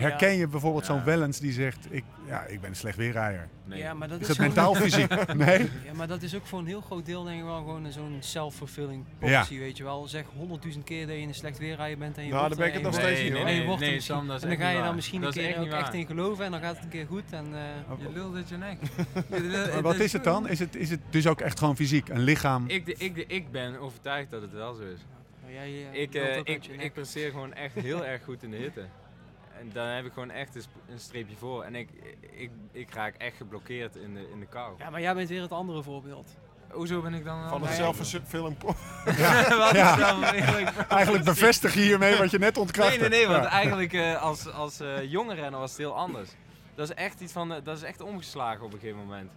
Herken 0.00 0.36
je 0.36 0.48
bijvoorbeeld 0.48 0.84
zo'n 0.86 0.96
Ja. 0.96 1.04
Wellens 1.04 1.38
die 1.38 1.52
zegt, 1.52 1.86
ik, 1.90 2.04
ja, 2.26 2.42
ik 2.44 2.60
ben 2.60 2.70
een 2.70 2.76
slecht 2.76 2.96
weerrijder. 2.96 3.48
Nee. 3.64 3.78
Ja, 3.78 3.94
maar 3.94 4.08
dat 4.08 4.16
Is 4.20 4.22
is, 4.28 4.28
het 4.36 4.38
mentaal 4.46 4.74
fysiek? 4.74 5.08
Nee? 5.34 5.58
Ja, 5.84 5.92
maar 5.94 6.06
dat 6.08 6.22
is 6.22 6.34
ook 6.34 6.46
voor 6.46 6.58
een 6.58 6.66
heel 6.66 6.80
groot 6.80 7.06
deel 7.06 7.24
denk 7.24 7.38
ik 7.38 7.44
wel 7.44 7.56
gewoon 7.56 7.84
een 7.84 7.92
zo'n 7.92 8.16
self-fulfilling 8.20 9.04
prophecy, 9.18 9.58
weet 9.58 9.76
je 9.76 9.84
wel. 9.84 10.08
Zeg 10.08 10.24
honderdduizend 10.36 10.84
keer 10.84 11.06
dat 11.06 11.16
je 11.16 11.20
in 11.22 11.28
een 11.28 11.34
slecht 11.34 11.58
weerrijden 11.58 11.98
bent 11.98 12.16
en 12.16 12.24
je 12.24 12.28
Nou, 12.30 12.40
wordt 12.40 12.56
daar 12.58 12.66
ben 12.70 12.76
ik 12.78 12.84
het 12.84 12.94
en 12.94 13.00
nog 13.00 13.08
steeds 13.08 13.22
niet, 13.22 13.32
hoor. 13.32 13.64
wordt 13.66 13.80
nee, 13.80 13.92
misschien- 13.94 14.16
Sam, 14.16 14.26
dat 14.26 14.36
is 14.36 14.42
en 14.42 14.48
dan 14.48 14.58
ga 14.58 14.68
je 14.68 14.74
daar 14.74 14.84
waar. 14.84 14.94
misschien 14.94 15.20
Dat 15.20 15.34
een 15.36 15.40
keer 15.40 15.48
echt 15.50 15.58
ook 15.58 15.64
niet 15.64 15.74
echt 15.74 15.94
in 15.94 16.06
geloven 16.06 16.44
en 16.44 16.50
dan 16.50 16.60
gaat 16.60 16.74
het 16.74 16.84
een 16.84 16.90
keer 16.90 17.06
goed. 17.06 17.32
En, 17.32 17.46
eh, 17.54 17.60
Je 18.06 18.12
lult 18.12 18.34
uit 18.34 18.48
je 18.48 18.56
nek. 18.56 18.78
Maar 19.72 19.82
wat 19.82 19.98
is 19.98 20.12
het 20.12 20.24
dan? 20.24 20.48
Is 20.48 20.58
het, 20.58 20.76
is 20.76 20.90
het 20.90 21.00
dus 21.10 21.26
ook 21.26 21.40
echt 21.40 21.58
gewoon 21.58 21.76
fysiek? 21.76 22.08
Een 22.08 22.20
lichaam? 22.20 22.64
Ik, 22.68 22.88
ik, 22.88 23.24
ik 23.28 23.50
ben 23.50 23.78
overtuigd 23.80 24.30
dat 24.30 24.42
het 24.42 24.52
wel 24.52 24.74
zo 24.74 24.82
is. 24.82 25.00
jij, 25.52 25.86
eh, 25.92 26.00
Ik, 26.02 26.14
eh, 26.14 26.22
uit 26.22 26.48
ik, 26.48 26.64
ik 26.66 26.92
presteer 26.92 27.30
gewoon 27.30 27.54
echt 27.54 27.74
heel 27.74 28.04
erg 28.06 28.24
goed 28.24 28.42
in 28.42 28.50
de 28.50 28.56
hitte. 28.56 28.84
En 29.60 29.70
dan 29.72 29.86
heb 29.86 30.04
ik 30.04 30.12
gewoon 30.12 30.30
echt 30.30 30.54
een, 30.54 30.98
streepje 30.98 31.36
voor. 31.36 31.62
En 31.62 31.74
ik, 31.74 31.88
ik, 32.30 32.50
ik 32.72 32.94
raak 32.94 33.14
echt 33.14 33.36
geblokkeerd 33.36 33.96
in 33.96 34.14
de, 34.14 34.30
in 34.32 34.40
de 34.40 34.46
kou. 34.46 34.74
Ja, 34.78 34.90
maar 34.90 35.00
jij 35.00 35.14
bent 35.14 35.28
weer 35.28 35.42
het 35.42 35.52
andere 35.52 35.82
voorbeeld. 35.82 36.36
Hoezo 36.70 37.00
ben 37.00 37.14
ik 37.14 37.24
dan... 37.24 37.48
Van 37.48 37.62
een 37.62 37.68
Nee. 39.04 39.14
Wat 39.58 39.74
Ja. 39.74 39.96
dan 39.96 40.24
eigenlijk... 40.24 40.76
Eigenlijk 40.88 41.24
bevestig 41.24 41.74
je 41.74 41.80
hiermee 41.80 42.16
wat 42.16 42.30
je 42.30 42.38
net 42.38 42.56
ontkrachtte. 42.58 42.98
Nee, 42.98 43.08
nee, 43.08 43.18
nee, 43.18 43.28
want 43.28 43.44
Ja. 43.44 43.50
eigenlijk 43.50 43.92
eh, 43.92 44.22
als, 44.22 44.52
als 44.52 44.80
eh, 44.80 45.10
jonge 45.10 45.34
renner 45.34 45.60
was 45.60 45.70
het 45.70 45.78
heel 45.78 45.96
anders. 45.96 46.30
Dat 46.74 46.90
is 46.90 46.94
echt 46.94 47.20
iets 47.20 47.32
van, 47.32 47.52
eh, 47.52 47.64
dat 47.64 47.76
is 47.76 47.82
echt 47.82 48.00
omgeslagen 48.00 48.64
op 48.64 48.72
een 48.72 48.78
gegeven 48.78 49.00
moment. 49.00 49.30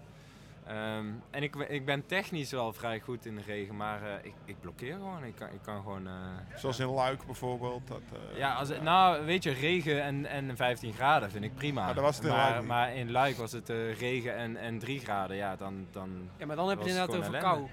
Ehm, 0.68 1.06
en 1.32 1.44
ik, 1.44 1.56
ik 1.56 1.86
ben 1.86 2.06
technisch 2.06 2.52
wel 2.52 2.74
vrij 2.74 3.00
goed 3.00 3.26
in 3.26 3.36
de 3.36 3.42
regen, 3.46 3.76
maar 3.76 4.02
eh, 4.04 4.14
ik, 4.26 4.34
ik 4.46 4.56
blokkeer 4.60 4.94
gewoon. 4.96 5.24
Ik 5.24 5.36
kan, 5.36 5.48
ik 5.48 5.60
kan 5.62 5.76
gewoon... 5.82 6.08
eh, 6.08 6.14
Zoals 6.56 6.80
in 6.80 6.88
Luik 6.88 7.26
bijvoorbeeld. 7.26 7.88
Dat, 7.88 8.02
eh, 8.32 8.38
Ja, 8.38 8.54
als, 8.54 8.70
nou 8.82 9.26
weet 9.26 9.44
je, 9.44 9.52
regen 9.52 10.04
en, 10.04 10.26
en 10.26 10.56
15 10.58 10.94
graden 10.94 11.32
vind 11.32 11.44
ik 11.44 11.56
prima. 11.56 11.86
Maar 11.86 11.94
dat 11.94 12.04
was 12.04 12.16
het 12.16 12.26
in 12.26 12.32
Luik 12.32 12.54
maar, 12.54 12.64
maar 12.64 12.96
in 12.96 13.12
Luik 13.12 13.36
was 13.38 13.52
het 13.52 13.70
eh, 13.70 14.00
regen 14.00 14.36
en, 14.36 14.58
en 14.58 14.80
3 14.80 15.00
graden, 15.00 15.36
ja, 15.36 15.56
dan... 15.56 15.88
dan 15.92 16.30
Ja, 16.38 16.46
maar 16.46 16.56
dan 16.56 16.70
heb 16.70 16.78
je 16.78 16.84
het 16.90 16.94
inderdaad 16.94 17.28
over 17.28 17.40
kou. 17.40 17.68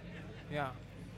Ja. 0.48 0.72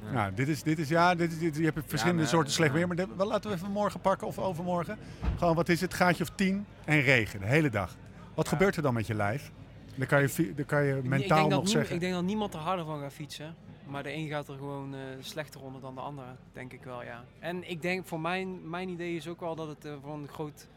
ja. 0.05 0.11
Nou, 0.13 0.35
dit 0.35 0.49
is, 0.49 0.63
dit 0.63 0.79
is, 0.79 0.89
ja, 0.89 1.15
dit 1.15 1.33
is, 1.33 1.39
dit, 1.39 1.57
je 1.57 1.65
hebt 1.65 1.79
verschillende 1.87 2.23
maar- 2.23 2.31
soorten 2.31 2.53
slecht 2.53 2.73
weer. 2.73 2.87
Maar 2.87 2.97
dit- 2.97 3.17
wel, 3.17 3.27
laten 3.27 3.51
we 3.51 3.57
even 3.57 3.71
morgen 3.71 4.01
pakken 4.01 4.27
of 4.27 4.39
overmorgen. 4.39 4.99
Gewoon, 5.39 5.55
wat 5.55 5.69
is 5.69 5.81
het? 5.81 5.95
Gaatje 5.95 6.23
of 6.23 6.31
10 6.35 6.67
en 6.85 7.01
regen, 7.01 7.41
de 7.41 7.47
hele 7.47 7.71
dag. 7.71 7.97
Wat 8.35 8.49
gebeurt 8.49 8.77
er 8.77 8.83
dan 8.83 8.95
met 8.95 9.07
je 9.07 9.15
lijf? 9.15 9.51
Dan 9.95 10.07
kan 10.07 10.21
je, 10.21 10.29
fi- 10.29 10.55
dan 10.55 10.65
kan 10.65 10.85
je 10.85 11.01
mentaal 11.05 11.49
nog 11.49 11.63
nie- 11.63 11.71
zeggen. 11.71 11.95
Ik 11.95 12.01
denk 12.01 12.13
dat 12.13 12.23
niemand 12.23 12.55
er 12.55 12.61
harder 12.61 12.85
van 12.85 13.01
gaat 13.01 13.13
fietsen. 13.13 13.55
Maar 13.87 14.03
de 14.03 14.13
een 14.13 14.29
gaat 14.29 14.49
er 14.49 14.55
gewoon 14.57 14.95
eh, 14.95 15.01
slechter 15.21 15.63
onder 15.63 15.81
dan 15.81 15.95
de 15.95 16.01
andere, 16.01 16.27
denk 16.53 16.73
ik 16.73 16.83
wel, 16.83 17.03
ja. 17.03 17.25
En 17.39 17.71
ik 17.71 17.83
denk, 17.83 18.07
voor 18.07 18.21
mijn, 18.21 18.71
mijn 18.71 18.89
idee 18.89 19.17
is 19.17 19.29
ook 19.29 19.41
wel 19.41 19.55
dat 19.55 19.69
het 19.69 19.85
eh, 19.85 19.93
voor, 20.03 20.15
een 20.15 20.29
groot, 20.29 20.69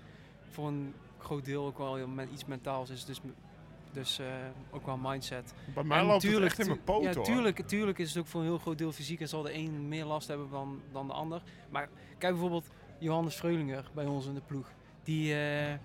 voor 0.50 0.68
een 0.68 0.94
groot 1.20 1.46
deel 1.46 1.66
ook 1.66 1.78
wel 1.78 2.00
iets 2.34 2.46
mentaals 2.46 2.90
is. 2.90 3.06
Dus, 3.06 3.20
dus 3.92 4.20
eh, 4.20 4.26
ook 4.72 4.86
wel 4.86 4.98
mindset. 5.02 5.54
Bij 5.74 5.84
mij 5.84 5.98
En 6.00 6.06
loopt 6.06 6.24
het 6.24 6.42
echt 6.42 6.60
in 6.60 6.68
mijn 6.68 6.84
poten 6.84 7.10
ja, 7.10 7.16
hoor. 7.16 7.26
tuurlijk, 7.26 7.68
tuurlijk 7.68 7.98
is 8.00 8.10
het 8.10 8.18
ook 8.18 8.28
voor 8.28 8.42
een 8.42 8.48
heel 8.48 8.58
groot 8.58 8.78
deel 8.78 8.92
fysiek 8.92 9.20
en 9.22 9.28
zal 9.30 9.42
de 9.42 9.54
een 9.54 9.88
meer 9.88 10.06
last 10.06 10.28
hebben 10.28 10.50
dan, 10.50 10.82
dan 10.92 11.08
de 11.08 11.14
ander. 11.14 11.42
Maar 11.70 11.90
kijk 12.18 12.32
bijvoorbeeld 12.34 12.68
Johannes 13.00 13.36
Vreulinger 13.36 13.86
bij 13.94 14.06
ons 14.06 14.26
in 14.26 14.34
de 14.34 14.42
ploeg. 14.46 14.68
Die, 15.04 15.28
Ja, 15.28 15.80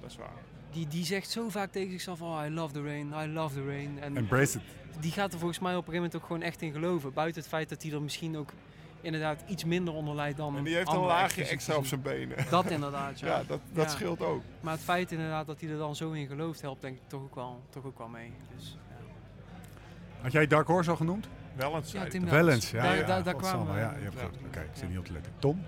dat 0.00 0.10
is 0.10 0.16
waar. 0.16 0.32
Die, 0.70 0.86
die 0.88 1.04
zegt 1.04 1.30
zo 1.30 1.48
vaak 1.48 1.70
tegen 1.72 1.90
zichzelf, 1.90 2.22
oh 2.22 2.42
I 2.46 2.50
love 2.50 2.72
the 2.72 2.82
rain, 2.82 3.12
I 3.24 3.26
love 3.32 3.54
the 3.54 3.64
rain. 3.66 3.98
En 4.02 4.16
Embrace 4.16 4.58
it. 4.58 4.64
die 5.02 5.12
gaat 5.12 5.32
er 5.32 5.38
volgens 5.38 5.58
mij 5.58 5.70
op 5.76 5.86
een 5.86 5.92
gegeven 5.92 6.02
moment 6.04 6.16
ook 6.22 6.26
gewoon 6.26 6.42
echt 6.42 6.62
in 6.62 6.72
geloven. 6.72 7.12
Buiten 7.12 7.40
het 7.40 7.50
feit 7.50 7.68
dat 7.68 7.82
hij 7.82 7.92
er 7.92 8.02
misschien 8.02 8.36
ook 8.36 8.52
inderdaad 9.00 9.42
iets 9.48 9.64
minder 9.64 9.94
onder 9.94 10.14
lijdt 10.14 10.36
dan 10.36 10.56
En 10.56 10.64
die 10.64 10.74
heeft 10.74 10.92
een 10.92 10.98
laagje 11.00 11.44
extra 11.44 11.76
op 11.76 11.86
zijn 11.86 12.02
benen. 12.02 12.36
Dat 12.50 12.70
inderdaad, 12.70 13.18
ja. 13.20 13.26
Ja, 13.26 13.42
dat, 13.46 13.60
dat 13.72 13.84
Ja. 13.84 13.90
scheelt 13.90 14.20
ook. 14.20 14.42
Maar 14.60 14.72
het 14.72 14.82
feit 14.82 15.12
inderdaad 15.12 15.46
dat 15.46 15.60
hij 15.60 15.70
er 15.70 15.78
dan 15.78 15.96
zo 15.96 16.12
in 16.12 16.26
gelooft, 16.26 16.60
helpt 16.60 16.80
denk 16.80 16.96
ik 16.96 17.02
toch 17.08 17.22
ook 17.22 17.34
wel, 17.34 17.62
toch 17.70 17.84
ook 17.84 17.98
wel 17.98 18.08
mee. 18.08 18.32
Dus, 18.56 18.76
ja. 18.88 20.22
Had 20.22 20.32
jij 20.32 20.46
Dark 20.46 20.66
Horse 20.66 20.90
al 20.90 20.96
genoemd? 20.96 21.28
Wel 21.56 21.74
eens. 21.76 21.92
Ja, 21.92 21.98
zei 21.98 22.10
Tim 22.10 22.22
hij. 22.22 22.30
Wellens, 22.30 22.70
ja. 22.70 22.82
Daar- 22.82 22.96
ja, 22.96 23.22
daar- 23.22 23.34
kwamen 23.34 23.74
we. 23.74 23.80
Ja, 23.80 23.94
je 23.96 24.02
hebt 24.04 24.20
goed. 24.20 24.38
Oké, 24.46 24.60
ik 24.60 24.66
zit 24.72 24.80
Ja. 24.82 24.88
niet 24.88 24.98
op 24.98 25.04
te 25.04 25.12
letten. 25.12 25.32
Tom? 25.38 25.62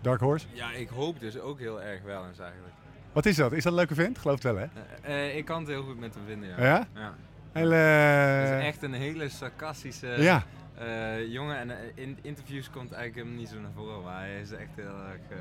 Dark 0.00 0.20
Horse? 0.20 0.46
Ja, 0.52 0.72
ik 0.72 0.88
hoop 0.88 1.20
dus 1.20 1.38
ook 1.38 1.58
heel 1.58 1.82
erg 1.82 2.02
wel 2.02 2.26
eens 2.26 2.38
eigenlijk. 2.38 2.74
Wat 3.12 3.26
is 3.26 3.36
dat? 3.36 3.52
Is 3.52 3.62
dat 3.62 3.72
een 3.72 3.78
leuke 3.78 3.94
vent? 3.94 4.18
Geloof 4.18 4.34
het 4.34 4.44
wel, 4.44 4.56
hè? 4.56 4.66
Eh, 5.02 5.28
eh, 5.28 5.36
ik 5.36 5.44
kan 5.44 5.58
het 5.58 5.68
heel 5.68 5.82
goed 5.82 5.98
met 5.98 6.14
hem 6.14 6.22
vinden, 6.26 6.48
ja. 6.48 6.62
Ja? 6.64 6.86
ja. 6.94 7.14
Hele... 7.52 7.74
Het 7.74 8.58
is 8.58 8.66
echt 8.66 8.82
een 8.82 8.92
hele 8.92 9.28
sarcastische 9.28 10.06
Ja, 10.06 10.44
eh, 10.80 11.26
jongen. 11.26 11.56
En 11.58 11.70
eh, 11.70 11.76
in 11.94 12.18
interviews 12.22 12.70
komt 12.70 12.92
eigenlijk 12.92 13.26
hem 13.26 13.36
niet 13.36 13.48
zo 13.48 13.60
naar 13.60 13.70
voren. 13.74 14.02
Maar 14.02 14.20
hij 14.20 14.40
is 14.40 14.50
echt 14.50 14.76
heel 14.76 14.86
erg, 14.86 15.20
eh, 15.28 15.36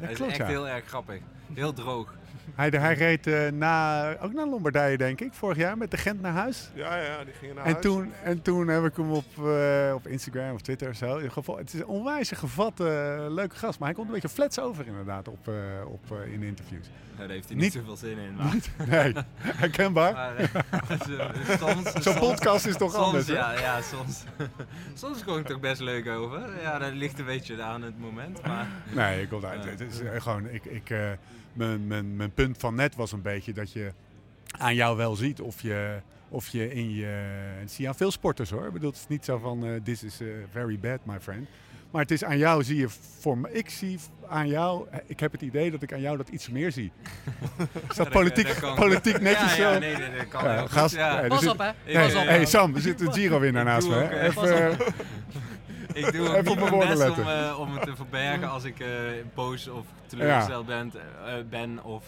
hij 0.00 0.12
is 0.12 0.20
echt 0.20 0.36
ja. 0.36 0.46
heel 0.46 0.68
erg 0.68 0.84
grappig. 0.84 1.20
Heel 1.54 1.72
droog. 1.72 2.14
Hij, 2.54 2.68
hij 2.68 2.94
reed 2.94 3.26
eh, 3.26 3.48
na, 3.50 4.04
ook 4.18 4.32
naar 4.32 4.46
Lombardije, 4.46 4.96
denk 4.96 5.20
ik, 5.20 5.32
vorig 5.32 5.56
jaar 5.56 5.78
met 5.78 5.90
de 5.90 5.96
Gent 5.96 6.20
naar 6.20 6.32
huis. 6.32 6.70
Ja, 6.74 6.96
ja, 6.96 7.24
die 7.24 7.32
gingen 7.34 7.54
naar 7.54 7.64
En 7.64 7.70
huis. 7.72 7.84
toen, 7.84 8.12
en 8.24 8.42
toen 8.42 8.68
heb 8.68 8.84
ik 8.84 8.96
hem 8.96 9.10
op, 9.12 9.24
eh, 9.46 9.92
op 9.94 10.06
Instagram 10.06 10.54
of 10.54 10.60
Twitter 10.60 10.88
of 10.88 10.96
zo. 10.96 11.06
in 11.10 11.16
ieder 11.16 11.30
geval- 11.32 11.56
Het 11.56 11.72
is 11.72 11.80
een 11.80 11.86
onwijs 11.86 12.30
gevatte, 12.30 12.88
eh, 12.88 13.32
leuke 13.34 13.56
gast. 13.56 13.78
Maar 13.78 13.88
hij 13.88 13.96
komt 13.96 14.06
een 14.08 14.14
beetje 14.14 14.28
flats 14.28 14.58
over 14.58 14.86
inderdaad 14.86 15.28
op, 15.28 15.48
eh, 15.48 15.54
op, 15.86 16.00
eh, 16.12 16.32
in 16.32 16.42
interviews. 16.42 16.86
Daar 17.18 17.28
heeft 17.28 17.46
hij 17.48 17.54
niet, 17.56 17.64
Niet- 17.64 17.72
zoveel 17.72 17.96
zin 17.96 18.18
in. 18.18 18.34
Maar, 18.36 18.54
Nee, 18.88 19.14
herkenbaar. 19.38 20.12
maar 20.12 20.34
zo- 21.08 21.56
soms, 21.58 21.92
Zo'n 21.92 22.18
podcast 22.18 22.66
is 22.66 22.76
toch 22.76 22.92
soms, 22.92 23.04
anders, 23.04 23.26
hè? 23.26 23.34
ja, 23.34 23.52
ja, 23.60 23.80
soms. 23.80 24.22
soms 24.94 25.24
kom 25.24 25.36
ik 25.38 25.46
toch 25.46 25.60
best 25.60 25.80
leuk 25.80 26.08
over. 26.08 26.40
Ja, 26.62 26.78
dat 26.78 26.92
ligt 26.92 27.18
een 27.18 27.24
beetje 27.24 27.62
aan 27.62 27.82
het 27.82 27.98
moment. 27.98 28.46
Maar 28.46 28.66
Nee, 28.94 29.22
ik 29.22 29.28
kom 29.28 29.40
daar. 29.40 29.66
Het 29.68 29.80
is 29.80 30.00
gewoon, 30.18 30.48
ik, 30.48 30.64
ik, 30.64 30.90
eh, 30.90 31.10
mijn, 31.52 31.86
mijn, 31.86 32.16
mijn 32.16 32.32
punt 32.32 32.56
van 32.58 32.74
net 32.74 32.94
was 32.96 33.12
een 33.12 33.22
beetje 33.22 33.52
dat 33.52 33.72
je 33.72 33.92
aan 34.58 34.74
jou 34.74 34.96
wel 34.96 35.16
ziet 35.16 35.40
of 35.40 35.62
je, 35.62 35.96
of 36.28 36.48
je 36.48 36.72
in 36.74 36.94
je. 36.94 37.24
Dat 37.60 37.70
zie 37.70 37.82
je 37.82 37.88
aan 37.88 37.94
veel 37.96 38.10
sporters 38.10 38.50
hoor. 38.50 38.66
Ik 38.66 38.72
bedoel, 38.72 38.90
het 38.90 38.98
is 38.98 39.06
niet 39.08 39.24
zo 39.24 39.38
van: 39.38 39.64
eh, 39.66 39.70
this 39.84 40.02
is 40.02 40.20
eh, 40.20 40.26
very 40.52 40.78
bad, 40.78 40.98
my 41.04 41.20
friend. 41.20 41.48
Maar 41.90 42.02
het 42.02 42.10
is 42.10 42.24
aan 42.24 42.38
jou, 42.38 42.64
zie 42.64 42.76
je, 42.76 42.88
voor 43.20 43.38
me, 43.38 43.52
ik 43.52 43.70
zie 43.70 43.98
aan 44.28 44.48
jou, 44.48 44.86
ik 45.06 45.20
heb 45.20 45.32
het 45.32 45.42
idee 45.42 45.70
dat 45.70 45.82
ik 45.82 45.92
aan 45.92 46.00
jou 46.00 46.16
dat 46.16 46.28
iets 46.28 46.48
meer 46.48 46.72
zie. 46.72 46.92
Is 47.90 47.96
dat 47.96 48.10
politiek, 48.10 48.60
dat 48.60 48.74
politiek 48.74 49.20
netjes 49.20 49.56
ja, 49.56 49.72
ja, 49.72 49.78
nee, 49.78 49.96
nee, 49.96 50.16
dat 50.16 50.28
kan 50.28 50.44
Ja, 50.44 50.66
gast, 50.66 50.94
Ja. 50.94 51.26
Pas 51.28 51.46
op, 51.46 51.58
hè. 51.58 51.92
Pas 51.92 52.14
op. 52.14 52.22
hey 52.26 52.46
Sam, 52.46 52.74
er 52.74 52.80
zit 52.80 53.00
een 53.00 53.12
Giro-winnaar 53.12 53.64
naast 53.64 53.88
me. 53.88 54.02
eh, 54.02 54.26
Even, 54.26 54.70
eh, 54.70 54.78
Ik 55.94 56.12
doe 56.12 56.36
Even 56.36 56.50
ook 56.50 56.60
op 56.60 56.78
mijn 56.78 56.88
best 56.88 57.18
om, 57.18 57.28
eh, 57.28 57.58
om 57.58 57.72
het 57.74 57.82
te 57.82 57.96
verbergen 57.96 58.50
als 58.50 58.64
ik 58.64 58.80
eh, 58.80 58.88
boos 59.34 59.68
of 59.68 59.86
teleurgesteld 60.06 60.66
ben, 60.66 60.92
eh, 61.26 61.34
ben 61.50 61.84
of, 61.84 62.04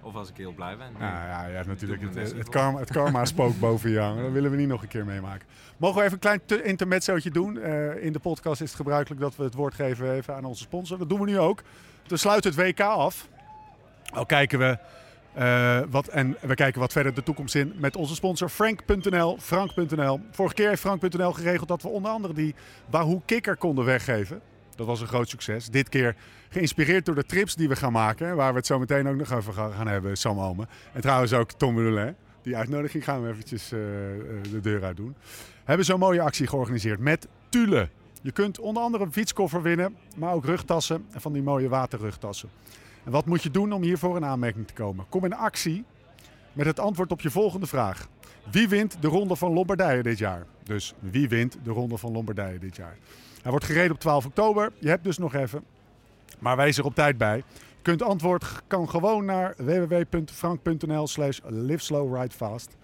of 0.00 0.14
als 0.14 0.28
ik 0.28 0.36
heel 0.36 0.52
blij 0.52 0.76
ben. 0.76 0.92
Nou 0.98 1.12
ja, 1.12 1.46
je 1.46 1.54
hebt 1.54 1.66
natuurlijk 1.66 2.02
het, 2.14 2.48
karma, 2.48 2.78
het 2.78 2.92
karma 2.92 3.24
spook 3.24 3.58
boven 3.58 3.90
jou. 3.90 4.22
Dat 4.22 4.32
willen 4.32 4.50
we 4.50 4.56
niet 4.56 4.68
nog 4.68 4.82
een 4.82 4.88
keer 4.88 5.04
meemaken. 5.04 5.46
Mogen 5.76 5.96
we 5.96 6.02
even 6.02 6.14
een 6.14 6.20
klein 6.20 6.40
te- 6.46 6.62
intermezzootje 6.62 7.30
doen? 7.30 7.62
In 8.00 8.12
de 8.12 8.18
podcast 8.18 8.60
is 8.60 8.68
het 8.68 8.76
gebruikelijk 8.76 9.20
dat 9.20 9.36
we 9.36 9.44
het 9.44 9.54
woord 9.54 9.74
geven 9.74 10.12
even 10.12 10.34
aan 10.34 10.44
onze 10.44 10.62
sponsor. 10.62 10.98
Dat 10.98 11.08
doen 11.08 11.20
we 11.20 11.26
nu 11.26 11.38
ook. 11.38 11.62
We 12.06 12.16
sluiten 12.16 12.50
het 12.50 12.60
WK 12.60 12.80
af. 12.80 13.28
Al 14.12 14.26
kijken 14.26 14.58
we 14.58 14.78
eh, 15.36 15.80
wat, 15.90 16.08
en 16.08 16.36
we 16.40 16.54
kijken 16.54 16.80
wat 16.80 16.92
verder 16.92 17.14
de 17.14 17.22
toekomst 17.22 17.54
in 17.54 17.72
met 17.76 17.96
onze 17.96 18.14
sponsor 18.14 18.48
Frank.nl. 18.48 19.36
Frank.nl. 19.40 20.20
Vorige 20.30 20.54
keer 20.54 20.68
heeft 20.68 20.80
Frank.nl 20.80 21.32
geregeld 21.32 21.68
dat 21.68 21.82
we 21.82 21.88
onder 21.88 22.10
andere 22.10 22.34
die 22.34 22.54
Wahoo 22.90 23.22
Kikker 23.24 23.56
konden 23.56 23.84
weggeven. 23.84 24.40
Dat 24.74 24.86
was 24.86 25.00
een 25.00 25.06
groot 25.06 25.28
succes. 25.28 25.68
Dit 25.68 25.88
keer 25.88 26.16
geïnspireerd 26.48 27.04
door 27.04 27.14
de 27.14 27.24
trips 27.24 27.54
die 27.54 27.68
we 27.68 27.76
gaan 27.76 27.92
maken. 27.92 28.36
Waar 28.36 28.50
we 28.50 28.56
het 28.56 28.66
zo 28.66 28.78
meteen 28.78 29.08
ook 29.08 29.16
nog 29.16 29.32
over 29.32 29.52
gaan 29.52 29.88
hebben, 29.88 30.16
Sam 30.16 30.40
Omen. 30.40 30.68
En 30.92 31.00
trouwens 31.00 31.32
ook 31.32 31.52
Tom 31.52 31.74
Bedoelin. 31.74 32.14
Die 32.42 32.56
uitnodiging 32.56 33.04
gaan 33.04 33.22
we 33.22 33.28
eventjes 33.28 33.72
eh, 33.72 33.78
eh, 33.78 34.42
de 34.50 34.60
deur 34.60 34.84
uit 34.84 34.96
doen. 34.96 35.14
Hebben 35.64 35.86
zo'n 35.86 35.98
mooie 35.98 36.20
actie 36.20 36.46
georganiseerd 36.46 37.00
met 37.00 37.28
Tule. 37.48 37.88
Je 38.22 38.32
kunt 38.32 38.58
onder 38.58 38.82
andere 38.82 39.04
een 39.04 39.12
fietskoffer 39.12 39.62
winnen, 39.62 39.96
maar 40.16 40.32
ook 40.32 40.44
rugtassen 40.44 41.06
en 41.12 41.20
van 41.20 41.32
die 41.32 41.42
mooie 41.42 41.68
waterrugtassen. 41.68 42.48
En 43.06 43.12
wat 43.12 43.26
moet 43.26 43.42
je 43.42 43.50
doen 43.50 43.72
om 43.72 43.82
hiervoor 43.82 44.16
in 44.16 44.24
aanmerking 44.24 44.66
te 44.66 44.72
komen? 44.72 45.04
Kom 45.08 45.24
in 45.24 45.34
actie 45.34 45.84
met 46.52 46.66
het 46.66 46.80
antwoord 46.80 47.12
op 47.12 47.20
je 47.20 47.30
volgende 47.30 47.66
vraag. 47.66 48.08
Wie 48.50 48.68
wint 48.68 48.96
de 49.00 49.08
Ronde 49.08 49.36
van 49.36 49.52
Lombardije 49.52 50.02
dit 50.02 50.18
jaar? 50.18 50.46
Dus 50.62 50.94
wie 50.98 51.28
wint 51.28 51.58
de 51.62 51.70
Ronde 51.70 51.98
van 51.98 52.12
Lombardije 52.12 52.58
dit 52.58 52.76
jaar? 52.76 52.96
Hij 53.42 53.50
wordt 53.50 53.66
gereden 53.66 53.92
op 53.92 54.00
12 54.00 54.26
oktober. 54.26 54.72
Je 54.78 54.88
hebt 54.88 55.04
dus 55.04 55.18
nog 55.18 55.34
even. 55.34 55.64
Maar 56.38 56.56
wees 56.56 56.78
er 56.78 56.84
op 56.84 56.94
tijd 56.94 57.18
bij. 57.18 57.42
Kunt 57.82 58.02
antwoord 58.02 58.62
kan 58.66 58.88
gewoon 58.88 59.24
naar 59.24 59.54
www.frank.nl 59.56 61.06
slash 61.06 61.38
liveslowridefast. 61.44 62.76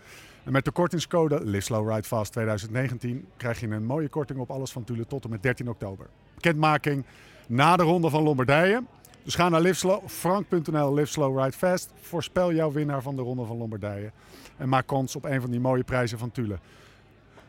En 0.44 0.52
met 0.52 0.64
de 0.64 0.70
kortingscode 0.70 1.44
liveslowridefast 1.44 2.32
2019 2.32 3.26
krijg 3.36 3.60
je 3.60 3.68
een 3.68 3.86
mooie 3.86 4.08
korting 4.08 4.38
op 4.38 4.50
alles 4.50 4.72
van 4.72 4.84
Tule 4.84 5.06
tot 5.06 5.24
en 5.24 5.30
met 5.30 5.42
13 5.42 5.68
oktober. 5.68 6.06
Bekendmaking 6.34 7.04
na 7.46 7.76
de 7.76 7.82
Ronde 7.82 8.10
van 8.10 8.22
Lombardije. 8.22 8.82
Dus 9.24 9.34
ga 9.34 9.48
naar 9.48 9.74
frank.nl, 10.06 10.94
Live 10.94 11.10
Slow 11.12 11.38
Ride 11.38 11.56
Fast. 11.56 11.92
Voorspel 12.00 12.52
jouw 12.52 12.72
winnaar 12.72 13.02
van 13.02 13.16
de 13.16 13.22
Ronde 13.22 13.44
van 13.44 13.56
Lombardije. 13.56 14.10
En 14.56 14.68
maak 14.68 14.86
kans 14.86 15.16
op 15.16 15.24
een 15.24 15.40
van 15.40 15.50
die 15.50 15.60
mooie 15.60 15.82
prijzen 15.84 16.18
van 16.18 16.30
Tule. 16.30 16.58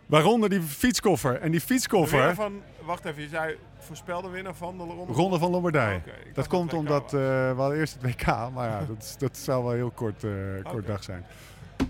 Waaronder 0.05 0.49
die 0.49 0.61
fietskoffer. 0.61 1.39
En 1.41 1.51
die 1.51 1.61
fietskoffer, 1.61 2.35
van, 2.35 2.61
wacht 2.85 3.05
even, 3.05 3.21
je 3.21 3.27
zei 3.27 3.57
voorspelde 3.79 4.29
winnaar 4.29 4.55
van 4.55 4.77
de 4.77 4.83
ronde. 4.83 5.13
Ronde 5.13 5.39
van 5.39 5.51
Lombardije. 5.51 6.01
Dacht 6.05 6.35
Dat 6.35 6.47
komt 6.47 6.73
omdat 6.73 7.03
eh, 7.03 7.19
we 7.19 7.53
hadden 7.57 7.77
eerst 7.77 7.93
het 7.93 8.03
WK, 8.03 8.25
maar 8.25 8.69
ja, 8.69 8.85
dat, 8.85 8.97
is- 9.03 9.17
dat 9.27 9.37
zou 9.37 9.63
wel 9.63 9.73
heel 9.73 9.91
kort, 9.91 10.23
eh, 10.23 10.31
kort 10.71 10.87
dag 10.87 11.03
zijn. 11.03 11.25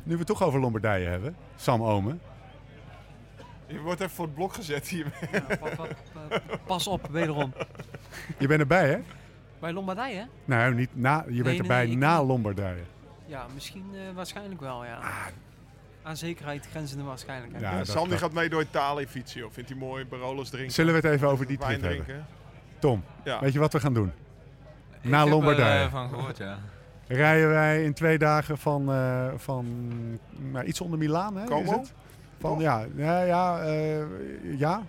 Nu 0.04 0.12
we 0.14 0.18
het 0.18 0.28
toch 0.28 0.44
over 0.44 0.60
Lombardije 0.60 1.08
hebben, 1.08 1.36
Sam 1.56 1.84
Omen. 1.84 2.22
Je 3.68 3.80
wordt 3.80 4.02
even 4.02 4.14
voor 4.16 4.26
het 4.26 4.34
blok 4.36 4.54
gezet 4.54 4.88
hier. 4.88 5.06
Ja, 5.32 5.40
pa- 5.40 5.56
pa- 5.56 5.88
pa- 6.30 6.42
pas 6.66 6.88
op, 6.88 7.08
wederom. 7.12 7.54
Je 8.38 8.48
bent 8.48 8.60
erbij, 8.60 8.90
hè? 8.90 8.98
Bij 9.64 9.74
Lombardije, 9.74 10.16
hè? 10.18 10.24
Nou, 10.46 10.74
niet 10.76 10.90
na, 10.94 11.24
je 11.28 11.34
bent 11.34 11.46
nee, 11.46 11.58
erbij 11.60 11.84
nee, 11.84 11.92
ik- 11.94 11.98
na 12.00 12.24
Lombardije. 12.24 12.82
Ja, 13.26 13.46
misschien 13.54 13.86
eh, 13.94 14.16
waarschijnlijk 14.16 14.62
wel, 14.62 14.86
ja. 14.86 15.00
Aan 16.04 16.18
zekerheid 16.18 16.68
grenzende 16.72 17.04
waarschijnlijkheid. 17.04 17.64
Ah. 17.66 17.72
Ja, 17.72 18.08
dat- 18.08 18.20
gaat 18.20 18.32
mee 18.34 18.50
door 18.50 18.62
Italië 18.62 19.08
fietsen, 19.08 19.40
joh. 19.40 19.52
Vindt 19.52 19.70
hij 19.70 19.80
mooi, 19.80 20.06
Barolos 20.06 20.50
drinken. 20.50 20.74
Zullen 20.74 20.94
we 20.94 21.00
het 21.08 21.16
even 21.16 21.28
over 21.28 21.48
die 21.48 21.58
trip 21.58 21.82
hebben? 21.82 21.90
drinken. 22.04 22.26
Tom, 22.80 23.04
Ja. 23.24 23.40
weet 23.40 23.54
je 23.54 23.60
wat 23.60 23.74
we 23.74 23.80
gaan 23.80 23.94
doen? 23.94 24.12
Ik 25.02 25.10
Na 25.10 25.18
heb 25.18 25.26
er, 25.28 25.32
Lombardije. 25.34 25.84
eh, 25.86 25.92
van 25.92 26.10
gehoord, 26.10 26.38
ja. 26.38 26.58
Rijden 27.08 27.50
wij 27.50 27.84
in 27.84 27.94
twee 27.94 28.18
dagen 28.18 28.58
van, 28.58 28.92
eh, 28.92 29.28
van 29.36 29.66
nou, 30.52 30.66
iets 30.66 30.82
onder 30.82 31.00
Milaan, 31.00 31.36
hè? 31.36 31.44
Is 31.44 31.50
Como? 31.50 31.72
het? 31.80 31.94
Van, 32.40 32.60
ja, 32.60 32.86
ja, 32.96 33.22
ja, 33.24 33.60
eh, 33.62 34.60
ja. 34.60 34.82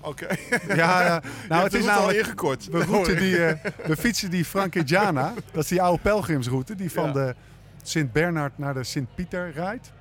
Oké. 0.00 0.26
ja, 0.74 1.02
ja. 1.02 1.22
Nou, 1.48 1.62
het 1.64 1.74
is 1.74 1.88
al 1.88 1.94
namelijk... 1.94 2.18
ingekort. 2.18 2.66
We, 2.66 2.84
routen 2.84 3.16
die, 3.16 3.44
eh, 3.44 3.70
we 3.86 3.96
fietsen 3.96 4.30
die 4.30 4.44
Frankeggiana. 4.44 5.32
Dat 5.52 5.62
is 5.62 5.68
die 5.68 5.82
oude 5.82 6.02
pelgrimsroute 6.02 6.74
die 6.74 6.90
van 6.92 7.06
Ja. 7.06 7.12
de 7.12 7.34
Sint-Bernard 7.82 8.58
naar 8.58 8.74
de 8.74 8.84
Sint-Pieter 8.84 9.52
rijdt. 9.52 9.92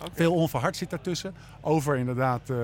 Oké. 0.00 0.10
Veel 0.14 0.34
onverhard 0.34 0.76
zit 0.76 0.90
daartussen. 0.90 1.34
Over 1.60 1.96
inderdaad 1.96 2.50
eh 2.50 2.56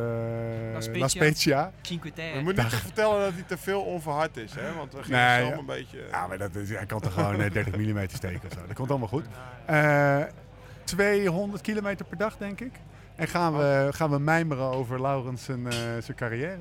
La 0.72 0.80
Spezia. 0.80 1.08
Spezia. 1.08 1.72
Cinque 1.82 2.12
We 2.34 2.40
moeten 2.42 2.62
niet 2.62 2.72
te 2.72 2.78
vertellen 2.78 3.20
dat 3.20 3.32
hij 3.32 3.42
te 3.46 3.58
veel 3.58 3.80
onverhard 3.82 4.36
is, 4.36 4.52
hè? 4.54 4.74
Want 4.74 4.92
we 4.92 5.02
gingen 5.02 5.18
Nee, 5.20 5.44
ja. 5.46 5.52
een 5.58 5.66
beetje... 5.66 5.98
Ja, 6.10 6.26
maar 6.26 6.38
dat 6.38 6.54
is, 6.54 6.68
hij 6.70 6.86
kan 6.86 7.00
toch 7.00 7.12
gewoon 7.12 7.40
eh, 7.40 7.52
30 7.52 7.76
mm 7.76 7.98
steken 8.08 8.40
of 8.48 8.52
zo. 8.52 8.66
Dat 8.66 8.76
komt 8.76 8.90
allemaal 8.90 9.08
goed. 9.08 9.24
Eh 9.66 10.22
200 10.84 11.62
kilometer 11.62 12.04
per 12.06 12.16
dag, 12.18 12.36
denk 12.36 12.60
ik. 12.60 12.72
En 13.16 13.28
gaan 13.28 13.56
we, 13.56 13.88
gaan 13.90 14.10
we 14.10 14.18
mijmeren 14.18 14.64
over 14.64 15.00
Laurens 15.00 15.44
zijn, 15.44 15.66
eh, 15.66 15.72
zijn 16.00 16.16
carrière. 16.16 16.58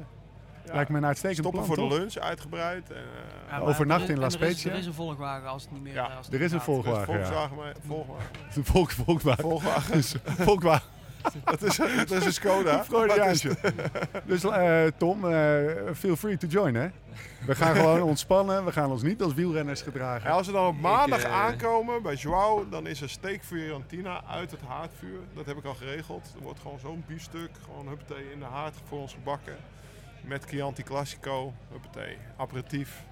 Ja. 0.66 0.74
Lijkt 0.74 0.90
me 0.90 0.98
een 0.98 1.06
uitstekend 1.06 1.40
Stoppen 1.40 1.64
plan, 1.66 1.76
voor 1.78 1.90
de 1.90 1.96
lunch, 1.96 2.16
uitgebreid. 2.18 2.90
En, 2.92 2.96
eh, 2.96 3.02
Ja, 3.50 3.58
maar 3.60 3.68
overnacht 3.68 4.04
er 4.04 4.10
in 4.10 4.16
La 4.18 4.22
er 4.22 4.28
is- 4.28 4.34
Spezia. 4.34 4.72
Er 4.72 4.78
is 4.78 4.86
een 4.86 4.94
Volkswagen 4.94 5.48
als 5.48 5.64
het 5.64 5.72
niet 5.72 5.82
meer... 5.82 5.94
Ja, 5.94 6.10
eh, 6.10 6.18
als 6.18 6.26
het 6.26 6.36
er 6.36 6.42
is 6.42 6.52
een 6.52 6.58
gaat. 6.58 6.66
Volkswagen, 6.66 7.00
ja. 7.14 7.26
Volkswagen, 7.26 7.56
maar- 7.56 7.74
Volkswagen. 7.88 8.64
Volk, 8.64 8.92
Volkswagen. 8.92 9.44
Volkswagen. 9.44 10.04
Volkswagen. 10.46 10.88
dat, 11.44 11.62
is, 11.62 11.76
dat 11.76 12.12
is 12.12 12.26
een 12.26 12.34
Skoda. 12.34 12.84
Freudiaantje. 12.84 13.56
Dus 14.26 14.44
eh, 14.44 14.84
Tom, 14.98 15.30
eh, 15.30 15.60
feel 15.96 16.16
free 16.16 16.38
to 16.38 16.48
join, 16.48 16.76
hè? 16.76 16.88
We 17.46 17.56
gaan 17.56 17.76
gewoon 17.76 18.02
ontspannen. 18.14 18.66
We 18.66 18.72
gaan 18.72 18.92
ons 18.92 19.02
niet 19.02 19.22
als 19.22 19.34
wielrenners 19.34 19.82
gedragen. 19.82 20.30
En 20.30 20.36
als 20.36 20.48
we 20.48 20.54
dan 20.54 20.68
op 20.68 20.80
maandag 20.80 21.24
aankomen 21.24 22.02
bij 22.02 22.16
Joao, 22.16 22.70
dan 22.70 22.88
is 22.88 23.02
er 23.02 23.10
steak 23.10 23.40
Fiorentina 23.44 24.22
uit 24.30 24.52
het 24.52 24.62
haardvuur. 24.68 25.20
Dat 25.34 25.46
heb 25.46 25.58
ik 25.58 25.66
al 25.66 25.74
geregeld. 25.74 26.32
Er 26.38 26.44
wordt 26.44 26.60
gewoon 26.60 26.80
zo'n 26.80 27.04
biefstuk, 27.08 27.50
gewoon 27.66 27.88
huppatee 27.88 28.32
in 28.34 28.40
de 28.40 28.46
haard 28.46 28.76
voor 28.88 29.00
ons 29.00 29.14
gebakken. 29.14 29.56
Met 30.24 30.46
Chianti 30.46 30.84
Classico, 30.84 31.54
huppatee, 31.72 32.18
aperitief. 32.38 33.04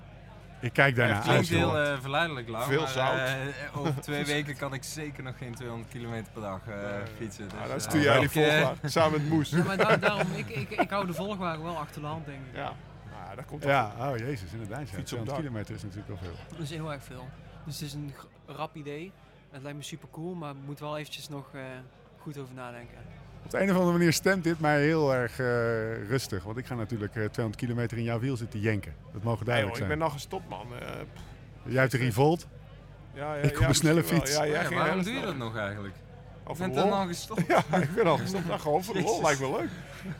Ik 0.59 0.73
kijk 0.73 0.95
daarna 0.95 1.13
uit. 1.15 1.23
Klinkt 1.23 1.49
heel 1.49 1.77
eh, 1.79 1.99
verleidelijk, 2.01 2.47
Lau. 2.49 2.65
Veel 2.69 2.79
maar, 2.79 2.87
zout. 2.89 3.17
eh, 3.17 3.77
over 3.77 4.01
twee 4.01 4.25
weken 4.35 4.57
kan 4.57 4.73
ik 4.73 4.83
zeker 4.83 5.23
nog 5.23 5.37
geen 5.37 5.55
200 5.55 5.89
kilometer 5.91 6.31
per 6.33 6.41
dag 6.41 6.67
eh, 6.67 6.75
fietsen. 7.17 7.43
Dus, 7.43 7.53
Nou, 7.53 7.67
dan 7.67 7.75
eh, 7.77 7.81
stuur 7.81 8.01
jij 8.01 8.19
die 8.19 8.27
ik, 8.29 8.35
eh, 8.35 8.41
Volkswagen 8.51 8.89
samen 8.91 9.11
met 9.21 9.29
Moes. 9.29 9.49
Ja, 9.57 9.63
maar 9.63 9.77
da- 9.77 9.97
daarom, 9.97 10.31
ik, 10.35 10.49
ik, 10.49 10.69
ik 10.69 10.89
hou 10.89 11.05
de 11.05 11.13
Volkswagen 11.13 11.63
wel 11.63 11.77
achter 11.77 12.01
de 12.01 12.07
hand, 12.07 12.25
denk 12.25 12.39
ik. 12.49 12.55
Ja, 12.55 12.73
nou, 13.23 13.35
dat 13.35 13.45
komt 13.45 13.63
wel 13.63 13.71
Ja, 13.73 14.11
oh 14.11 14.17
jezus, 14.17 14.51
inderdaad. 14.51 14.79
Ja. 14.89 14.95
Fiets 14.95 14.99
op 14.99 15.05
200 15.17 15.29
dak. 15.29 15.37
kilometer 15.45 15.75
is 15.75 15.81
natuurlijk 15.83 16.07
wel 16.07 16.17
veel. 16.17 16.35
Dat 16.49 16.59
is 16.59 16.69
heel 16.69 16.91
erg 16.91 17.03
veel. 17.03 17.29
Dus 17.65 17.73
het 17.79 17.83
is 17.87 17.93
een 17.93 18.13
rap 18.45 18.75
idee. 18.75 19.11
Het 19.51 19.61
lijkt 19.61 19.77
me 19.77 19.83
super 19.83 20.07
cool, 20.11 20.33
maar 20.35 20.51
ik 20.51 20.57
moet 20.65 20.79
wel 20.79 20.97
eventjes 20.97 21.29
nog 21.29 21.49
eh, 21.53 21.61
goed 22.17 22.37
over 22.37 22.53
nadenken. 22.53 22.97
Op 23.43 23.51
de 23.51 23.61
een 23.61 23.69
of 23.69 23.75
andere 23.77 23.97
manier 23.97 24.13
stemt 24.13 24.43
dit 24.43 24.59
mij 24.59 24.81
heel 24.81 25.13
erg 25.13 25.39
eh, 25.39 26.07
rustig. 26.09 26.43
Want 26.43 26.57
ik 26.57 26.65
ga 26.65 26.75
natuurlijk 26.75 27.15
eh, 27.15 27.23
200 27.23 27.55
kilometer 27.55 27.97
in 27.97 28.03
jouw 28.03 28.19
wiel 28.19 28.37
zitten 28.37 28.59
jenken. 28.59 28.93
Dat 29.13 29.23
mogen 29.23 29.37
Nee, 29.37 29.45
duidelijk 29.45 29.75
joh, 29.77 29.83
ik 29.83 29.97
ben 29.97 30.03
nog 30.05 30.13
gestopt, 30.13 30.49
man. 30.49 30.67
Eh, 30.79 30.87
Jij 31.63 31.79
hebt 31.79 31.91
de 31.91 31.97
Revolt. 31.97 32.47
ja, 33.13 33.35
ja, 33.35 33.41
Ik 33.41 33.59
op 33.59 33.67
een 33.67 33.75
snelle 33.75 34.03
fiets. 34.03 34.35
Ja, 34.35 34.43
ja, 34.43 34.69
waarom 34.69 35.03
doe 35.03 35.13
je 35.13 35.21
dat 35.21 35.37
nog 35.37 35.57
eigenlijk? 35.57 35.95
Je 35.95 36.57
voor 36.57 36.65
bent 36.65 36.75
dan 36.75 36.91
al 36.91 37.07
gestopt. 37.07 37.41
Ja, 37.69 37.77
ik 37.77 37.93
ben 37.95 38.05
al 38.05 38.17
gestopt. 38.17 38.45
Nou, 38.51 38.59
gewoon 38.59 38.83
voor 38.83 38.93
de 38.93 39.01
lol 39.01 39.21
lijkt 39.21 39.39
me 39.39 39.51
leuk. 39.51 39.69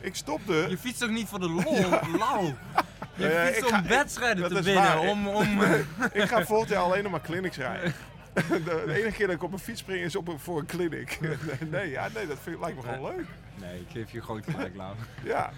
Ik 0.00 0.14
stopde. 0.14 0.66
Je 0.68 0.78
fietst 0.78 1.00
toch 1.00 1.10
niet 1.10 1.28
voor 1.28 1.40
de 1.40 1.48
lol, 1.50 1.80
Lau? 2.18 2.52
Je 3.14 3.50
fietst 3.54 3.72
om 3.72 3.86
wedstrijden 3.88 4.48
te 4.48 4.62
winnen. 4.62 4.98
Om, 5.00 5.28
om, 5.28 5.62
Ik 6.12 6.28
ga 6.28 6.44
volgend 6.44 6.70
jaar 6.70 6.82
alleen 6.82 7.02
nog 7.02 7.12
maar 7.12 7.20
clinics 7.20 7.56
rijden. 7.56 7.92
De, 8.48 8.62
de 8.86 8.94
enige 8.94 9.16
keer 9.16 9.26
dat 9.26 9.36
ik 9.36 9.42
op 9.42 9.52
een 9.52 9.58
fiets 9.58 9.80
spring 9.80 10.04
is 10.04 10.16
op 10.16 10.28
een, 10.28 10.38
voor 10.38 10.58
een 10.58 10.66
clinic. 10.66 11.18
Nee, 11.70 11.90
ja, 11.90 12.08
nee 12.14 12.26
dat 12.26 12.38
vind, 12.42 12.60
lijkt 12.60 12.76
me 12.76 12.82
gewoon 12.82 13.16
leuk. 13.16 13.26
nee, 13.60 13.80
ik 13.80 13.86
geef 13.92 14.10
je 14.12 14.20
groot 14.22 14.44
gelijk, 14.50 14.76
Lau. 14.76 14.94
Ja, 15.24 15.50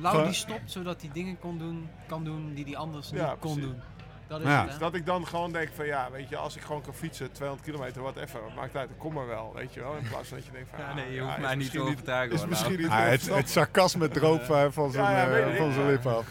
Lau 0.00 0.24
die 0.24 0.32
stopt 0.32 0.70
zodat 0.72 1.00
hij 1.00 1.10
dingen 1.12 1.38
kon 1.38 1.58
doen, 1.58 1.88
kan 2.06 2.24
doen 2.24 2.54
die 2.54 2.64
hij 2.64 2.76
anders 2.76 3.10
Ja, 3.10 3.30
niet 3.30 3.38
kon 3.40 3.52
precies. 3.54 3.70
doen. 3.70 3.80
Dat 4.26 4.40
is 4.40 4.46
Ja. 4.46 4.60
het, 4.60 4.68
dus 4.70 4.78
dat 4.78 4.94
ik 4.94 5.06
dan 5.06 5.26
gewoon 5.26 5.52
denk 5.52 5.68
van 5.74 5.86
ja, 5.86 6.10
weet 6.10 6.28
je, 6.28 6.36
als 6.36 6.56
ik 6.56 6.62
gewoon 6.62 6.82
kan 6.82 6.94
fietsen, 6.94 7.32
200 7.32 7.68
kilometer, 7.70 8.02
wat 8.02 8.16
even, 8.16 8.40
maakt 8.56 8.76
uit, 8.76 8.90
kom 8.98 9.12
maar 9.14 9.26
wel, 9.26 9.52
weet 9.54 9.74
je 9.74 9.80
wel. 9.80 9.94
In 9.96 10.08
plaats 10.08 10.28
van 10.28 10.36
dat 10.36 10.46
je 10.46 10.52
denkt 10.52 10.68
van 10.70 10.78
Ja, 10.78 10.88
ah, 10.88 10.94
nee, 10.94 11.12
je 11.14 11.20
hoeft 11.20 11.38
mij 11.38 11.40
niet 11.40 11.50
te 11.50 11.56
misschien 11.56 11.80
overtuigen. 11.80 12.34
Is 12.34 12.40
hoor, 12.40 12.48
misschien 12.48 12.76
niet 12.78 12.88
Ah, 12.88 13.08
het, 13.08 13.34
het 13.34 13.50
sarcasme 13.50 14.08
droop 14.08 14.40
eh, 14.50 14.64
van 14.70 14.90
zijn, 14.90 15.04
Ja, 15.04 15.16
ja, 15.16 15.24
eh, 15.24 15.30
weet 15.30 15.52
ik, 15.52 15.56
van 15.58 15.72
zijn 15.72 15.84
ja. 15.84 15.90
lippen 15.90 16.16
af. 16.16 16.26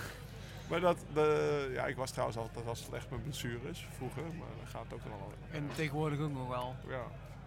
Maar 0.73 0.81
dat, 0.81 0.97
de, 1.13 1.69
ja, 1.73 1.85
ik 1.85 1.95
was 1.95 2.11
trouwens 2.11 2.37
altijd 2.37 2.65
wel 2.65 2.75
slecht 2.75 3.09
met 3.09 3.23
blessures 3.23 3.87
vroeger, 3.95 4.23
maar 4.23 4.47
dan 4.57 4.67
gaat 4.67 4.83
het 4.83 4.93
ook 4.93 5.03
wel. 5.03 5.31
En 5.51 5.69
tegenwoordig 5.75 6.19
ook 6.19 6.31
nog 6.31 6.47
wel. 6.47 6.75
Ja. 6.87 7.01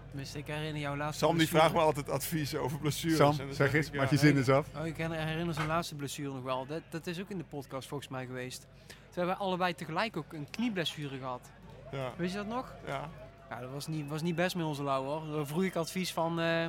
Tenminste, 0.08 0.38
ik 0.38 0.46
herinner 0.46 0.80
jouw 0.80 0.96
laatste 0.96 1.24
Sam 1.24 1.38
die 1.38 1.48
vraagt 1.48 1.72
me 1.72 1.78
altijd 1.78 2.10
advies 2.10 2.54
over 2.56 2.78
blessures. 2.78 3.16
Sam, 3.16 3.30
En 3.30 3.46
dan 3.46 3.54
zeg 3.54 3.74
eens, 3.74 3.86
ik, 3.86 3.94
maak 3.94 4.10
je 4.10 4.16
zin 4.16 4.36
eens 4.36 4.48
af. 4.48 4.66
Oh, 4.78 4.86
ik 4.86 4.96
herinner 4.96 5.54
zijn 5.54 5.66
laatste 5.66 5.94
blessure 5.94 6.32
nog 6.32 6.42
wel. 6.42 6.66
Dat, 6.66 6.82
dat 6.88 7.06
is 7.06 7.20
ook 7.20 7.30
in 7.30 7.38
de 7.38 7.44
podcast 7.44 7.88
volgens 7.88 8.10
mij 8.10 8.26
geweest. 8.26 8.66
Toen 8.86 8.96
hebben 9.14 9.34
we 9.34 9.40
allebei 9.40 9.74
tegelijk 9.74 10.16
ook 10.16 10.32
een 10.32 10.50
knieblessure 10.50 11.18
gehad. 11.18 11.50
Ja, 11.92 12.12
Weet 12.16 12.30
je 12.30 12.36
dat 12.36 12.46
nog? 12.46 12.74
ja. 12.86 13.10
Ja, 13.50 13.60
dat 13.60 13.70
was 13.70 13.86
niet, 13.86 14.08
was 14.08 14.22
niet 14.22 14.34
best 14.34 14.56
met 14.56 14.66
onze 14.66 14.82
lauw 14.82 15.04
hoor. 15.04 15.26
Dan 15.32 15.46
vroeg 15.46 15.64
ik 15.64 15.74
advies 15.74 16.12
van, 16.12 16.40
eh, 16.40 16.66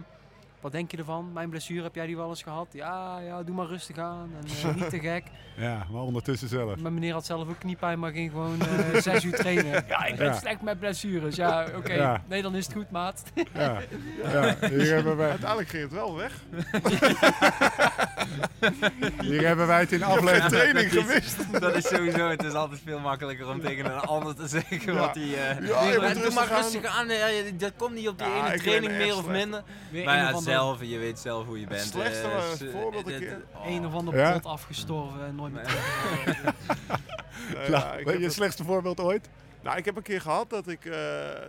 wat 0.62 0.72
denk 0.72 0.92
je 0.92 0.98
ervan? 0.98 1.34
Mijn 1.34 1.50
blessure, 1.50 1.84
heb 1.84 1.96
jij 1.96 2.06
die 2.06 2.18
wel 2.18 2.30
eens 2.30 2.44
gehad? 2.44 2.68
Ja, 2.72 3.20
ja, 3.20 3.44
doe 3.44 3.56
maar 3.56 3.66
rustig 3.68 3.98
aan 3.98 4.32
en 4.42 4.70
eh, 4.70 4.76
niet 4.76 4.90
te 4.90 5.00
gek. 5.00 5.24
Ja, 5.60 5.86
maar 5.92 6.02
ondertussen 6.02 6.48
zelf. 6.48 6.80
Mijn 6.80 6.94
meneer 6.94 7.14
had 7.14 7.26
zelf 7.26 7.50
ook 7.50 7.60
kniepijn, 7.60 8.00
maar 8.00 8.12
ging 8.12 8.32
gewoon 8.32 8.60
eh, 8.62 9.02
zes 9.08 9.24
uur 9.24 9.34
trainen. 9.38 9.86
Ja, 9.88 10.06
ik 10.06 10.16
ben 10.16 10.26
Ja. 10.26 10.34
slecht 10.34 10.62
met 10.62 10.80
blessures. 10.80 11.36
Ja, 11.36 11.66
oké. 11.76 11.94
Ja. 11.94 12.24
Nee, 12.28 12.42
dan 12.42 12.56
is 12.56 12.66
het 12.66 12.76
goed, 12.76 12.92
maat. 12.92 13.24
Ja, 13.54 13.78
ja. 14.32 14.56
Hier, 14.70 14.94
hebben 14.94 15.18
wij, 15.18 15.30
Uiteindelijk 15.30 15.70
ging 15.70 15.84
het 15.84 15.92
wel 15.92 16.16
weg. 16.16 16.34
hier 19.22 19.46
hebben 19.48 19.68
wij 19.68 19.80
het 19.80 19.92
in 19.92 20.04
aflevering... 20.04 20.46
Training 20.50 20.92
gemist. 20.92 21.52
Dat 21.60 21.76
is 21.76 21.88
sowieso, 21.88 22.30
het 22.30 22.44
is 22.44 22.54
altijd 22.54 22.82
veel 22.86 23.00
makkelijker 23.00 23.48
om 23.50 23.62
tegen 23.62 23.86
een 23.86 24.00
ander 24.00 24.36
te 24.36 24.48
zeggen 24.48 24.94
Ja. 24.94 25.00
wat 25.00 25.16
hij... 25.16 25.24
eh, 25.24 25.68
Ja, 25.68 25.84
je 25.84 26.00
nee, 26.00 26.14
moet 26.14 26.24
doe 26.24 26.34
maar 26.34 26.48
rustig 26.48 26.86
aan. 26.86 27.08
dat 27.58 27.72
komt 27.78 27.94
niet 27.94 28.08
op 28.08 28.18
die 28.18 28.28
ene 28.28 28.58
training 28.60 28.92
meer 28.92 29.18
of 29.18 29.28
minder. 29.28 29.64
Weer 29.92 30.06
Maar 30.06 30.18
zelf, 30.52 30.80
je 30.82 30.98
weet 30.98 31.20
zelf 31.20 31.46
hoe 31.46 31.60
je 31.60 31.68
bent. 31.68 31.82
slechtste 31.82 32.28
eh, 32.28 32.34
was 32.34 32.58
s- 32.58 32.60
een 32.62 32.72
voorbeeld 32.72 33.08
een 33.08 33.14
eh, 33.14 33.20
keer. 33.20 33.42
oh. 33.56 33.68
een 33.68 33.86
of 33.86 33.94
ander 33.94 34.18
Ja? 34.18 34.32
pot 34.34 34.46
afgestorven 34.46 35.26
en 35.26 35.36
nooit 35.36 35.54
meer. 35.54 35.64
Nee, 37.54 37.70
Nou, 37.70 37.72
ja, 37.72 37.96
heb 37.96 38.18
je, 38.18 38.24
het- 38.24 38.34
slechtste 38.34 38.64
voorbeeld 38.64 39.00
ooit? 39.00 39.30
Nou, 39.62 39.78
ik 39.78 39.86
heb 39.86 39.96
een 39.98 40.04
keer 40.04 40.22
gehad 40.22 40.50
dat 40.50 40.68
ik, 40.68 40.86
eh, 40.86 40.92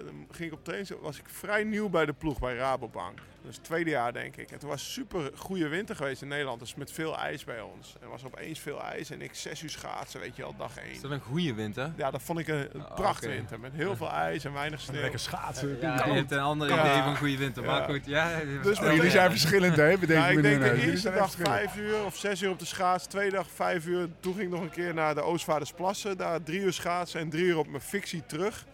dan 0.05 0.27
ging 0.31 0.53
ik 0.53 0.59
op 0.59 0.65
training, 0.65 1.01
was 1.01 1.19
ik 1.19 1.25
vrij 1.29 1.65
nieuw 1.65 1.89
bij 1.89 2.07
de 2.07 2.13
ploeg 2.13 2.39
bij 2.39 2.55
Rabobank. 2.57 3.19
Dus 3.45 3.57
het 3.57 3.65
tweede 3.65 3.91
jaar 3.91 4.13
denk 4.13 4.37
ik. 4.37 4.49
Toen 4.49 4.69
was 4.69 4.93
super 4.93 5.31
goede 5.35 5.69
winter 5.69 5.97
geweest 5.97 6.23
in 6.23 6.29
Nederland, 6.29 6.61
dus 6.61 6.75
met 6.75 6.93
veel 6.93 7.19
ijs 7.19 7.45
bij 7.45 7.61
ons. 7.61 7.95
En 7.97 8.03
er 8.03 8.09
was 8.09 8.25
opeens 8.25 8.59
veel 8.61 8.83
ijs 8.83 9.11
en 9.11 9.23
ik 9.23 9.35
zes 9.35 9.63
uur 9.63 9.71
schaatsen, 9.71 10.21
weet 10.21 10.37
je 10.37 10.43
wel, 10.43 10.55
dag 10.57 10.71
Is 10.79 10.83
één. 10.93 11.03
dat 11.03 11.11
een 11.11 11.21
goede 11.21 11.55
winter? 11.55 11.93
Ja, 11.97 12.11
dat 12.11 12.23
vond 12.23 12.39
ik 12.39 12.49
een, 12.49 12.69
een 12.73 12.87
Ah, 12.87 12.95
prachtwinter 12.95 13.61
met 13.61 13.73
heel 13.73 13.97
veel 13.97 14.11
ijs 14.11 14.45
en 14.45 14.53
weinig 14.53 14.81
sneeuw. 14.81 15.01
Lekker 15.01 15.19
schaatsen. 15.21 15.79
Ja, 15.81 16.05
je 16.07 16.13
hebt 16.13 16.31
een 16.31 16.39
ander 16.39 16.69
Ja. 16.69 16.81
idee 16.91 17.03
van 17.03 17.17
goede 17.17 17.37
winter. 17.37 17.65
Maar 17.65 17.81
Ja. 17.81 17.87
goed, 17.87 18.07
ja. 18.07 18.39
Dus 18.63 18.77
vertel 18.79 18.95
Jullie 18.95 19.11
zijn 19.11 19.31
verschillend, 19.31 19.77
hè? 19.77 19.99
Bedenk 19.99 20.21
Ja, 20.21 20.27
me 20.31 20.37
ik 20.37 20.43
denk 20.43 20.61
de 20.63 20.91
eerste 20.91 21.11
dag 21.11 21.31
vijf 21.31 21.77
uur 21.77 22.05
of 22.05 22.17
zes 22.17 22.43
uur 22.43 22.51
op 22.51 22.59
de 22.59 22.65
schaats. 22.65 23.07
Tweede 23.07 23.37
dag 23.37 23.51
vijf 23.51 23.87
uur. 23.87 24.09
Toen 24.21 24.35
ging 24.35 24.45
ik 24.47 24.53
nog 24.53 24.61
een 24.63 24.71
keer 24.71 24.95
naar 24.95 25.15
de 25.15 25.21
Oostvaardersplassen. 25.23 26.17
Daar 26.17 26.43
drie 26.43 26.61
uur 26.61 26.73
schaatsen 26.73 27.21
en 27.21 27.31
drie 27.31 27.45
uur 27.45 27.59
op 27.59 27.69
mijn 27.69 27.83
fictie 27.83 28.27
terug. 28.27 28.65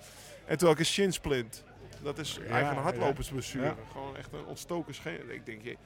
En 0.47 0.59
toen 0.59 0.69
had 0.69 0.77
ik 0.79 0.85
een 0.87 0.91
shinsplint. 0.93 1.65
Dat 2.05 2.18
is 2.18 2.36
eigenlijk 2.38 2.68
een 2.70 2.76
ja. 2.76 2.82
hardlopersblessure. 2.82 3.64
Ja. 3.64 3.74
Gewoon 3.92 4.16
echt 4.16 4.32
een 4.32 4.44
ontstoken 4.46 4.94
scheen. 4.94 5.30
Ik 5.34 5.46
denk, 5.46 5.62
je... 5.62 5.76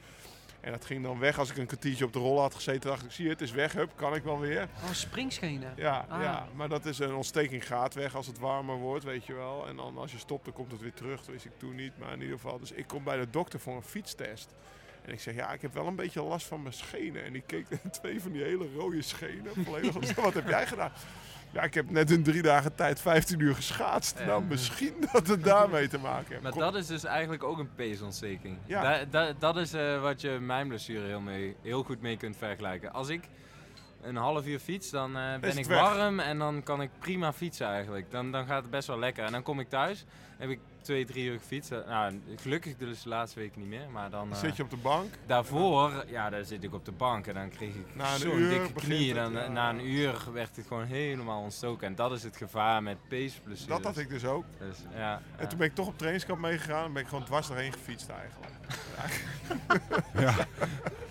En 0.61 0.71
dat 0.71 0.85
ging 0.85 1.03
dan 1.03 1.19
weg 1.19 1.39
als 1.39 1.49
ik 1.49 1.57
een 1.57 1.65
kwartiertje 1.65 2.05
op 2.05 2.13
de 2.13 2.19
rol 2.19 2.39
had 2.39 2.55
gezeten. 2.55 2.89
dacht 2.89 3.03
ik, 3.05 3.11
zie 3.11 3.23
je, 3.25 3.29
het 3.31 3.41
is 3.41 3.51
weg. 3.51 3.73
Hup, 3.73 3.91
kan 3.95 4.15
ik 4.15 4.23
wel 4.23 4.39
weer. 4.39 4.67
Oh, 4.83 4.91
springschenen. 4.91 5.73
Ja, 5.75 6.05
Ah. 6.09 6.21
ja, 6.21 6.47
maar 6.55 6.69
dat 6.69 6.85
is 6.85 6.99
een 6.99 7.13
ontsteking 7.13 7.67
gaat 7.67 7.93
weg 7.93 8.15
als 8.15 8.27
het 8.27 8.39
warmer 8.39 8.75
wordt, 8.75 9.03
weet 9.03 9.25
je 9.25 9.33
wel. 9.33 9.67
En 9.67 9.75
dan 9.75 9.97
als 9.97 10.11
je 10.11 10.17
stopt, 10.17 10.45
dan 10.45 10.53
komt 10.53 10.71
het 10.71 10.81
weer 10.81 10.93
terug. 10.93 11.17
Dat 11.17 11.25
wist 11.27 11.45
ik 11.45 11.51
toen 11.57 11.75
niet, 11.75 11.97
maar 11.97 12.13
in 12.13 12.21
ieder 12.21 12.35
geval. 12.39 12.59
Dus 12.59 12.71
ik 12.71 12.87
kom 12.87 13.03
bij 13.03 13.17
de 13.17 13.29
dokter 13.29 13.59
voor 13.59 13.75
een 13.75 13.81
fietstest. 13.83 14.49
En 15.05 15.13
ik 15.13 15.19
zeg, 15.19 15.35
ja, 15.35 15.51
ik 15.53 15.61
heb 15.61 15.73
wel 15.73 15.87
een 15.87 15.95
beetje 15.95 16.21
last 16.23 16.47
van 16.47 16.61
mijn 16.61 16.73
schenen. 16.73 17.23
En 17.23 17.33
die 17.33 17.41
keek 17.45 17.69
naar 17.69 17.91
twee 18.01 18.21
van 18.21 18.31
die 18.31 18.43
hele 18.43 18.67
rode 18.75 19.01
schenen. 19.01 19.51
Volledig, 19.65 19.95
als- 19.95 20.13
wat 20.23 20.33
heb 20.33 20.47
jij 20.47 20.67
gedaan? 20.67 20.91
Ja, 21.51 21.61
ik 21.61 21.73
heb 21.73 21.89
net 21.89 22.11
in 22.11 22.23
drie 22.23 22.41
dagen 22.41 22.75
tijd 22.75 22.99
15 23.01 23.39
uur 23.39 23.55
geschaatst. 23.55 24.19
Nou, 24.25 24.43
misschien 24.43 24.93
dat 25.11 25.27
het 25.27 25.43
daarmee 25.43 25.87
te 25.87 25.97
maken 25.99 26.25
heeft. 26.29 26.41
Maar 26.41 26.51
Kom- 26.51 26.61
dat 26.61 26.75
is 26.75 26.87
dus 26.87 27.03
eigenlijk 27.03 27.43
ook 27.43 27.57
een 27.57 27.69
peesontsteking. 27.75 28.57
Ja. 28.65 28.81
Da- 28.81 29.05
da- 29.11 29.33
dat 29.39 29.57
is 29.57 29.73
eh, 29.73 30.01
wat 30.01 30.21
je 30.21 30.29
mijn 30.29 30.67
blessure 30.67 31.05
heel, 31.07 31.19
mee, 31.21 31.55
heel 31.61 31.83
goed 31.83 32.01
mee 32.01 32.17
kunt 32.17 32.37
vergelijken. 32.37 32.93
Als 32.93 33.09
ik 33.09 33.23
een 34.01 34.15
half 34.15 34.45
uur 34.45 34.59
fiets, 34.59 34.89
dan 34.89 35.17
eh, 35.17 35.39
ben 35.39 35.57
ik 35.57 35.65
weg. 35.65 35.79
warm 35.79 36.19
en 36.19 36.37
dan 36.37 36.63
kan 36.63 36.81
ik 36.81 36.89
prima 36.99 37.33
fietsen 37.33 37.67
eigenlijk. 37.67 38.11
Dan, 38.11 38.31
dan 38.31 38.45
gaat 38.45 38.61
het 38.61 38.71
best 38.71 38.87
wel 38.87 38.99
lekker. 38.99 39.23
En 39.23 39.31
dan 39.31 39.43
kom 39.43 39.59
ik 39.59 39.69
thuis, 39.69 40.05
heb 40.37 40.49
ik 40.49 40.59
twee, 40.81 41.05
drie 41.05 41.25
uur 41.25 41.37
gefietst. 41.37 41.71
Eh, 41.71 41.87
Nou, 41.87 42.21
gelukkig 42.35 42.77
dus 42.77 43.01
de 43.03 43.09
laatste 43.09 43.39
weken 43.39 43.59
niet 43.59 43.69
meer. 43.69 43.89
Maar 43.91 44.09
dan, 44.09 44.29
Dan 44.29 44.37
eh, 44.37 44.43
zit 44.43 44.55
je 44.55 44.63
op 44.63 44.69
de 44.69 44.77
bank. 44.77 45.13
daarvoor, 45.25 46.05
ja, 46.07 46.29
daar 46.29 46.45
zit 46.45 46.63
ik 46.63 46.73
op 46.73 46.85
de 46.85 46.91
bank 46.91 47.27
en 47.27 47.33
dan 47.33 47.49
kreeg 47.49 47.73
ik 47.73 47.85
zo'n 48.17 48.49
dikke 48.49 48.73
knie. 48.73 49.13
het, 49.13 49.33
Dan, 49.33 49.43
ja. 49.43 49.47
Na 49.47 49.69
een 49.69 49.85
uur 49.89 50.19
werd 50.33 50.55
het 50.55 50.67
gewoon 50.67 50.85
helemaal 50.85 51.41
ontstoken. 51.41 51.87
En 51.87 51.95
dat 51.95 52.11
is 52.11 52.23
het 52.23 52.37
gevaar 52.37 52.83
met 52.83 52.97
peesblessures. 53.07 53.65
Dat 53.65 53.83
had 53.83 53.97
ik 53.97 54.09
dus 54.09 54.25
ook. 54.25 54.45
Dus, 54.59 54.77
ja, 54.95 55.13
En 55.35 55.43
ja. 55.43 55.47
toen 55.47 55.57
ben 55.57 55.67
ik 55.67 55.75
toch 55.75 55.87
op 55.87 55.97
trainingskamp 55.97 56.39
meegegaan. 56.39 56.85
En 56.85 56.93
ben 56.93 57.01
ik 57.01 57.07
gewoon 57.07 57.25
dwars 57.25 57.47
doorheen 57.47 57.73
gefietst 57.73 58.09
eigenlijk. 58.09 58.51
Ja. 60.13 60.33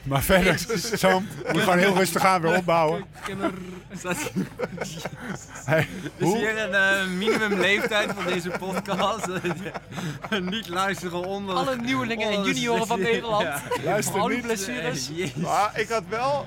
Maar 0.08 0.22
verder, 0.22 0.58
Sam, 0.94 1.26
moet 1.52 1.62
gewoon 1.62 1.78
heel 1.78 1.94
rustig 1.96 2.24
aan 2.24 2.40
weer 2.40 2.56
opbouwen. 2.56 3.04
Staat- 3.98 4.30
Hey, 5.64 5.88
Is 6.16 6.24
hoe? 6.24 6.38
hier 6.38 6.58
een 6.58 6.74
eh, 6.74 7.06
minimumleeftijd 7.06 8.10
van 8.14 8.24
deze 8.32 8.50
podcast? 8.58 9.26
niet 10.40 10.68
luisteren 10.68 11.24
onder. 11.24 11.54
Alle 11.54 11.76
nieuwelingen 11.76 12.30
en 12.30 12.42
junioren 12.42 12.86
van 12.86 12.96
16. 12.98 13.14
Nederland. 13.14 13.42
Ja. 13.42 13.62
Luister 13.84 14.20
Al 14.20 14.26
die 14.26 14.36
niet. 14.36 14.46
blessures. 14.46 15.08
Jezus. 15.12 15.34
Maar 15.34 15.70
ik 15.80 15.88
had 15.88 16.02
wel. 16.08 16.46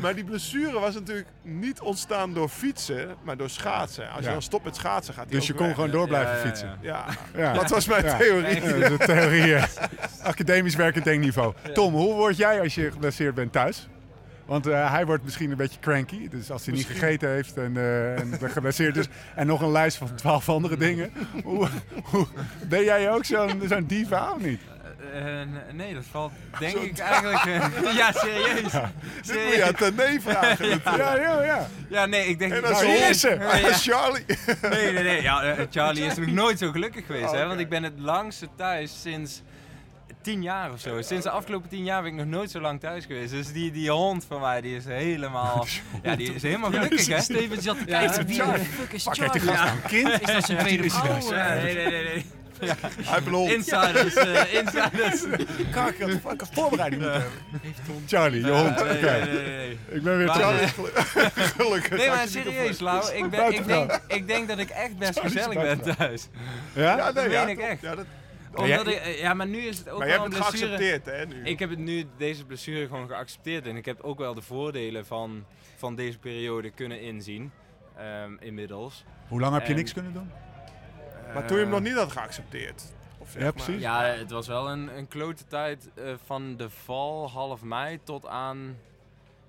Maar 0.00 0.14
die 0.14 0.24
blessure 0.24 0.80
was 0.80 0.94
natuurlijk 0.94 1.26
niet 1.42 1.80
ontstaan 1.80 2.34
door 2.34 2.48
fietsen, 2.48 3.14
maar 3.22 3.36
door 3.36 3.50
schaatsen. 3.50 4.10
Als 4.10 4.20
Ja. 4.20 4.26
je 4.26 4.32
dan 4.32 4.42
stopt 4.42 4.64
met 4.64 4.76
schaatsen, 4.76 5.14
gaat 5.14 5.28
die 5.28 5.36
Dus 5.38 5.46
je 5.46 5.54
kon 5.54 5.66
weg. 5.66 5.74
gewoon 5.74 5.90
door 5.90 6.06
blijven 6.08 6.30
Ja, 6.32 6.36
ja, 6.38 6.42
ja. 6.44 6.48
fietsen. 6.50 6.78
Ja, 6.80 7.06
Ja. 7.36 7.52
dat 7.52 7.70
was 7.70 7.86
mijn 7.86 8.04
Ja. 8.04 8.16
theorie. 8.16 8.54
Ja, 8.54 8.60
dat 8.78 8.80
is 8.82 8.88
een 8.90 9.06
theorie. 9.06 9.56
Academisch 10.22 10.74
werkend 10.74 11.04
denkniveau. 11.04 11.54
Tom, 11.72 11.94
hoe 11.94 12.14
word 12.14 12.36
jij 12.36 12.60
als 12.60 12.74
je 12.74 12.90
geblesseerd 12.90 13.34
bent 13.34 13.52
thuis? 13.52 13.88
Want 14.46 14.66
eh, 14.66 14.90
hij 14.90 15.06
wordt 15.06 15.24
misschien 15.24 15.50
een 15.50 15.56
beetje 15.56 15.80
cranky. 15.80 16.28
Dus 16.28 16.50
als 16.50 16.66
hij 16.66 16.74
niet 16.74 16.86
gegeten 16.86 17.28
heeft 17.28 17.56
en, 17.56 17.76
eh, 17.76 18.18
en 18.20 18.38
geblesseerd 18.50 18.96
is. 18.96 19.06
En 19.34 19.46
nog 19.46 19.60
een 19.60 19.72
lijst 19.72 19.96
van 19.96 20.14
twaalf 20.14 20.48
andere 20.48 20.76
dingen. 20.76 21.10
Hoe, 21.44 21.68
hoe, 22.02 22.26
ben 22.68 22.84
jij 22.84 23.10
ook 23.10 23.24
zo'n 23.24 23.62
zo'n 23.68 23.86
diva 23.86 24.32
of 24.32 24.40
niet? 24.42 24.60
Eh, 25.12 25.40
eh, 25.40 25.48
nee, 25.72 25.94
dat 25.94 26.04
valt 26.10 26.32
denk 26.58 26.76
Zo 26.76 26.82
ik 26.82 26.98
eigenlijk... 26.98 27.44
eh, 27.44 27.94
ja, 28.00 28.12
serieus. 28.12 28.72
Dit 29.26 29.44
moet 29.44 29.54
je 29.54 29.64
aan 29.66 29.74
Tené 29.74 30.20
vragen. 30.20 30.68
Ja, 30.96 31.16
ja, 31.16 31.42
ja. 31.44 31.68
Ja, 31.90 32.06
nee, 32.06 32.26
ik 32.26 32.38
denk... 32.38 32.52
En 32.52 32.86
hier 32.86 33.08
is 33.08 33.20
ze. 33.20 33.36
Ja, 33.40 33.56
ja. 33.56 33.72
Charlie. 33.72 34.24
Nee, 34.70 34.92
nee, 34.92 35.02
nee. 35.02 35.22
Ja, 35.22 35.42
eh, 35.42 35.66
Charlie 35.70 36.04
is 36.04 36.16
nog 36.16 36.26
nooit 36.26 36.58
zo 36.58 36.70
gelukkig 36.70 37.06
geweest, 37.06 37.24
Oh, 37.24 37.32
hè? 37.32 37.38
oké. 37.38 37.46
Want 37.48 37.60
ik 37.60 37.68
ben 37.68 37.82
het 37.82 37.98
langste 37.98 38.48
thuis 38.56 39.00
sinds 39.02 39.42
tien 40.22 40.42
jaar 40.42 40.72
of 40.72 40.80
zo. 40.80 41.02
Sinds 41.02 41.24
de 41.24 41.30
afgelopen 41.30 41.68
tien 41.68 41.84
jaar 41.84 42.02
ben 42.02 42.10
ik 42.10 42.16
nog 42.16 42.26
nooit 42.26 42.50
zo 42.50 42.60
lang 42.60 42.80
thuis 42.80 43.04
geweest. 43.04 43.30
Dus 43.30 43.52
die, 43.52 43.70
die 43.70 43.90
hond 43.90 44.24
van 44.28 44.40
mij, 44.40 44.60
die 44.60 44.76
is 44.76 44.84
helemaal... 44.84 45.66
Ja, 46.02 46.16
die 46.16 46.34
is 46.34 46.42
helemaal 46.42 46.70
gelukkig, 46.70 47.06
hè? 47.06 47.20
Steven 47.20 47.62
zat 47.62 47.78
te 47.78 47.84
Ja, 47.86 47.98
kijken. 47.98 48.26
Wie 48.26 48.36
de 48.36 48.58
fuck 48.58 48.92
is 48.92 49.04
heeft 49.04 49.18
Charlie? 49.18 49.40
gast 49.40 49.64
nou 49.64 49.76
een 49.76 49.82
kind? 49.82 50.20
Is 50.22 50.32
dat 50.32 50.44
zijn 50.44 50.58
tweede 50.58 50.90
vrouw? 50.90 51.30
Ja, 51.36 51.46
eh? 51.54 51.62
nee, 51.62 51.74
nee, 51.74 51.86
nee, 51.90 52.04
nee. 52.04 52.26
Een 52.60 53.32
hond. 53.32 53.50
Insiders, 53.50 54.14
eh, 54.14 54.54
insiders. 54.54 55.24
Kak, 55.70 55.94
ik 55.94 56.20
had 56.22 56.48
voorbereiding 56.52 57.02
moeten 57.02 57.20
hebben. 57.20 58.04
Charlie, 58.06 58.44
je 58.44 58.50
hond. 58.50 58.84
Nee, 58.84 58.96
Oké, 58.96 59.10
nee, 59.10 59.32
nee, 59.32 59.46
nee. 59.56 59.78
ik 59.88 60.02
ben 60.02 60.16
weer 60.16 60.26
Maar- 60.26 60.36
Charlie. 60.36 60.68
Gelukkig. 61.56 61.96
Nee, 61.98 62.08
maar 62.08 62.28
serieus, 62.28 62.80
Lau. 62.80 63.12
Ik, 63.14 63.30
ben, 63.30 63.52
ik, 63.52 63.66
denk, 63.66 64.00
ik 64.06 64.26
denk 64.26 64.48
dat 64.48 64.58
ik 64.58 64.70
echt 64.70 64.96
best 64.98 65.20
gezellig 65.20 65.54
ben 65.62 65.96
thuis. 65.96 66.28
Ja? 66.74 66.96
Ja, 66.96 67.04
nee, 67.04 67.12
Dat 67.12 67.32
ja, 67.32 67.44
meen 67.44 67.58
ik 67.58 67.60
echt. 67.64 67.80
Ja, 67.80 67.94
dat, 67.94 68.04
Omdat 68.54 68.86
ik, 68.86 68.94
eh, 68.94 69.20
ja, 69.20 69.34
maar 69.34 69.46
nu 69.46 69.58
is 69.58 69.78
het 69.78 69.88
ook 69.88 69.98
maar 69.98 70.06
je 70.08 70.12
wel 70.12 70.22
hebt 70.22 70.34
een 70.34 70.40
het 70.42 70.50
blessure. 70.50 70.76
geaccepteerd, 70.76 71.16
hè, 71.30 71.34
nu. 71.36 71.44
Ik 71.44 71.58
heb 71.58 71.70
het 71.70 71.78
nu, 71.78 72.04
deze 72.18 72.44
blessure 72.44 72.86
gewoon 72.86 73.08
geaccepteerd. 73.08 73.66
En 73.66 73.76
ik 73.76 73.84
heb 73.84 74.00
ook 74.00 74.18
wel 74.18 74.34
de 74.34 74.42
voordelen 74.42 75.06
van, 75.06 75.44
van 75.76 75.94
deze 75.94 76.18
periode 76.18 76.70
kunnen 76.70 77.00
inzien. 77.00 77.50
ehm, 77.98 78.32
inmiddels. 78.40 79.04
Hoe 79.28 79.40
lang 79.40 79.54
heb 79.54 79.62
je 79.62 79.68
En- 79.68 79.74
niks 79.76 79.92
kunnen 79.92 80.12
doen? 80.12 80.30
Maar 81.34 81.46
toen 81.46 81.56
je 81.58 81.64
hem 81.64 81.72
Eh, 81.74 81.78
nog 81.80 81.88
niet 81.88 81.98
had 81.98 82.12
geaccepteerd. 82.12 82.84
Of 83.18 83.30
zeg 83.30 83.36
Ja, 83.42 83.42
maar. 83.44 83.52
precies. 83.52 83.80
Ja, 83.82 84.02
het 84.04 84.30
was 84.30 84.46
wel 84.46 84.70
een, 84.70 84.96
een 84.96 85.08
klote 85.08 85.46
tijd 85.46 85.90
eh, 85.94 86.12
van 86.24 86.56
de 86.56 86.70
val 86.70 87.30
half 87.30 87.62
mei 87.62 88.00
tot 88.02 88.26
aan 88.26 88.76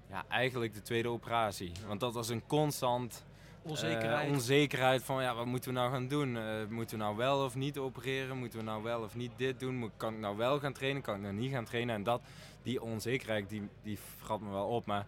ja, 0.10 0.24
eigenlijk 0.30 0.74
de 0.74 0.82
tweede 0.82 1.08
operatie. 1.10 1.72
Want 1.88 2.00
dat 2.00 2.14
was 2.14 2.30
een 2.30 2.44
constant 2.48 3.24
eh, 3.64 3.70
Onzekerheid. 3.70 4.30
onzekerheid 4.30 5.04
van 5.04 5.24
ja, 5.24 5.36
wat 5.36 5.46
moeten 5.46 5.74
we 5.74 5.80
nou 5.80 5.92
gaan 5.92 6.08
doen? 6.08 6.38
Eh, 6.38 6.44
moeten 6.70 6.98
we 6.98 7.03
nou 7.03 7.16
wel 7.18 7.44
of 7.45 7.56
niet 7.56 7.78
opereren? 7.78 8.38
Moeten 8.38 8.60
we 8.60 8.66
nou 8.66 8.84
wel 8.84 9.02
of 9.02 9.16
niet 9.16 9.32
dit 9.36 9.60
doen? 9.60 9.76
Moet- 9.76 9.91
Kan 9.98 10.14
ik 10.14 10.20
nou 10.20 10.38
wel 10.38 10.60
gaan 10.60 10.74
trainen? 10.74 11.02
Kan 11.02 11.16
ik 11.16 11.22
nou 11.22 11.34
niet 11.34 11.52
gaan 11.52 11.66
trainen? 11.66 11.95
En 11.95 12.03
dat, 12.03 12.22
die 12.64 12.82
onzekerheid 12.82 13.49
die, 13.49 13.70
die 13.84 13.99
vrat 14.18 14.41
me 14.41 14.49
wel 14.52 14.68
op. 14.68 14.86
Maar 14.86 15.06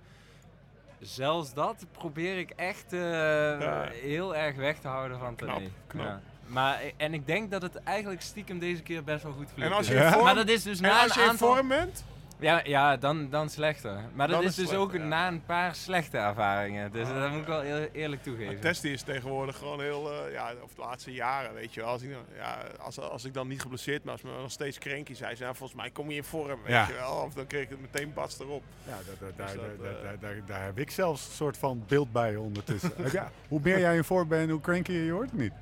zelfs 0.99 1.53
dat 1.53 1.85
probeer 1.91 2.37
ik 2.37 2.49
echt 2.49 2.93
eh, 2.93 3.81
heel 3.89 4.35
erg 4.35 4.55
weg 4.55 4.79
te 4.79 4.87
houden 4.87 5.19
van 5.19 5.35
Knap, 5.35 5.61
knap. 5.87 6.05
Ja. 6.05 6.21
Maar, 6.51 6.81
en 6.97 7.13
ik 7.13 7.27
denk 7.27 7.51
dat 7.51 7.61
het 7.61 7.75
eigenlijk 7.83 8.21
stiekem 8.21 8.59
deze 8.59 8.81
keer 8.81 9.03
best 9.03 9.23
wel 9.23 9.31
goed 9.33 9.47
gelukt 9.53 9.71
En 9.71 9.77
als 9.77 9.87
je 9.87 9.93
in 9.93 10.01
Ja? 10.01 10.11
vorm, 10.11 10.23
Maar 10.23 10.35
dat 10.35 10.49
is 10.49 10.63
dus 10.63 10.79
na 10.79 11.03
als 11.03 11.13
je 11.13 11.23
een 11.29 11.37
vorm 11.37 11.67
bent, 11.67 12.03
Ja, 12.39 12.61
ja 12.63 12.97
dan, 12.97 13.29
dan 13.29 13.49
slechter. 13.49 13.99
Maar 14.13 14.27
dat 14.27 14.35
Dan 14.37 14.45
is 14.49 14.57
is 14.59 14.67
dus 14.67 14.77
ook 14.77 14.93
ja. 14.93 15.03
na 15.03 15.27
een 15.27 15.45
paar 15.45 15.75
slechte 15.75 16.17
ervaringen. 16.17 16.91
Dus 16.91 17.07
Ah. 17.07 17.21
dat 17.21 17.29
moet 17.31 17.39
ik 17.41 17.47
wel 17.47 17.63
eer- 17.63 17.89
eerlijk 17.91 18.23
toegeven. 18.23 18.59
Testen 18.59 18.89
is 18.89 19.01
tegenwoordig 19.01 19.57
gewoon 19.57 19.81
heel, 19.81 20.11
eh, 20.11 20.33
ja, 20.33 20.53
of 20.63 20.73
de 20.73 20.81
laatste 20.81 21.11
jaren, 21.13 21.53
weet 21.53 21.73
je 21.73 21.81
wel. 21.81 21.89
Als 21.89 22.01
ik, 22.01 22.11
dan- 22.11 22.25
ja, 22.35 22.57
als, 22.79 22.99
als 22.99 23.25
ik 23.25 23.33
dan 23.33 23.47
niet 23.47 23.61
geblesseerd 23.61 24.03
ben, 24.03 24.11
als 24.11 24.21
me 24.21 24.31
nog 24.41 24.51
steeds 24.51 24.77
cranky 24.77 25.13
zijn, 25.13 25.29
zei, 25.35 25.43
nou, 25.43 25.55
volgens 25.55 25.79
mij 25.81 25.89
kom 25.89 26.09
je 26.09 26.15
in 26.15 26.23
vorm, 26.23 26.59
weet 26.63 26.71
Ja. 26.73 26.87
je 26.87 26.93
wel. 26.93 27.11
Of 27.25 27.33
dan 27.33 27.47
kreeg 27.47 27.63
ik 27.63 27.69
het 27.69 27.81
meteen 27.81 28.13
bats 28.13 28.39
erop. 28.39 28.63
Ja, 28.85 28.91
daar, 28.91 28.97
Dus 29.05 29.19
dat, 29.19 29.37
daar, 29.37 29.47
eh, 29.49 30.03
daar, 30.03 30.19
daar, 30.19 30.35
daar 30.45 30.63
heb 30.63 30.79
ik 30.79 30.91
zelfs 30.91 31.25
een 31.27 31.33
soort 31.33 31.57
van 31.57 31.83
beeld 31.87 32.11
bij 32.11 32.35
ondertussen. 32.35 32.91
ja, 33.11 33.31
hoe 33.47 33.59
meer 33.63 33.79
jij 33.79 33.95
in 33.95 34.03
vorm 34.03 34.27
bent, 34.27 34.49
hoe 34.49 34.61
cranky 34.61 34.91
je 34.91 35.11
wordt, 35.11 35.33
niet? 35.33 35.53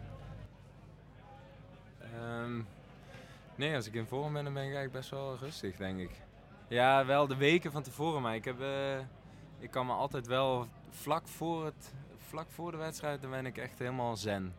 Ehm, 2.50 2.62
nee, 3.56 3.76
als 3.76 3.88
ik 3.88 3.94
in 3.94 4.06
vorm 4.06 4.34
ben, 4.34 4.44
dan 4.44 4.54
ben 4.54 4.64
ik 4.64 4.74
eigenlijk 4.74 4.98
best 4.98 5.10
wel 5.10 5.38
rustig, 5.42 5.76
denk 5.76 6.00
ik. 6.00 6.12
Ja, 6.68 7.06
wel 7.06 7.28
de 7.28 7.36
weken 7.36 7.72
van 7.72 7.84
tevoren, 7.84 8.22
maar 8.22 8.36
ik, 8.36 8.46
heb, 8.46 8.62
eh, 8.62 8.98
ik 9.60 9.72
kan 9.72 9.86
me 9.86 9.94
altijd 9.94 10.28
wel 10.28 10.68
vlak 10.90 11.28
voor, 11.28 11.66
het, 11.66 11.94
vlak 12.28 12.48
voor 12.50 12.72
de 12.72 12.78
wedstrijd, 12.78 13.22
dan 13.22 13.32
ben 13.32 13.46
ik 13.46 13.58
echt 13.58 13.80
helemaal 13.80 14.18
zen. 14.18 14.54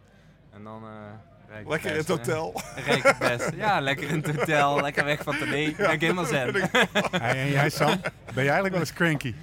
En 0.51 0.65
dan 0.65 0.85
eh 0.85 1.59
ik 1.59 1.69
Lekker 1.69 1.91
in 1.91 1.97
het 1.97 2.11
eh, 2.11 2.17
hotel. 2.17 2.53
het 2.75 3.19
best. 3.19 3.55
Ja, 3.55 3.81
lekker 3.81 4.09
in 4.09 4.23
het 4.23 4.37
hotel, 4.37 4.81
lekker 4.81 5.05
weg 5.05 5.23
van 5.23 5.37
Tournee, 5.37 5.75
ben 5.77 5.91
ik 5.91 6.01
helemaal 6.01 6.25
zen. 6.25 6.55
Hey, 7.11 7.41
en 7.41 7.51
jij 7.51 7.71
Sam, 7.71 8.01
ben 8.35 8.45
jij 8.45 8.53
eigenlijk 8.53 8.71
wel 8.71 8.81
eens 8.81 8.93
cranky? 8.93 9.35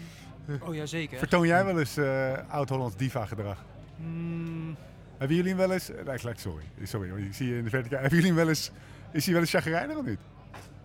Oh 0.59 0.75
ja, 0.75 0.85
zeker. 0.85 1.17
Vertoon 1.17 1.47
jij 1.47 1.65
wel 1.65 1.79
eens 1.79 1.97
eh, 1.97 2.33
oud-Hollands 2.47 2.95
diva 2.95 3.25
gedrag? 3.25 3.63
Mm, 3.95 4.77
Hebben 5.17 5.35
jullie 5.37 5.49
hem 5.51 5.59
wel 5.59 5.71
eens... 5.71 5.89
eh, 5.89 6.05
Nee, 6.05 6.17
gelijk, 6.19 6.39
sorry. 6.39 6.63
Sorry, 6.83 7.09
want 7.09 7.21
ik 7.21 7.33
zie 7.33 7.47
je 7.49 7.57
in 7.57 7.63
de 7.63 7.69
verte 7.69 7.89
kijken. 7.89 7.99
Hebben 8.09 8.19
jullie 8.19 8.33
hem 8.35 8.39
wel 8.45 8.49
eens... 8.49 8.71
Is 9.11 9.23
hij 9.23 9.33
wel 9.33 9.41
eens 9.41 9.51
chagrijnig 9.51 9.97
of 9.97 10.05
niet? 10.05 10.19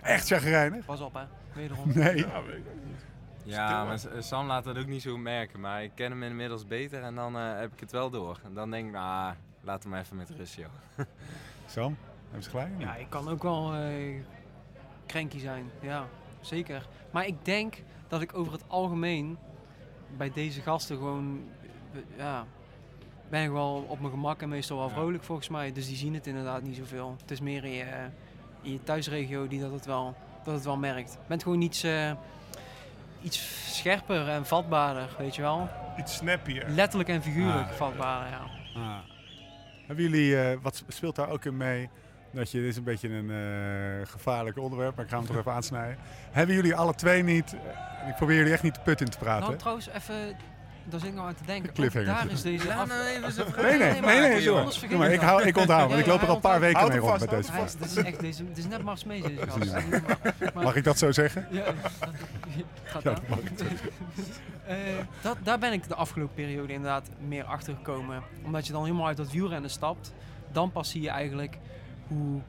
Echt 0.02 0.26
chagrijnig? 0.26 0.84
pas 0.84 1.00
op 1.00 1.14
hè, 1.14 1.22
wederom. 1.54 1.92
Nee. 1.94 2.16
Ja, 2.16 2.42
weet 2.42 2.56
ik 2.56 2.84
niet. 2.84 3.04
Ja, 3.44 3.84
maar 3.84 3.98
S- 3.98 4.06
Sam 4.18 4.46
laat 4.46 4.64
dat 4.64 4.78
ook 4.78 4.86
niet 4.86 5.02
zo 5.02 5.16
merken, 5.16 5.60
maar 5.60 5.82
ik 5.82 5.90
ken 5.94 6.10
hem 6.10 6.22
inmiddels 6.22 6.66
beter 6.66 7.02
en 7.02 7.14
dan 7.14 7.36
eh, 7.36 7.58
heb 7.58 7.72
ik 7.72 7.80
het 7.80 7.90
wel 7.92 8.10
door. 8.10 8.40
En 8.44 8.54
dan 8.54 8.70
denk 8.70 8.86
ik, 8.86 8.92
nou, 8.92 9.34
laat 9.60 9.82
hem 9.82 9.94
even 9.94 10.16
met 10.16 10.30
rust, 10.30 10.54
joh. 10.56 10.66
Sam, 11.66 11.96
hebben 12.24 12.42
ze 12.42 12.50
gelijk? 12.50 12.70
Ja, 12.78 12.94
ik 12.96 13.06
kan 13.08 13.28
ook 13.28 13.42
wel 13.42 13.74
eh 13.74 14.14
cranky 15.06 15.38
zijn. 15.38 15.70
Ja, 15.80 16.06
zeker. 16.40 16.86
Maar 17.10 17.26
ik 17.26 17.44
denk 17.44 17.74
dat 18.08 18.22
ik 18.22 18.34
over 18.36 18.52
het 18.52 18.64
algemeen 18.68 19.38
bij 20.16 20.30
deze 20.34 20.60
gasten 20.60 20.96
gewoon, 20.96 21.48
eh, 21.92 21.98
ja, 22.16 22.46
ben 23.32 23.42
ik 23.42 23.50
wel 23.50 23.84
op 23.88 23.98
mijn 24.00 24.10
gemak 24.12 24.42
en 24.42 24.48
meestal 24.48 24.78
wel 24.78 24.88
vrolijk 24.88 25.24
volgens 25.24 25.48
mij. 25.48 25.72
Dus 25.72 25.86
die 25.86 25.96
zien 25.96 26.14
het 26.14 26.26
inderdaad 26.26 26.62
niet 26.62 26.76
zoveel. 26.76 27.16
Het 27.20 27.30
is 27.30 27.40
meer 27.40 27.64
in 27.64 27.70
je, 27.70 27.84
in 28.62 28.72
je 28.72 28.82
thuisregio 28.82 29.48
die 29.48 29.60
dat 29.60 29.72
het 29.72 29.86
wel, 29.86 30.14
dat 30.44 30.54
het 30.54 30.64
wel 30.64 30.76
merkt. 30.76 31.12
Je 31.12 31.18
bent 31.26 31.42
gewoon 31.42 31.60
iets, 31.60 31.82
eh, 31.82 32.10
iets 33.22 33.64
scherper 33.76 34.28
en 34.28 34.46
vatbaarder, 34.46 35.08
weet 35.18 35.34
je 35.36 35.42
wel. 35.42 35.68
Iets 35.98 36.14
snappier. 36.16 36.64
Letterlijk 36.68 37.08
en 37.08 37.22
figuurlijk 37.22 37.68
Ah. 37.68 37.72
vatbaarder, 37.74 38.30
ja. 38.30 38.40
Ah. 38.80 38.98
Hebben 39.86 40.04
jullie, 40.04 40.40
eh, 40.40 40.58
wat 40.62 40.84
speelt 40.88 41.16
daar 41.16 41.28
ook 41.28 41.44
in 41.44 41.56
mee? 41.56 41.88
Dat 42.30 42.50
je, 42.50 42.58
dit 42.60 42.68
is 42.68 42.76
een 42.76 42.84
beetje 42.84 43.08
een 43.08 43.30
eh, 43.30 44.06
gevaarlijk 44.10 44.58
onderwerp, 44.58 44.94
maar 44.96 45.04
ik 45.04 45.10
ga 45.10 45.16
hem 45.16 45.26
toch 45.26 45.36
even 45.36 45.52
aansnijden. 45.52 45.98
Hebben 46.30 46.54
jullie 46.54 46.74
alle 46.74 46.94
twee 46.94 47.22
niet, 47.22 47.52
ik 48.08 48.14
probeer 48.16 48.36
jullie 48.36 48.52
echt 48.52 48.62
niet 48.62 48.74
de 48.74 48.80
put 48.80 49.00
in 49.00 49.10
te 49.10 49.18
praten. 49.18 49.46
Nou, 49.46 49.56
trouwens, 49.56 49.88
even, 49.88 50.36
daar 50.92 51.00
zit 51.00 51.08
ik 51.08 51.14
nou 51.14 51.28
aan 51.28 51.34
te 51.34 51.44
denken. 51.44 52.04
Daar 52.04 52.30
is 52.30 52.42
deze 52.42 52.74
af... 52.74 52.88
nou 52.88 53.06
even 53.06 53.32
zijn 53.32 53.46
nee, 53.78 54.00
nee, 54.00 54.20
nee, 54.20 54.42
joh. 54.42 54.64
maar. 54.64 54.74
ik 54.74 55.12
Ik, 55.12 55.20
dat. 55.20 55.28
hou, 55.28 55.42
ik 55.42 55.56
onthoud, 55.56 55.88
want 55.88 56.00
ik 56.00 56.06
loop 56.06 56.22
er 56.22 56.28
al 56.28 56.34
een 56.34 56.40
paar 56.40 56.60
weken 56.60 56.88
mee 56.88 56.98
rond 56.98 57.20
met 57.20 57.30
deze 57.30 57.52
vraag. 57.52 57.56
Hij 57.56 57.64
is, 57.64 57.74
dit 57.74 57.90
is 57.90 57.96
echt, 57.96 58.20
deze, 58.20 58.44
dit 58.48 58.58
is 58.58 58.66
net 58.66 58.82
Mars 58.82 59.04
mee, 59.04 59.22
deze 59.22 59.46
gast. 59.48 60.54
Mag 60.54 60.76
ik 60.76 60.84
dat 60.84 60.98
zo 60.98 61.12
zeggen? 61.12 61.46
Ja, 61.50 61.64
dat, 61.64 61.74
gaat 62.84 63.28
mag 63.28 63.38
Eh, 64.66 64.76
dat, 65.20 65.36
daar 65.42 65.58
ben 65.58 65.72
ik 65.72 65.88
de 65.88 65.94
afgelopen 65.94 66.34
periode 66.34 66.72
inderdaad 66.72 67.08
meer 67.28 67.44
achter 67.44 67.74
gekomen. 67.74 68.22
Omdat 68.44 68.66
je 68.66 68.72
dan 68.72 68.84
helemaal 68.84 69.06
uit 69.06 69.16
dat 69.16 69.30
wielrennen 69.30 69.70
stapt. 69.70 70.12
Dan 70.52 70.72
pas 70.72 70.90
zie 70.90 71.02
je 71.02 71.08
eigenlijk 71.08 71.58
hoe 72.06 72.40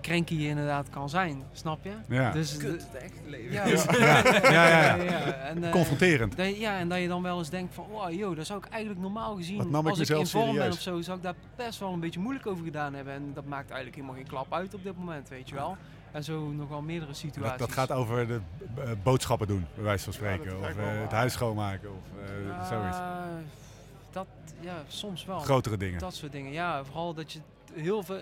cranky 0.00 0.34
je 0.34 0.48
inderdaad 0.48 0.90
kan 0.90 1.08
zijn. 1.08 1.42
Snap 1.52 1.84
je? 1.84 1.92
Ja. 2.08 2.32
Dus, 2.32 2.56
Kut, 2.56 2.86
het 2.92 3.02
echt 3.02 3.14
leven. 3.26 3.52
ja, 3.52 3.66
Ja, 3.66 4.50
ja, 4.50 4.68
ja. 4.68 4.94
ja. 4.94 5.18
En, 5.50 5.64
eh, 5.64 5.70
Confronterend. 5.70 6.36
dat 6.36 6.56
ja, 6.56 6.78
en 6.78 6.88
dat 6.88 6.98
je 6.98 7.08
dan 7.08 7.22
wel 7.22 7.38
eens 7.38 7.50
denkt 7.50 7.74
van, 7.74 7.86
wow, 7.90 8.12
joh, 8.12 8.36
dat 8.36 8.46
zou 8.46 8.58
ik 8.58 8.68
eigenlijk 8.70 9.02
normaal 9.02 9.36
gezien, 9.36 9.70
nam 9.70 9.84
ik 9.84 9.90
als 9.90 10.10
ik 10.10 10.18
in 10.18 10.26
vorm 10.26 10.56
ben 10.56 10.70
of 10.70 10.80
zo, 10.80 11.00
zou 11.00 11.16
ik 11.16 11.22
daar 11.22 11.34
best 11.56 11.78
wel 11.78 11.92
een 11.92 12.00
beetje 12.00 12.20
moeilijk 12.20 12.46
over 12.46 12.64
gedaan 12.64 12.94
hebben. 12.94 13.14
En 13.14 13.30
dat 13.34 13.44
maakt 13.44 13.70
eigenlijk 13.70 13.94
helemaal 13.94 14.16
geen 14.16 14.26
klap 14.26 14.54
uit 14.54 14.74
op 14.74 14.82
dit 14.82 14.98
moment, 14.98 15.28
weet 15.28 15.48
je 15.48 15.54
wel. 15.54 15.76
En 16.12 16.24
zo 16.24 16.50
nog 16.50 16.68
wel 16.68 16.82
meerdere 16.82 17.14
situaties. 17.14 17.58
Dat, 17.58 17.68
dat 17.68 17.72
gaat 17.72 17.92
over 17.92 18.26
de 18.26 18.40
eh, 18.76 18.90
boodschappen 19.02 19.46
doen, 19.46 19.66
bij 19.74 19.84
wijze 19.84 20.04
van 20.04 20.12
spreken. 20.12 20.58
of 20.58 20.68
eh, 20.68 21.00
het 21.00 21.12
huis 21.12 21.32
schoonmaken 21.32 21.90
of 21.90 22.04
eh, 22.48 22.68
zoiets. 22.68 22.96
Dat, 24.10 24.26
ja, 24.60 24.82
soms 24.88 25.24
wel. 25.24 25.38
Grotere 25.38 25.76
dingen. 25.76 25.98
Dat 25.98 26.14
soort 26.14 26.32
dingen. 26.32 26.52
Ja, 26.52 26.84
vooral 26.84 27.14
dat 27.14 27.32
je 27.32 27.40
heel 27.72 28.02
veel 28.02 28.18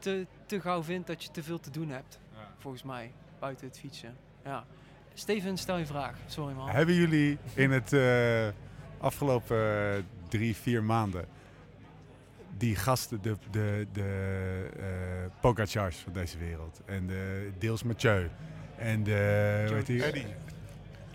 te, 0.00 0.26
te 0.46 0.60
gauw 0.60 0.82
vindt 0.82 1.06
dat 1.06 1.24
je 1.24 1.30
te 1.30 1.42
veel 1.42 1.60
te 1.60 1.70
doen 1.70 1.88
hebt. 1.88 2.18
Volgens 2.58 2.82
mij, 2.82 3.12
buiten 3.38 3.66
het 3.66 3.78
fietsen. 3.78 4.16
Ja. 4.44 4.64
Steven, 5.14 5.56
stel 5.58 5.76
je 5.76 5.86
vraag. 5.86 6.16
Sorry 6.26 6.54
man. 6.54 6.68
Hebben 6.68 6.94
jullie 6.94 7.38
in 7.54 7.70
het 7.70 7.92
eh, 7.92 8.48
afgelopen 8.98 9.92
eh, 9.92 10.02
drie, 10.28 10.56
vier 10.56 10.82
maanden 10.82 11.24
die 12.56 12.76
gasten, 12.76 13.22
de, 13.22 13.36
de, 13.50 13.86
de 13.92 14.68
eh 14.76 15.40
Pogacars 15.40 15.96
van 15.96 16.12
deze 16.12 16.38
wereld 16.38 16.80
en 16.84 17.06
de 17.06 17.50
deels 17.58 17.82
Mathieu 17.82 18.28
en 18.76 19.02
de, 19.02 19.82
die? 19.84 20.04
Eddie. 20.04 20.26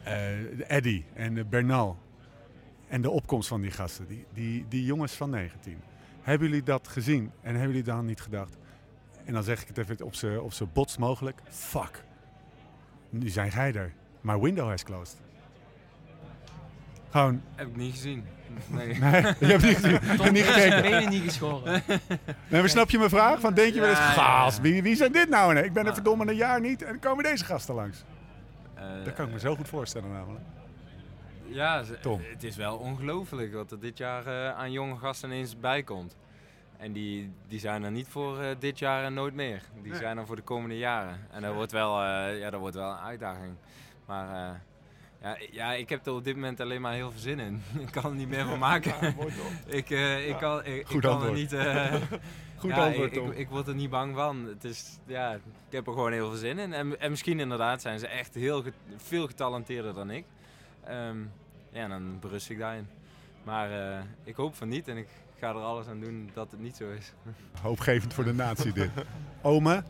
Eh, 0.03 0.13
de 0.57 0.65
Eddy 0.67 1.03
en 1.13 1.33
de 1.33 1.45
Bernal 1.45 1.97
en 2.87 3.01
de 3.01 3.09
opkomst 3.09 3.47
van 3.47 3.61
die 3.61 3.71
gasten, 3.71 4.07
die, 4.07 4.25
die, 4.33 4.65
die 4.69 4.85
jongens 4.85 5.13
van 5.13 5.29
19. 5.29 5.77
Hebben 6.21 6.47
jullie 6.47 6.63
dat 6.63 6.87
gezien 6.87 7.31
en 7.41 7.51
hebben 7.51 7.67
jullie 7.67 7.83
dan 7.83 8.05
niet 8.05 8.21
gedacht? 8.21 8.57
En 9.25 9.33
dan 9.33 9.43
zeg 9.43 9.61
ik 9.61 9.67
het 9.67 9.77
even 9.77 10.05
op 10.05 10.15
z'n 10.15 10.37
op 10.37 10.53
botst 10.73 10.97
mogelijk. 10.99 11.41
Fuck, 11.49 12.03
nu 13.09 13.29
zijn 13.29 13.49
jij 13.51 13.73
er. 13.73 13.93
My 14.21 14.39
window 14.39 14.69
has 14.69 14.83
closed. 14.83 15.17
Gewoon, 17.09 17.41
Heb 17.55 17.67
ik 17.67 17.75
niet 17.75 17.91
gezien. 17.93 18.25
Nee. 18.67 18.87
nee, 18.87 19.21
je 19.39 19.45
hebt 19.45 19.63
niet 19.63 19.75
gezien, 19.75 19.91
je 19.91 19.99
hebt 19.99 20.31
niet 20.31 20.45
zijn 20.45 20.71
gekeken. 20.71 20.81
benen 20.81 21.09
niet 21.09 21.23
geschoren. 21.23 21.83
Nee, 22.47 22.61
maar 22.61 22.69
snap 22.69 22.89
je 22.89 22.97
mijn 22.97 23.09
vraag? 23.09 23.39
Van 23.39 23.53
denk 23.53 23.73
je 23.73 23.79
wel 23.79 23.89
eens, 23.89 23.97
Ja, 23.97 24.11
gaas, 24.11 24.59
wie, 24.59 24.83
wie 24.83 24.95
zijn 24.95 25.11
dit 25.11 25.29
nou? 25.29 25.53
Nee, 25.53 25.63
ik 25.63 25.73
ben 25.73 25.81
er 25.83 25.87
Ja. 25.89 25.93
verdomme 25.95 26.27
een 26.27 26.35
jaar 26.35 26.61
niet 26.61 26.81
en 26.81 26.87
dan 26.87 26.99
komen 26.99 27.23
deze 27.23 27.45
gasten 27.45 27.75
langs. 27.75 28.03
Eh, 28.73 28.83
Dat 29.03 29.13
kan 29.13 29.25
ik 29.27 29.31
me 29.33 29.39
zo 29.39 29.55
goed 29.55 29.67
voorstellen 29.67 30.11
namelijk. 30.11 30.43
Ja, 31.45 31.83
Tom. 32.01 32.21
het 32.23 32.43
is 32.43 32.55
wel 32.55 32.77
ongelooflijk 32.77 33.53
wat 33.53 33.71
er 33.71 33.79
dit 33.79 33.97
jaar 33.97 34.25
eh, 34.27 34.57
aan 34.57 34.71
jonge 34.71 34.97
gasten 34.97 35.29
ineens 35.29 35.59
bij 35.59 35.83
komt. 35.83 36.17
En 36.77 36.91
die, 36.91 37.31
die 37.47 37.59
zijn 37.59 37.83
er 37.83 37.91
niet 37.91 38.07
voor 38.07 38.39
eh, 38.39 38.55
dit 38.59 38.79
jaar 38.79 39.03
en 39.03 39.13
nooit 39.13 39.33
meer. 39.33 39.61
Die 39.81 39.91
Nee. 39.91 39.99
zijn 39.99 40.17
er 40.17 40.25
voor 40.25 40.35
de 40.35 40.41
komende 40.41 40.77
jaren. 40.77 41.19
En 41.31 41.41
dat 41.41 41.53
wordt 41.53 41.71
wel, 41.71 42.01
eh, 42.03 42.39
ja, 42.39 42.49
dat 42.49 42.59
wordt 42.59 42.75
wel 42.75 42.91
een 42.91 42.97
uitdaging. 42.97 43.53
Maar 44.05 44.49
eh, 44.49 44.55
ja, 45.21 45.37
ja, 45.51 45.73
ik 45.73 45.89
heb 45.89 46.05
er 46.05 46.13
op 46.13 46.23
dit 46.23 46.35
moment 46.35 46.59
alleen 46.59 46.81
maar 46.81 46.93
heel 46.93 47.11
veel 47.11 47.19
zin 47.19 47.39
in. 47.39 47.61
ik 47.85 47.91
kan 47.91 48.03
er 48.03 48.15
niet 48.17 48.29
meer 48.29 48.45
van 48.45 48.59
maken. 48.59 48.93
Ja, 49.01 49.13
ik, 49.77 49.89
eh, 49.89 50.29
ik 50.29 50.37
kan, 50.37 50.65
ik, 50.65 50.75
ik 50.75 50.87
Goed 50.87 51.01
kan 51.01 51.09
er 51.11 51.15
antwoord. 51.17 51.35
niet... 51.37 51.53
eh, 51.53 51.93
Goed 52.57 52.69
ja, 52.69 52.85
antwoord, 52.85 53.11
ik, 53.11 53.17
Tom. 53.17 53.31
ik, 53.31 53.37
ik 53.37 53.49
word 53.49 53.67
er 53.67 53.75
niet 53.75 53.89
bang 53.89 54.15
van. 54.15 54.45
Het 54.45 54.63
is, 54.63 54.97
ja, 55.05 55.33
ik 55.33 55.41
heb 55.69 55.87
er 55.87 55.93
gewoon 55.93 56.11
heel 56.11 56.29
veel 56.29 56.37
zin 56.37 56.59
in. 56.59 56.73
En, 56.73 56.99
en 56.99 57.09
misschien 57.09 57.39
inderdaad 57.39 57.81
zijn 57.81 57.99
ze 57.99 58.07
echt 58.07 58.33
heel 58.35 58.63
veel 58.97 59.27
getalenteerder 59.27 59.93
dan 59.93 60.09
ik. 60.09 60.25
Ehm, 60.83 61.17
ja, 61.71 61.83
en 61.83 61.89
dan 61.89 62.19
berust 62.19 62.49
ik 62.49 62.57
daarin. 62.59 62.87
Maar 63.43 63.71
eh, 63.71 63.99
ik 64.23 64.35
hoop 64.35 64.55
van 64.55 64.67
niet 64.67 64.87
en 64.87 64.97
ik 64.97 65.07
ga 65.39 65.49
er 65.49 65.55
alles 65.55 65.87
aan 65.87 65.99
doen 65.99 66.29
dat 66.33 66.51
het 66.51 66.59
niet 66.59 66.75
zo 66.75 66.91
is. 66.91 67.13
Hoopgevend 67.61 68.13
voor 68.13 68.23
de 68.23 68.33
natie 68.33 68.73
dit. 68.73 68.89
Ome, 69.41 69.83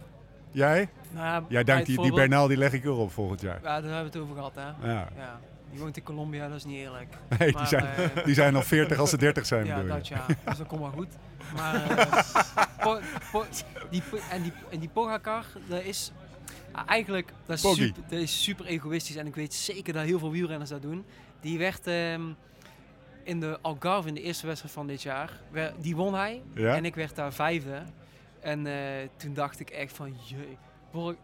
jij? 0.51 0.89
Nou, 1.11 1.25
ja, 1.25 1.45
Jij 1.47 1.57
het 1.57 1.67
dankt 1.67 1.85
die, 1.85 2.13
Bernal, 2.13 2.47
die 2.47 2.57
leg 2.57 2.73
ik 2.73 2.83
erop 2.83 3.11
volgend 3.11 3.41
jaar. 3.41 3.59
Ja, 3.63 3.81
daar 3.81 3.93
hebben 3.93 3.99
we 3.99 4.05
het 4.05 4.17
over 4.17 4.35
gehad, 4.35 4.55
hè. 4.55 4.91
Ja. 4.91 5.07
Ja. 5.15 5.39
Die 5.71 5.79
woont 5.79 5.97
in 5.97 6.03
Colombia, 6.03 6.47
dat 6.47 6.57
is 6.57 6.65
niet 6.65 6.77
eerlijk. 6.77 7.13
Nee, 7.39 7.51
die 7.51 7.65
zijn, 7.65 7.85
eh, 7.85 8.25
die 8.25 8.33
zijn 8.33 8.53
nog 8.53 8.65
40 8.65 8.97
als 8.97 9.09
ze 9.09 9.17
30 9.17 9.45
zijn, 9.45 9.65
Ja, 9.65 9.75
bedoel 9.75 9.89
je? 9.89 9.97
dat 9.97 10.07
ja. 10.07 10.25
Dus 10.45 10.57
dat 10.57 10.67
komt 10.67 10.81
wel 10.81 10.91
goed. 10.91 11.07
Maar 11.55 11.97
eh, 11.97 12.23
po- 12.79 12.99
po- 13.31 13.45
die, 13.89 14.03
en, 14.31 14.41
die, 14.41 14.53
en 14.69 14.79
die 14.79 14.89
Pogacar, 14.89 15.45
dat 15.67 15.83
is 15.83 16.11
ah, 16.71 16.83
eigenlijk 16.87 17.31
dat 17.45 17.55
is, 17.55 17.61
super, 17.75 18.01
dat 18.09 18.19
is 18.19 18.43
super 18.43 18.65
egoïstisch. 18.65 19.15
En 19.15 19.27
ik 19.27 19.35
weet 19.35 19.53
zeker 19.53 19.93
dat 19.93 20.03
heel 20.03 20.19
veel 20.19 20.31
wielrenners 20.31 20.69
dat 20.69 20.81
doen. 20.81 21.05
Die 21.41 21.57
werd 21.57 21.87
ehm, 21.87 22.21
in 23.25 23.39
de 23.39 23.59
Algarve, 23.61 24.07
in 24.07 24.13
de 24.13 24.21
eerste 24.21 24.45
wedstrijd 24.47 24.73
van 24.73 24.87
dit 24.87 25.01
jaar, 25.01 25.41
die 25.79 25.95
won 25.95 26.13
hij. 26.13 26.41
Ja? 26.53 26.75
En 26.75 26.85
ik 26.85 26.95
werd 26.95 27.15
daar 27.15 27.33
vijfde. 27.33 27.81
En 28.39 28.67
eh, 28.67 29.07
toen 29.17 29.33
dacht 29.33 29.59
ik 29.59 29.69
echt 29.69 29.93
van, 29.95 30.15
jee. 30.23 30.57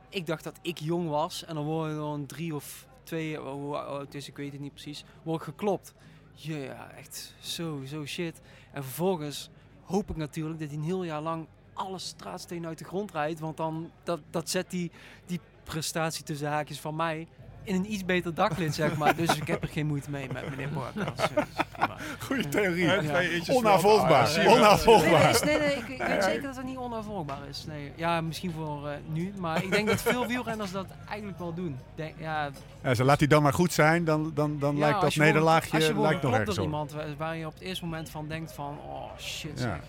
ik- 0.09 0.25
dacht 0.25 0.43
dat 0.43 0.59
ik 0.61 0.77
jong 0.77 1.09
was. 1.09 1.45
En 1.45 1.55
dan 1.55 1.63
word 1.65 1.89
je 1.89 1.95
dan 1.95 2.25
drie 2.25 2.55
of 2.55 2.87
twee, 3.03 3.41
oh, 3.41 3.51
hoe 3.51 3.77
oud 3.77 4.01
het 4.05 4.13
is, 4.15 4.27
ik 4.27 4.35
weet 4.37 4.51
het 4.51 4.61
niet 4.61 4.73
precies, 4.73 5.03
word 5.23 5.37
ik 5.39 5.43
geklopt. 5.47 5.93
Ja, 6.33 6.91
echt 6.97 7.35
zo, 7.39 7.81
zo 7.85 8.05
shit. 8.05 8.41
En 8.71 8.83
vervolgens 8.83 9.49
hoop 9.83 10.09
ik 10.09 10.15
natuurlijk 10.15 10.59
dat 10.59 10.67
hij 10.69 10.77
een 10.77 10.83
heel 10.83 11.03
jaar 11.03 11.21
lang 11.21 11.47
alle 11.73 11.99
straatstenen 11.99 12.67
uit 12.69 12.77
de 12.77 12.83
grond 12.85 13.11
rijdt. 13.11 13.39
Want 13.39 13.57
dan 13.57 13.91
dat, 14.03 14.19
dat 14.29 14.49
zet 14.49 14.69
die, 14.69 14.91
die 15.25 15.39
prestatie 15.63 16.23
tussen 16.23 16.47
haakjes 16.47 16.79
van 16.79 16.95
mij 16.95 17.27
in 17.63 17.75
een 17.75 17.91
iets 17.93 18.05
beter 18.05 18.33
daklid, 18.33 18.75
zeg 18.75 18.95
maar. 18.97 19.15
Dus 19.15 19.35
ik 19.35 19.47
heb 19.47 19.61
er 19.63 19.69
geen 19.69 19.85
moeite 19.87 20.09
mee 20.09 20.27
met 20.33 20.49
meneer 20.49 20.69
Borkas. 20.69 21.15
Dus 21.15 21.27
prima. 21.71 21.95
Goeie 22.19 22.49
theorie. 22.49 22.83
Ja. 22.85 23.01
wel. 23.01 23.11
Nee, 23.11 23.41
nee, 23.41 23.55
Onnavolgbaar. 23.55 25.29
is- 25.29 25.43
nee, 25.43 25.57
nee, 25.59 25.75
ik, 25.75 25.87
ik 25.87 25.97
weet 26.07 26.23
zeker 26.23 26.41
dat 26.41 26.55
het 26.55 26.65
niet 26.65 26.77
onafvolgbaar 26.77 27.47
is. 27.49 27.65
Nee, 27.67 27.91
ja, 27.95 28.21
misschien 28.21 28.51
voor 28.51 28.87
eh, 28.87 28.95
nu. 29.07 29.33
Maar 29.37 29.63
ik 29.63 29.71
denk 29.71 29.87
dat 29.87 30.01
veel 30.01 30.27
wielrenners 30.27 30.71
dat 30.71 30.85
eigenlijk 31.09 31.39
wel 31.39 31.53
doen. 31.53 31.77
Denk, 31.95 32.15
ja, 32.19 32.49
Ja, 32.83 32.93
zo 32.93 33.03
laat 33.03 33.19
hij 33.19 33.27
dan 33.27 33.43
maar 33.43 33.53
goed 33.53 33.73
zijn, 33.73 34.03
dan, 34.05 34.31
dan, 34.35 34.59
dan 34.59 34.73
ja, 34.73 34.79
lijkt 34.79 34.95
dat 34.95 35.03
als 35.03 35.13
je 35.13 35.19
wordt- 35.19 35.33
nederlaagje 35.33 35.77
lijkt 36.01 36.21
nog 36.21 36.33
ergens 36.33 36.55
door 36.55 36.65
op. 36.65 36.71
iemand 36.71 36.95
waar, 37.17 37.35
je 37.37 37.45
op 37.45 37.53
het 37.53 37.61
eerste 37.61 37.83
moment 37.85 38.09
van 38.09 38.27
denkt 38.27 38.53
van... 38.53 38.77
Oh, 38.87 39.17
shit 39.19 39.51
Ja. 39.55 39.61
zeg. 39.61 39.79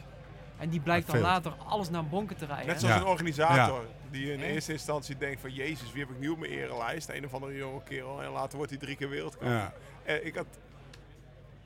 En 0.58 0.68
die 0.68 0.80
blijkt 0.80 1.06
dan 1.06 1.16
veel. 1.16 1.24
later 1.24 1.52
alles 1.68 1.90
naar 1.90 2.04
bonken 2.06 2.36
te 2.36 2.46
rijden. 2.46 2.66
Net 2.66 2.80
zoals 2.80 2.94
Ja. 2.94 3.00
een 3.00 3.06
organisator 3.06 3.84
die 4.12 4.32
in 4.32 4.40
eerste 4.42 4.72
instantie 4.72 5.16
denkt 5.16 5.40
van 5.40 5.52
Jezus, 5.52 5.92
wie 5.92 6.00
heb 6.02 6.10
ik 6.10 6.18
nu 6.20 6.28
op 6.28 6.38
mijn 6.38 6.52
erenlijst? 6.52 7.08
Een 7.08 7.24
of 7.24 7.34
andere 7.34 7.56
jonge 7.56 7.82
kerel. 7.82 8.22
En 8.22 8.30
later 8.30 8.56
wordt 8.56 8.70
hij 8.72 8.80
drie 8.80 8.96
keer 8.96 9.08
wereldkampioen. 9.08 9.52
Ja. 9.54 9.72
Eh, 10.04 10.26
ik, 10.26 10.34
had, 10.34 10.46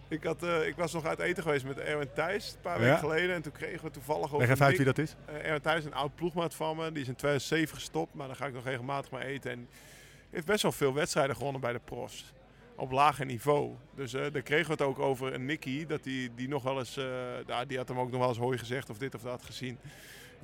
ik, 0.09 0.23
had, 0.24 0.43
eh, 0.43 0.66
ik 0.66 0.77
was 0.77 0.93
nog 0.93 1.05
uit 1.06 1.18
eten 1.18 1.43
geweest 1.43 1.64
met 1.64 1.78
Erwin 1.78 2.12
Thijs 2.14 2.52
een 2.52 2.60
paar 2.60 2.78
Ja. 2.78 2.85
weken 2.85 2.98
geleden. 2.98 3.35
En 3.35 3.43
toen 3.43 3.52
kregen 3.52 3.85
we 3.85 3.90
toevallig 3.90 4.24
over 4.27 4.39
Leg 4.39 4.48
even 4.48 4.60
een 4.60 4.66
uit 4.66 4.77
wie 4.77 4.86
dat 4.86 4.98
is. 4.98 5.16
eh, 5.27 5.44
Erwin 5.44 5.60
Thijs, 5.60 5.85
een 5.85 5.94
oud 5.94 6.14
ploegmaat 6.14 6.55
van 6.55 6.77
me. 6.77 6.93
Die 6.93 7.02
is 7.02 7.09
in 7.09 7.14
2007 7.16 7.74
gestopt, 7.74 8.14
maar 8.14 8.27
daar 8.27 8.36
ga 8.36 8.47
ik 8.47 8.52
nog 8.55 8.64
regelmatig 8.64 9.10
mee 9.10 9.24
eten. 9.24 9.51
En 9.51 9.68
heeft 10.31 10.47
best 10.47 10.62
wel 10.62 10.73
veel 10.73 10.94
wedstrijden 10.94 11.36
gewonnen 11.36 11.60
bij 11.60 11.73
de 11.73 11.81
profs. 11.85 12.32
Op 12.78 12.90
lager 12.90 13.27
niveau. 13.27 13.74
Dus 13.94 14.14
eh, 14.14 14.24
daar 14.32 14.43
kregen 14.43 14.66
we 14.66 14.73
het 14.73 14.82
ook 14.82 14.98
over. 14.98 15.32
En 15.32 15.44
Nicky, 15.44 15.86
dat 15.86 16.02
die, 16.02 16.31
die 16.35 16.48
nog 16.48 16.62
wel 16.62 16.78
eens... 16.78 16.97
nou, 17.47 17.66
die 17.66 17.77
had 17.77 17.89
hem 17.89 17.98
ook 17.98 18.10
nog 18.10 18.20
wel 18.20 18.28
eens 18.28 18.39
hooi 18.39 18.59
gezegd 18.59 18.90
of 18.90 18.98
dit 18.98 19.14
of 19.14 19.23
dat 19.23 19.43
gezien. 19.44 19.78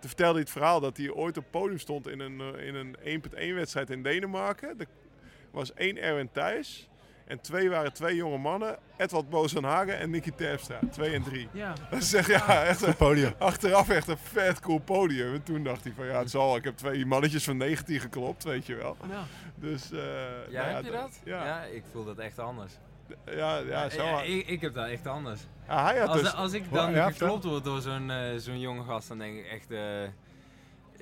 Toen 0.03 0.11
vertelde 0.11 0.33
hij 0.33 0.43
het 0.43 0.51
verhaal 0.51 0.81
dat 0.81 0.97
hij 0.97 1.11
ooit 1.11 1.37
op 1.37 1.43
het 1.43 1.53
podium 1.53 1.79
stond 1.79 2.09
in 2.09 2.21
een, 2.21 2.41
eh, 2.41 2.67
in 2.67 2.75
een 2.75 2.97
1.1 3.05 3.55
wedstrijd 3.55 3.91
in 3.91 4.03
Denemarken. 4.03 4.75
Er 4.79 4.87
was 5.51 5.75
één 5.75 5.99
Erwin 6.03 6.31
Thijs. 6.33 6.89
En 7.27 7.41
twee 7.41 7.71
waren 7.71 7.93
twee 7.93 8.17
jonge 8.17 8.39
mannen. 8.39 8.79
Edward 8.97 9.29
Bozenhagen 9.31 9.99
en 9.99 10.11
Nicky 10.11 10.31
Terpstra. 10.31 10.79
Twee 10.91 11.15
en 11.15 11.23
drie. 11.23 11.49
Ja, 11.53 11.73
Dat 11.91 12.03
is 12.03 12.15
echt, 12.15 12.27
ja, 12.29 12.65
echt 12.65 12.83
een, 12.83 12.97
Podium. 12.97 13.33
achteraf 13.39 13.89
echt 13.89 14.09
een 14.09 14.19
vet 14.19 14.61
cool 14.61 14.79
podium. 14.79 15.35
En 15.35 15.43
toen 15.43 15.65
dacht 15.65 15.85
hij 15.85 15.93
van 15.97 16.07
ja, 16.07 16.19
het 16.19 16.31
zal. 16.31 16.57
Ik 16.57 16.65
heb 16.65 16.77
twee 16.77 17.07
mannetjes 17.07 17.45
van 17.45 17.57
19 17.57 18.01
geklopt, 18.01 18.45
weet 18.45 18.67
je 18.67 18.75
wel. 18.75 18.97
ja. 19.11 19.25
Dus, 19.55 19.93
eh, 19.93 19.99
Ja, 20.51 20.63
nou 20.63 20.75
heb 20.75 20.85
je 20.85 20.91
dat? 20.91 21.21
Ja, 21.25 21.45
ja, 21.45 21.63
ik 21.65 21.83
voel 21.93 22.05
dat 22.05 22.19
echt 22.19 22.39
anders. 22.39 22.73
ja, 23.27 23.59
ja, 23.59 23.91
zo. 23.91 24.05
Ja, 24.05 24.23
ik, 24.23 24.47
ik 24.47 24.61
heb 24.61 24.75
dat 24.75 24.89
echt 24.89 25.07
anders. 25.07 25.41
Hij 25.81 25.99
had 25.99 26.09
Als, 26.09 26.21
dus... 26.21 26.35
als 26.35 26.53
ik 26.53 26.73
dan 26.73 26.93
Ja, 26.93 27.11
geklopt 27.11 27.45
word 27.45 27.65
door 27.65 27.81
zo'n 27.81 28.11
eh, 28.11 28.37
zo'n 28.37 28.61
jonge 28.61 28.83
gast, 28.85 29.09
dan 29.09 29.19
denk 29.19 29.39
ik 29.39 29.47
echt... 29.47 29.71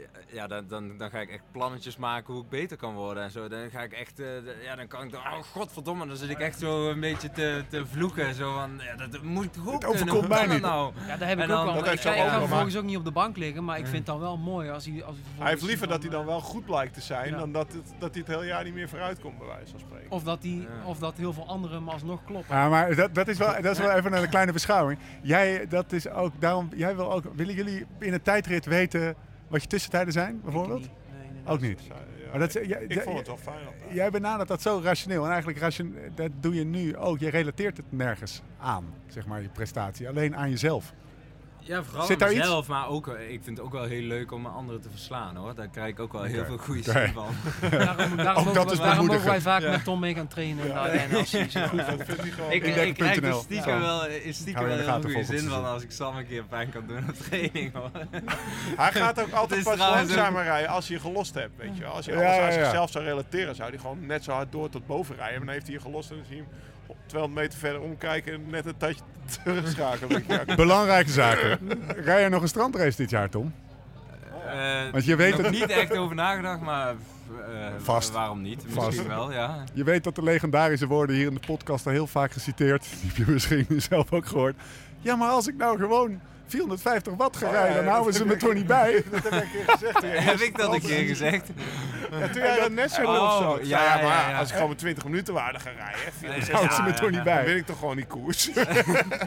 eh, 0.02 0.35
ja, 0.35 0.47
dan, 0.47 0.64
dan, 0.68 0.97
dan 0.98 1.10
ga 1.10 1.18
ik 1.20 1.31
echt 1.31 1.43
plannetjes 1.52 1.97
maken 1.97 2.35
hoe 2.35 2.43
ik 2.43 2.48
beter 2.48 2.77
kan 2.77 2.94
worden 2.94 3.22
en 3.22 3.31
zo. 3.31 3.48
Dan 3.48 3.70
ga 3.70 3.81
ik 3.82 3.93
echt, 3.93 4.20
eh, 4.20 4.27
ja, 4.64 4.77
dan 4.77 4.86
kan 4.86 5.02
ik 5.05 5.10
dan, 5.12 5.20
oh 5.20 5.43
godverdomme, 5.52 6.06
dan 6.06 6.16
zit 6.16 6.31
ik 6.31 6.39
echt 6.39 6.59
zo 6.59 6.90
een 6.90 7.01
beetje 7.01 7.31
te, 7.31 7.64
te 7.68 7.86
vloeken. 7.86 8.35
Zo 8.35 8.55
van, 8.55 8.70
ja, 8.85 9.06
dat, 9.06 9.22
moet 9.22 9.44
ik 9.44 9.52
toch 9.52 9.66
ook 9.68 9.82
Het 9.82 9.90
overkomt 9.90 10.28
mij 10.28 10.47
niet. 10.47 10.60
nou? 10.60 10.93
ja, 11.06 11.16
daar 11.16 11.28
heb 11.28 11.39
ik 11.39 11.44
En 11.44 11.51
ook 11.51 11.56
dan- 11.56 11.64
wel. 11.64 11.74
dat 11.74 11.93
Ik 11.93 12.01
heeft 12.01 12.18
ga, 12.18 12.39
vervolgens 12.39 12.77
ook 12.77 12.85
niet 12.85 12.97
op 12.97 13.05
de 13.05 13.10
bank 13.12 13.36
liggen, 13.36 13.64
maar 13.64 13.78
ik 13.78 13.85
vind 13.85 13.97
het 13.97 14.06
dan 14.06 14.18
wel 14.20 14.36
mooi 14.36 14.70
als 14.70 14.85
hij... 14.86 15.05
Als 15.05 15.16
hij, 15.16 15.24
Hij 15.43 15.48
heeft 15.51 15.62
liever 15.62 15.89
dat 15.89 16.02
hij 16.02 16.10
dan 16.10 16.27
wel 16.27 16.40
goed 16.40 16.64
blijkt 16.64 16.94
te 16.94 17.01
zijn, 17.01 17.31
Ja. 17.31 17.39
dan 17.39 17.52
dat, 17.52 17.72
het, 17.72 17.93
dat 17.98 18.10
hij 18.14 18.22
het 18.27 18.35
hele 18.35 18.47
jaar 18.47 18.64
niet 18.64 18.74
meer 18.74 18.89
vooruit 18.89 19.20
komt, 19.20 19.39
bij 19.39 19.47
wijze 19.47 19.70
van 19.70 19.81
spreken. 19.81 20.10
Of 20.10 20.22
dat, 20.22 20.43
die, 20.43 20.60
Ja. 20.60 20.68
of 20.85 20.98
dat 20.98 21.14
heel 21.16 21.32
veel 21.32 21.47
anderen 21.47 21.77
hem 21.77 21.89
alsnog 21.89 22.24
kloppen. 22.24 22.56
Ja, 22.56 22.68
maar 22.68 22.94
dat, 22.94 23.14
dat, 23.14 23.28
is 23.28 23.39
wel, 23.39 23.52
dat 23.62 23.72
is 23.72 23.78
wel 23.78 23.90
even 23.90 24.12
een 24.12 24.28
kleine 24.28 24.52
beschouwing. 24.52 24.98
Jij, 25.22 25.66
dat 25.68 25.93
is 25.93 26.09
ook, 26.09 26.32
daarom, 26.39 26.68
jij 26.74 26.97
wil 26.97 27.12
ook, 27.12 27.24
willen 27.35 27.55
jullie 27.55 27.86
in 27.98 28.12
een 28.12 28.22
tijdrit 28.22 28.64
weten 28.66 29.14
wat 29.51 29.62
je 29.62 29.68
tussentijden 29.68 30.12
zijn, 30.12 30.40
bijvoorbeeld? 30.44 30.85
Ik 30.85 30.90
niet. 30.90 31.12
Nee, 31.18 31.27
inderdaad. 31.28 31.52
Ook 31.55 31.60
niet. 31.60 31.81
Ja, 31.89 31.94
Maar 32.31 32.39
dat, 32.39 32.48
is- 32.56 32.62
ik, 32.62 32.68
jij- 32.68 32.85
ik 32.89 33.01
vond 33.02 33.18
het 33.18 33.27
wel 33.27 33.36
fijn. 33.36 33.59
Jij 33.90 34.10
benadert 34.10 34.48
dat 34.48 34.62
zo 34.62 34.81
rationeel. 34.85 35.24
En 35.24 35.28
eigenlijk 35.31 35.59
ration, 35.59 35.97
dat 36.14 36.31
doe 36.40 36.55
je 36.55 36.64
nu 36.64 36.97
ook. 36.97 37.18
Je 37.18 37.28
relateert 37.31 37.77
het 37.77 37.86
nergens 37.89 38.43
aan, 38.59 38.85
zeg 39.09 39.27
maar, 39.27 39.43
je 39.43 39.48
prestatie. 39.48 40.09
Alleen 40.09 40.36
aan 40.36 40.51
jezelf. 40.51 40.93
Ja, 41.62 41.82
vooral 41.82 42.07
Zit 42.07 42.19
daar 42.19 42.32
iets? 42.32 42.66
maar 42.66 42.89
ook, 42.89 43.09
eh, 43.09 43.31
ik 43.32 43.41
vind 43.43 43.57
het 43.57 43.66
ook 43.66 43.73
wel 43.73 43.85
heel 43.85 44.03
leuk 44.03 44.32
om 44.32 44.47
anderen 44.47 44.81
te 44.81 44.89
verslaan 44.91 45.37
hoor. 45.37 45.55
Daar 45.55 45.69
krijg 45.69 45.89
ik 45.89 46.01
ook 46.01 46.12
wel 46.12 46.23
heel 46.23 46.45
veel 46.45 46.57
goede 46.59 46.82
zin 46.82 47.12
van. 47.12 47.27
Daarom, 47.70 48.16
daarom, 48.16 48.19
Ook 48.19 48.35
mogen, 48.37 48.55
dat 48.55 48.65
we- 48.66 48.73
is 48.73 48.78
daarom 48.78 49.07
mogen 49.07 49.24
wij 49.27 49.41
vaak 49.41 49.61
Ja. 49.62 49.70
met 49.70 49.85
Tom 49.85 50.01
mee 50.01 50.15
gaan 50.15 50.28
trainen. 50.28 50.65
in 50.65 50.73
de 50.73 50.78
Ardennen 50.78 51.19
als 51.19 51.32
hij 51.32 51.49
zo 51.51 51.66
goed 51.66 51.82
vindt. 51.85 52.09
Ik, 52.11 52.19
Indekken.nl. 52.65 52.82
ik 52.87 52.95
krijg 52.95 53.23
er 53.23 53.35
stiekem 53.35 53.74
Ja. 53.74 53.81
wel, 53.81 54.07
eh, 54.07 54.32
stiekem 54.32 54.65
wel 54.65 54.77
heel 54.78 55.01
goede 55.03 55.24
zin 55.24 55.49
van 55.49 55.65
als 55.65 55.82
ik 55.82 55.91
Sam 55.91 56.16
een 56.16 56.27
keer 56.27 56.45
pijn 56.45 56.70
kan 56.70 56.87
doen 56.87 57.05
op 57.09 57.15
training 57.15 57.73
hoor. 57.73 57.91
Hij 58.77 58.93
gaat 58.93 59.20
ook 59.20 59.32
altijd 59.32 59.62
pas 59.65 59.78
langzamer 59.78 60.43
rijden 60.43 60.70
als 60.70 60.87
hij 60.89 60.97
je 60.97 61.03
gelost 61.03 61.35
hebt, 61.35 61.57
weet 61.57 61.77
je 61.77 61.82
wel. 61.82 61.93
Als 61.93 62.05
je 62.05 62.12
Ja, 62.12 62.16
alles 62.19 62.37
ja, 62.37 62.43
aan 62.47 62.53
ja. 62.53 62.62
zichzelf 62.65 62.91
zou 62.91 63.05
relateren, 63.05 63.55
zou 63.55 63.70
hij 63.70 63.78
gewoon 63.78 64.07
net 64.07 64.24
zo 64.24 64.32
hard 64.32 64.53
door 64.53 64.69
tot 64.69 64.87
boven 64.87 65.16
rijden. 65.16 65.37
Maar 65.37 65.45
dan 65.45 65.55
heeft 65.55 65.66
hij 65.66 65.74
je 65.77 65.81
gelost 65.82 66.11
en 66.11 66.16
dan 66.16 66.24
zie 66.27 66.37
je 66.37 66.43
hem 66.43 66.51
200 67.06 67.42
meter 67.42 67.58
verder 67.58 67.80
omkijken 67.80 68.32
en 68.32 68.44
net 68.50 68.66
een 68.66 68.76
tijdje 68.76 69.02
terugschakelen. 69.44 70.24
Ja, 70.28 70.54
Belangrijke 70.54 71.10
zaken. 71.10 71.58
Rij 71.86 72.22
je 72.22 72.28
nog 72.28 72.42
een 72.42 72.48
strandrace 72.48 72.96
dit 72.96 73.10
jaar, 73.10 73.28
Tom? 73.30 73.54
Eh, 74.46 74.90
Want 74.92 75.04
je 75.04 75.16
weet 75.16 75.32
nog 75.36 75.40
het- 75.42 75.50
niet 75.50 75.66
echt 75.70 75.96
over 75.96 76.14
nagedacht, 76.14 76.60
maar 76.60 76.88
eh, 77.48 77.66
Vast. 77.78 78.10
waarom 78.10 78.42
niet? 78.42 78.62
Vast. 78.68 78.86
Misschien 78.86 79.08
wel, 79.08 79.32
ja. 79.32 79.64
Je 79.72 79.84
weet 79.84 80.04
dat 80.04 80.14
de 80.14 80.22
legendarische 80.22 80.86
woorden 80.86 81.16
hier 81.16 81.26
in 81.26 81.34
de 81.34 81.40
podcast 81.46 81.86
al 81.86 81.92
heel 81.92 82.06
vaak 82.06 82.32
geciteerd. 82.32 82.82
Die 83.00 83.08
heb 83.14 83.26
je 83.26 83.32
misschien 83.32 83.66
zelf 83.76 84.12
ook 84.12 84.26
gehoord. 84.26 84.56
Ja, 85.00 85.16
maar 85.16 85.28
als 85.28 85.48
ik 85.48 85.56
nou 85.56 85.78
gewoon 85.78 86.20
450 86.51 87.12
watt 87.16 87.36
ga 87.36 87.47
Oh, 87.47 87.52
rijden, 87.52 87.68
ja, 87.70 87.74
dan 87.77 87.85
dat 87.85 87.93
houden 87.94 88.14
ze 88.14 88.27
me 88.27 88.36
toch 88.36 88.55
niet 88.55 88.66
bij. 88.66 89.02
dat 89.10 89.22
heb 89.22 89.32
ik 89.32 89.43
een 89.43 89.51
keer 89.51 89.64
gezegd. 89.77 90.02
Heb 90.31 90.40
ik 90.40 90.56
dat 90.59 90.72
een 90.74 90.81
keer 90.81 91.05
gezegd? 91.06 91.47
Ja, 92.10 92.28
toen 92.28 92.43
jij 92.43 92.60
dat 92.60 92.70
net 92.70 92.90
zo 92.93 93.02
Oh, 93.02 93.22
of 93.22 93.43
zo. 93.43 93.59
ja, 93.62 93.82
Ja, 93.82 93.85
ja, 93.85 93.94
maar 93.94 94.22
ja, 94.22 94.31
ja. 94.31 94.39
als 94.39 94.48
ik 94.48 94.55
gewoon 94.55 94.68
met 94.68 94.78
20 94.78 95.05
minuten 95.05 95.35
waarde 95.35 95.59
ga 95.59 95.70
rijden, 95.70 96.47
dan 96.47 96.55
houden 96.55 96.74
ze 96.77 96.82
me 96.82 96.93
toch 96.93 97.10
niet 97.10 97.22
bij. 97.22 97.44
win 97.44 97.56
ik 97.56 97.66
toch 97.66 97.78
gewoon 97.82 97.97
die 97.97 98.06
koers. 98.06 98.51
Maar 98.55 98.66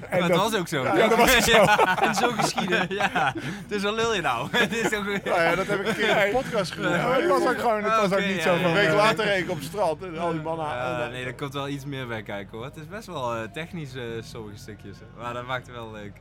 het 0.09 0.27
dat- 0.27 0.37
was 0.37 0.55
ook 0.55 0.67
zo. 0.67 0.83
Ja, 0.83 1.07
dat 1.07 1.15
was 1.17 1.35
ook 1.35 1.41
zo. 1.41 1.63
En 2.05 2.15
zo 2.15 2.31
geschieden. 2.31 2.85
Ja, 2.89 3.33
dus 3.67 3.83
wat 3.83 3.93
lul 3.93 4.15
je 4.15 4.21
nou? 4.21 4.47
Het 4.51 4.73
is 4.75 4.89
toch... 4.89 5.05
Nou 5.05 5.21
ja, 5.41 5.55
dat 5.55 5.67
heb 5.67 5.79
ik 5.79 5.87
een 5.87 5.95
keer 5.95 6.25
in 6.25 6.31
de 6.35 6.37
podcast 6.43 6.71
genoemd. 6.71 6.95
het 6.95 7.27
was 7.27 7.47
ook 7.47 7.59
gewoon, 7.59 7.83
het 7.83 7.95
was 8.09 8.11
ook 8.19 8.25
niet 8.25 8.41
zo. 8.41 8.53
Een 8.55 8.73
week 8.73 8.87
eh, 8.87 8.95
later 8.95 9.25
reed 9.25 9.43
ik 9.43 9.49
op 9.49 9.55
het 9.55 9.65
strand 9.65 10.03
en 10.03 10.17
al 10.17 10.31
die 10.31 10.41
mannen... 10.41 10.65
Eh, 10.65 11.07
nee, 11.09 11.25
er 11.25 11.33
komt 11.33 11.53
wel 11.53 11.67
iets 11.67 11.85
meer 11.85 12.07
bij 12.07 12.23
kijken 12.23 12.57
hoor. 12.57 12.65
Het 12.65 12.75
is 12.75 12.87
best 12.87 13.07
wel 13.07 13.35
eh, 13.35 13.41
technisch 13.53 13.95
eh, 13.95 14.01
sommige 14.23 14.57
stukjes. 14.57 14.97
Maar 15.17 15.33
dat 15.33 15.45
maakt 15.47 15.65
het 15.67 15.75
wel 15.75 15.91
leuk. 15.91 16.11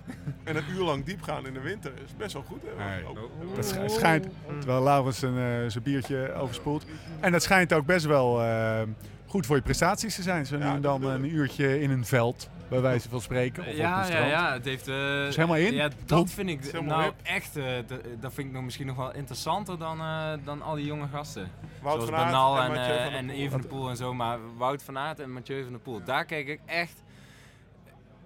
En 0.44 0.56
een 0.56 0.64
uur 0.70 0.84
lang 0.92 1.04
diep 1.04 1.22
gaan 1.22 1.46
in 1.46 1.52
de 1.54 1.60
winter 1.60 1.92
is 2.04 2.16
best 2.16 2.32
wel 2.32 2.42
goed. 2.42 2.60
Hè? 2.76 2.84
Nee. 2.84 3.04
Ook- 3.06 3.30
Dat 3.56 3.66
sch- 3.66 3.94
schijnt, 3.94 4.26
terwijl 4.58 4.82
Laurens 4.82 5.18
zijn, 5.18 5.36
eh, 5.36 5.70
zijn 5.70 5.82
biertje 5.84 6.32
overspoelt. 6.34 6.84
En 7.20 7.32
dat 7.32 7.42
schijnt 7.42 7.72
ook 7.72 7.86
best 7.86 8.06
wel 8.06 8.42
eh, 8.42 8.80
goed 9.26 9.46
voor 9.46 9.56
je 9.56 9.62
prestaties 9.62 10.14
te 10.14 10.22
zijn. 10.22 10.46
Zo 10.46 10.56
nu 10.56 10.64
Ja, 10.64 10.74
en 10.74 10.80
dan 10.80 11.04
een 11.04 11.34
uurtje 11.34 11.80
in 11.80 11.90
een 11.90 12.04
veld, 12.04 12.48
bij 12.68 12.80
wijze 12.80 13.08
van 13.08 13.20
spreken. 13.20 13.62
Of 13.62 13.68
op 13.68 13.72
een 13.74 13.78
ja, 13.78 13.98
ja, 13.98 14.04
strand. 14.04 14.28
ja, 14.30 14.52
het 14.52 14.64
heeft... 14.64 14.88
eh, 14.88 15.26
is 15.26 15.36
helemaal 15.36 15.56
in? 15.56 15.74
Ja, 15.74 15.88
dat 16.06 16.30
vind 16.30 16.48
ik 16.48 16.82
nou 16.82 17.02
hip. 17.02 17.14
echt, 17.22 17.54
dat 18.20 18.32
vind 18.34 18.46
ik 18.48 18.52
nog 18.52 18.62
misschien 18.62 18.86
nog 18.86 18.96
wel 18.96 19.12
interessanter 19.14 19.78
dan, 19.78 20.00
eh, 20.00 20.32
dan 20.44 20.62
al 20.62 20.74
die 20.74 20.84
jonge 20.86 21.06
gasten. 21.12 21.50
Wout 21.82 21.94
Zoals 22.02 22.10
van 22.10 22.34
Aert 22.34 22.70
en 22.70 23.12
en, 23.16 23.24
Mathieu 23.24 23.48
van 23.50 23.60
der 23.60 23.70
en 23.70 23.76
Poel. 23.76 23.88
En 23.88 23.96
zo. 23.96 24.14
Maar 24.14 24.38
Wout 24.56 24.82
van 24.82 24.98
Aert 24.98 25.20
en 25.20 25.32
Mathieu 25.32 25.62
van 25.62 25.72
der 25.72 25.80
Poel, 25.80 26.00
daar 26.04 26.24
kijk 26.24 26.46
ik 26.48 26.60
echt... 26.66 27.02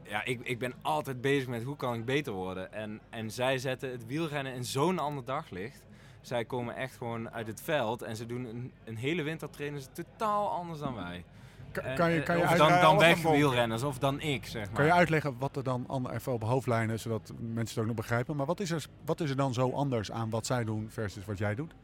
Ja, 0.09 0.24
ik, 0.24 0.41
ik 0.43 0.59
ben 0.59 0.74
altijd 0.83 1.20
bezig 1.20 1.49
met 1.49 1.62
hoe 1.62 1.77
kan 1.77 1.95
ik 1.95 2.05
beter 2.05 2.33
worden. 2.33 2.73
En, 2.73 3.01
en 3.11 3.31
zij 3.31 3.59
zetten 3.59 3.91
het 3.91 4.07
wielrennen 4.07 4.55
in 4.55 4.65
zo'n 4.65 4.99
ander 4.99 5.24
daglicht. 5.24 5.83
Zij 6.20 6.45
komen 6.45 6.77
echt 6.77 6.97
gewoon 6.97 7.31
uit 7.31 7.47
het 7.47 7.61
veld 7.61 8.03
en 8.03 8.16
ze 8.16 8.27
doen 8.27 8.45
een, 8.45 8.73
een 8.85 8.97
hele 8.97 9.23
winter 9.23 9.51
trainen 9.51 9.81
ze 9.81 9.89
totaal 9.93 10.51
anders 10.51 10.78
dan 10.78 10.95
wij. 10.95 11.24
Kan 11.73 12.11
je, 12.11 12.19
eh, 12.19 12.24
kan, 12.24 12.37
je 12.37 12.43
of 12.43 12.51
dan, 12.51 12.81
dan 12.81 12.99
weg 12.99 13.23
wielrenners, 13.23 13.83
of 13.83 13.99
dan 13.99 14.20
ik, 14.20 14.47
zeg 14.47 14.66
maar. 14.66 14.74
kan 14.74 14.85
je 14.85 14.93
uitleggen 14.93 15.39
wat 15.39 15.57
er 15.57 15.62
dan 15.62 16.11
even 16.11 16.33
op 16.33 16.43
hoofdlijnen, 16.43 16.99
zodat 16.99 17.33
mensen 17.39 17.74
het 17.74 17.78
ook 17.78 17.87
nog 17.87 17.97
begrijpen. 17.97 18.37
Maar 18.37 18.47
wat 18.47 18.61
is, 18.61 18.70
er, 18.70 18.87
wat 19.05 19.20
is 19.20 19.31
er 19.31 19.37
dan 19.37 19.55
zo 19.55 19.70
anders 19.70 20.11
aan 20.12 20.31
wat 20.31 20.47
zij 20.47 20.65
doen 20.65 20.87
versus 20.91 21.24
wat 21.24 21.39
jij 21.39 21.55
doet? 21.55 21.74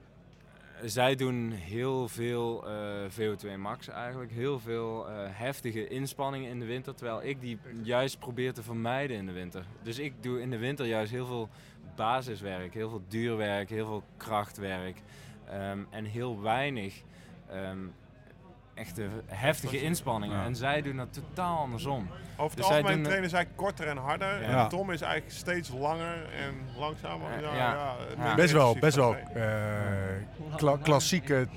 Zij 0.84 1.14
doen 1.14 1.50
heel 1.50 2.08
veel 2.08 2.68
eh, 2.68 3.10
VO2 3.10 3.58
max 3.58 3.88
eigenlijk. 3.88 4.32
Heel 4.32 4.60
veel 4.60 5.08
eh, 5.08 5.14
heftige 5.30 5.88
inspanningen 5.88 6.50
in 6.50 6.58
de 6.58 6.66
winter. 6.66 6.94
Terwijl 6.94 7.22
ik 7.22 7.40
die 7.40 7.58
juist 7.82 8.18
probeer 8.18 8.52
te 8.52 8.62
vermijden 8.62 9.16
in 9.16 9.26
de 9.26 9.32
winter. 9.32 9.64
Dus 9.82 9.98
ik 9.98 10.22
doe 10.22 10.40
in 10.40 10.50
de 10.50 10.58
winter 10.58 10.86
juist 10.86 11.12
heel 11.12 11.26
veel 11.26 11.48
basiswerk. 11.96 12.74
Heel 12.74 12.88
veel 12.88 13.02
duurwerk, 13.08 13.68
heel 13.68 13.86
veel 13.86 14.02
krachtwerk. 14.16 14.96
ehm, 15.48 15.78
en 15.90 16.04
heel 16.04 16.40
weinig 16.40 17.02
ehm, 17.48 17.78
echte 18.82 19.08
heftige 19.26 19.80
inspanningen. 19.82 20.38
Ja. 20.38 20.44
En 20.44 20.56
zij 20.56 20.82
doen 20.82 20.96
dat 20.96 21.12
totaal 21.12 21.58
andersom. 21.58 22.08
Over 22.32 22.44
het 22.44 22.56
Dus 22.56 22.66
zij 22.66 22.74
algemeen 22.76 22.96
doen- 22.96 23.04
trainen 23.04 23.30
zij 23.30 23.46
korter 23.54 23.86
en 23.86 23.96
harder. 23.96 24.42
Ja. 24.42 24.62
En 24.62 24.68
Tom 24.68 24.90
is 24.90 25.00
eigenlijk 25.00 25.34
steeds 25.34 25.68
langer 25.70 26.24
en 26.24 26.54
langzamer. 26.78 27.30
Ja, 27.32 27.38
Ja, 27.40 27.54
ja. 27.54 27.72
ja, 27.72 27.96
Ja. 28.10 28.16
minder 28.16 28.34
Best 28.36 28.52
wel, 28.52 28.76
best 28.80 28.96
wel 28.96 29.14
eh, 29.16 30.56
kla- 30.56 30.76
klassieke 30.76 31.48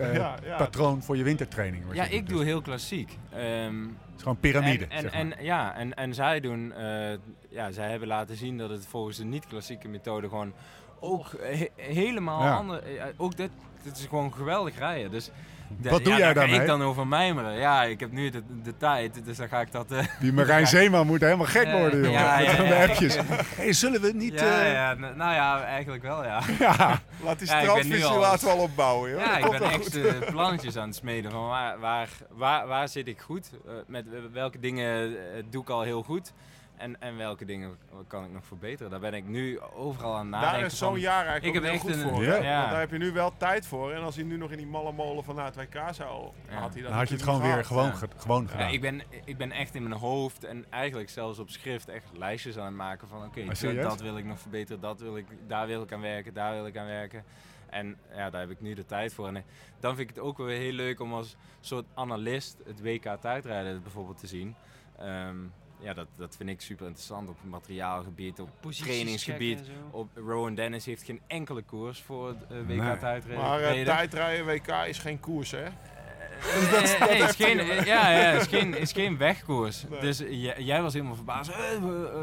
eh, 0.00 0.34
patroon 0.56 1.02
voor 1.02 1.16
je 1.16 1.22
wintertraining. 1.22 1.84
Ja, 1.92 2.04
ik 2.04 2.26
Dus 2.26 2.34
doe 2.36 2.44
heel 2.44 2.60
klassiek. 2.62 3.18
Ehm, 3.30 3.82
Het 3.82 4.16
is 4.16 4.22
gewoon 4.22 4.38
piramide. 4.40 4.84
En, 4.84 4.90
en, 4.90 5.00
zeg 5.02 5.12
maar. 5.12 5.20
en, 5.20 5.44
ja, 5.44 5.74
en, 5.76 5.94
en 5.94 6.14
zij 6.14 6.40
doen, 6.40 6.72
eh, 6.72 7.10
ja, 7.48 7.70
zij 7.70 7.90
hebben 7.90 8.08
laten 8.08 8.36
zien 8.36 8.58
dat 8.58 8.70
het 8.70 8.86
volgens 8.86 9.16
de 9.16 9.24
niet-klassieke 9.24 9.88
methode 9.88 10.28
gewoon 10.28 10.52
ook 11.00 11.30
he- 11.40 11.68
helemaal 11.76 12.42
Ja. 12.42 12.54
ander. 12.56 12.82
eh, 12.96 13.04
ook 13.16 13.36
dit, 13.36 13.50
dit 13.82 13.96
is 13.96 14.06
gewoon 14.06 14.32
geweldig 14.34 14.78
rijden. 14.78 15.10
Dus 15.10 15.30
De- 15.82 15.90
Wat 15.90 16.04
doe 16.04 16.12
ja, 16.12 16.18
jij 16.18 16.26
daar 16.26 16.34
ga 16.34 16.40
daarmee? 16.40 16.60
ik 16.60 16.66
dan 16.66 16.82
over 16.82 17.06
mijmeren? 17.06 17.52
Ja, 17.58 17.82
ik 17.84 18.00
heb 18.00 18.12
nu 18.12 18.30
de, 18.30 18.42
de 18.62 18.76
tijd, 18.76 19.24
dus 19.24 19.36
dan 19.36 19.48
ga 19.48 19.60
ik 19.60 19.72
dat... 19.72 19.90
eh, 19.92 20.04
Die 20.20 20.32
Marijn 20.32 20.66
Zeeman 20.76 21.06
moet 21.06 21.20
helemaal 21.20 21.46
gek 21.46 21.70
worden, 21.72 21.98
jongen. 22.02 22.12
ja, 22.20 22.36
Met 22.36 22.46
ja, 22.46 22.56
de 22.56 22.64
ja. 22.64 22.84
appjes. 22.86 23.16
Hey, 23.56 23.72
zullen 23.72 24.00
we 24.00 24.12
niet... 24.14 24.40
ja, 24.40 24.60
eh, 24.64 24.72
ja, 24.72 24.94
n- 24.94 25.00
nou 25.16 25.34
ja, 25.34 25.62
eigenlijk 25.62 26.02
wel, 26.02 26.24
ja. 26.24 26.40
ja. 26.58 27.00
Laat 27.24 27.38
die 27.38 27.48
strandvisie 27.48 28.04
al- 28.04 28.18
laten 28.18 28.46
we 28.46 28.52
al 28.52 28.58
opbouwen. 28.58 29.10
Joh. 29.10 29.20
Ja, 29.20 29.36
ik 29.36 29.50
ben 29.50 29.62
echt 29.62 29.74
goed. 29.82 29.96
eh, 30.04 30.30
plannetjes 30.30 30.76
aan 30.76 30.86
het 30.86 30.96
smeden 30.96 31.30
van 31.30 31.46
waar, 31.48 31.78
waar, 31.78 32.08
waar, 32.30 32.66
waar 32.66 32.88
zit 32.88 33.06
ik 33.08 33.20
goed? 33.20 33.50
Met 33.86 34.04
welke 34.32 34.58
dingen 34.60 35.16
doe 35.50 35.62
ik 35.62 35.68
al 35.70 35.82
heel 35.82 36.02
goed? 36.02 36.32
En, 36.78 37.00
en 37.00 37.16
welke 37.16 37.44
dingen 37.44 37.76
kan 38.06 38.24
ik 38.24 38.30
nog 38.32 38.44
verbeteren? 38.44 38.90
Daar 38.90 39.00
ben 39.00 39.14
ik 39.14 39.26
nu 39.26 39.60
overal 39.60 40.16
aan 40.16 40.28
nadenken. 40.28 40.58
Daar 40.58 40.66
is 40.66 40.78
zo'n 40.78 40.98
jaar 40.98 41.26
eigenlijk 41.26 41.56
Ik 41.56 41.62
heb 41.62 41.72
echt 41.72 41.80
goed 41.82 41.90
een- 41.90 42.00
voor. 42.00 42.22
Ja. 42.22 42.30
hè? 42.30 42.36
Ja. 42.36 42.58
Want 42.58 42.70
daar 42.70 42.80
heb 42.80 42.90
je 42.90 42.98
nu 42.98 43.12
wel 43.12 43.32
tijd 43.36 43.66
voor. 43.66 43.92
En 43.92 44.02
als 44.02 44.14
hij 44.16 44.24
nu 44.24 44.36
nog 44.36 44.50
in 44.50 44.56
die 44.56 44.66
malle 44.66 44.92
molen 44.92 45.24
van 45.24 45.38
het 45.38 45.56
WK 45.56 45.82
zou, 45.90 46.30
Ja. 46.48 46.54
had 46.58 46.72
hij 46.72 46.80
dat 46.82 46.90
Dan 46.90 46.98
had 46.98 47.08
je 47.08 47.14
het 47.14 47.22
gewoon 47.22 47.40
weer 47.40 47.64
gewoon, 47.64 47.84
Ja. 47.86 47.92
ge- 47.92 48.08
gewoon 48.16 48.42
Ja, 48.42 48.48
gedaan. 48.50 48.72
ik, 48.72 48.80
ben, 48.80 49.02
ik 49.24 49.36
ben 49.36 49.52
echt 49.52 49.74
in 49.74 49.82
mijn 49.88 50.00
hoofd 50.00 50.44
en 50.44 50.64
eigenlijk 50.70 51.10
zelfs 51.10 51.38
op 51.38 51.50
schrift 51.50 51.88
echt 51.88 52.04
lijstjes 52.12 52.58
aan 52.58 52.64
het 52.66 52.74
maken 52.74 53.08
van 53.08 53.24
oké, 53.24 53.44
dat, 53.44 53.56
serieus? 53.56 53.84
dat 53.84 54.00
wil 54.00 54.16
ik 54.18 54.24
nog 54.24 54.38
verbeteren, 54.40 54.80
dat 54.80 55.00
wil 55.00 55.16
ik, 55.16 55.26
daar 55.46 55.66
wil 55.66 55.82
ik 55.82 55.92
aan 55.92 56.00
werken, 56.00 56.34
daar 56.34 56.54
wil 56.54 56.66
ik 56.66 56.76
aan 56.76 56.86
werken. 56.86 57.24
En 57.70 57.96
ja, 58.14 58.30
daar 58.30 58.40
heb 58.40 58.50
ik 58.50 58.60
nu 58.60 58.74
de 58.74 58.84
tijd 58.84 59.14
voor. 59.14 59.26
En 59.26 59.36
eh, 59.36 59.42
dan 59.80 59.96
vind 59.96 60.10
ik 60.10 60.16
het 60.16 60.24
ook 60.24 60.36
wel 60.36 60.46
weer 60.46 60.58
heel 60.58 60.72
leuk 60.72 61.00
om 61.00 61.12
als 61.14 61.36
soort 61.60 61.84
analist 61.94 62.56
het 62.66 62.82
WK 62.82 63.16
tijdrijden 63.20 63.82
bijvoorbeeld 63.82 64.18
te 64.18 64.26
zien. 64.26 64.54
Ehm, 64.98 65.36
ja, 65.80 65.94
dat, 65.94 66.06
dat 66.16 66.36
vind 66.36 66.48
ik 66.48 66.60
super 66.60 66.86
interessant 66.86 67.28
op 67.28 67.36
materiaalgebied, 67.44 68.40
op 68.40 68.50
trainingsgebied. 68.70 69.60
Op 69.90 70.08
Rowan 70.14 70.54
Dennis 70.54 70.84
heeft 70.84 71.02
geen 71.02 71.20
enkele 71.26 71.62
koers 71.62 72.00
voor 72.00 72.28
het 72.28 72.36
eh, 72.50 72.58
WK 72.58 72.66
Nee. 72.66 72.98
tijdrijden. 72.98 73.44
Maar 73.44 73.60
eh, 73.62 73.84
tijdrijden 73.84 74.46
WK 74.46 74.68
is 74.86 74.98
geen 74.98 75.20
koers, 75.20 75.50
hè? 75.50 75.64
Eh, 75.64 77.06
nee, 77.08 77.22
is 77.22 77.34
geen, 77.36 77.56
ja, 77.84 78.10
ja, 78.10 78.30
is 78.30 78.46
geen, 78.46 78.76
is 78.78 78.92
geen 78.92 79.16
wegkoers. 79.16 79.84
Nee. 79.88 80.00
Dus 80.00 80.22
jij 80.58 80.82
was 80.82 80.92
helemaal 80.92 81.14
verbaasd. 81.14 81.50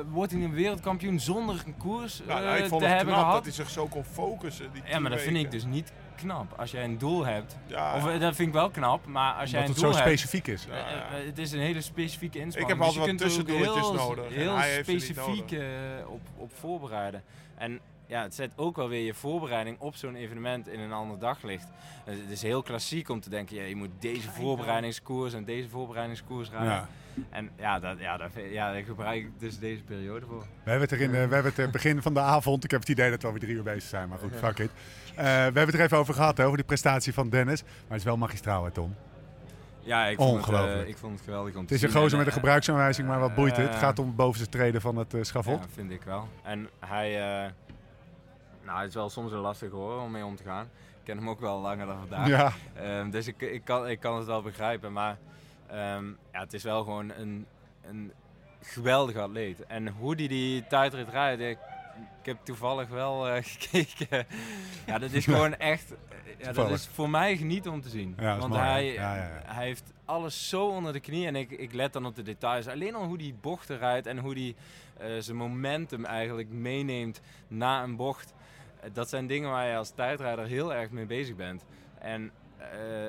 Wordt 0.10 0.32
hij 0.32 0.41
een 0.44 0.53
wereldkampioen 0.53 1.19
zonder 1.19 1.64
een 1.65 1.77
koers 1.77 2.22
Nou, 2.27 2.57
ik 2.57 2.65
vond 2.68 2.82
te 2.82 2.88
het 2.88 2.98
hebben 2.98 3.14
knap 3.14 3.26
gehad? 3.26 3.44
dat 3.44 3.56
hij 3.56 3.65
zich 3.65 3.69
zo 3.73 3.88
kon 3.88 4.03
focussen. 4.03 4.72
Die 4.73 4.82
Ja, 4.86 4.99
maar 4.99 5.11
dat 5.11 5.22
vind 5.22 5.38
ik 5.38 5.52
dus 5.52 5.65
niet 5.65 5.91
knap. 6.16 6.54
Als 6.60 6.72
jij 6.72 6.84
een 6.84 6.98
doel 6.98 7.26
hebt, 7.26 7.58
Ja, 7.68 7.96
of 7.96 8.08
eh, 8.08 8.20
dat 8.20 8.36
vind 8.36 8.48
ik 8.48 8.54
wel 8.54 8.70
knap, 8.70 9.06
maar 9.06 9.34
als 9.34 9.50
jij 9.52 9.60
Omdat 9.60 9.78
een 9.78 9.84
het 9.84 9.94
doel 9.94 9.94
zo 9.94 10.10
hebt, 10.10 10.20
specifiek 10.20 10.48
is. 10.48 10.68
eh, 10.68 10.80
eh, 10.80 11.26
het 11.26 11.38
is 11.38 11.52
een 11.52 11.60
hele 11.60 11.82
specifieke 11.82 12.40
inspanning. 12.40 12.72
Ik 12.72 12.78
heb 12.78 12.88
Dus 12.88 12.98
altijd 12.98 13.48
je 13.48 13.66
wat 13.66 13.94
nodig 13.94 14.34
Heel 14.34 14.58
specifiek 14.84 15.56
op, 16.08 16.22
op 16.38 16.52
voorbereiden. 16.60 17.24
En 17.58 17.80
ja, 18.08 18.22
het 18.22 18.36
zet 18.36 18.52
ook 18.56 18.76
wel 18.76 18.90
weer 18.90 19.06
je 19.06 19.14
voorbereiding 19.14 19.80
op 19.80 19.96
zo'n 19.96 20.16
evenement 20.16 20.68
in 20.68 20.80
een 20.80 20.92
ander 20.92 21.20
daglicht. 21.20 21.68
Het 22.06 22.30
is 22.30 22.42
heel 22.42 22.62
klassiek 22.62 23.10
om 23.10 23.22
te 23.22 23.30
denken, 23.30 23.56
ja, 23.56 23.64
je 23.64 23.76
moet 23.76 23.90
deze 24.00 24.32
voorbereidingskoers 24.32 25.34
en 25.34 25.44
deze 25.44 25.70
voorbereidingskoers 25.70 26.50
rijden. 26.50 26.70
Ja. 26.70 26.88
En 27.30 27.50
ja, 27.58 27.80
dat, 27.80 28.00
ja, 28.00 28.18
dat, 28.18 28.30
ja, 28.52 28.72
daar 28.72 28.84
gebruik 28.84 29.22
ik 29.22 29.40
dus 29.40 29.60
deze 29.60 29.84
periode 29.84 30.26
voor. 30.26 30.40
We 30.64 30.70
hebben 30.70 30.82
het 30.90 30.92
er 30.92 31.02
in 31.02 31.12
de, 31.12 31.28
we 31.28 31.34
hebben 31.34 31.54
het 31.56 31.72
begin 31.72 32.02
van 32.02 32.14
de 32.14 32.20
avond. 32.20 32.64
Ik 32.64 32.72
heb 32.72 32.80
het 32.80 32.90
idee 32.90 33.10
dat 33.10 33.22
we 33.22 33.26
alweer 33.28 33.42
drie 33.42 33.56
uur 33.56 33.64
bezig 33.64 33.90
zijn, 33.90 34.10
maar 34.10 34.18
goed, 34.18 34.36
fuck 34.36 34.60
it. 34.60 34.72
Eh, 35.18 35.24
we 35.26 35.32
hebben 35.32 35.66
het 35.66 35.74
er 35.74 35.82
even 35.82 35.98
over 35.98 36.14
gehad, 36.14 36.38
hè, 36.38 36.44
over 36.44 36.58
die 36.58 36.66
prestatie 36.66 37.14
van 37.14 37.30
Dennis. 37.30 37.62
Maar 37.64 37.72
het 37.88 37.98
is 37.98 38.04
wel 38.04 38.18
magistraal, 38.18 38.64
hè, 38.66 38.72
Tom? 38.72 38.96
Ja, 39.80 40.06
ik 40.06 40.18
vond, 40.18 40.30
het, 40.36 40.48
eh, 40.48 40.54
Ongelooflijk. 40.54 40.88
ik 40.90 40.98
vond 40.98 41.14
het 41.14 41.22
geweldig 41.24 41.54
om 41.54 41.60
Het 41.60 41.68
te 41.68 41.74
is 41.74 41.82
een 41.82 41.90
zien. 41.90 42.00
gozer 42.02 42.18
met 42.18 42.26
een 42.28 42.32
eh, 42.34 42.38
gebruiksaanwijzing, 42.40 43.08
maar 43.08 43.20
wat 43.20 43.36
boeit 43.36 43.58
het? 43.58 43.68
Het 43.70 43.76
gaat 43.78 44.00
om 44.00 44.08
het 44.08 44.16
bovenste 44.16 44.50
treden 44.50 44.82
van 44.82 44.96
het 44.96 45.14
eh, 45.14 45.24
schavot. 45.24 45.60
Ja, 45.60 45.68
vind 45.74 45.92
ik 45.92 46.02
wel. 46.04 46.28
En 46.44 46.70
hij, 46.80 47.12
nou, 48.66 48.80
het 48.80 48.88
is 48.88 48.94
wel 48.96 49.10
soms 49.10 49.32
een 49.32 49.38
lastig 49.40 49.72
hoor 49.72 50.02
om 50.02 50.12
mee 50.12 50.26
om 50.26 50.36
te 50.36 50.44
gaan. 50.44 50.64
Ik 51.00 51.04
ken 51.04 51.18
hem 51.18 51.30
ook 51.30 51.40
wel 51.40 51.60
langer 51.60 51.86
dan 51.86 51.98
vandaag. 52.00 52.28
Ja, 52.28 52.52
Ehm, 52.74 53.10
dus 53.10 53.28
ik, 53.28 53.42
ik, 53.42 53.62
kan, 53.66 53.90
ik 53.90 54.00
kan 54.00 54.18
het 54.18 54.26
wel 54.26 54.42
begrijpen. 54.42 54.94
Maar 54.94 55.18
ehm, 55.68 56.06
ja, 56.32 56.40
het 56.40 56.54
is 56.54 56.64
wel 56.64 56.84
gewoon 56.84 57.12
een, 57.18 57.46
een 57.90 58.12
geweldige 58.62 59.20
atleet. 59.22 59.66
En 59.66 59.88
hoe 59.88 60.16
die 60.16 60.28
die 60.28 60.68
tijdrit 60.68 61.10
rijdt, 61.10 61.42
ik, 61.42 61.58
ik 62.26 62.32
heb 62.32 62.46
toevallig 62.46 62.88
wel 62.90 63.28
eh, 63.30 63.44
gekeken. 63.58 64.26
ja, 64.86 64.98
dat 64.98 65.12
is 65.12 65.24
gewoon 65.26 65.56
echt... 65.56 65.92
eh, 65.92 66.46
Ja, 66.46 66.52
dat 66.52 66.70
is 66.70 66.88
voor 66.88 67.10
mij 67.10 67.38
genieten 67.38 67.72
om 67.72 67.82
te 67.82 67.90
zien. 67.90 68.16
Ja, 68.20 68.38
Want 68.38 68.54
mooi, 68.54 68.64
hij, 68.64 68.94
Ja, 68.94 69.42
hij 69.46 69.66
heeft 69.66 69.94
alles 70.06 70.50
zo 70.50 70.68
onder 70.68 70.94
de 70.94 71.00
knie. 71.00 71.28
En 71.28 71.36
ik, 71.36 71.52
ik 71.52 71.74
let 71.74 71.94
dan 71.94 72.06
op 72.06 72.16
de 72.16 72.22
details. 72.22 72.68
Alleen 72.68 72.96
al 72.96 73.06
hoe 73.06 73.18
die 73.18 73.36
bochten 73.42 73.78
rijdt 73.78 74.08
en 74.08 74.18
hoe 74.18 74.34
die 74.34 74.56
eh, 74.98 75.08
zijn 75.20 75.38
momentum 75.38 76.06
eigenlijk 76.06 76.50
meeneemt 76.50 77.22
na 77.48 77.84
een 77.84 77.96
bocht. 77.96 78.34
Dat 78.94 79.10
zijn 79.10 79.28
dingen 79.28 79.50
waar 79.50 79.68
je 79.68 79.76
als 79.78 79.90
tijdrijder 79.90 80.46
heel 80.46 80.74
erg 80.74 80.90
mee 80.90 81.06
bezig 81.06 81.36
bent. 81.36 81.66
En 82.00 82.32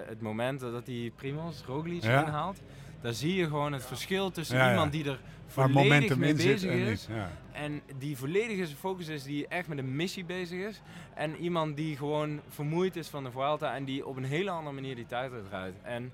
het 0.07 0.21
moment 0.21 0.61
dat 0.61 0.87
hij 0.87 1.13
Primoz 1.17 1.63
Roglic 1.65 2.03
inhaalt, 2.03 2.61
daar 3.01 3.13
zie 3.15 3.35
je 3.35 3.45
gewoon 3.47 3.73
het 3.73 3.87
verschil 3.87 4.31
tussen 4.31 4.57
Ja, 4.57 4.65
ja. 4.65 4.71
iemand 4.71 4.93
die 4.93 5.05
er 5.11 5.21
volledig 5.47 5.75
momentum 5.83 6.19
mee 6.19 6.31
in 6.31 6.39
zit 6.39 6.53
bezig 6.53 6.71
en 6.71 6.79
is. 6.79 7.09
niet. 7.09 7.17
Ja. 7.17 7.31
En 7.53 7.83
die 7.99 8.17
volledig 8.17 8.57
in 8.59 8.67
zijn 8.67 8.79
focus 8.79 9.09
is, 9.09 9.23
die 9.23 9.49
echt 9.49 9.69
met 9.69 9.79
een 9.79 9.97
missie 9.97 10.25
bezig 10.25 10.67
is. 10.69 10.81
En 11.15 11.37
iemand 11.37 11.77
die 11.77 11.97
gewoon 11.97 12.41
vermoeid 12.49 12.97
is 12.97 13.09
van 13.09 13.25
de 13.25 13.31
Vuelta 13.31 13.75
en 13.75 13.85
die 13.85 14.07
op 14.07 14.17
een 14.17 14.25
hele 14.25 14.51
andere 14.51 14.75
manier 14.75 14.95
die 14.95 15.07
tijdrit 15.07 15.45
rijdt. 15.51 15.77
En 15.83 16.13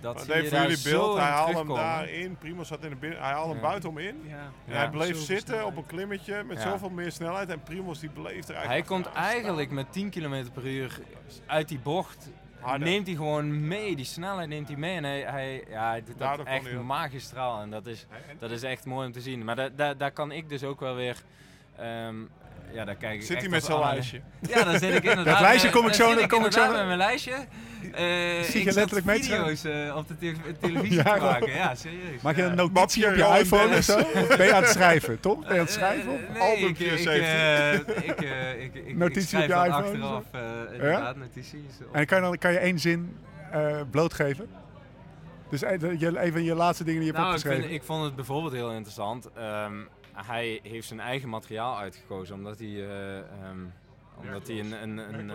dat 0.00 0.20
zie 0.22 0.42
je 0.42 0.50
daar 0.50 0.62
jullie 0.68 0.82
beeld, 0.84 1.16
hij 1.16 1.24
haalde 1.24 1.44
hem 1.52 1.52
terugkomen. 1.52 1.82
daarin. 1.84 2.36
Primo 2.38 2.64
zat 2.64 2.84
in 2.84 2.90
de 2.90 2.96
binnen, 2.96 3.18
hij 3.20 3.30
haalde 3.32 3.52
hem 3.52 3.62
buitenom 3.62 3.98
in. 3.98 4.16
Ja. 4.26 4.34
En 4.38 4.52
Ja. 4.72 4.76
hij 4.76 4.90
bleef 4.90 5.16
zitten 5.18 5.38
snelheid. 5.46 5.66
op 5.66 5.76
een 5.76 5.86
klimmetje 5.86 6.44
met 6.44 6.56
Ja. 6.62 6.70
zoveel 6.70 6.90
meer 6.90 7.12
snelheid. 7.12 7.48
En 7.48 7.62
Primos 7.62 8.00
die 8.00 8.10
bleef 8.10 8.48
er 8.48 8.54
eigenlijk 8.54 8.66
Hij 8.68 8.82
komt 8.82 9.06
eigenlijk 9.12 9.62
staan. 9.64 9.74
met 9.74 9.92
10 9.92 10.10
km 10.10 10.44
per 10.54 10.66
uur 10.66 10.98
uit 11.46 11.68
die 11.68 11.78
bocht. 11.78 12.30
Harder. 12.60 12.88
Neemt 12.88 13.06
hij 13.06 13.16
gewoon 13.16 13.66
mee, 13.68 13.96
die 13.96 14.04
snelheid 14.04 14.48
neemt 14.48 14.68
hij 14.68 14.76
mee. 14.76 14.96
En 14.96 15.04
hij, 15.04 15.20
hij, 15.20 15.64
ja, 15.68 15.88
hij 15.88 16.02
doet 16.04 16.18
dat 16.18 16.46
echt 16.46 16.62
magistraal. 16.84 17.60
En 17.60 17.70
dat 17.70 17.86
is, 17.86 18.06
dat 18.38 18.50
is 18.50 18.62
echt 18.62 18.84
mooi 18.84 19.06
om 19.06 19.12
te 19.12 19.20
zien. 19.20 19.44
Maar 19.44 19.56
da, 19.56 19.68
da- 19.68 19.94
daar 19.94 20.10
kan 20.12 20.32
ik 20.32 20.48
dus 20.48 20.64
ook 20.64 20.80
wel 20.80 20.94
weer... 20.94 21.22
ehm, 21.76 22.14
ja, 22.72 22.84
daar 22.84 22.94
kijk 22.94 23.14
ik 23.14 23.22
Zit 23.22 23.38
hij 23.40 23.48
met 23.48 23.64
zijn 23.64 23.78
lijstje? 23.78 24.20
Ja, 24.40 24.64
dan 24.64 24.78
zit 24.78 24.94
ik 24.94 25.04
inderdaad... 25.10 25.24
Dat 25.24 25.40
lijstje 25.40 25.70
kom 25.70 25.86
ik 25.86 25.94
zo- 25.94 26.14
dan 26.14 26.28
kom 26.28 26.44
ik 26.44 26.52
zo- 26.52 26.72
met 26.72 26.86
mijn 26.86 26.98
lijstje. 26.98 27.32
Eh, 27.32 27.42
Zie 28.42 28.60
je 28.62 28.68
ik 28.68 28.74
letterlijk 28.74 29.06
met 29.06 29.24
video's 29.26 29.64
eh, 29.64 29.96
op 29.96 30.08
de 30.08 30.16
te- 30.18 30.34
televisie 30.60 30.96
Ja, 30.96 31.02
te 31.14 31.20
maken. 31.20 31.52
Ja, 31.52 31.74
serieus. 31.74 32.20
Maak 32.22 32.36
je 32.36 32.42
Ja. 32.42 32.48
een 32.48 32.54
notitie 32.56 33.06
op 33.08 33.14
je 33.14 33.38
iPhone 33.38 33.76
of 33.76 33.82
zo? 33.84 33.96
Ben 34.36 34.46
je 34.46 34.54
aan 34.54 34.62
het 34.62 34.70
schrijven, 34.72 35.20
toch? 35.20 35.38
Ben 35.40 35.46
je 35.54 35.60
aan 35.60 35.64
het 35.64 35.70
schrijven? 35.74 36.08
Eh, 36.12 36.14
of- 36.30 36.32
nee, 36.38 36.42
Albumpjes 36.42 37.00
ik, 37.00 37.06
ik, 37.06 37.06
eh, 37.22 37.74
ik, 37.74 37.82
eh, 38.20 38.62
ik, 38.62 38.74
ik, 38.74 38.86
ik, 38.86 38.96
Notitie 38.96 39.38
ik 39.38 39.44
schrijf 39.50 39.74
op 39.74 39.84
je 39.84 39.90
iPhone 39.90 40.04
achteraf 40.04 40.24
eh, 40.32 40.72
inderdaad 40.74 41.16
notities. 41.16 41.60
op. 41.88 41.94
En 41.94 42.06
kan 42.06 42.18
je, 42.18 42.24
dan, 42.24 42.38
kan 42.38 42.52
je 42.52 42.58
één 42.58 42.78
zin 42.78 43.16
eh, 43.52 43.76
blootgeven? 43.90 44.46
Dus 45.50 45.62
even 45.62 46.44
je 46.44 46.54
laatste 46.54 46.84
dingen 46.84 47.00
die 47.00 47.10
je 47.12 47.16
hebt 47.16 47.24
Nou, 47.26 47.28
ik, 47.28 47.34
opgeschreven. 47.36 47.62
vind, 47.68 47.80
ik 47.80 47.86
vond 47.86 48.04
het 48.04 48.14
bijvoorbeeld 48.16 48.52
heel 48.52 48.70
interessant. 48.72 49.28
Ehm, 49.36 49.72
hij 50.24 50.60
heeft 50.62 50.86
zijn 50.88 51.00
eigen 51.00 51.28
materiaal 51.28 51.78
uitgekozen 51.78 52.34
omdat 52.34 52.58
hij, 52.58 52.68
eh, 52.68 53.18
ehm, 53.18 53.58
omdat 54.20 54.46
hij 54.48 54.58
een, 54.60 54.72
een, 54.82 54.98
een, 55.18 55.32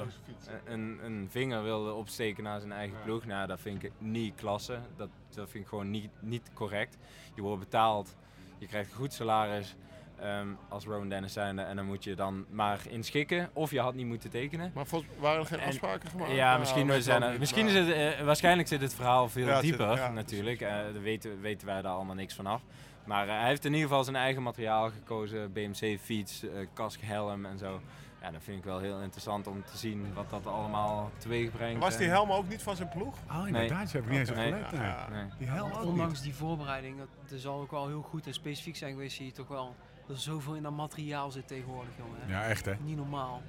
een, 0.66 1.00
een 1.04 1.28
vinger 1.30 1.64
wilde 1.64 1.94
opsteken 1.94 2.44
naar 2.44 2.60
zijn 2.60 2.72
eigen 2.72 2.98
ploeg. 3.04 3.26
Nou, 3.26 3.48
dat 3.48 3.60
vind 3.60 3.84
ik 3.84 3.92
niet 3.98 4.36
klasse. 4.36 4.80
Dat, 4.98 5.10
dat 5.36 5.50
vind 5.50 5.64
ik 5.64 5.70
gewoon 5.70 5.90
niet, 5.90 6.10
niet 6.20 6.50
correct. 6.54 6.98
Je 7.36 7.42
wordt 7.42 7.60
betaald, 7.60 8.16
je 8.58 8.68
krijgt 8.68 8.90
een 8.92 8.98
goed 8.98 9.14
salaris 9.14 9.76
ehm, 10.20 10.48
als 10.70 10.86
Rowan 10.86 11.10
Dennis 11.10 11.34
zijnde. 11.34 11.62
En 11.62 11.76
dan 11.76 11.86
moet 11.86 12.04
je 12.04 12.16
dan 12.16 12.46
maar 12.50 12.80
inschikken. 12.90 13.50
Of 13.54 13.72
je 13.72 13.80
had 13.80 13.94
niet 13.94 14.06
moeten 14.06 14.30
tekenen. 14.30 14.72
Maar 14.76 14.86
volgens 14.86 15.12
waren 15.20 15.40
er 15.40 15.46
geen 15.46 15.60
En- 15.60 15.68
afspraken 15.68 16.10
gemaakt? 16.10 16.32
Ja, 16.32 16.48
Nou, 16.48 16.60
misschien, 16.60 16.88
weet 16.88 17.04
zijn 17.04 17.24
ik 17.24 17.30
er, 17.30 17.40
misschien 17.40 17.68
is 17.68 17.74
het, 17.74 17.90
eh, 17.90 18.26
waarschijnlijk 18.26 18.68
zit 18.68 18.82
het 18.82 18.94
verhaal 18.94 19.30
veel 19.30 19.48
Ja, 19.48 19.54
zit- 19.54 19.64
dieper 19.64 19.96
ja, 19.96 20.12
natuurlijk. 20.12 20.62
Eh 20.62 20.70
daar 20.70 21.02
weten, 21.02 21.42
weten 21.42 21.68
wij 21.68 21.82
daar 21.82 21.92
allemaal 21.94 22.16
niks 22.16 22.34
van 22.34 22.46
af. 22.46 22.62
Maar 23.06 23.28
eh, 23.28 23.38
hij 23.40 23.48
heeft 23.48 23.66
in 23.66 23.74
ieder 23.74 23.88
geval 23.88 24.04
zijn 24.04 24.16
eigen 24.16 24.44
materiaal 24.44 24.90
gekozen. 24.90 25.54
BMC 25.54 26.00
fiets, 26.00 26.44
eh 26.44 26.68
kask, 26.74 27.00
helm 27.02 27.46
en 27.46 27.58
zo. 27.58 27.82
Ja, 28.22 28.32
dat 28.32 28.44
vind 28.44 28.58
ik 28.58 28.64
wel 28.64 28.80
heel 28.80 29.00
interessant 29.00 29.48
om 29.48 29.64
te 29.66 29.78
zien 29.78 30.14
wat 30.14 30.30
dat 30.30 30.48
allemaal 30.48 31.12
teweeg 31.18 31.52
brengt. 31.52 31.80
Was 31.82 31.98
die 31.98 32.08
helm 32.08 32.32
ook 32.32 32.48
niet 32.50 32.62
van 32.62 32.76
zijn 32.76 32.90
ploeg? 32.90 33.16
Oh, 33.32 33.48
inderdaad. 33.48 33.70
Daar 33.70 33.92
heb 33.92 34.04
ik 34.04 34.10
niet 34.10 34.20
eens 34.20 34.30
op 34.30 34.36
Nee. 34.36 34.52
gelet. 34.54 34.72
nee. 34.72 34.82
Ja. 34.82 35.08
Nee. 35.12 35.26
Die 35.38 35.48
helm 35.48 35.72
ook 35.72 35.80
niet. 35.80 35.88
Ondanks 35.90 36.22
die 36.22 36.36
voorbereiding, 36.36 36.98
dat, 36.98 37.08
dat 37.30 37.40
zal 37.40 37.60
ook 37.62 37.72
wel 37.72 37.88
heel 37.88 38.02
goed 38.02 38.28
en 38.28 38.34
specifiek 38.34 38.76
zijn 38.76 38.92
geweest, 38.92 39.16
zie 39.16 39.26
je 39.26 39.32
toch 39.32 39.48
wel 39.48 39.76
dat 40.08 40.16
er 40.16 40.22
zoveel 40.22 40.56
in 40.56 40.64
dat 40.64 40.72
materiaal 40.72 41.32
zit 41.32 41.48
tegenwoordig, 41.48 41.92
jongen. 41.98 42.20
Ja, 42.28 42.44
echt 42.44 42.66
hè. 42.66 42.74
Niet 42.84 42.98
normaal. 42.98 43.42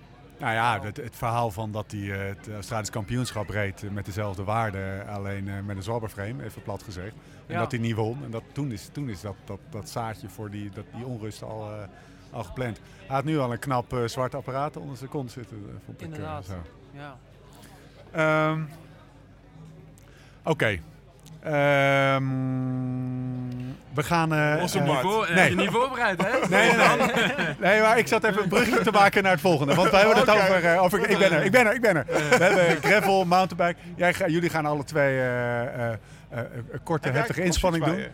Nou 0.43 0.55
ja, 0.55 0.81
het, 0.81 0.97
het 0.97 1.17
verhaal 1.17 1.51
van 1.51 1.73
dat 1.73 1.91
hij 1.91 2.13
eh, 2.13 2.29
het 2.37 2.49
Australisch 2.53 2.91
kampioenschap 2.91 3.49
reed 3.49 3.83
eh, 3.83 3.91
met 3.91 4.05
dezelfde 4.05 4.45
waarde, 4.45 5.05
alleen 5.09 5.49
eh, 5.49 5.55
met 5.61 5.77
een 5.77 5.83
zwabberframe, 5.83 6.45
even 6.45 6.63
plat 6.63 6.83
gezegd. 6.83 7.15
En 7.47 7.55
Ja. 7.55 7.59
dat 7.59 7.71
hij 7.71 7.81
niet 7.81 7.95
won. 7.95 8.25
En 8.25 8.31
dat, 8.31 8.43
toen 8.53 8.73
is, 8.73 8.89
toen 8.93 9.09
is 9.09 9.21
dat, 9.21 9.35
dat, 9.45 9.59
dat 9.71 9.89
zaadje 9.89 10.29
voor 10.29 10.51
die, 10.51 10.71
dat, 10.71 10.85
die 10.95 11.05
onrust 11.05 11.43
al, 11.43 11.71
al 12.31 12.45
gepland. 12.45 12.81
Hij 13.07 13.17
had 13.17 13.25
nu 13.25 13.39
al 13.39 13.53
een 13.53 13.59
knap 13.59 13.97
zwart 14.07 14.35
apparaat 14.35 14.77
onder 14.77 14.97
zijn 14.97 15.11
kont 15.11 15.31
zitten, 15.31 15.81
vond 15.85 16.01
ik. 16.01 16.07
Inderdaad. 16.07 16.45
zo. 16.45 16.55
Ja. 16.93 17.17
Ehm, 18.13 18.63
Oké. 20.45 20.81
Ehm, 21.43 22.23
we 23.95 24.03
gaan... 24.03 24.33
eh, 24.33 24.57
Onze 24.61 24.79
eh, 24.79 24.89
eh, 25.01 25.35
Nee. 25.35 25.51
Je 25.51 25.57
niet 25.57 25.71
voorbereid, 25.71 26.23
hè? 26.27 26.31
Nee, 26.49 26.73
nee, 26.77 26.97
nee. 27.37 27.47
nee, 27.59 27.81
maar 27.81 27.99
ik 27.99 28.07
zat 28.07 28.25
even 28.25 28.43
een 28.43 28.49
brugje 28.49 28.81
te 28.81 28.91
maken 28.91 29.23
naar 29.23 29.33
het 29.33 29.41
volgende. 29.41 29.75
Want 29.75 29.91
we 29.91 29.97
hebben 29.97 30.17
het 30.17 30.29
Oké. 30.29 30.39
over, 30.41 30.65
eh, 30.65 30.83
over... 30.83 31.09
Ik 31.11 31.19
ben 31.19 31.33
er, 31.33 31.45
ik 31.45 31.51
ben 31.51 31.67
er, 31.67 31.75
ik 31.75 31.81
ben 31.81 31.97
er. 31.97 32.05
We 32.07 32.45
hebben 32.45 32.83
gravel, 32.83 33.25
mountainbike. 33.25 33.81
Jij, 33.97 34.15
ga- 34.15 34.27
jullie 34.29 34.51
gaan 34.51 34.67
alle 34.67 34.85
twee 34.85 35.19
eh, 35.19 35.63
eh, 35.63 35.93
eh, 35.93 36.39
een 36.73 36.83
korte, 36.83 37.09
heftige 37.09 37.43
inspanning 37.43 37.85
doen. 37.85 38.05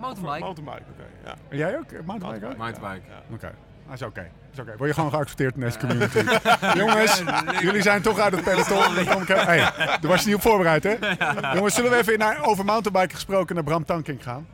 Mountainbike. 0.00 0.38
Mountainbike, 0.44 0.82
oké. 0.92 1.04
ja. 1.24 1.34
En 1.48 1.56
Jij 1.56 1.76
ook? 1.78 2.04
Mountainbike 2.04 2.46
ook? 2.46 2.56
Mountainbike. 2.56 3.06
Oké. 3.32 3.50
Dat 3.86 3.94
is 3.94 4.02
oké. 4.02 4.26
Oké. 4.60 4.74
Word 4.76 4.88
je 4.88 4.94
gewoon 4.94 5.10
geaccepteerd 5.10 5.54
in 5.54 5.60
deze 5.60 5.78
community. 5.78 6.18
Jongens, 6.80 7.22
jullie 7.60 7.82
zijn 7.82 8.02
toch 8.02 8.18
uit 8.18 8.32
het 8.32 8.44
peloton. 8.44 8.94
Hey, 9.26 9.58
daar 9.76 9.98
was 10.00 10.20
je 10.20 10.26
niet 10.26 10.34
op 10.34 10.42
voorbereid, 10.42 10.82
hè? 10.82 10.94
Jongens, 11.56 11.74
zullen 11.74 11.90
we 11.90 11.96
even 11.96 12.18
naar, 12.18 12.42
over 12.42 12.64
mountainbiken 12.64 13.14
gesproken 13.14 13.54
naar 13.54 13.64
Bram 13.64 13.84
Tankink 13.84 14.22
gaan? 14.22 14.46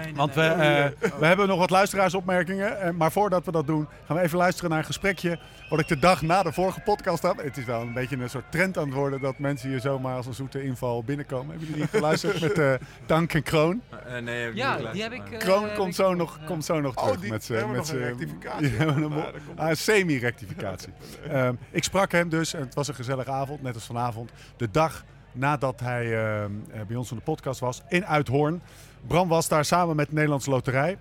Nee, 0.00 0.08
nee, 0.12 0.14
Want 0.14 0.34
we, 0.34 0.40
nee. 0.56 0.82
eh, 0.82 1.18
we 1.18 1.26
hebben 1.26 1.48
nog 1.48 1.58
wat 1.58 1.70
luisteraarsopmerkingen. 1.70 2.80
eh, 2.80 2.90
maar 2.90 3.12
voordat 3.12 3.44
we 3.44 3.52
dat 3.52 3.66
doen, 3.66 3.88
gaan 4.06 4.16
we 4.16 4.22
even 4.22 4.38
luisteren 4.38 4.70
naar 4.70 4.78
een 4.78 4.84
gesprekje. 4.84 5.38
Wat 5.68 5.80
ik 5.80 5.88
de 5.88 5.98
dag 5.98 6.22
na 6.22 6.42
de 6.42 6.52
vorige 6.52 6.80
podcast 6.80 7.22
had. 7.22 7.42
Het 7.42 7.56
is 7.56 7.64
wel 7.64 7.80
een 7.80 7.92
beetje 7.92 8.16
een 8.16 8.30
soort 8.30 8.44
trend 8.52 8.78
aan 8.78 8.84
het 8.84 8.94
worden 8.94 9.20
dat 9.20 9.38
mensen 9.38 9.68
hier 9.68 9.80
zomaar 9.80 10.16
als 10.16 10.26
een 10.26 10.34
zoete 10.34 10.62
inval 10.64 11.04
binnenkomen. 11.04 11.48
Hebben 11.50 11.66
jullie 11.68 11.82
die 11.82 11.90
geluisterd 11.90 12.40
met 12.40 12.58
eh 12.58 12.72
Tank 13.06 13.34
en 13.34 13.42
Kroon? 13.42 13.82
Eh, 14.06 14.22
nee, 14.22 14.40
heb 14.42 14.50
ik 14.50 14.56
Ja, 14.56 14.68
niet 14.68 14.76
geluisterd, 14.76 14.92
die 14.92 15.02
heb 15.02 15.32
ik... 15.32 15.38
Kroon 15.38 15.64
heb 15.64 15.74
komt 15.76 15.88
ik- 15.88 15.94
zo 15.94 16.14
nog, 16.14 16.38
ja. 16.40 16.46
komt 16.46 16.64
zo 16.64 16.80
nog 16.80 16.96
Oh, 16.96 17.04
terug 17.04 17.20
die 17.20 17.30
met 17.30 17.44
z'n- 17.44 17.96
rectificatie. 17.96 18.72
ah, 19.56 19.74
semi-rectificatie. 19.74 20.92
Ehm, 21.30 21.54
ik 21.70 21.84
sprak 21.84 22.12
hem 22.12 22.28
dus 22.28 22.54
en 22.54 22.60
het 22.60 22.74
was 22.74 22.88
een 22.88 22.94
gezellige 22.94 23.30
avond, 23.30 23.62
net 23.62 23.74
als 23.74 23.86
vanavond. 23.86 24.30
De 24.56 24.70
dag 24.70 25.04
nadat 25.32 25.80
hij 25.80 26.04
ehm, 26.18 26.50
eh, 26.72 26.80
bij 26.86 26.96
ons 26.96 27.10
in 27.10 27.16
de 27.16 27.22
podcast 27.22 27.60
was 27.60 27.82
in 27.88 28.06
Uithoorn. 28.06 28.62
Bram 29.06 29.28
was 29.28 29.48
daar 29.48 29.64
samen 29.64 29.96
met 29.96 30.08
de 30.08 30.14
Nederlandse 30.14 30.50
Loterij 30.50 30.98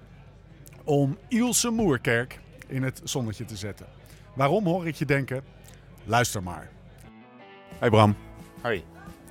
om 0.84 1.18
Ilse 1.28 1.70
Moerkerk 1.70 2.40
in 2.68 2.84
het 2.84 3.02
zonnetje 3.04 3.46
te 3.46 3.56
zetten. 3.56 3.86
Waarom 4.34 4.66
hoor 4.66 4.88
ik 4.88 4.96
je 4.96 5.06
denken? 5.06 5.44
Luister 6.04 6.44
maar. 6.44 6.70
Hey 7.80 7.90
Bram, 7.90 8.16
Hoi, 8.62 8.84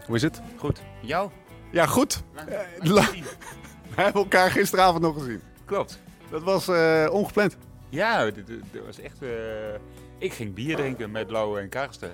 hoe 0.06 0.16
is 0.16 0.22
het? 0.22 0.40
goed. 0.56 0.82
Jou? 1.02 1.30
Ja, 1.70 1.86
goed. 1.86 2.22
Eh, 2.34 2.58
la- 2.78 3.10
We 3.94 4.04
hebben 4.04 4.22
elkaar 4.22 4.50
gisteravond 4.50 5.02
nog 5.02 5.14
gezien. 5.18 5.40
Klopt. 5.64 6.00
Dat 6.30 6.42
was 6.42 6.68
eh, 6.68 7.08
ongepland. 7.10 7.56
Ja, 7.88 8.30
dit 8.30 8.44
was 8.86 9.00
echt... 9.00 9.22
eh, 9.22 9.28
ik 10.18 10.32
ging 10.32 10.54
bier 10.54 10.76
drinken 10.76 11.10
met 11.10 11.30
Lau 11.30 11.60
en 11.60 11.68
Karsten. 11.68 12.10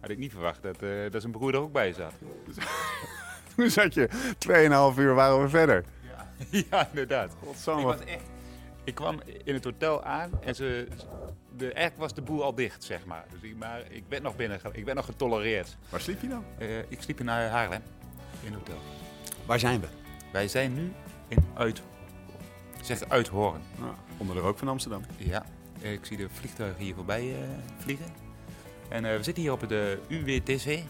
Had 0.00 0.10
ik 0.10 0.18
niet 0.18 0.32
verwacht 0.32 0.62
dat, 0.62 0.82
eh, 0.82 0.90
dat 1.10 1.20
zijn 1.20 1.32
broer 1.32 1.54
er 1.54 1.60
ook 1.60 1.72
bij 1.72 1.92
zat. 1.92 2.12
Toen 3.56 3.70
zat 3.70 3.94
je 3.94 4.08
2,5 4.94 4.98
uur 4.98 5.14
waren 5.14 5.42
we 5.42 5.48
verder. 5.48 5.84
ja, 6.70 6.88
inderdaad. 6.88 7.32
Ik, 7.40 7.64
was 7.64 8.04
echt, 8.04 8.22
ik 8.84 8.94
kwam 8.94 9.20
in 9.44 9.54
het 9.54 9.64
hotel 9.64 10.04
aan 10.04 10.30
en 10.42 10.54
ze, 10.54 10.88
de, 11.56 11.64
eigenlijk 11.64 11.96
was 11.96 12.14
de 12.14 12.22
boel 12.22 12.42
al 12.42 12.54
dicht, 12.54 12.84
zeg 12.84 13.04
maar. 13.04 13.24
Dus 13.30 13.50
ik, 13.50 13.56
maar 13.56 13.82
ik 13.90 14.04
werd 14.08 14.22
nog 14.22 14.36
binnen, 14.36 14.60
ik 14.72 14.84
werd 14.84 14.96
nog 14.96 15.04
getolereerd. 15.04 15.76
Waar 15.88 16.00
sliep 16.00 16.20
je 16.20 16.28
dan? 16.28 16.44
Eh, 16.58 16.78
ik 16.78 17.02
sliep 17.02 17.20
in 17.20 17.28
eh, 17.28 17.34
Haarlem, 17.34 17.82
in 18.42 18.52
het 18.52 18.58
hotel. 18.58 18.78
Waar 19.46 19.58
zijn 19.58 19.80
we? 19.80 19.86
Wij 20.32 20.48
zijn 20.48 20.74
nu 20.74 20.92
in 21.28 21.44
Uit... 21.54 21.82
Uithoorn. 23.08 23.60
onder 24.16 24.34
de 24.34 24.40
rook 24.40 24.58
van 24.58 24.68
Amsterdam. 24.68 25.02
Ja, 25.16 25.44
ik 25.80 26.04
zie 26.04 26.16
de 26.16 26.28
vliegtuigen 26.28 26.84
hier 26.84 26.94
voorbij 26.94 27.32
eh, 27.32 27.48
vliegen. 27.78 28.06
En 28.88 29.02
we 29.02 29.22
zitten 29.22 29.42
hier 29.42 29.52
op 29.52 29.68
de 29.68 29.98
UWTC. 30.08 30.82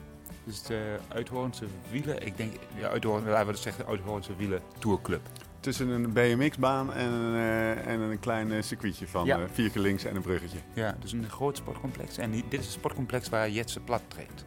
Dus 0.44 0.62
de 0.62 0.96
Uithoornse 1.08 1.66
Wielen. 1.90 2.26
Ik 2.26 2.36
denk, 2.36 2.52
ja, 2.76 2.88
Uithoorn, 2.88 3.28
laten 3.28 3.52
we 3.52 3.56
zeggen, 3.56 3.86
Uithoornse 3.86 4.36
Wielen 4.36 4.60
Tourclub. 4.78 5.20
Tussen 5.64 5.88
een 5.88 6.12
BMX-baan 6.12 6.92
en, 6.92 7.10
een, 7.12 7.34
eh, 7.34 7.86
en 7.86 8.00
een 8.00 8.18
klein 8.20 8.52
eh, 8.52 8.62
circuitje 8.62 9.08
van 9.08 9.24
Ja. 9.26 9.38
eh, 9.38 9.44
vier 9.52 9.70
keer 9.70 9.82
links 9.82 10.04
en 10.04 10.16
een 10.16 10.22
bruggetje. 10.22 10.58
Ja, 10.74 10.96
dus 11.00 11.12
een 11.12 11.28
groot 11.30 11.56
sportcomplex. 11.56 12.18
En 12.18 12.30
dit 12.30 12.44
is 12.50 12.58
het 12.58 12.70
sportcomplex 12.70 13.28
waar 13.28 13.50
Jetse 13.50 13.80
Plat 13.80 14.02
traint. 14.08 14.44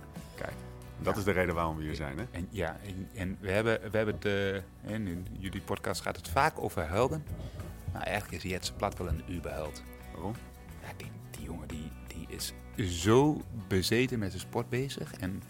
Dat 1.02 1.14
Ja. 1.14 1.20
is 1.20 1.26
de 1.26 1.32
reden 1.32 1.56
waarom 1.56 1.78
we 1.78 1.84
hier 1.84 1.96
zijn. 1.96 2.18
Hè? 2.18 2.24
En 2.32 2.48
ja, 2.50 2.78
en, 2.86 3.08
en 3.14 3.38
we 3.40 3.52
hebben, 3.52 3.80
we 3.92 3.98
hebben 3.98 4.16
de, 4.20 4.62
en 4.86 5.08
in 5.08 5.28
jullie 5.40 5.62
podcast 5.62 6.02
gaat 6.02 6.16
het 6.16 6.28
vaak 6.30 6.60
over 6.60 6.90
helden. 6.90 7.24
Maar 7.94 8.02
eigenlijk 8.02 8.44
is 8.44 8.52
Jetse 8.52 8.74
Plat 8.74 8.98
wel 8.98 9.08
een 9.08 9.22
uberheld. 9.30 9.84
Waarom? 10.14 10.34
Ja, 10.82 10.88
die, 10.98 11.08
die 11.32 11.46
jongen 11.46 11.68
die, 11.68 11.92
die 12.08 12.26
is 12.36 12.54
zo 13.04 13.42
bezeten 13.68 14.20
met 14.20 14.30
zijn 14.30 14.42
sport 14.42 14.70
bezig. 14.70 15.14
En 15.14 15.44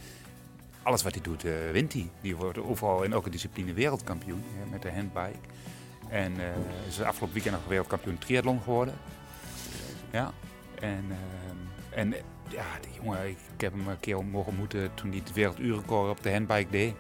alles 0.84 1.04
wat 1.04 1.14
hij 1.14 1.24
doet, 1.24 1.44
eh, 1.44 1.52
wint 1.72 1.94
hij. 1.94 2.10
Die 2.22 2.36
wordt 2.36 2.58
overal 2.60 3.04
in 3.04 3.14
elke 3.14 3.30
discipline 3.30 3.74
wereldkampioen 3.74 4.44
hè, 4.58 4.66
met 4.72 4.82
de 4.82 4.92
handbike. 4.92 5.40
En 6.10 6.40
eh 6.40 6.46
is 6.88 7.02
afgelopen 7.02 7.34
weekend 7.34 7.56
nog 7.56 7.68
wereldkampioen 7.68 8.18
triathlon 8.18 8.62
geworden. 8.62 8.94
Ja, 10.12 10.32
en, 10.80 11.06
ehm, 11.10 12.00
en 12.00 12.14
eh, 12.14 12.20
ja, 12.50 12.66
die 12.82 12.92
jongen, 13.02 13.30
ik, 13.30 13.38
heb 13.58 13.72
hem 13.72 13.88
een 13.88 14.00
keer 14.00 14.26
mogen 14.26 14.50
ontmoeten 14.50 14.94
toen 14.94 15.10
hij 15.10 15.20
het 15.20 15.34
werelduurrecord 15.34 16.10
op 16.10 16.24
de 16.24 16.32
handbike 16.32 16.72
deed. 16.72 16.94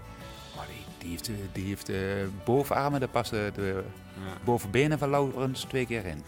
Maar 0.55 0.65
die, 0.65 0.85
die 0.97 1.09
heeft, 1.09 1.27
eh, 1.27 1.35
die 1.51 1.65
heeft 1.65 1.85
de 1.85 2.29
bovenarmen, 2.45 2.99
daar 2.99 3.09
passen 3.09 3.53
de 3.53 3.83
bovenbenen 4.43 4.99
van 4.99 5.09
Laurens 5.09 5.63
twee 5.63 5.85
keer 5.85 6.05
in. 6.05 6.23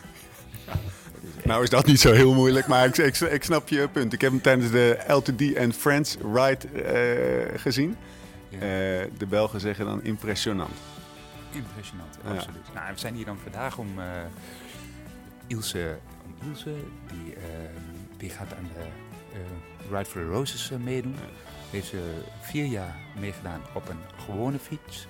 Nou 1.43 1.63
is 1.63 1.69
dat 1.69 1.85
niet 1.85 1.99
zo 1.99 2.11
heel 2.11 2.33
moeilijk, 2.33 2.67
maar 2.67 2.85
ik, 2.85 2.97
ik, 2.97 3.19
ik 3.19 3.43
snap 3.43 3.69
je 3.69 3.87
punt. 3.87 4.13
Ik 4.13 4.21
heb 4.21 4.31
hem 4.31 4.41
tijdens 4.41 4.71
de 4.71 4.99
LTD 5.07 5.57
and 5.57 5.75
Friends 5.75 6.17
ride 6.33 6.67
eh, 6.67 7.59
gezien. 7.59 7.95
Ja. 8.49 8.57
Eh, 8.57 9.07
de 9.17 9.25
Belgen 9.29 9.59
zeggen 9.59 9.85
dan 9.85 10.03
impressionant. 10.03 10.73
Impressionant, 11.51 12.08
Ja. 12.23 12.29
absoluut. 12.29 12.73
Nou, 12.73 12.93
we 12.93 12.99
zijn 12.99 13.15
hier 13.15 13.25
dan 13.25 13.37
vandaag 13.37 13.77
om 13.77 13.99
eh, 13.99 14.05
Ilse, 15.47 15.97
om 16.25 16.49
Ilse 16.49 16.75
die, 17.07 17.35
eh, 17.35 17.41
die 18.17 18.29
gaat 18.29 18.53
aan 18.53 18.69
de 18.73 18.81
eh, 19.33 19.91
Ride 19.91 20.05
for 20.09 20.21
the 20.21 20.27
Roses 20.27 20.71
meedoen. 20.83 21.15
Heeft 21.69 21.87
ze 21.87 22.21
vier 22.41 22.65
jaar 22.65 22.95
meegedaan 23.19 23.61
op 23.73 23.89
een 23.89 24.01
gewone 24.25 24.59
fiets. 24.59 25.07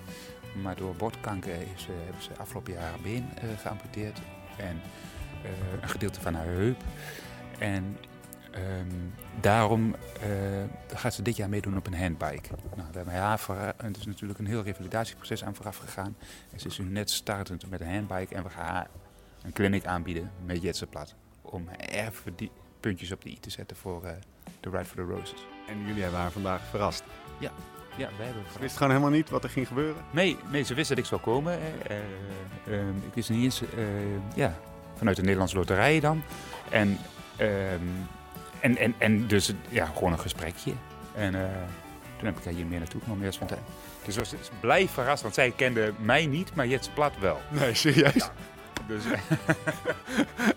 Maar 0.61 0.75
door 0.75 0.95
botkanker 0.95 1.53
is, 1.75 1.87
hebben 2.05 2.23
ze 2.23 2.29
afgelopen 2.37 2.73
jaar 2.73 2.81
haar 2.81 2.99
been 3.03 3.29
geamputeerd. 3.61 4.19
En 4.57 4.81
een 5.81 5.89
gedeelte 5.89 6.21
van 6.21 6.33
haar 6.33 6.45
heup. 6.45 6.83
En 7.59 7.97
ehm, 8.67 8.95
daarom 9.41 9.95
eh, 10.21 10.97
gaat 10.97 11.13
ze 11.13 11.21
dit 11.21 11.35
jaar 11.35 11.49
meedoen 11.49 11.77
op 11.77 11.87
een 11.87 11.97
handbike. 11.97 12.49
Nou, 12.75 12.87
we 12.91 12.97
hebben 12.97 13.13
haar 13.13 13.75
het 13.77 13.97
is 13.97 14.05
natuurlijk 14.05 14.39
een 14.39 14.45
heel 14.47 14.63
revalidatieproces 14.63 15.43
aan 15.43 15.55
vooraf 15.55 15.77
gegaan. 15.77 16.15
En 16.51 16.59
ze 16.59 16.67
is 16.67 16.77
nu 16.77 16.85
net 16.85 17.09
startend 17.11 17.69
met 17.69 17.81
een 17.81 17.93
handbike. 17.93 18.35
En 18.35 18.43
we 18.43 18.49
gaan 18.49 18.65
haar 18.65 18.87
een 19.43 19.53
clinic 19.53 19.85
aanbieden 19.85 20.31
met 20.45 20.61
Jetse 20.61 20.87
Plat. 20.87 21.15
Om 21.41 21.67
even 21.79 22.33
die 22.35 22.51
puntjes 22.79 23.11
op 23.11 23.21
de 23.21 23.29
i 23.29 23.39
te 23.39 23.49
zetten 23.49 23.77
voor 23.77 24.03
eh, 24.03 24.11
de 24.59 24.69
Ride 24.69 24.85
for 24.85 24.95
the 24.95 25.13
Roses. 25.13 25.45
En 25.67 25.85
jullie 25.85 26.01
hebben 26.01 26.19
haar 26.19 26.31
vandaag 26.31 26.61
verrast. 26.69 27.03
Ja, 27.39 27.51
we 28.17 28.23
hebben 28.23 28.43
Ze 28.53 28.59
wist 28.59 28.77
gewoon 28.77 28.91
helemaal 28.91 29.11
niet 29.11 29.29
wat 29.29 29.43
er 29.43 29.49
ging 29.49 29.67
gebeuren. 29.67 30.03
Nee, 30.11 30.37
nee, 30.51 30.63
ze 30.63 30.73
wist 30.73 30.89
dat 30.89 30.97
ik 30.97 31.05
zou 31.05 31.21
komen. 31.21 31.59
eh, 31.59 31.97
eh, 31.97 32.79
ehm, 32.79 32.97
ik 32.97 33.13
wist 33.13 33.29
niet 33.29 33.43
eens, 33.43 33.61
ja, 34.35 34.59
vanuit 34.95 35.15
de 35.15 35.21
Nederlandse 35.21 35.55
Loterij 35.55 35.99
dan. 35.99 36.23
En, 36.69 36.97
ehm, 37.37 37.81
en, 38.59 38.77
en, 38.77 38.95
en 38.97 39.27
dus 39.27 39.53
ja, 39.69 39.85
gewoon 39.85 40.11
een 40.11 40.19
gesprekje. 40.19 40.73
En 41.15 41.35
eh, 41.35 41.41
toen 42.17 42.25
heb 42.27 42.37
ik 42.37 42.43
haar 42.43 42.53
hier 42.53 42.65
meer 42.65 42.79
naartoe 42.79 43.01
genomen. 43.01 43.25
Ja, 43.25 43.31
spontaan. 43.31 43.63
Dus 44.05 44.13
ze 44.13 44.19
was 44.19 44.29
dus 44.29 44.49
blij 44.59 44.87
verrast, 44.87 45.21
want 45.21 45.33
zij 45.33 45.51
kende 45.51 45.93
mij 45.97 46.25
niet, 46.25 46.55
maar 46.55 46.67
Jets 46.67 46.89
Plat 46.89 47.13
wel. 47.19 47.39
Nee, 47.49 47.73
serieus? 47.73 48.29
Dus, 48.87 49.03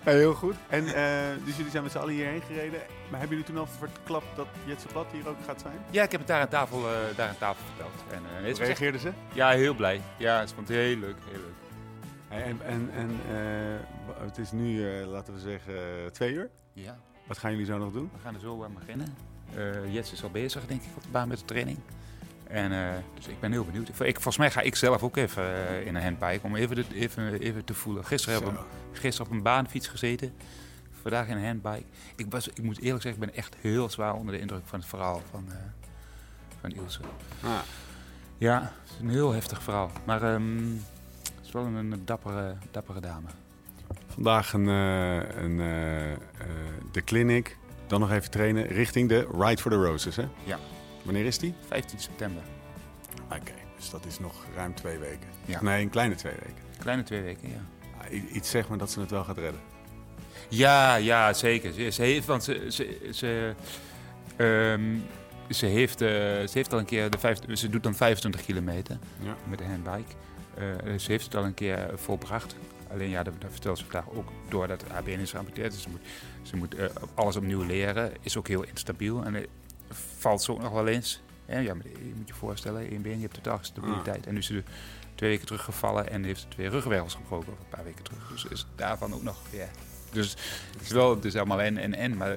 Ja, 0.05 0.13
heel 0.23 0.35
goed. 0.35 0.55
En 0.69 0.87
eh, 0.87 1.45
dus 1.45 1.57
jullie 1.57 1.71
zijn 1.71 1.83
met 1.83 1.93
z'n 1.93 1.99
allen 1.99 2.15
hierheen 2.15 2.43
gereden. 2.47 2.81
Maar 3.11 3.21
hebben 3.21 3.39
jullie 3.39 3.45
toen 3.45 3.59
al 3.59 3.67
verklapt 3.79 4.37
dat 4.37 4.47
Jetse 4.65 4.87
Plat 4.87 5.07
hier 5.13 5.29
ook 5.29 5.37
gaat 5.47 5.61
zijn? 5.61 5.79
ja, 5.91 6.03
ik 6.03 6.11
heb 6.11 6.21
het 6.21 6.29
daar 6.29 6.41
aan 6.41 6.49
tafel, 6.49 6.79
eh, 6.79 7.17
daar 7.17 7.29
aan 7.29 7.39
tafel 7.39 7.65
verteld. 7.67 8.05
En, 8.11 8.23
eh, 8.39 8.47
het 8.47 8.57
Hoe 8.57 8.67
reageerden 8.67 9.01
ze? 9.01 9.11
ja, 9.33 9.51
heel 9.51 9.75
blij. 9.75 10.01
Ja, 10.17 10.47
ze 10.47 10.55
vond 10.55 10.69
het 10.69 10.77
heel 10.77 10.97
leuk, 10.97 11.17
heel 11.31 11.41
leuk. 11.41 11.63
En, 12.29 12.61
en, 12.67 12.91
en 12.95 13.11
eh, 13.29 14.25
het 14.27 14.39
is 14.39 14.53
nu, 14.53 14.89
eh, 15.01 15.07
laten 15.07 15.35
we 15.35 15.41
zeggen, 15.41 15.75
eh, 15.75 16.07
twee 16.13 16.33
uur. 16.33 16.51
Ja. 16.73 16.99
Wat 17.27 17.39
gaan 17.39 17.51
jullie 17.51 17.67
zo 17.67 17.79
nog 17.79 17.93
doen? 17.93 18.11
We 18.15 18.19
gaan 18.23 18.35
er 18.35 18.41
zo 18.41 18.65
aan 18.65 18.75
beginnen. 18.75 19.15
Eh 19.55 19.93
Jets 19.95 20.13
is 20.13 20.23
al 20.23 20.31
bezig, 20.31 20.67
denk 20.67 20.83
ik, 20.83 20.89
op 20.97 21.03
de 21.03 21.09
baan 21.09 21.29
met 21.29 21.39
de 21.39 21.45
training. 21.45 21.79
En, 22.47 22.73
eh, 22.73 22.89
dus 23.15 23.27
ik 23.27 23.41
ben 23.41 23.53
heel 23.53 23.65
benieuwd. 23.65 23.89
Ik, 23.89 23.99
ik- 23.99 24.15
volgens 24.15 24.37
mij 24.37 24.51
ga 24.51 24.61
ik 24.61 24.77
zelf 24.77 25.03
ook 25.03 25.17
even 25.17 25.43
eh, 25.69 25.87
in 25.87 25.95
een 25.95 26.03
handbike 26.03 26.47
om 26.47 26.57
even, 26.57 26.77
de- 26.77 26.95
even, 26.95 27.41
even 27.41 27.65
te 27.65 27.75
voelen. 27.75 28.05
Gisteren 28.05 28.43
heb, 28.45 28.53
ik- 28.53 28.59
gisteren 28.93 29.31
op 29.31 29.37
een 29.37 29.43
baanfiets 29.43 29.89
gezeten. 29.89 30.35
Vandaag 31.03 31.29
in 31.29 31.37
een 31.37 31.45
handbike. 31.45 31.85
Ik, 32.17 32.27
was, 32.29 32.49
ik 32.49 32.63
moet 32.63 32.81
eerlijk 32.81 33.03
zeggen, 33.03 33.23
ik 33.23 33.29
ben 33.29 33.39
echt 33.39 33.57
heel 33.61 33.91
zwaar 33.91 34.15
onder 34.15 34.35
de 34.35 34.41
indruk 34.41 34.63
van 34.65 34.79
het 34.79 34.89
verhaal 34.89 35.23
van, 35.31 35.45
eh, 35.49 35.57
van 36.61 36.71
Ilse. 36.71 37.01
Ah. 37.43 37.59
Ja, 38.39 38.61
het 38.83 38.91
is 38.93 38.99
een 39.01 39.11
heel 39.11 39.33
heftig 39.33 39.63
verhaal. 39.63 39.91
Maar 40.05 40.23
ehm, 40.35 40.57
het 41.23 41.33
is 41.47 41.53
wel 41.53 41.65
een, 41.65 42.03
dappere, 42.05 42.57
dappere 42.71 43.01
dame. 43.01 43.29
Vandaag 44.15 44.53
een, 44.53 44.69
eh, 44.69 45.43
een, 45.43 45.61
eh, 45.61 46.13
eh, 46.13 46.19
de 46.93 47.05
clinic. 47.05 47.57
Dan 47.87 48.01
nog 48.01 48.11
even 48.13 48.31
trainen 48.31 48.67
richting 48.67 49.09
de 49.09 49.27
Ride 49.39 49.61
for 49.63 49.71
the 49.71 49.77
Roses, 49.77 50.17
hè? 50.17 50.25
Ja. 50.45 50.59
Wanneer 51.03 51.25
is 51.25 51.39
die? 51.39 51.55
15 51.69 51.99
september. 51.99 52.43
Oké, 53.25 53.53
dus 53.77 53.91
dat 53.91 54.07
is 54.07 54.19
nog 54.19 54.45
ruim 54.57 54.75
twee 54.75 54.99
weken. 54.99 55.29
Ja. 55.45 55.63
Nee, 55.63 55.83
een 55.83 55.91
kleine 55.91 56.15
twee 56.15 56.33
weken. 56.33 56.63
Kleine 56.79 57.03
twee 57.03 57.21
weken, 57.23 57.49
ja. 57.49 57.61
Ah, 58.01 58.35
Iets 58.35 58.51
zegt 58.51 58.69
me 58.69 58.77
dat 58.77 58.91
ze 58.91 59.01
het 59.01 59.11
wel 59.11 59.25
gaat 59.25 59.39
redden. 59.39 59.61
Ja, 60.49 60.95
ja, 60.95 61.33
zeker. 61.33 61.73
Ze, 61.73 61.91
ze 61.91 62.03
heeft, 62.03 62.27
want 62.27 62.45
ze, 62.45 62.67
ze, 62.69 63.09
ze, 63.13 63.55
ehm, 64.37 64.97
ze, 65.51 65.67
heeft, 65.67 65.99
ze 65.99 66.51
heeft 66.53 66.73
al 66.73 66.79
een 66.79 66.85
keer, 66.85 67.11
de 67.11 67.19
vijf, 67.19 67.39
ze 67.53 67.69
doet 67.69 67.83
dan 67.83 67.95
25 67.95 68.45
kilometer 68.45 68.99
Ja. 69.23 69.37
met 69.49 69.59
de 69.59 69.65
handbike. 69.65 70.15
Ze 70.99 71.11
heeft 71.13 71.25
het 71.25 71.35
al 71.35 71.45
een 71.45 71.55
keer 71.55 71.91
volbracht. 71.95 72.57
Alleen 72.93 73.09
ja, 73.09 73.23
dat, 73.23 73.35
dat 73.39 73.51
vertelt 73.51 73.79
ze 73.79 73.85
vandaag 73.85 74.11
ook 74.15 74.29
doordat 74.49 74.85
haar 74.89 75.03
been 75.03 75.21
is 75.21 75.31
geamputeerd. 75.31 75.73
Dus 75.73 75.83
ze 75.83 75.89
moet, 75.89 76.01
ze 76.43 76.57
moet 76.57 76.75
eh, 76.75 76.87
alles 77.15 77.37
opnieuw 77.37 77.63
leren. 77.63 78.13
Is 78.21 78.37
ook 78.37 78.49
heel 78.49 78.63
instabiel 78.63 79.25
en 79.25 79.35
eh, 79.35 79.43
valt 80.19 80.43
zo 80.43 80.53
ook 80.53 80.63
nog 80.63 80.73
wel 80.73 80.87
eens. 80.87 81.23
Hè, 81.47 81.59
ja, 81.59 81.75
maar 81.75 81.87
je 81.87 82.13
moet 82.17 82.29
je 82.29 82.35
voorstellen, 82.35 82.91
één 82.91 83.03
been, 83.03 83.15
je 83.15 83.21
hebt 83.21 83.35
totaal 83.35 83.59
stabiliteit. 83.61 84.27
En 84.27 84.33
nu 84.33 84.39
is 84.39 84.47
ze 84.47 84.63
twee 85.15 85.31
weken 85.31 85.47
teruggevallen 85.47 86.11
en 86.11 86.25
heeft 86.25 86.41
ze 86.41 86.49
twee 86.49 86.69
ruggenwervels 86.69 87.15
gebroken 87.15 87.53
een 87.53 87.69
paar 87.69 87.85
weken 87.85 88.05
terug. 88.05 88.29
Dus 88.29 88.45
is 88.45 88.67
daarvan 88.75 89.15
ook 89.15 89.23
nog, 89.23 89.37
ja. 89.51 89.67
Dus 90.11 90.31
het 90.73 90.83
is 90.83 90.91
wel, 90.91 91.19
is 91.23 91.37
allemaal 91.37 91.61
en 91.61 91.77
en 91.77 91.95
en. 91.95 92.17
Maar 92.17 92.37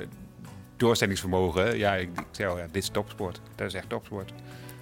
doorzettingsvermogen, 0.77 1.77
ja, 1.77 1.95
ik, 1.95 2.19
ik 2.19 2.25
zei 2.31 2.49
al, 2.49 2.57
ja, 2.57 2.65
dit 2.65 2.83
is 2.83 2.89
topsport. 2.89 3.41
Dat 3.55 3.67
is 3.67 3.73
echt 3.73 3.89
topsport. 3.89 4.33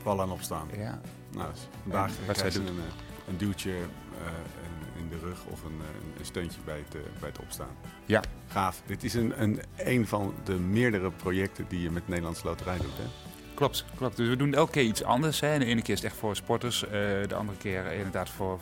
Vallen 0.02 0.26
en 0.26 0.32
opstaan. 0.32 0.68
Ja. 0.78 1.02
Nou, 1.32 1.52
dus 1.52 1.62
vandaag 1.82 2.10
En 2.10 2.26
wat 2.26 2.38
zij 2.38 2.50
doet. 2.50 2.70
Een, 2.70 2.78
eh, 2.78 3.28
een 3.28 3.38
duwtje 3.38 3.72
de 5.20 5.26
rug 5.26 5.46
of 5.46 5.64
een, 5.64 5.82
eh, 5.82 6.20
een 6.20 6.26
steuntje 6.26 6.60
bij 6.66 6.78
het, 6.78 6.96
eh, 6.96 7.02
bij 7.20 7.30
het 7.30 7.40
opstaan. 7.40 7.76
Ja. 8.06 8.22
Gaaf. 8.48 8.82
Dit 8.86 9.04
is 9.04 9.14
een, 9.14 9.42
een, 9.42 9.62
een 9.78 10.08
van 10.08 10.34
de 10.44 10.54
meerdere 10.54 11.12
projecten 11.12 11.66
die 11.68 11.82
je 11.82 11.92
met 11.92 12.04
de 12.04 12.10
Nederlandse 12.10 12.48
Loterij 12.48 12.78
doet. 12.78 12.98
Hè? 12.98 13.04
Klopt, 13.54 13.86
klopt. 13.96 14.18
Dus 14.18 14.28
we 14.28 14.36
doen 14.36 14.54
elke 14.54 14.72
keer 14.72 14.84
iets 14.84 15.04
anders. 15.04 15.40
Hè. 15.40 15.60
De 15.60 15.66
ene 15.66 15.82
keer 15.82 15.94
is 15.94 16.02
het 16.02 16.12
echt 16.12 16.20
voor 16.20 16.36
sporters, 16.36 16.84
eh, 16.84 16.92
de 17.28 17.36
andere 17.36 17.58
keer 17.58 17.92
inderdaad 17.92 18.30
voor, 18.30 18.60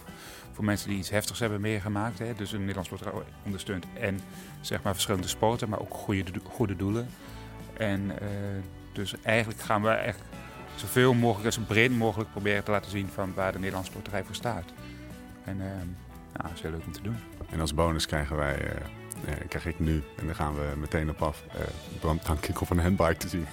voor 0.51 0.63
mensen 0.63 0.89
die 0.89 0.97
iets 0.97 1.09
heftigs 1.09 1.39
hebben 1.39 1.61
meegemaakt. 1.61 2.19
Hè. 2.19 2.33
Dus 2.33 2.51
een 2.51 2.59
Nederlands 2.59 2.89
loterij 2.89 3.13
ondersteunt 3.45 3.85
en 3.99 4.19
zeg 4.61 4.83
maar 4.83 4.93
verschillende 4.93 5.27
sporten, 5.27 5.69
maar 5.69 5.79
ook 5.79 5.93
goede, 5.93 6.23
goede 6.43 6.75
doelen. 6.75 7.09
En 7.77 8.11
dus 8.93 9.13
eigenlijk 9.21 9.61
gaan 9.61 9.81
we 9.81 9.89
echt 9.89 10.19
zoveel 10.75 11.13
mogelijk, 11.13 11.53
zo 11.53 11.61
breed 11.67 11.97
mogelijk 11.97 12.31
proberen 12.31 12.63
te 12.63 12.71
laten 12.71 12.91
zien 12.91 13.07
van 13.07 13.33
waar 13.33 13.51
de 13.51 13.57
Nederlandse 13.57 13.91
loterij 13.95 14.23
voor 14.23 14.35
staat. 14.35 14.65
En 15.43 15.61
eh, 15.61 15.67
nou, 16.33 16.47
dat 16.47 16.51
is 16.53 16.61
heel 16.61 16.71
leuk 16.71 16.85
om 16.85 16.91
te 16.91 17.01
doen. 17.01 17.17
En 17.49 17.59
als 17.59 17.73
bonus 17.73 18.05
krijgen 18.05 18.35
wij, 18.35 18.57
eh, 18.57 18.75
eh, 19.25 19.47
krijg 19.47 19.65
ik 19.65 19.79
nu, 19.79 20.03
en 20.17 20.25
daar 20.25 20.35
gaan 20.35 20.53
we 20.53 20.73
meteen 20.77 21.09
op 21.09 21.21
af, 21.21 21.43
eh 21.47 21.61
Bram 21.99 22.19
Tankink 22.19 22.61
op 22.61 22.69
een 22.69 22.79
handbike 22.79 23.17
te 23.17 23.27
zien. 23.27 23.45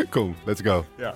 Kom, 0.10 0.36
let's 0.44 0.60
go. 0.60 0.84
Ja. 0.96 1.14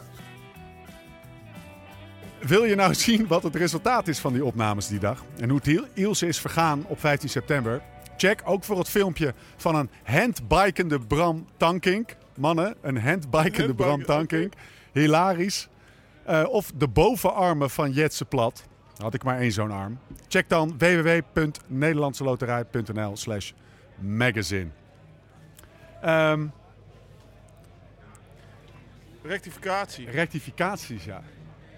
Wil 2.38 2.64
je 2.64 2.74
nou 2.74 2.94
zien 2.94 3.26
wat 3.26 3.42
het 3.42 3.54
resultaat 3.54 4.08
is 4.08 4.18
van 4.18 4.32
die 4.32 4.44
opnames 4.44 4.88
die 4.88 4.98
dag? 4.98 5.24
En 5.38 5.48
hoe 5.48 5.88
Ilse 5.94 6.26
is 6.26 6.40
vergaan 6.40 6.84
op 6.86 7.00
15 7.00 7.28
september? 7.28 7.82
Check 8.16 8.42
ook 8.44 8.64
voor 8.64 8.78
het 8.78 8.88
filmpje 8.88 9.34
van 9.56 9.74
een 9.74 9.90
handbikende 10.02 10.98
Bram 10.98 11.46
Tankink. 11.56 12.16
Mannen, 12.36 12.76
een 12.80 13.00
handbikende 13.00 13.74
Bram 13.74 14.04
Tankink. 14.04 14.52
Hilarisch. 14.92 15.68
Eh, 16.26 16.44
of 16.48 16.72
de 16.74 16.88
bovenarmen 16.88 17.70
van 17.70 17.90
Jetse 17.90 18.24
Plat. 18.24 18.64
Had 18.96 19.14
ik 19.14 19.22
maar 19.24 19.38
één 19.38 19.52
zo'n 19.52 19.70
arm. 19.70 19.98
Check 20.28 20.48
dan 20.48 20.78
www.nederlandseloterij.nl 20.78 23.16
slash 23.16 23.52
magazine. 24.00 24.68
Ehm, 26.02 26.46
Rectificatie. 29.22 30.10
rectificaties, 30.10 31.04
ja. 31.04 31.22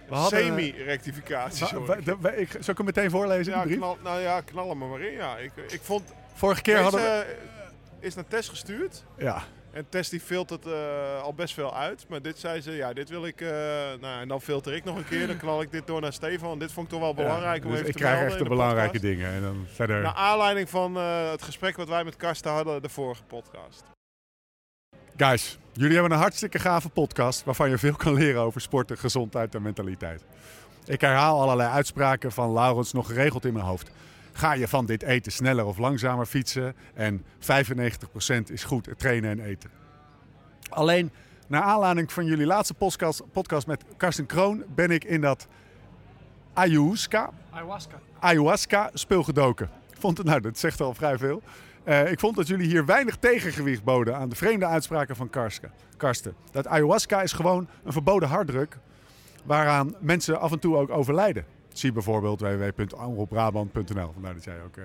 We 0.08 0.14
hadden, 0.14 0.38
Semi-rectificatie, 0.38 1.66
sorry. 1.66 1.98
ik, 2.36 2.50
zal 2.50 2.60
ik 2.72 2.76
hem 2.76 2.84
meteen 2.86 3.10
voorlezen, 3.10 3.52
Ja, 3.52 3.58
de 3.60 3.64
brief? 3.66 3.78
knal, 3.78 3.98
nou 4.02 4.20
ja, 4.20 4.40
knal 4.40 4.68
hem 4.68 4.78
maar 4.78 5.00
in. 5.00 5.12
Ja. 5.12 5.36
Ik, 5.36 5.52
ik 5.68 5.80
vond... 5.82 6.14
Vorige 6.34 6.62
keer 6.62 6.78
hadden 6.80 7.00
we... 7.00 7.06
eh, 7.06 7.26
is 8.06 8.14
naar 8.14 8.26
Tess 8.26 8.48
gestuurd. 8.48 9.04
Ja, 9.18 9.42
En 9.78 9.88
Tess 9.88 10.10
die 10.10 10.20
filtert 10.20 10.66
eh, 10.66 11.22
al 11.22 11.34
best 11.34 11.54
veel 11.54 11.76
uit. 11.76 12.06
Maar 12.08 12.22
dit 12.22 12.38
zei 12.38 12.60
ze, 12.60 12.72
ja, 12.72 12.92
dit 12.92 13.08
wil 13.08 13.26
ik... 13.26 13.40
eh, 13.40 13.48
nou, 14.00 14.20
en 14.20 14.28
dan 14.28 14.40
filter 14.40 14.74
ik 14.74 14.84
nog 14.84 14.96
een 14.96 15.08
keer. 15.08 15.26
Dan 15.26 15.36
knal 15.44 15.62
ik 15.62 15.70
dit 15.70 15.86
door 15.86 16.00
naar 16.00 16.12
Stefan. 16.12 16.58
Dit 16.58 16.72
vond 16.72 16.86
ik 16.86 16.92
toch 16.92 17.00
wel 17.00 17.14
belangrijk 17.14 17.64
om 17.64 17.70
dus 17.70 17.78
even 17.78 17.90
ik 17.90 17.96
te 17.96 18.02
krijg 18.02 18.28
echt 18.28 18.38
de 18.38 18.44
belangrijke 18.44 18.92
podcast. 18.92 19.14
dingen. 19.14 19.32
En 19.32 19.42
dan 19.42 19.66
verder... 19.72 20.02
Naar 20.02 20.14
aanleiding 20.14 20.68
van 20.68 20.96
eh, 20.96 21.30
het 21.30 21.42
gesprek 21.42 21.76
wat 21.76 21.88
wij 21.88 22.04
met 22.04 22.16
Karsten 22.16 22.50
hadden 22.50 22.82
de 22.82 22.88
vorige 22.88 23.22
podcast. 23.22 23.84
Guys, 25.16 25.58
jullie 25.72 25.94
hebben 25.94 26.12
een 26.12 26.18
hartstikke 26.18 26.58
gave 26.58 26.88
podcast 26.88 27.44
waarvan 27.44 27.70
je 27.70 27.78
veel 27.78 27.96
kan 27.96 28.14
leren 28.14 28.40
over 28.40 28.60
sporten, 28.60 28.98
gezondheid 28.98 29.54
en 29.54 29.62
mentaliteit. 29.62 30.22
Ik 30.84 31.00
herhaal 31.00 31.40
allerlei 31.40 31.70
uitspraken 31.70 32.32
van 32.32 32.52
Laurens 32.52 32.92
nog 32.92 33.06
geregeld 33.06 33.44
in 33.44 33.52
mijn 33.52 33.64
hoofd. 33.64 33.90
Ga 34.38 34.52
je 34.52 34.68
van 34.68 34.86
dit 34.86 35.02
eten 35.02 35.32
sneller 35.32 35.64
of 35.64 35.78
langzamer 35.78 36.26
fietsen? 36.26 36.74
En 36.94 37.24
95% 37.40 38.50
is 38.52 38.64
goed 38.64 38.88
trainen 38.96 39.30
en 39.30 39.40
eten. 39.40 39.70
Alleen, 40.68 41.10
naar 41.46 41.62
aanleiding 41.62 42.12
van 42.12 42.24
jullie 42.24 42.46
laatste 42.46 42.74
podcast, 42.74 43.22
podcast 43.32 43.66
met 43.66 43.84
Karsten 43.96 44.26
Kroon 44.26 44.64
ben 44.74 44.90
ik 44.90 45.04
in 45.04 45.20
dat 45.20 45.46
ayahuasca, 46.52 47.30
Ayahuasca. 47.50 47.98
ayahuasca 48.18 48.90
speel 48.94 49.22
gedoken. 49.22 49.70
Ik 49.90 49.96
vond 49.98 50.18
het, 50.18 50.26
nou, 50.26 50.40
dat 50.40 50.58
zegt 50.58 50.80
al 50.80 50.94
vrij 50.94 51.18
veel. 51.18 51.42
Eh, 51.84 52.10
ik 52.10 52.20
vond 52.20 52.36
dat 52.36 52.46
jullie 52.46 52.66
hier 52.66 52.84
weinig 52.84 53.16
tegengewicht 53.16 53.84
boden 53.84 54.16
aan 54.16 54.28
de 54.28 54.36
vreemde 54.36 54.66
uitspraken 54.66 55.16
van. 55.16 55.30
Karsten. 55.96 56.34
Dat 56.50 56.66
ayahuasca 56.66 57.22
is 57.22 57.32
gewoon 57.32 57.68
een 57.84 57.92
verboden 57.92 58.28
harddruk 58.28 58.78
waaraan 59.44 59.94
mensen 60.00 60.40
af 60.40 60.52
en 60.52 60.58
toe 60.58 60.76
ook 60.76 60.90
overlijden. 60.90 61.44
Zie 61.78 61.92
bijvoorbeeld 61.92 62.40
www.omroepbrabant.nl. 62.40 64.12
Vandaar 64.12 64.34
dat 64.34 64.44
jij 64.44 64.62
ook 64.62 64.76
eh, 64.76 64.84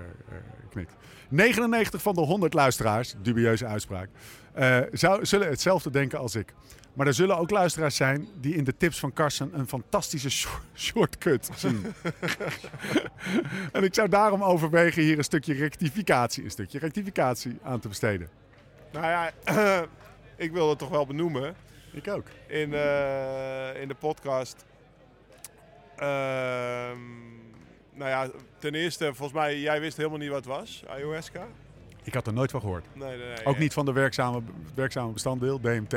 knikt. 0.70 0.94
99 1.30 2.02
van 2.02 2.15
de 2.15 2.22
100 2.22 2.53
luisteraars, 2.53 3.15
dubieuze 3.22 3.65
uitspraak, 3.65 4.10
eh, 4.53 4.80
zou, 4.91 5.26
zullen 5.26 5.49
hetzelfde 5.49 5.90
denken 5.90 6.20
als 6.20 6.36
ik. 6.36 6.53
Maar 6.94 7.07
er 7.07 7.14
zullen 7.14 7.38
ook 7.38 7.49
luisteraars 7.49 7.95
zijn 7.95 8.28
die 8.41 8.56
in 8.56 8.64
de 8.64 8.78
tips 8.78 8.99
van 8.99 9.14
Karsten 9.14 9.60
een 9.60 9.68
fantastische 9.68 10.30
shor- 10.40 10.61
shortcut 10.76 11.49
zien. 11.56 11.86
en 13.72 13.84
ik 13.84 13.94
zou 13.94 14.10
daarom 14.10 14.44
overwegen 14.44 15.02
hier 15.02 15.18
een 15.18 15.24
stukje 15.24 15.53
rectificatie, 15.53 16.44
een 16.44 16.52
stukje 16.52 16.80
rectificatie 16.80 17.57
aan 17.64 17.80
te 17.80 17.88
besteden. 17.88 18.30
Nou 18.91 19.06
ja, 19.06 19.32
ik 20.45 20.52
wil 20.52 20.70
het 20.70 20.80
toch 20.80 20.90
wel 20.90 21.06
benoemen. 21.06 21.56
Ik 21.91 22.07
ook. 22.07 22.26
in, 22.48 22.74
in 23.82 23.88
de 23.88 23.95
podcast. 23.99 24.65
Ehm, 25.98 26.99
nou 27.94 28.10
ja, 28.10 28.30
ten 28.60 28.76
eerste, 28.76 29.06
volgens 29.06 29.32
mij, 29.32 29.60
jij 29.60 29.80
wist 29.80 29.98
helemaal 29.98 30.18
niet 30.18 30.30
wat 30.30 30.45
het 30.45 30.45
was, 30.45 30.84
ayahuasca. 30.88 31.48
Ik 32.03 32.14
had 32.14 32.28
er 32.28 32.34
nooit 32.34 32.52
van 32.52 32.60
gehoord. 32.60 32.86
Nee, 32.94 33.18
nee, 33.18 33.28
nee. 33.28 33.45
Ook 33.45 33.57
niet 33.57 33.74
van 33.74 33.86
de 33.86 33.94
werkzame, 33.94 34.41
werkzame 34.76 35.11
bestanddeel, 35.11 35.61
DMT. 35.61 35.91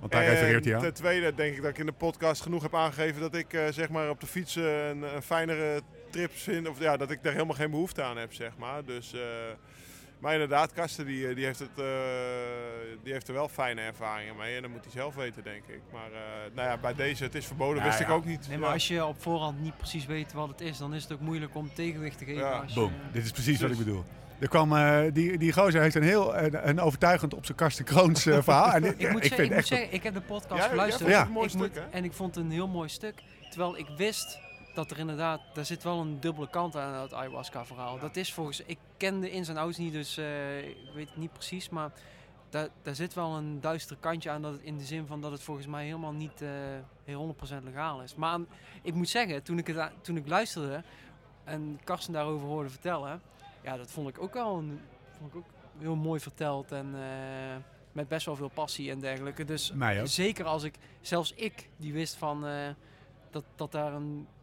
Want 0.00 0.12
daar 0.12 0.22
En 0.22 0.28
refereert 0.28 0.64
hij 0.64 0.74
aan. 0.74 0.80
Ten 0.80 0.94
tweede 0.94 1.34
denk 1.34 1.54
ik 1.56 1.62
dat 1.62 1.70
ik 1.70 1.78
in 1.78 1.86
de 1.86 1.92
podcast 1.92 2.42
genoeg 2.42 2.62
heb 2.62 2.74
aangegeven 2.74 3.20
dat 3.20 3.34
ik 3.34 3.52
eh, 3.52 3.66
zeg 3.70 3.88
maar 3.88 4.10
op 4.10 4.20
de 4.20 4.26
fiets 4.26 4.56
eh, 4.56 4.88
een, 4.88 5.02
een 5.02 5.22
fijnere 5.22 5.80
trip 6.10 6.30
vind. 6.32 6.68
Of 6.68 6.78
ja, 6.78 6.96
dat 6.96 7.10
ik 7.10 7.22
daar 7.22 7.32
helemaal 7.32 7.56
geen 7.56 7.70
behoefte 7.70 8.02
aan 8.02 8.16
heb, 8.16 8.32
zeg 8.32 8.56
maar. 8.56 8.84
Dus, 8.84 9.12
eh, 9.12 9.20
maar 10.22 10.32
inderdaad, 10.32 10.72
Karsten 10.72 11.06
die, 11.06 11.28
eh, 11.28 11.34
die, 11.34 11.44
heeft 11.44 11.58
het, 11.58 11.78
eh, 11.78 11.84
die 13.02 13.12
heeft 13.12 13.28
er 13.28 13.34
wel 13.34 13.48
fijne 13.48 13.80
ervaringen 13.80 14.36
mee. 14.36 14.56
En 14.56 14.62
dat 14.62 14.70
moet 14.70 14.82
hij 14.84 14.92
zelf 14.92 15.14
weten, 15.14 15.42
denk 15.44 15.66
ik. 15.66 15.80
Maar 15.92 16.12
eh, 16.12 16.54
nou 16.54 16.68
ja, 16.68 16.76
bij 16.76 16.94
deze, 16.94 17.24
het 17.24 17.34
is 17.34 17.46
verboden, 17.46 17.74
Nou 17.76 17.86
wist 17.86 17.98
ja. 17.98 18.04
ik 18.04 18.10
ook 18.10 18.24
niet. 18.24 18.48
Nee, 18.48 18.58
maar 18.58 18.68
Ja. 18.68 18.74
als 18.74 18.88
je 18.88 19.04
op 19.04 19.22
voorhand 19.22 19.60
niet 19.60 19.76
precies 19.76 20.06
weet 20.06 20.32
wat 20.32 20.48
het 20.48 20.60
is, 20.60 20.78
dan 20.78 20.94
is 20.94 21.02
het 21.02 21.12
ook 21.12 21.20
moeilijk 21.20 21.54
om 21.54 21.70
tegenwicht 21.74 22.18
te 22.18 22.24
geven. 22.24 22.40
Ja. 22.42 22.50
als 22.58 22.74
je- 22.74 22.80
Boom. 22.80 22.92
Dit 23.12 23.24
is 23.24 23.30
precies 23.30 23.60
wat 23.60 23.70
ik 23.70 23.76
Dus- 23.76 23.84
bedoel. 23.84 24.04
Er 24.38 24.48
kwam, 24.48 24.76
eh, 24.76 25.00
die, 25.12 25.38
die 25.38 25.52
gozer 25.52 25.80
heeft 25.80 25.94
een 25.94 26.02
heel 26.02 26.36
een, 26.36 26.68
een 26.68 26.80
overtuigend 26.80 27.34
op 27.34 27.44
zijn 27.44 27.56
Karsten 27.56 27.84
Kroons 27.84 28.22
verhaal. 28.22 28.72
En 28.72 28.84
Ik 28.98 29.10
moet, 29.12 29.24
ik 29.24 29.28
zeggen, 29.28 29.44
ik, 29.44 29.48
moet 29.50 29.58
echt... 29.58 29.66
zeggen, 29.66 29.92
ik 29.92 30.02
heb 30.02 30.14
de 30.14 30.20
podcast 30.20 30.62
Ja, 30.62 30.68
geluisterd. 30.68 31.12
een 31.14 31.30
mooi 31.30 31.44
ik 31.44 31.50
stuk, 31.50 31.60
moet- 31.62 31.74
hè? 31.74 31.82
En 31.90 32.04
ik 32.04 32.12
vond 32.12 32.34
het 32.34 32.44
een 32.44 32.50
heel 32.50 32.68
mooi 32.68 32.88
stuk. 32.88 33.14
Terwijl 33.50 33.78
ik 33.78 33.86
wist 33.96 34.38
dat 34.74 34.90
er 34.90 34.98
inderdaad, 34.98 35.40
daar 35.52 35.64
zit 35.64 35.82
wel 35.82 36.00
een 36.00 36.20
dubbele 36.20 36.48
kant 36.48 36.76
aan 36.76 37.02
het 37.02 37.14
ayahuasca 37.14 37.64
verhaal. 37.64 37.98
Dat 37.98 38.16
is 38.16 38.32
volgens, 38.32 38.62
ik 38.66 38.78
ken 38.96 39.20
de 39.20 39.30
ins 39.30 39.48
en 39.48 39.56
outs 39.56 39.78
niet, 39.78 39.92
dus 39.92 40.16
eh, 40.16 40.68
ik 40.68 40.90
weet 40.94 41.08
het 41.08 41.16
niet 41.16 41.32
precies. 41.32 41.68
Maar 41.68 41.92
daar, 42.48 42.68
daar 42.82 42.94
zit 42.94 43.14
wel 43.14 43.36
een 43.36 43.60
duister 43.60 43.96
kantje 44.00 44.30
aan, 44.30 44.42
dat 44.42 44.52
het, 44.52 44.62
in 44.62 44.78
de 44.78 44.84
zin 44.84 45.06
van 45.06 45.20
dat 45.20 45.32
het 45.32 45.42
volgens 45.42 45.66
mij 45.66 45.84
helemaal 45.84 46.12
niet 46.12 46.42
eh, 46.42 46.48
heel 47.04 47.36
100% 47.60 47.64
legaal 47.64 48.02
is. 48.02 48.14
Maar 48.14 48.38
ik 48.82 48.94
moet 48.94 49.08
zeggen, 49.08 49.42
toen 49.42 49.58
ik, 49.58 49.66
het, 49.66 49.90
toen 50.00 50.16
ik 50.16 50.28
luisterde 50.28 50.82
en 51.44 51.80
Karsten 51.84 52.12
daarover 52.12 52.46
hoorde 52.46 52.70
vertellen, 52.70 53.22
ja, 53.62 53.76
dat 53.76 53.90
vond 53.90 54.08
ik 54.08 54.22
ook 54.22 54.34
wel 54.34 54.58
een, 54.58 54.80
vond 55.18 55.30
ik 55.30 55.36
ook 55.36 55.44
heel 55.78 55.96
mooi 55.96 56.20
verteld 56.20 56.72
en 56.72 56.94
eh, 56.94 57.56
met 57.92 58.08
best 58.08 58.26
wel 58.26 58.36
veel 58.36 58.48
passie 58.48 58.90
en 58.90 59.00
dergelijke. 59.00 59.44
Dus 59.44 59.72
zeker 60.04 60.44
als 60.44 60.62
ik, 60.62 60.74
zelfs 61.00 61.32
ik, 61.32 61.68
die 61.76 61.92
wist 61.92 62.14
van 62.14 62.46
eh, 62.46 62.68
dat, 63.30 63.44
dat 63.56 63.72
daar 63.72 63.92
een 63.92 64.26
eh, 64.28 64.41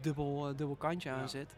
dubbel, 0.00 0.48
eh, 0.48 0.56
dubbel 0.56 0.76
kantje 0.76 1.10
aan 1.10 1.20
Ja. 1.20 1.26
zit. 1.26 1.48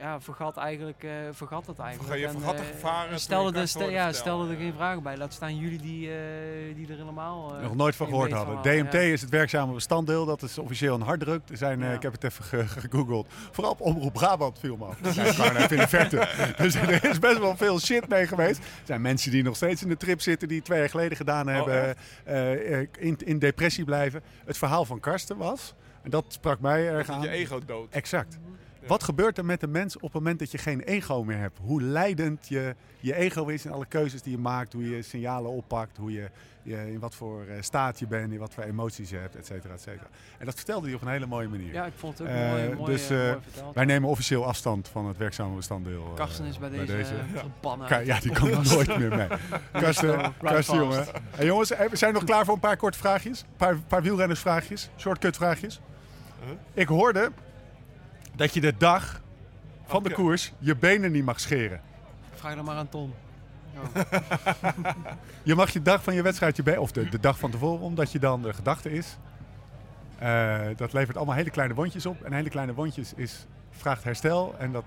ja, 0.00 0.20
vergat 0.20 0.56
eigenlijk, 0.56 1.02
eh, 1.04 1.10
vergat 1.32 1.66
het 1.66 1.78
eigenlijk. 1.78 2.18
Je 2.18 2.26
En, 2.26 2.32
vergat 2.32 2.56
de 2.56 2.62
eh, 2.62 2.68
gevaren 2.68 3.20
stelde, 3.20 3.58
er, 3.60 3.68
stel- 3.68 3.88
ja, 3.90 4.12
stelde 4.12 4.50
er 4.50 4.56
geen 4.56 4.72
vragen 4.72 5.02
bij. 5.02 5.16
Laat 5.16 5.32
staan 5.32 5.56
jullie 5.56 5.78
die, 5.78 6.06
eh, 6.10 6.74
die 6.74 6.88
er 6.88 6.96
helemaal... 6.96 7.56
eh, 7.56 7.62
Nog 7.62 7.74
nooit 7.74 7.96
van 7.96 8.06
gehoord 8.06 8.30
van 8.30 8.46
hadden. 8.54 8.62
DMT 8.84 8.92
ja. 8.92 8.98
is 8.98 9.20
het 9.20 9.30
werkzame 9.30 9.72
bestanddeel. 9.72 10.24
Dat 10.24 10.42
is 10.42 10.58
officieel 10.58 10.94
een 10.94 11.00
harddruk. 11.02 11.40
Er 11.50 11.56
zijn, 11.56 11.82
eh, 11.82 11.88
Ja. 11.88 11.94
Ik 11.94 12.02
heb 12.02 12.12
het 12.12 12.24
even 12.24 12.44
ge- 12.44 12.66
gegoogeld. 12.68 13.26
Vooral 13.50 13.72
op 13.72 13.80
Omroep 13.80 14.12
Brabant 14.12 14.58
viel 14.58 14.76
me 14.76 14.84
af. 14.84 14.98
Even 15.02 15.70
in 15.70 15.76
de 15.76 15.88
verte. 15.88 16.28
Dus 16.56 16.74
er 16.74 17.04
is 17.04 17.18
best 17.18 17.38
wel 17.38 17.56
veel 17.56 17.80
shit 17.80 18.08
mee 18.08 18.26
geweest. 18.26 18.58
Er 18.58 18.64
zijn 18.84 19.00
mensen 19.00 19.30
die 19.30 19.42
nog 19.42 19.56
steeds 19.56 19.82
in 19.82 19.88
de 19.88 19.96
trip 19.96 20.20
zitten. 20.20 20.48
Die 20.48 20.62
twee 20.62 20.78
jaar 20.78 20.90
geleden 20.90 21.16
gedaan 21.16 21.46
hebben. 21.48 21.96
eh, 22.24 22.80
eh, 22.80 22.88
in, 22.98 23.16
in 23.24 23.38
depressie 23.38 23.84
blijven. 23.84 24.22
Het 24.44 24.58
verhaal 24.58 24.84
van 24.84 25.00
Karsten 25.00 25.36
was. 25.36 25.74
En 26.02 26.10
dat 26.10 26.24
sprak 26.28 26.60
mij 26.60 26.88
erg 26.88 27.06
Dat 27.06 27.16
aan. 27.16 27.22
je 27.22 27.28
ego 27.28 27.58
dood. 27.66 27.90
Exact. 27.90 28.38
Wat 28.88 29.02
gebeurt 29.02 29.38
er 29.38 29.44
met 29.44 29.60
de 29.60 29.66
mens 29.68 29.96
op 29.96 30.02
het 30.02 30.12
moment 30.12 30.38
dat 30.38 30.50
je 30.50 30.58
geen 30.58 30.80
ego 30.80 31.24
meer 31.24 31.38
hebt? 31.38 31.58
Hoe 31.62 31.82
leidend 31.82 32.48
je, 32.48 32.74
je 33.00 33.14
ego 33.14 33.46
is 33.46 33.64
in 33.64 33.72
alle 33.72 33.86
keuzes 33.86 34.22
die 34.22 34.32
je 34.32 34.38
maakt, 34.38 34.72
hoe 34.72 34.90
je 34.90 35.02
signalen 35.02 35.50
oppakt, 35.50 35.96
hoe 35.96 36.12
je, 36.12 36.28
je 36.62 36.92
in 36.92 36.98
wat 36.98 37.14
voor 37.14 37.44
eh, 37.46 37.56
staat 37.60 37.98
je 37.98 38.06
bent, 38.06 38.32
in 38.32 38.38
wat 38.38 38.54
voor 38.54 38.62
emoties 38.64 39.10
je 39.10 39.16
hebt, 39.16 39.36
et 39.36 39.46
cetera, 39.46 39.74
et 39.74 39.80
cetera. 39.80 40.06
En 40.38 40.46
dat 40.46 40.54
vertelde 40.54 40.86
hij 40.86 40.94
op 40.94 41.02
een 41.02 41.08
hele 41.08 41.26
mooie 41.26 41.48
manier. 41.48 41.72
Ja, 41.72 41.84
ik 41.86 41.92
vond 41.96 42.18
het 42.18 42.28
ook 42.28 42.34
Eh, 42.34 42.50
mooi, 42.50 42.74
mooi, 42.74 42.92
dus, 42.92 43.10
eh, 43.10 43.18
mooi 43.18 43.36
verteld. 43.42 43.74
Wij 43.74 43.84
nemen 43.84 44.08
officieel 44.08 44.44
afstand 44.46 44.88
van 44.88 45.06
het 45.06 45.16
werkzame 45.16 45.54
bestanddeel. 45.56 46.04
eh, 46.10 46.14
Karsten 46.14 46.44
is 46.44 46.58
bij 46.58 46.68
deze, 46.86 47.12
verbannen. 47.34 47.86
Ka- 47.88 47.98
Ja, 47.98 48.20
die 48.20 48.32
komt 48.38 48.52
er 48.52 48.72
nooit 48.74 48.98
meer 48.98 49.16
mee. 49.16 49.28
Karsten, 49.72 50.32
Karsten 50.42 50.76
jongen. 50.76 51.06
Hey, 51.30 51.46
jongens, 51.46 51.68
we 51.68 51.96
zijn 51.96 52.12
nog 52.12 52.24
klaar 52.24 52.44
voor 52.44 52.54
een 52.54 52.60
paar 52.60 52.76
korte 52.76 52.98
vraagjes. 52.98 53.40
Een 53.40 53.46
paar, 53.56 53.76
paar 53.88 54.02
wielrennersvraagjes, 54.02 54.90
shortcut 54.96 55.36
vraagjes. 55.36 55.80
Ik 56.74 56.88
hoorde 56.88 57.30
dat 58.38 58.54
je 58.54 58.60
de 58.60 58.74
dag 58.78 59.20
van 59.86 60.02
de 60.02 60.12
koers 60.12 60.52
je 60.58 60.76
benen 60.76 61.12
niet 61.12 61.24
mag 61.24 61.40
scheren. 61.40 61.80
Vraag 62.34 62.54
dan 62.54 62.64
maar 62.64 62.76
aan 62.76 62.88
Tom. 62.88 63.14
Je 65.42 65.54
mag 65.54 65.70
je 65.70 65.82
dag 65.82 66.02
van 66.02 66.14
je 66.14 66.22
wedstrijd 66.22 66.56
je 66.56 66.62
benen, 66.62 66.80
of 66.80 66.92
de, 66.92 67.08
de 67.08 67.20
dag 67.20 67.38
van 67.38 67.50
tevoren, 67.50 67.80
omdat 67.80 68.12
je 68.12 68.18
dan 68.18 68.42
de 68.42 68.52
gedachte 68.52 68.90
is. 68.90 69.16
eh, 70.18 70.76
dat 70.76 70.92
levert 70.92 71.16
allemaal 71.16 71.34
hele 71.34 71.50
kleine 71.50 71.74
wondjes 71.74 72.06
op. 72.06 72.22
En 72.22 72.32
hele 72.32 72.48
kleine 72.48 72.74
wondjes 72.74 73.14
is, 73.14 73.46
vraagt 73.70 74.04
herstel. 74.04 74.54
En 74.58 74.72
dat 74.72 74.84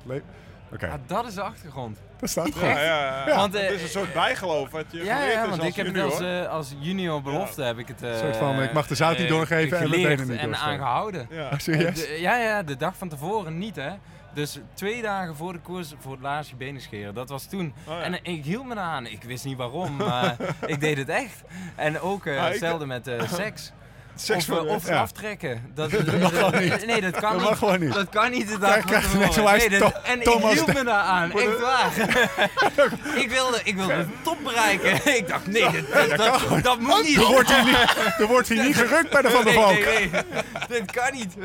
Ah, 0.80 0.94
dat 1.08 1.26
is 1.28 1.34
de 1.34 1.42
achtergrond. 1.42 1.98
dat 2.20 2.30
staat 2.30 2.54
Ja, 2.62 2.70
ja, 2.70 3.28
ja. 3.28 3.36
Want, 3.36 3.54
het 3.54 3.62
eh, 3.62 3.72
is 3.72 3.82
een 3.82 3.88
soort 3.90 4.14
bijgeloof 4.14 4.70
wat 4.72 4.86
je 4.90 5.04
Ja, 5.04 5.16
geleerd 5.16 5.34
ja, 5.34 5.42
is 5.44 5.48
want 5.50 5.60
als 5.62 5.70
ik 5.70 5.76
heb 5.76 5.86
het 5.86 5.96
junior. 5.96 6.12
als, 6.12 6.22
eh, 6.22 6.48
als 6.48 6.74
junior 6.80 7.22
belofte 7.22 7.64
heb 7.64 7.78
ik 7.78 7.88
het 7.88 8.02
Een 8.02 8.18
soort 8.18 8.36
van, 8.36 8.56
eh, 8.58 8.64
ik 8.64 8.74
mag 8.74 8.88
de 8.88 8.96
zout 8.96 9.18
niet 9.18 9.28
doorgeven 9.28 9.78
en 9.78 9.84
geleerd 9.90 10.18
benen 10.20 10.28
niet 10.28 10.40
en 10.40 10.56
aangehouden. 10.56 11.28
Ja. 11.30 11.48
Ah, 11.50 11.60
serieus? 11.60 11.96
De- 11.96 12.18
ja, 12.22 12.38
ja, 12.38 12.64
de 12.64 12.78
dag 12.78 12.96
van 12.98 13.10
tevoren 13.10 13.58
niet, 13.58 13.76
hè. 13.76 13.92
Dus 14.34 14.60
twee 14.74 15.02
dagen 15.02 15.36
voor 15.36 15.54
de 15.54 15.60
koers 15.60 15.94
voor 16.00 16.12
het 16.12 16.22
laatst 16.22 16.50
je 16.50 16.56
benen 16.56 16.82
scheren. 16.82 17.14
Dat 17.14 17.30
was 17.30 17.46
toen. 17.46 17.74
Oh, 17.88 17.94
ja. 17.94 18.02
En 18.02 18.14
ik 18.24 18.44
hield 18.44 18.66
me 18.66 18.74
eraan. 18.74 19.06
Ik 19.06 19.24
wist 19.24 19.46
niet 19.46 19.58
waarom, 19.58 19.96
maar 19.96 20.36
ik 20.66 20.80
deed 20.80 20.98
het 20.98 21.10
echt. 21.10 21.42
En 21.76 22.00
ook 22.00 22.28
Ah, 22.28 22.44
hetzelfde 22.48 22.86
met 22.86 23.10
seks. 23.34 23.72
Seks 24.16 24.50
of 24.50 24.88
ja. 24.88 25.00
aftrekken. 25.02 25.62
Dat, 25.76 25.92
mag 26.20 26.38
gewoon 26.38 26.60
niet. 26.64 26.86
Nee, 26.86 27.02
dat 27.02 27.20
kan 27.20 27.38
Dat 27.38 27.50
niet. 27.52 27.60
mag 27.62 27.78
niet. 27.80 27.94
Dat 27.94 28.10
kan 28.10 28.32
niet 28.32 28.48
de 28.48 28.58
Kijk, 28.60 28.86
kijk, 28.86 29.02
tevoren. 29.02 29.34
zo 29.34 29.44
wijst 29.44 29.70
Nee, 29.70 29.80
dat- 29.80 30.02
en 30.04 30.20
Thomas 30.20 30.50
ik 30.52 30.56
hield 30.56 30.66
de- 30.68 30.74
me 30.74 30.84
daar 30.84 31.04
aan, 31.04 31.32
echt 31.32 31.60
waar. 31.60 31.92
ik 33.24 33.30
wilde, 33.30 33.60
ik 33.64 33.76
wilde 33.76 33.98
de 33.98 34.08
top 34.24 34.38
bereiken. 34.44 34.94
ik 35.18 35.28
dacht, 35.28 35.48
nee, 35.48 35.70
dat, 36.08 36.18
dat, 36.18 36.64
dat 36.64 36.80
moet 36.80 37.04
niet. 37.04 37.18
Er 37.18 37.26
wordt 37.26 37.54
hier 37.56 37.64
niet, 37.66 37.96
er 38.20 38.28
wordt 38.28 38.48
hier 38.50 38.64
niet 38.64 38.76
gerukt 38.76 39.10
bij 39.10 39.22
de 39.22 39.30
Van 39.30 39.44
der 39.44 39.54
Nee, 39.54 39.64
Valk. 39.64 39.74
nee, 39.86 40.10
nee. 40.10 40.24
Dit 40.68 40.92
kan 40.92 41.14
niet. 41.14 41.36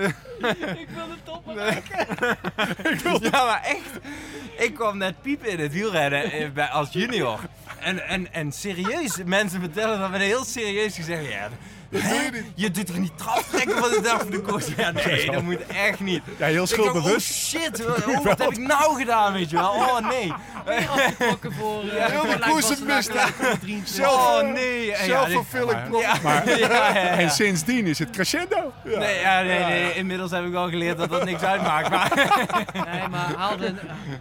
Ik 0.79 0.89
wil 0.95 1.07
de 1.07 1.17
top 1.25 1.43
Ja, 3.31 3.45
maar 3.45 3.63
echt. 3.63 3.91
Ik 4.59 4.75
kwam 4.75 4.99
net 4.99 5.23
piepen 5.23 5.49
in 5.51 5.59
het 5.61 5.73
wielrennen 5.73 6.33
eh, 6.33 6.51
bij- 6.51 6.67
als 6.69 6.89
junior. 6.93 7.39
En, 7.81 8.07
en, 8.09 8.33
en 8.33 8.53
serieus, 8.53 9.17
mensen 9.25 9.61
vertellen 9.61 9.99
dat 10.01 10.11
met 10.11 10.21
een 10.21 10.27
heel 10.27 10.45
serieus 10.45 10.95
gezegd. 10.95 11.29
Ja, 11.33 11.49
hè? 12.03 12.29
je, 12.55 12.71
doet 12.71 12.87
toch 12.87 12.99
niet 12.99 13.19
traftrekken 13.19 13.77
van 13.79 13.89
de 13.91 14.01
dag 14.03 14.19
van 14.19 14.31
de 14.31 14.41
koers? 14.41 14.67
Ja, 14.77 14.91
nee, 14.91 15.31
dat 15.31 15.43
moet 15.43 15.67
echt 15.67 16.01
niet. 16.01 16.23
Ja, 16.39 16.47
heel 16.47 16.57
dacht, 16.67 16.79
oh 16.79 16.79
schuldbewust. 16.79 17.33
shit, 17.35 17.87
oh, 18.07 18.25
wat 18.25 18.39
heb 18.39 18.51
ik 18.51 18.59
nou 18.59 18.99
gedaan, 18.99 19.33
weet 19.33 19.51
je 19.51 19.57
wel? 19.57 19.71
Oh 19.71 20.09
nee. 20.09 20.33
afgetrokken 20.89 21.53
voor... 21.53 21.83
eh, 21.89 22.05
Heel 22.07 22.23
de 22.23 22.39
koers 22.39 22.69
het 22.69 22.85
mist, 22.87 23.09
gelijk 23.11 23.35
hè? 23.39 23.59
23. 23.59 24.13
Oh 24.15 24.41
nee. 24.53 24.95
Zelfvervulling 25.05 26.01
ja, 26.01 26.15
Maar- 26.23 26.49
ja, 26.49 26.57
ja, 26.57 26.69
ja. 26.69 26.95
En 26.95 27.31
sindsdien 27.31 27.87
is 27.87 27.99
het 27.99 28.11
crescendo. 28.11 28.73
Nee, 28.85 29.21
ja, 29.21 29.43
nee, 29.43 29.65
nee, 29.65 29.95
inmiddels 29.95 30.31
heb 30.31 30.45
ik 30.45 30.51
wel 30.53 30.69
geleerd 30.69 30.99
dat 30.99 31.11
dat 31.11 31.25
niks 31.25 31.43
uitmaakt. 31.43 31.91
Maar 31.91 32.13
Nee, 32.93 33.09
maar 33.09 33.35
haalde, 33.37 33.75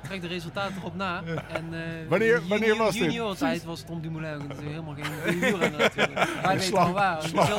trek 0.08 0.22
de 0.22 0.28
resultaten 0.28 0.76
erop 0.80 0.96
na. 0.96 1.22
En, 1.54 1.68
eh, 1.72 1.80
Wanneer- 2.10 2.28
junior- 2.28 2.48
wanneer 2.50 2.76
was 2.78 2.94
dit? 2.94 3.02
Junior 3.02 3.36
tijd 3.36 3.64
was 3.64 3.84
Tom 3.88 4.02
Dumoulin 4.02 4.34
ook 4.34 4.48
natuurlijk 4.48 4.70
helemaal 4.70 4.96
geen 5.26 5.40
wielrenner 5.40 5.80
natuurlijk. 5.80 6.14
Wij 6.42 6.52
weten 6.54 6.62
Slap- 6.68 6.84
wel 6.84 6.94
waar. 6.94 7.18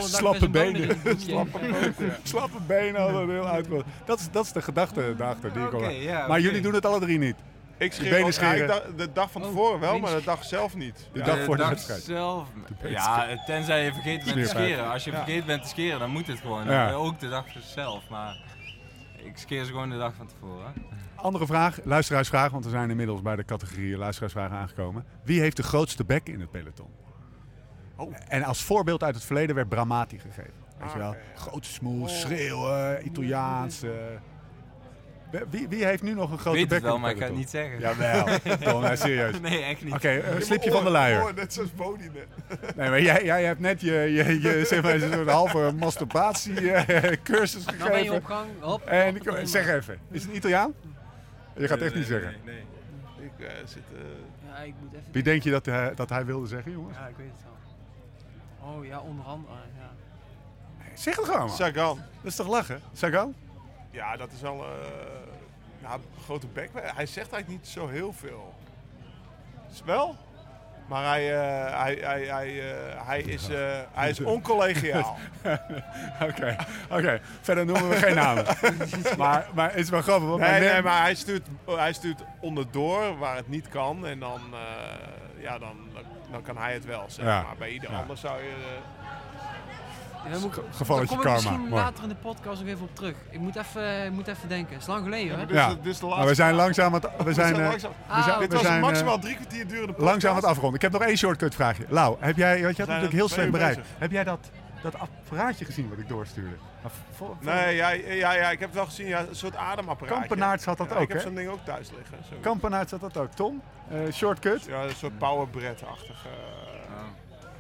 Slappe 0.09 0.49
benen. 0.51 0.99
Slappe 2.23 2.59
benen 2.67 3.01
hadden 3.01 3.31
heel 3.31 3.47
uitgekomen. 3.49 3.85
Dat 4.05 4.19
is, 4.21 4.31
dat 4.31 4.45
is 4.45 4.53
de 4.53 4.63
gedachte 4.63 5.15
daarachter 5.17 5.53
die 5.53 5.63
ik 5.65 5.71
hoor. 5.71 6.29
Maar 6.29 6.41
jullie 6.41 6.61
doen 6.61 6.75
het 6.75 6.87
alle 6.87 7.01
drie 7.01 7.19
niet. 7.19 7.37
Ik 7.79 7.93
scheer 7.93 8.19
ja, 8.19 8.53
ik 8.55 8.67
dacht- 8.67 8.99
de 8.99 9.13
dag 9.13 9.31
van 9.31 9.43
Oh, 9.43 9.49
tevoren 9.49 9.81
wel, 9.81 9.99
maar 9.99 10.15
de 10.15 10.23
dag 10.25 10.45
zelf 10.45 10.75
niet. 10.77 11.09
De 11.13 11.19
Ja. 11.19 11.25
dag 11.25 11.45
voor 11.45 11.57
de 11.57 11.61
dag 11.63 11.71
wedstrijd. 11.71 12.03
zelf. 12.03 12.49
Ja, 12.85 13.27
tenzij 13.47 13.85
je 13.85 13.93
vergeten 13.93 14.35
bent 14.35 14.47
te 14.49 14.57
scheren. 14.57 14.91
Als 14.91 15.05
je 15.05 15.11
Ja. 15.11 15.17
vergeten 15.17 15.47
bent 15.47 15.63
te 15.63 15.69
scheren, 15.69 15.99
dan 15.99 16.11
moet 16.11 16.27
het 16.27 16.39
gewoon. 16.41 16.65
Ja. 16.67 16.89
Eh, 16.89 17.01
Ook 17.05 17.21
de 17.21 17.29
dag 17.29 17.45
zelf. 17.61 18.09
Maar 18.11 18.37
ik 19.25 19.39
scheer 19.39 19.65
ze 19.65 19.71
gewoon 19.71 19.91
de 19.91 19.99
dag 19.99 20.15
van 20.17 20.27
tevoren. 20.27 20.73
Andere 21.15 21.47
vraag, 21.47 21.79
luisteraarsvraag, 21.85 22.51
want 22.51 22.65
we 22.65 22.71
zijn 22.71 22.91
inmiddels 22.91 23.23
bij 23.23 23.37
de 23.37 23.45
categorie 23.45 23.97
luisteraarsvragen 23.97 24.57
aangekomen. 24.57 25.05
Wie 25.25 25.41
heeft 25.41 25.57
de 25.57 25.63
grootste 25.63 26.05
bek 26.05 26.29
in 26.29 26.41
het 26.41 26.51
peloton? 26.51 26.89
Oh. 27.97 28.15
En 28.29 28.43
als 28.43 28.63
voorbeeld 28.63 29.03
uit 29.03 29.15
het 29.15 29.25
verleden 29.25 29.55
werd 29.55 29.69
Bramati 29.69 30.19
gegeven. 30.19 30.53
Weet 30.79 30.89
je 30.89 30.95
Ah, 30.95 30.97
wel? 30.97 31.09
oké, 31.09 31.19
ja. 31.35 31.41
Grote 31.41 31.69
smoes, 31.69 32.13
Oh. 32.13 32.19
schreeuwen, 32.19 33.07
Italiaans. 33.07 33.83
eh. 33.83 33.91
Wie, 35.51 35.69
wie 35.69 35.85
heeft 35.85 36.03
nu 36.03 36.15
nog 36.15 36.29
een 36.29 36.35
Ik 36.35 36.41
grote 36.41 36.57
weet 36.57 36.69
bek 36.69 36.79
het 36.79 36.87
wel, 36.87 36.99
maar 36.99 37.11
ik 37.11 37.19
ga 37.19 37.25
het 37.25 37.35
niet 37.35 37.51
zeggen. 37.51 37.79
Jawel, 37.81 38.25
Tom, 38.73 38.81
nee, 38.83 38.97
serieus. 38.97 39.41
Nee, 39.41 39.63
echt 39.63 39.85
niet. 39.85 39.95
Oké, 39.95 40.09
eh, 40.09 40.41
slip 40.41 40.63
je 40.63 40.69
Oh, 40.71 40.75
van 40.77 40.85
de 40.85 40.91
luier. 40.91 41.23
oh, 41.23 41.35
net 41.35 41.53
zoals 41.53 41.75
Bodie 41.75 42.11
net. 42.11 42.27
Nee, 42.77 42.89
maar 42.89 43.01
jij, 43.03 43.25
jij 43.25 43.45
hebt 43.45 43.61
net 43.61 43.81
je, 43.81 43.93
je, 43.93 44.41
je 44.41 44.65
zeg 44.65 44.83
maar, 44.83 44.95
een 45.03 45.29
halve 45.29 45.73
masturbatie 45.79 46.73
eh, 46.73 47.13
cursus 47.23 47.65
Nou 47.65 47.77
ben 47.79 47.87
je 47.87 47.93
gegeven. 47.95 48.15
op 48.17 48.25
gang. 48.25 48.49
Hop, 48.61 48.87
En 48.87 49.17
ik, 49.17 49.31
zeg 49.43 49.69
even, 49.69 49.99
is 50.11 50.21
het 50.23 50.31
een 50.31 50.37
Italiaan? 50.37 50.73
Je 51.57 51.61
gaat 51.69 51.71
het 51.79 51.81
echt 51.87 51.95
niet 51.95 52.07
zeggen. 52.07 52.35
Nee, 52.45 52.55
nee. 53.19 53.29
Ik 53.39 53.51
zit... 53.65 53.83
eh, 53.95 54.01
Ja, 54.49 54.59
ik 54.63 54.75
moet 54.81 54.93
even... 54.93 55.05
Wie 55.13 55.23
denk 55.23 55.43
je 55.43 55.51
dat 55.51 55.67
hij, 55.67 55.93
dat 55.95 56.09
hij 56.09 56.25
wilde 56.25 56.47
zeggen, 56.47 56.73
jongens? 56.73 56.97
Ja, 56.99 57.07
ik 57.07 57.15
weet 57.17 57.27
het 57.35 57.43
wel. 57.45 57.56
Oh 58.67 58.85
ja, 58.85 59.01
onder 59.01 59.25
andere. 59.25 59.55
Ja. 59.55 59.91
Zeg 60.95 61.17
het 61.17 61.25
gewoon, 61.25 61.47
man. 61.47 61.57
Sagan. 61.57 61.97
Dat 61.97 62.31
is 62.31 62.37
toch 62.37 62.49
lachen? 62.49 62.83
Sagan? 62.93 63.35
Ja, 63.91 64.17
dat 64.17 64.33
is 64.33 64.41
wel 64.41 64.65
eh 64.65 64.71
ja, 65.83 65.95
een 65.95 66.23
grote 66.25 66.47
bek. 66.47 66.71
Hij 66.75 67.07
zegt 67.07 67.33
eigenlijk 67.33 67.49
niet 67.49 67.69
zo 67.69 67.89
heel 67.89 68.13
veel. 68.13 68.55
Is 69.73 69.83
wel? 69.85 70.17
Maar 70.89 71.05
hij, 71.05 71.35
eh, 71.35 71.81
hij, 71.81 71.99
hij, 72.01 72.25
hij, 72.25 72.75
eh, 72.75 73.07
hij, 73.07 73.21
is, 73.21 73.49
eh, 73.49 73.79
hij 73.93 74.11
is 74.11 74.21
oncollegiaal. 74.21 75.19
Oké, 76.29 76.57
oké. 76.91 77.21
Verder 77.41 77.65
noemen 77.65 77.89
we 77.89 77.97
geen 77.97 78.15
namen. 78.15 78.45
maar, 79.19 79.47
maar 79.55 79.71
het 79.71 79.79
is 79.79 79.89
wel 79.89 80.03
grappig. 80.03 80.29
Want 80.29 80.41
Nee, 80.41 80.51
mijn 80.51 80.73
nee, 80.73 80.83
maar 80.83 81.01
hij 81.03 81.15
stuurt, 81.15 81.47
hij 81.67 81.93
stuurt 81.93 82.21
onderdoor 82.41 83.19
waar 83.19 83.37
het 83.37 83.49
niet 83.49 83.69
kan. 83.69 84.07
En 84.07 84.19
dan, 84.19 84.41
eh, 84.53 85.43
ja, 85.43 85.59
dan, 85.59 85.77
dan 85.93 86.03
kan 86.43 86.57
hij 86.57 86.73
het 86.73 86.85
wel, 86.85 87.05
zeg 87.09 87.25
Ja. 87.25 87.43
maar. 87.43 87.55
Bij 87.59 87.71
ieder 87.71 87.91
Ja. 87.91 87.99
ander 87.99 88.17
zou 88.17 88.39
je... 88.43 88.49
eh, 88.49 90.33
Ja, 90.33 90.39
moet, 90.39 90.59
Gevalletje 90.71 90.87
daar 90.97 91.07
kom 91.07 91.17
ik 91.17 91.23
karma. 91.23 91.35
misschien 91.35 91.61
Mooi. 91.61 91.83
later 91.83 92.03
in 92.03 92.09
de 92.09 92.15
podcast 92.15 92.61
nog 92.61 92.69
even 92.69 92.83
op 92.83 92.95
terug. 92.97 93.15
Ik 93.31 93.39
moet 93.41 93.57
even, 93.57 94.05
ik 94.05 94.11
moet 94.13 94.27
even 94.29 94.49
denken. 94.49 94.73
Het 94.73 94.81
is 94.83 94.89
lang 94.89 95.05
geleden, 95.05 95.31
hè? 95.31 95.37
maar 95.37 95.47
dit, 95.47 95.57
Ja. 95.57 95.67
is, 95.69 95.75
de- 95.75 95.81
dit 95.81 95.93
is 95.93 95.99
de 95.99 96.07
Maar 96.07 96.27
we 96.27 96.35
zijn 96.35 96.55
langzaam 96.55 96.87
aan 96.95 97.01
het, 97.01 97.11
we 97.19 97.25
We 97.25 97.33
zijn, 97.33 97.47
zijn 97.49 97.61
eh, 97.61 97.69
langzaam- 97.69 97.93
Ah, 98.09 98.25
zijn- 98.25 98.39
dit 98.39 98.49
we 98.49 98.55
was 98.55 98.63
zijn, 98.65 98.77
een 98.77 98.83
eh, 98.83 98.87
maximaal 98.89 99.19
drie 99.19 99.35
kwartier 99.35 99.67
durende 99.67 99.87
podcast. 99.87 100.07
langzaam 100.09 100.31
aan 100.31 100.37
het 100.37 100.45
afronden. 100.45 100.75
Ik 100.75 100.83
heb 100.83 100.93
nog 100.93 101.03
één 101.03 101.17
shortcut 101.17 101.55
vraagje. 101.55 101.85
Lau, 101.89 102.17
heb 102.21 102.37
jij, 102.37 102.49
want 102.51 102.61
je 102.61 102.67
had 102.67 102.75
zijn 102.77 102.87
natuurlijk 102.89 103.13
heel 103.15 103.29
slecht 103.29 103.51
bezig. 103.51 103.85
Heb 103.99 104.11
jij 104.11 104.25
dat, 104.25 104.51
dat 104.83 104.99
apparaatje 104.99 105.65
gezien 105.65 105.89
wat 105.89 105.99
ik 105.99 106.09
doorstuurde? 106.09 106.55
Maar 106.83 106.91
voor- 106.91 107.27
voor- 107.27 107.37
Nee, 107.55 107.75
ja, 107.77 107.91
ja, 107.91 108.33
ja, 108.33 108.51
ik 108.51 108.59
heb 108.59 108.69
het 108.69 108.75
wel 108.75 108.85
gezien. 108.85 109.07
Ja, 109.07 109.21
een 109.21 109.35
soort 109.35 109.57
ademapparaatje. 109.57 110.19
Kampenaarts 110.19 110.65
had 110.65 110.79
dat 110.79 110.89
Ja, 110.89 110.95
ook, 110.97 111.03
Ik 111.03 111.09
heb 111.13 111.21
zo'n 111.21 111.35
ding 111.35 111.49
ook 111.49 111.65
thuis 111.65 111.91
liggen. 111.97 112.17
Zo. 112.31 112.37
Kampenaerts 112.41 112.91
had 112.91 113.01
dat 113.01 113.17
ook. 113.17 113.33
Tom, 113.33 113.63
eh, 113.91 113.99
shortcut? 114.13 114.65
Ja, 114.65 114.83
een 114.83 114.95
soort 114.95 115.19
powerbread-achtige. 115.19 116.29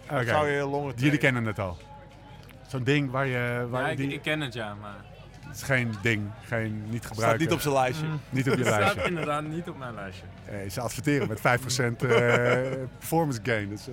Oh. 0.08 0.16
Oké. 0.18 0.26
Zou 0.26 0.48
je 0.48 0.62
longen 0.66 0.92
Jullie 0.96 1.18
kennen 1.18 1.44
het 1.44 1.58
al. 1.58 1.76
Zo'n 2.66 2.84
ding 2.84 3.10
waar 3.10 3.26
je... 3.26 3.66
Waar 3.70 3.82
Ja, 3.82 3.88
ik, 3.88 3.96
die, 3.96 4.12
ik 4.12 4.22
ken 4.22 4.40
het 4.40 4.54
ja, 4.54 4.74
maar 4.74 4.94
Het 5.46 5.56
is 5.56 5.62
geen 5.62 5.94
ding, 6.02 6.30
geen, 6.44 6.82
niet 6.88 7.02
Staat 7.02 7.12
gebruiken. 7.12 7.40
niet 7.44 7.52
op 7.52 7.60
zijn 7.60 7.74
lijstje. 7.74 8.06
Niet 8.30 8.50
op 8.50 8.56
je 8.56 8.58
het 8.64 8.66
staat 8.68 8.80
lijstje. 8.80 9.04
inderdaad 9.04 9.44
niet 9.44 9.68
op 9.68 9.78
mijn 9.78 9.94
lijstje. 9.94 10.24
Eh, 10.44 10.70
ze 10.70 10.80
adverteren 10.80 11.28
met 11.28 11.38
5% 11.40 11.42
eh, 12.02 12.08
performance 12.98 13.40
gain. 13.42 13.68
Dus 13.68 13.88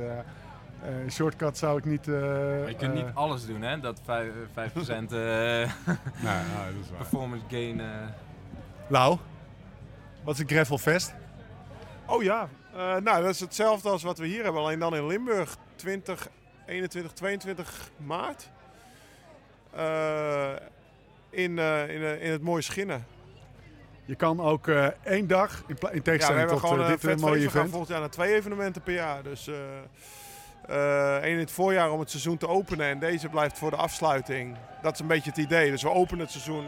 eh, 0.83 1.03
eh, 1.03 1.09
shortcut 1.09 1.57
zou 1.57 1.77
ik 1.77 1.85
niet... 1.85 2.07
eh, 2.07 2.13
je 2.67 2.75
kunt 2.77 2.81
eh, 2.97 3.03
niet 3.03 3.13
alles 3.13 3.45
doen, 3.45 3.61
hè? 3.61 3.79
Dat 3.79 3.99
5%, 3.99 4.03
5% 4.03 4.05
eh, 4.07 4.87
Nee, 4.87 5.07
nou, 6.23 6.73
dat 6.73 6.83
is 6.83 6.89
waar. 6.89 6.97
performance 6.97 7.45
gain. 7.49 7.79
eh. 7.79 7.87
Lau, 8.87 9.17
Wat 10.23 10.33
is 10.33 10.39
een 10.39 10.47
gravelfest? 10.49 11.13
Oh 12.05 12.23
ja, 12.23 12.49
Eh, 12.75 12.79
nou 12.79 13.21
dat 13.21 13.29
is 13.33 13.39
hetzelfde 13.39 13.89
als 13.89 14.03
wat 14.03 14.17
we 14.17 14.27
hier 14.27 14.43
hebben, 14.43 14.61
alleen 14.61 14.79
dan 14.79 14.95
in 14.95 15.07
Limburg 15.07 15.57
20, 15.75 16.27
21, 16.65 17.11
22 17.13 17.89
maart. 17.97 18.49
Eh, 19.75 20.49
in, 21.29 21.59
eh, 21.59 21.89
in, 21.95 22.01
eh, 22.03 22.23
in 22.23 22.31
het 22.31 22.41
mooie 22.41 22.61
Schinnen. 22.61 23.05
Je 24.05 24.15
kan 24.15 24.39
ook 24.41 24.67
eh, 24.67 24.87
één 25.03 25.27
dag, 25.27 25.63
in, 25.67 25.75
in 25.75 25.77
Ja, 25.81 25.89
we 25.91 26.01
tegenstelling 26.01 26.39
hebben 26.49 26.59
tot 26.69 26.71
eh, 26.79 26.85
een 26.85 26.91
dit 26.91 27.05
eh, 27.05 27.15
mooie 27.17 27.33
feest. 27.33 27.43
We 27.45 27.49
gaan 27.49 27.57
event. 27.59 27.69
volgend 27.69 27.89
jaar 27.89 27.99
naar 27.99 28.09
twee 28.09 28.33
evenementen 28.35 28.81
per 28.81 28.93
jaar. 28.93 29.23
Dus 29.23 29.47
eh 29.47 29.55
één 31.21 31.33
in 31.33 31.39
het 31.39 31.51
voorjaar 31.51 31.91
om 31.91 31.99
het 31.99 32.09
seizoen 32.09 32.37
te 32.37 32.47
openen 32.47 32.85
en 32.85 32.99
deze 32.99 33.29
blijft 33.29 33.57
voor 33.57 33.69
de 33.69 33.75
afsluiting. 33.75 34.57
Dat 34.81 34.93
is 34.93 34.99
een 34.99 35.07
beetje 35.07 35.29
het 35.29 35.39
idee. 35.39 35.71
Dus 35.71 35.81
we 35.81 35.89
openen 35.89 36.19
het 36.19 36.31
seizoen 36.31 36.65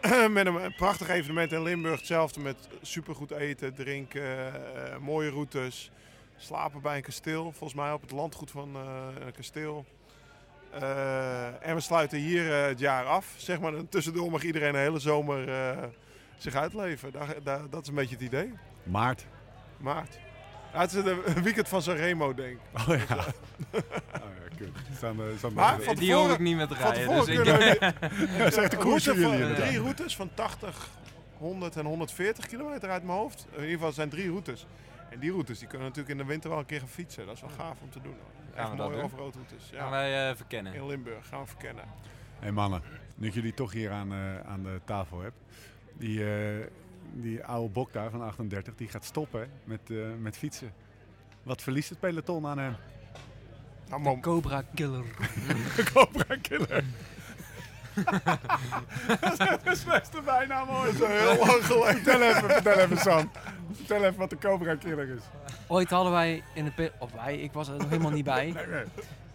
met 0.32 0.46
een, 0.46 0.74
prachtig 0.76 1.08
evenement 1.08 1.52
in 1.52 1.62
Limburg. 1.62 1.96
Hetzelfde 1.96 2.40
met 2.40 2.56
supergoed 2.82 3.30
eten, 3.30 3.74
drinken, 3.74 4.22
eh, 4.22 4.96
mooie 4.98 5.30
routes. 5.30 5.90
Slapen 6.36 6.80
bij 6.80 6.96
een 6.96 7.02
kasteel, 7.02 7.42
volgens 7.42 7.74
mij 7.74 7.92
op 7.92 8.00
het 8.00 8.10
landgoed 8.10 8.50
van 8.50 8.74
eh, 8.74 9.26
een 9.26 9.32
kasteel. 9.32 9.84
En 11.60 11.74
we 11.74 11.80
sluiten 11.80 12.18
hier 12.18 12.52
het 12.52 12.78
jaar 12.78 13.04
af. 13.04 13.34
Zeg 13.36 13.60
maar, 13.60 13.74
en 13.74 13.88
tussendoor 13.88 14.30
mag 14.30 14.42
iedereen 14.42 14.72
de 14.72 14.78
hele 14.78 14.98
zomer 14.98 15.48
zich 16.36 16.54
uitleven. 16.54 17.12
Daar, 17.12 17.42
daar, 17.42 17.70
dat 17.70 17.82
is 17.82 17.88
een 17.88 17.94
beetje 17.94 18.14
het 18.14 18.24
idee. 18.24 18.52
Maart. 18.82 19.26
Maart. 19.76 20.18
Ja, 20.72 20.80
het 20.80 20.92
is 20.92 21.04
een 21.04 21.42
weekend 21.42 21.68
van 21.68 21.82
Sanremo, 21.82 22.34
denk 22.34 22.52
ik. 22.52 22.80
Oh 22.80 22.86
ja. 22.86 22.92
oh, 23.16 23.24
ja. 24.58 24.66
Staan, 24.96 25.20
eh, 25.20 25.26
staan 25.36 25.52
Maar 25.52 25.80
van 25.80 25.94
Die 25.94 26.12
hoef 26.14 26.22
tevoren- 26.22 26.34
ik 26.34 26.38
niet 26.40 26.56
met 26.56 26.68
Van 26.68 26.76
rijden. 26.92 27.08
tevoren 27.08 27.26
Dus 27.26 28.56
ik, 28.56 28.60
Ja, 28.62 28.68
de 28.68 28.76
koers 28.76 29.04
jullie 29.04 29.22
van, 29.22 29.54
drie 29.54 29.80
routes 29.80 30.16
van 30.16 30.30
80, 30.34 30.88
100 31.38 31.76
en 31.76 31.84
140 31.84 32.46
kilometer 32.46 32.90
uit 32.90 33.02
mijn 33.04 33.18
hoofd. 33.18 33.46
In 33.50 33.60
ieder 33.60 33.72
geval 33.74 33.92
zijn 33.92 34.08
drie 34.08 34.28
routes. 34.28 34.66
En 35.10 35.18
die 35.18 35.30
routes 35.30 35.58
die 35.58 35.68
kunnen 35.68 35.86
natuurlijk 35.86 36.14
in 36.18 36.24
de 36.24 36.30
winter 36.30 36.50
wel 36.50 36.58
een 36.58 36.66
keer 36.66 36.78
gaan 36.78 36.88
fietsen. 36.88 37.26
Dat 37.26 37.34
is 37.34 37.40
wel 37.40 37.50
gaaf 37.58 37.80
om 37.82 37.90
te 37.90 38.00
doen. 38.02 38.12
Hoor. 38.20 38.54
Gaan 38.54 38.68
Echt 38.70 38.76
mooie 38.78 38.94
doen? 38.94 39.04
offroad 39.04 39.34
routes. 39.34 39.70
gaan 39.74 39.84
Ja. 39.84 39.90
wij 39.90 40.28
eh, 40.30 40.36
verkennen. 40.36 40.74
In 40.74 40.86
Limburg 40.86 41.26
gaan 41.28 41.40
we 41.40 41.46
verkennen. 41.46 41.84
Hé 42.38 42.52
mannen, 42.52 42.82
nu 43.14 43.26
ik 43.26 43.34
jullie 43.34 43.54
toch 43.54 43.72
hier 43.72 43.90
aan, 43.90 44.12
eh, 44.12 44.40
aan 44.50 44.62
de 44.62 44.80
tafel 44.84 45.20
heb. 45.20 45.32
Die, 45.92 46.24
eh, 46.24 46.66
die 47.12 47.44
oude 47.44 47.68
bok 47.72 47.92
daar 47.92 48.10
van 48.10 48.22
38, 48.22 48.74
die 48.74 48.88
gaat 48.88 49.04
stoppen 49.04 49.50
met, 49.64 49.80
eh, 49.90 49.96
met 50.20 50.36
fietsen. 50.36 50.72
Wat 51.42 51.62
verliest 51.62 51.88
het 51.88 52.00
peloton 52.00 52.46
aan 52.46 52.58
hem? 52.58 52.76
Nou, 53.88 54.02
De 54.02 54.20
Cobra 54.20 54.62
Killer. 54.74 55.04
Cobra 55.92 56.36
Killer. 56.42 56.84
dat 59.38 59.66
is 59.66 59.84
best 59.84 60.12
de 60.12 60.20
bijnaam 60.24 60.68
hoor. 60.68 60.84
dat 60.84 60.94
is 60.94 61.00
al 61.02 61.08
heel 61.08 61.46
lang 61.46 61.64
geleden. 61.64 61.94
Vertel 62.02 62.22
even, 62.22 62.50
vertel 62.50 62.78
even 62.78 62.96
Sam. 62.98 63.30
Vertel 63.72 64.04
even 64.04 64.16
wat 64.18 64.30
de 64.30 64.38
Cobra 64.38 64.74
Killer 64.76 65.08
is. 65.08 65.20
Ooit 65.66 65.90
hadden 65.90 66.12
wij 66.12 66.42
in 66.54 66.66
een 66.66 66.74
pe- 66.74 66.92
of 66.98 67.12
wij, 67.12 67.38
ik 67.38 67.52
was 67.52 67.68
er 67.68 67.76
nog 67.78 67.88
helemaal 67.88 68.10
niet 68.10 68.24
bij. 68.24 68.50
Nee, 68.52 68.66
nee. 68.66 68.84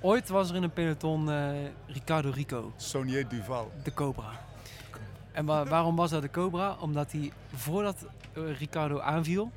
Ooit 0.01 0.29
was 0.29 0.49
er 0.49 0.55
in 0.55 0.63
een 0.63 0.73
peloton 0.73 1.31
eh, 1.31 1.49
Ricardo 1.87 2.29
Rico, 2.29 2.73
Sonier 2.77 3.27
Duval. 3.27 3.71
de 3.83 3.93
Cobra. 3.93 4.42
En 5.33 5.45
wa- 5.45 5.65
waarom 5.65 5.95
was 5.95 6.09
dat 6.09 6.21
de 6.21 6.29
Cobra? 6.29 6.75
Omdat 6.79 7.11
hij 7.11 7.31
voordat 7.55 8.05
eh, 8.33 8.57
Ricardo 8.59 8.99
aanviel, 8.99 9.51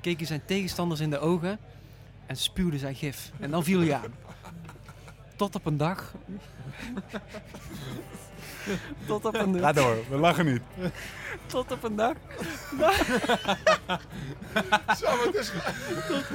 keek 0.00 0.16
hij 0.18 0.26
zijn 0.26 0.42
tegenstanders 0.44 1.00
in 1.00 1.10
de 1.10 1.18
ogen 1.18 1.58
en 2.26 2.36
spuwde 2.36 2.78
zijn 2.78 2.94
gif. 2.94 3.30
En 3.40 3.50
dan 3.50 3.64
viel 3.64 3.80
hij 3.80 3.94
aan. 3.94 4.14
Tot 5.36 5.54
op 5.54 5.66
een 5.66 5.76
dag. 5.76 6.12
Tot 9.06 9.24
op 9.24 9.34
een 9.34 9.54
Ga 9.58 9.72
dag. 9.72 9.84
door, 9.84 9.96
we 10.10 10.16
lachen 10.16 10.46
niet. 10.46 10.62
Tot 11.46 11.72
op 11.72 11.82
een 11.82 11.96
dag. 11.96 12.12
Zo, 14.98 15.06
het 15.26 15.34
is 15.34 15.52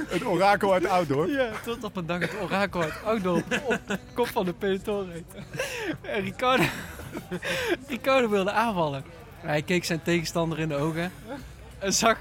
Het 0.07 0.25
orakel 0.25 0.73
uit 0.73 0.85
Outdoor. 0.85 1.29
Ja, 1.29 1.49
tot 1.63 1.83
op 1.83 1.95
een 1.95 2.05
dag 2.05 2.19
het 2.19 2.33
orakel 2.41 2.81
uit 2.81 3.03
Outdoor 3.03 3.43
op 3.63 3.79
de 3.87 3.99
kop 4.13 4.27
van 4.27 4.45
de 4.45 4.53
peloton. 4.53 5.11
En 6.01 6.21
Ricardo, 6.21 6.63
Ricardo 7.87 8.29
wilde 8.29 8.51
aanvallen. 8.51 9.03
Hij 9.39 9.61
keek 9.61 9.85
zijn 9.85 10.01
tegenstander 10.03 10.59
in 10.59 10.67
de 10.67 10.75
ogen 10.75 11.11
en 11.79 11.93
zag 11.93 12.17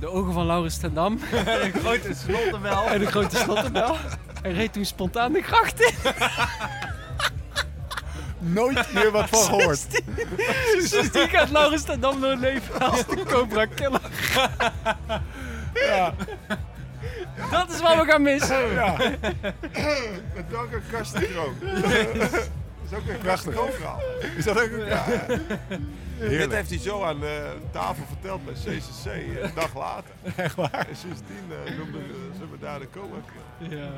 de 0.00 0.08
ogen 0.08 0.32
van 0.32 0.46
Laurens 0.46 0.78
ten 0.78 0.94
Dam 0.94 1.18
Een 1.62 1.72
grote 1.72 2.14
slottenbel. 2.14 2.84
en 2.86 2.98
de 2.98 3.06
grote 3.06 3.36
slottenbel. 3.36 3.96
En 4.42 4.52
reed 4.52 4.72
toen 4.72 4.84
spontaan 4.84 5.32
de 5.32 5.42
gracht 5.42 5.80
in. 5.80 5.94
Nooit 8.52 8.92
meer 8.92 9.10
wat 9.10 9.28
van 9.28 9.38
gehoord. 9.44 10.02
Dus 10.72 10.90
die 11.12 11.28
gaat 11.28 11.50
Laurens 11.50 11.82
ten 11.82 12.00
Dam 12.00 12.20
door 12.20 12.30
het 12.30 12.38
leven 12.40 12.80
als 12.80 13.06
de 13.06 13.22
Cobra 13.24 13.66
Killer. 13.66 14.00
Ja, 15.74 16.14
Dat 17.50 17.70
is 17.70 17.80
wat 17.80 17.96
we 17.96 18.04
gaan 18.04 18.22
missen. 18.22 18.72
ja. 18.72 18.96
met 20.34 20.50
dank 20.50 20.74
aan 20.74 20.82
Karsten 20.90 21.22
Kroon. 21.28 21.54
Dat 22.90 22.98
is 22.98 23.04
ook 23.08 23.14
een 23.14 23.18
Prachtig. 23.18 23.54
Is 24.36 24.44
dat 24.44 24.60
ook... 24.62 24.70
Ja. 24.88 25.04
Dit 26.28 26.52
heeft 26.52 26.70
hij 26.70 26.78
zo 26.78 27.02
aan 27.02 27.20
de 27.20 27.52
tafel 27.70 28.04
verteld 28.06 28.44
bij 28.44 28.54
CCC 28.54 29.04
eh, 29.06 29.42
een 29.42 29.50
dag 29.54 29.74
later. 29.76 30.10
Echt 30.36 30.54
waar. 30.54 30.86
En 30.88 30.96
sindsdien 30.96 31.44
eh, 31.64 31.76
noemden 31.78 32.00
ze 32.06 32.38
ze 32.38 32.44
me 32.50 32.58
daar 32.60 32.78
de 32.78 32.86
Killer. 32.86 33.78
Ja, 33.80 33.88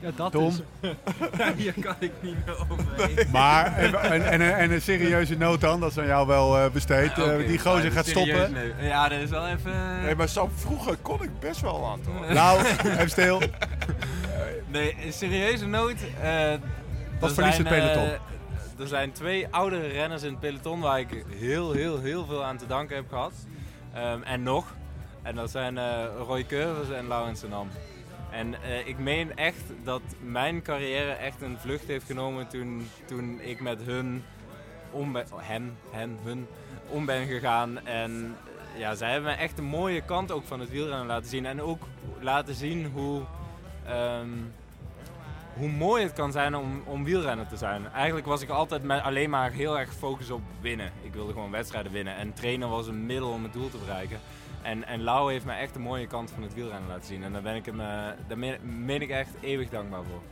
ja 0.00 0.10
dat 0.16 0.32
Tom? 0.32 0.46
is. 0.48 0.62
Hier 1.64 1.74
kan 1.80 1.94
ik 1.98 2.12
niet 2.20 2.46
meer 2.46 2.56
overheen. 2.70 3.26
Maar, 3.32 3.76
en, 3.76 4.24
en, 4.30 4.56
en 4.56 4.70
een 4.70 4.80
serieuze 4.82 5.36
noot 5.36 5.60
dan, 5.60 5.80
dat 5.80 5.90
is 5.90 5.98
aan 5.98 6.06
jou 6.06 6.26
wel 6.26 6.58
eh, 6.58 6.70
besteed. 6.70 7.18
Eh, 7.18 7.36
die 7.46 7.58
gozer 7.58 7.90
gaat 7.92 8.06
stoppen. 8.06 8.52
nee. 8.52 8.72
Ja, 8.88 9.08
dat 9.08 9.20
is 9.20 9.30
wel 9.30 9.46
even... 9.48 10.00
Nee, 10.02 10.14
maar 10.14 10.28
zo 10.28 10.50
vroeger 10.54 10.96
kon 11.02 11.22
ik 11.22 11.30
best 11.40 11.60
wel 11.60 11.80
wat 11.80 11.98
hoor. 12.06 12.32
Nou, 12.34 12.64
even 12.84 13.10
stil. 13.10 13.42
Nee, 14.66 14.96
een 15.04 15.12
serieuze 15.12 15.66
noot. 15.66 15.96
eh, 16.22 16.50
Wat 17.20 17.28
er 17.28 17.34
verliest 17.34 17.58
het 17.58 17.68
zijn, 17.68 17.82
eh, 17.82 17.92
peloton? 17.92 18.18
Er 18.78 18.86
zijn 18.86 19.12
twee 19.12 19.48
oudere 19.50 19.86
renners 19.86 20.22
in 20.22 20.30
het 20.30 20.40
peloton 20.40 20.80
waar 20.80 21.00
ik 21.00 21.24
heel, 21.28 21.72
heel, 21.72 21.98
heel 21.98 22.24
veel 22.24 22.44
aan 22.44 22.56
te 22.56 22.66
danken 22.66 22.96
heb 22.96 23.08
gehad. 23.08 23.32
Ehm, 23.94 24.22
en 24.22 24.42
nog. 24.42 24.74
En 25.22 25.34
dat 25.34 25.50
zijn 25.50 25.78
eh, 25.78 26.04
Roy 26.26 26.44
Curvers 26.44 26.90
en 26.90 27.08
Laurens 27.08 27.40
ten 27.40 27.50
Dam. 27.50 27.68
En 28.30 28.62
eh, 28.62 28.86
ik 28.86 28.98
meen 28.98 29.36
echt 29.36 29.62
dat 29.84 30.02
mijn 30.20 30.62
carrière 30.62 31.12
echt 31.12 31.42
een 31.42 31.58
vlucht 31.58 31.86
heeft 31.86 32.06
genomen 32.06 32.48
toen, 32.48 32.88
toen 33.06 33.40
ik 33.40 33.60
met 33.60 33.82
hun 33.82 34.24
om 34.90 35.12
ben, 35.12 35.26
hen, 35.90 36.18
hun 36.22 36.46
om 36.88 37.04
ben 37.06 37.26
gegaan. 37.26 37.86
En 37.86 38.36
eh, 38.74 38.80
ja, 38.80 38.94
zij 38.94 39.10
hebben 39.10 39.30
me 39.30 39.36
echt 39.36 39.58
een 39.58 39.64
mooie 39.64 40.00
kant 40.00 40.32
ook 40.32 40.44
van 40.44 40.60
het 40.60 40.70
wielrennen 40.70 41.06
laten 41.06 41.28
zien. 41.30 41.46
En 41.46 41.62
ook 41.62 41.82
laten 42.20 42.54
zien 42.54 42.86
hoe, 42.86 43.22
ehm, 43.86 44.28
hoe 45.58 45.68
mooi 45.68 46.02
het 46.02 46.12
kan 46.12 46.32
zijn 46.32 46.54
om, 46.54 46.82
om 46.84 47.04
wielrenner 47.04 47.46
te 47.46 47.56
zijn. 47.56 47.92
Eigenlijk 47.92 48.26
was 48.26 48.42
ik 48.42 48.48
altijd 48.48 48.82
met 48.82 49.02
alleen 49.02 49.30
maar 49.30 49.50
heel 49.50 49.78
erg 49.78 49.88
gefocust 49.88 50.30
op 50.30 50.40
winnen. 50.60 50.92
Ik 51.02 51.12
wilde 51.12 51.32
gewoon 51.32 51.50
wedstrijden 51.50 51.92
winnen. 51.92 52.16
En 52.16 52.32
trainen 52.32 52.68
was 52.68 52.86
een 52.86 53.06
middel 53.06 53.30
om 53.30 53.42
het 53.42 53.52
doel 53.52 53.70
te 53.70 53.76
bereiken. 53.76 54.18
En, 54.62 54.86
en 54.86 55.02
Lau 55.02 55.32
heeft 55.32 55.44
me 55.44 55.52
echt 55.52 55.74
een 55.74 55.82
mooie 55.82 56.06
kant 56.06 56.30
van 56.30 56.42
het 56.42 56.54
wielrennen 56.54 56.88
laten 56.88 57.06
zien. 57.06 57.24
En 57.24 57.32
daar 57.32 57.42
ben 57.42 57.54
ik 57.54 57.64
hem, 57.64 57.80
eh, 57.80 57.86
daar 58.26 58.38
meen, 58.38 58.84
meen 58.84 59.02
ik 59.02 59.10
echt 59.10 59.30
eeuwig 59.40 59.68
dankbaar 59.68 60.02
voor. 60.10 60.22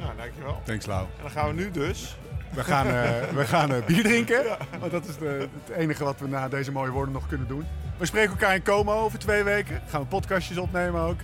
Nou, 0.00 0.16
dankjewel. 0.16 0.60
Thanks 0.64 0.86
Lau. 0.86 1.02
En 1.02 1.22
dan 1.22 1.30
gaan 1.30 1.48
we 1.48 1.54
nu 1.54 1.70
dus. 1.70 2.16
We 2.54 2.64
gaan, 2.64 2.86
eh, 2.86 3.22
we 3.34 3.44
gaan 3.44 3.72
eh, 3.72 3.84
bier 3.84 4.02
drinken. 4.02 4.44
Want 4.80 4.92
dat 4.92 5.06
is 5.06 5.16
de, 5.16 5.48
het 5.64 5.76
enige 5.76 6.04
wat 6.04 6.20
we 6.20 6.28
na 6.28 6.48
deze 6.48 6.72
mooie 6.72 6.90
woorden 6.90 7.14
nog 7.14 7.26
kunnen 7.28 7.48
doen. 7.48 7.66
We 7.96 8.06
spreken 8.06 8.30
elkaar 8.30 8.54
in 8.54 8.62
Como 8.62 8.92
over 8.92 9.18
twee 9.18 9.42
weken. 9.42 9.82
Gaan 9.86 10.00
we 10.00 10.06
podcastjes 10.06 10.58
opnemen 10.58 11.00
ook. 11.00 11.18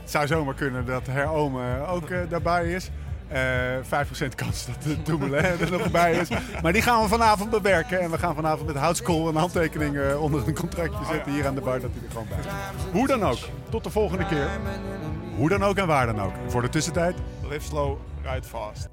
Het 0.00 0.10
zou 0.10 0.26
zomaar 0.26 0.54
kunnen 0.54 0.86
dat 0.86 1.06
Herome 1.06 1.86
ook 1.86 2.10
eh, 2.10 2.18
daarbij 2.28 2.72
is. 2.72 2.90
Eh 3.28 3.40
5% 3.84 4.34
kans 4.34 4.66
dat 4.66 4.82
de 4.82 5.02
Dumoulin 5.02 5.44
er 5.44 5.70
nog 5.70 5.90
bij 5.90 6.12
is. 6.12 6.28
Maar 6.62 6.72
die 6.72 6.82
gaan 6.82 7.02
we 7.02 7.08
vanavond 7.08 7.50
bewerken. 7.50 8.00
En 8.00 8.10
we 8.10 8.18
gaan 8.18 8.34
vanavond 8.34 8.66
met 8.66 8.76
houtskool 8.76 9.28
een 9.28 9.36
handtekening 9.36 9.98
eh, 9.98 10.22
onder 10.22 10.48
een 10.48 10.54
contractje 10.54 11.04
zetten 11.04 11.32
hier 11.32 11.46
aan 11.46 11.54
de 11.54 11.60
bar 11.60 11.80
dat 11.80 11.90
hij 11.92 12.02
er 12.04 12.10
gewoon 12.10 12.26
bij 12.28 12.38
is. 12.38 12.44
Hoe 12.92 13.06
dan 13.06 13.24
ook. 13.24 13.38
Tot 13.70 13.84
de 13.84 13.90
volgende 13.90 14.26
keer. 14.26 14.48
Hoe 15.36 15.48
dan 15.48 15.64
ook 15.64 15.76
en 15.76 15.86
waar 15.86 16.06
dan 16.06 16.20
ook. 16.20 16.32
Voor 16.46 16.62
de 16.62 16.68
tussentijd. 16.68 17.16
Live 17.48 17.66
slow, 17.66 17.96
ride 18.22 18.46
fast. 18.46 18.88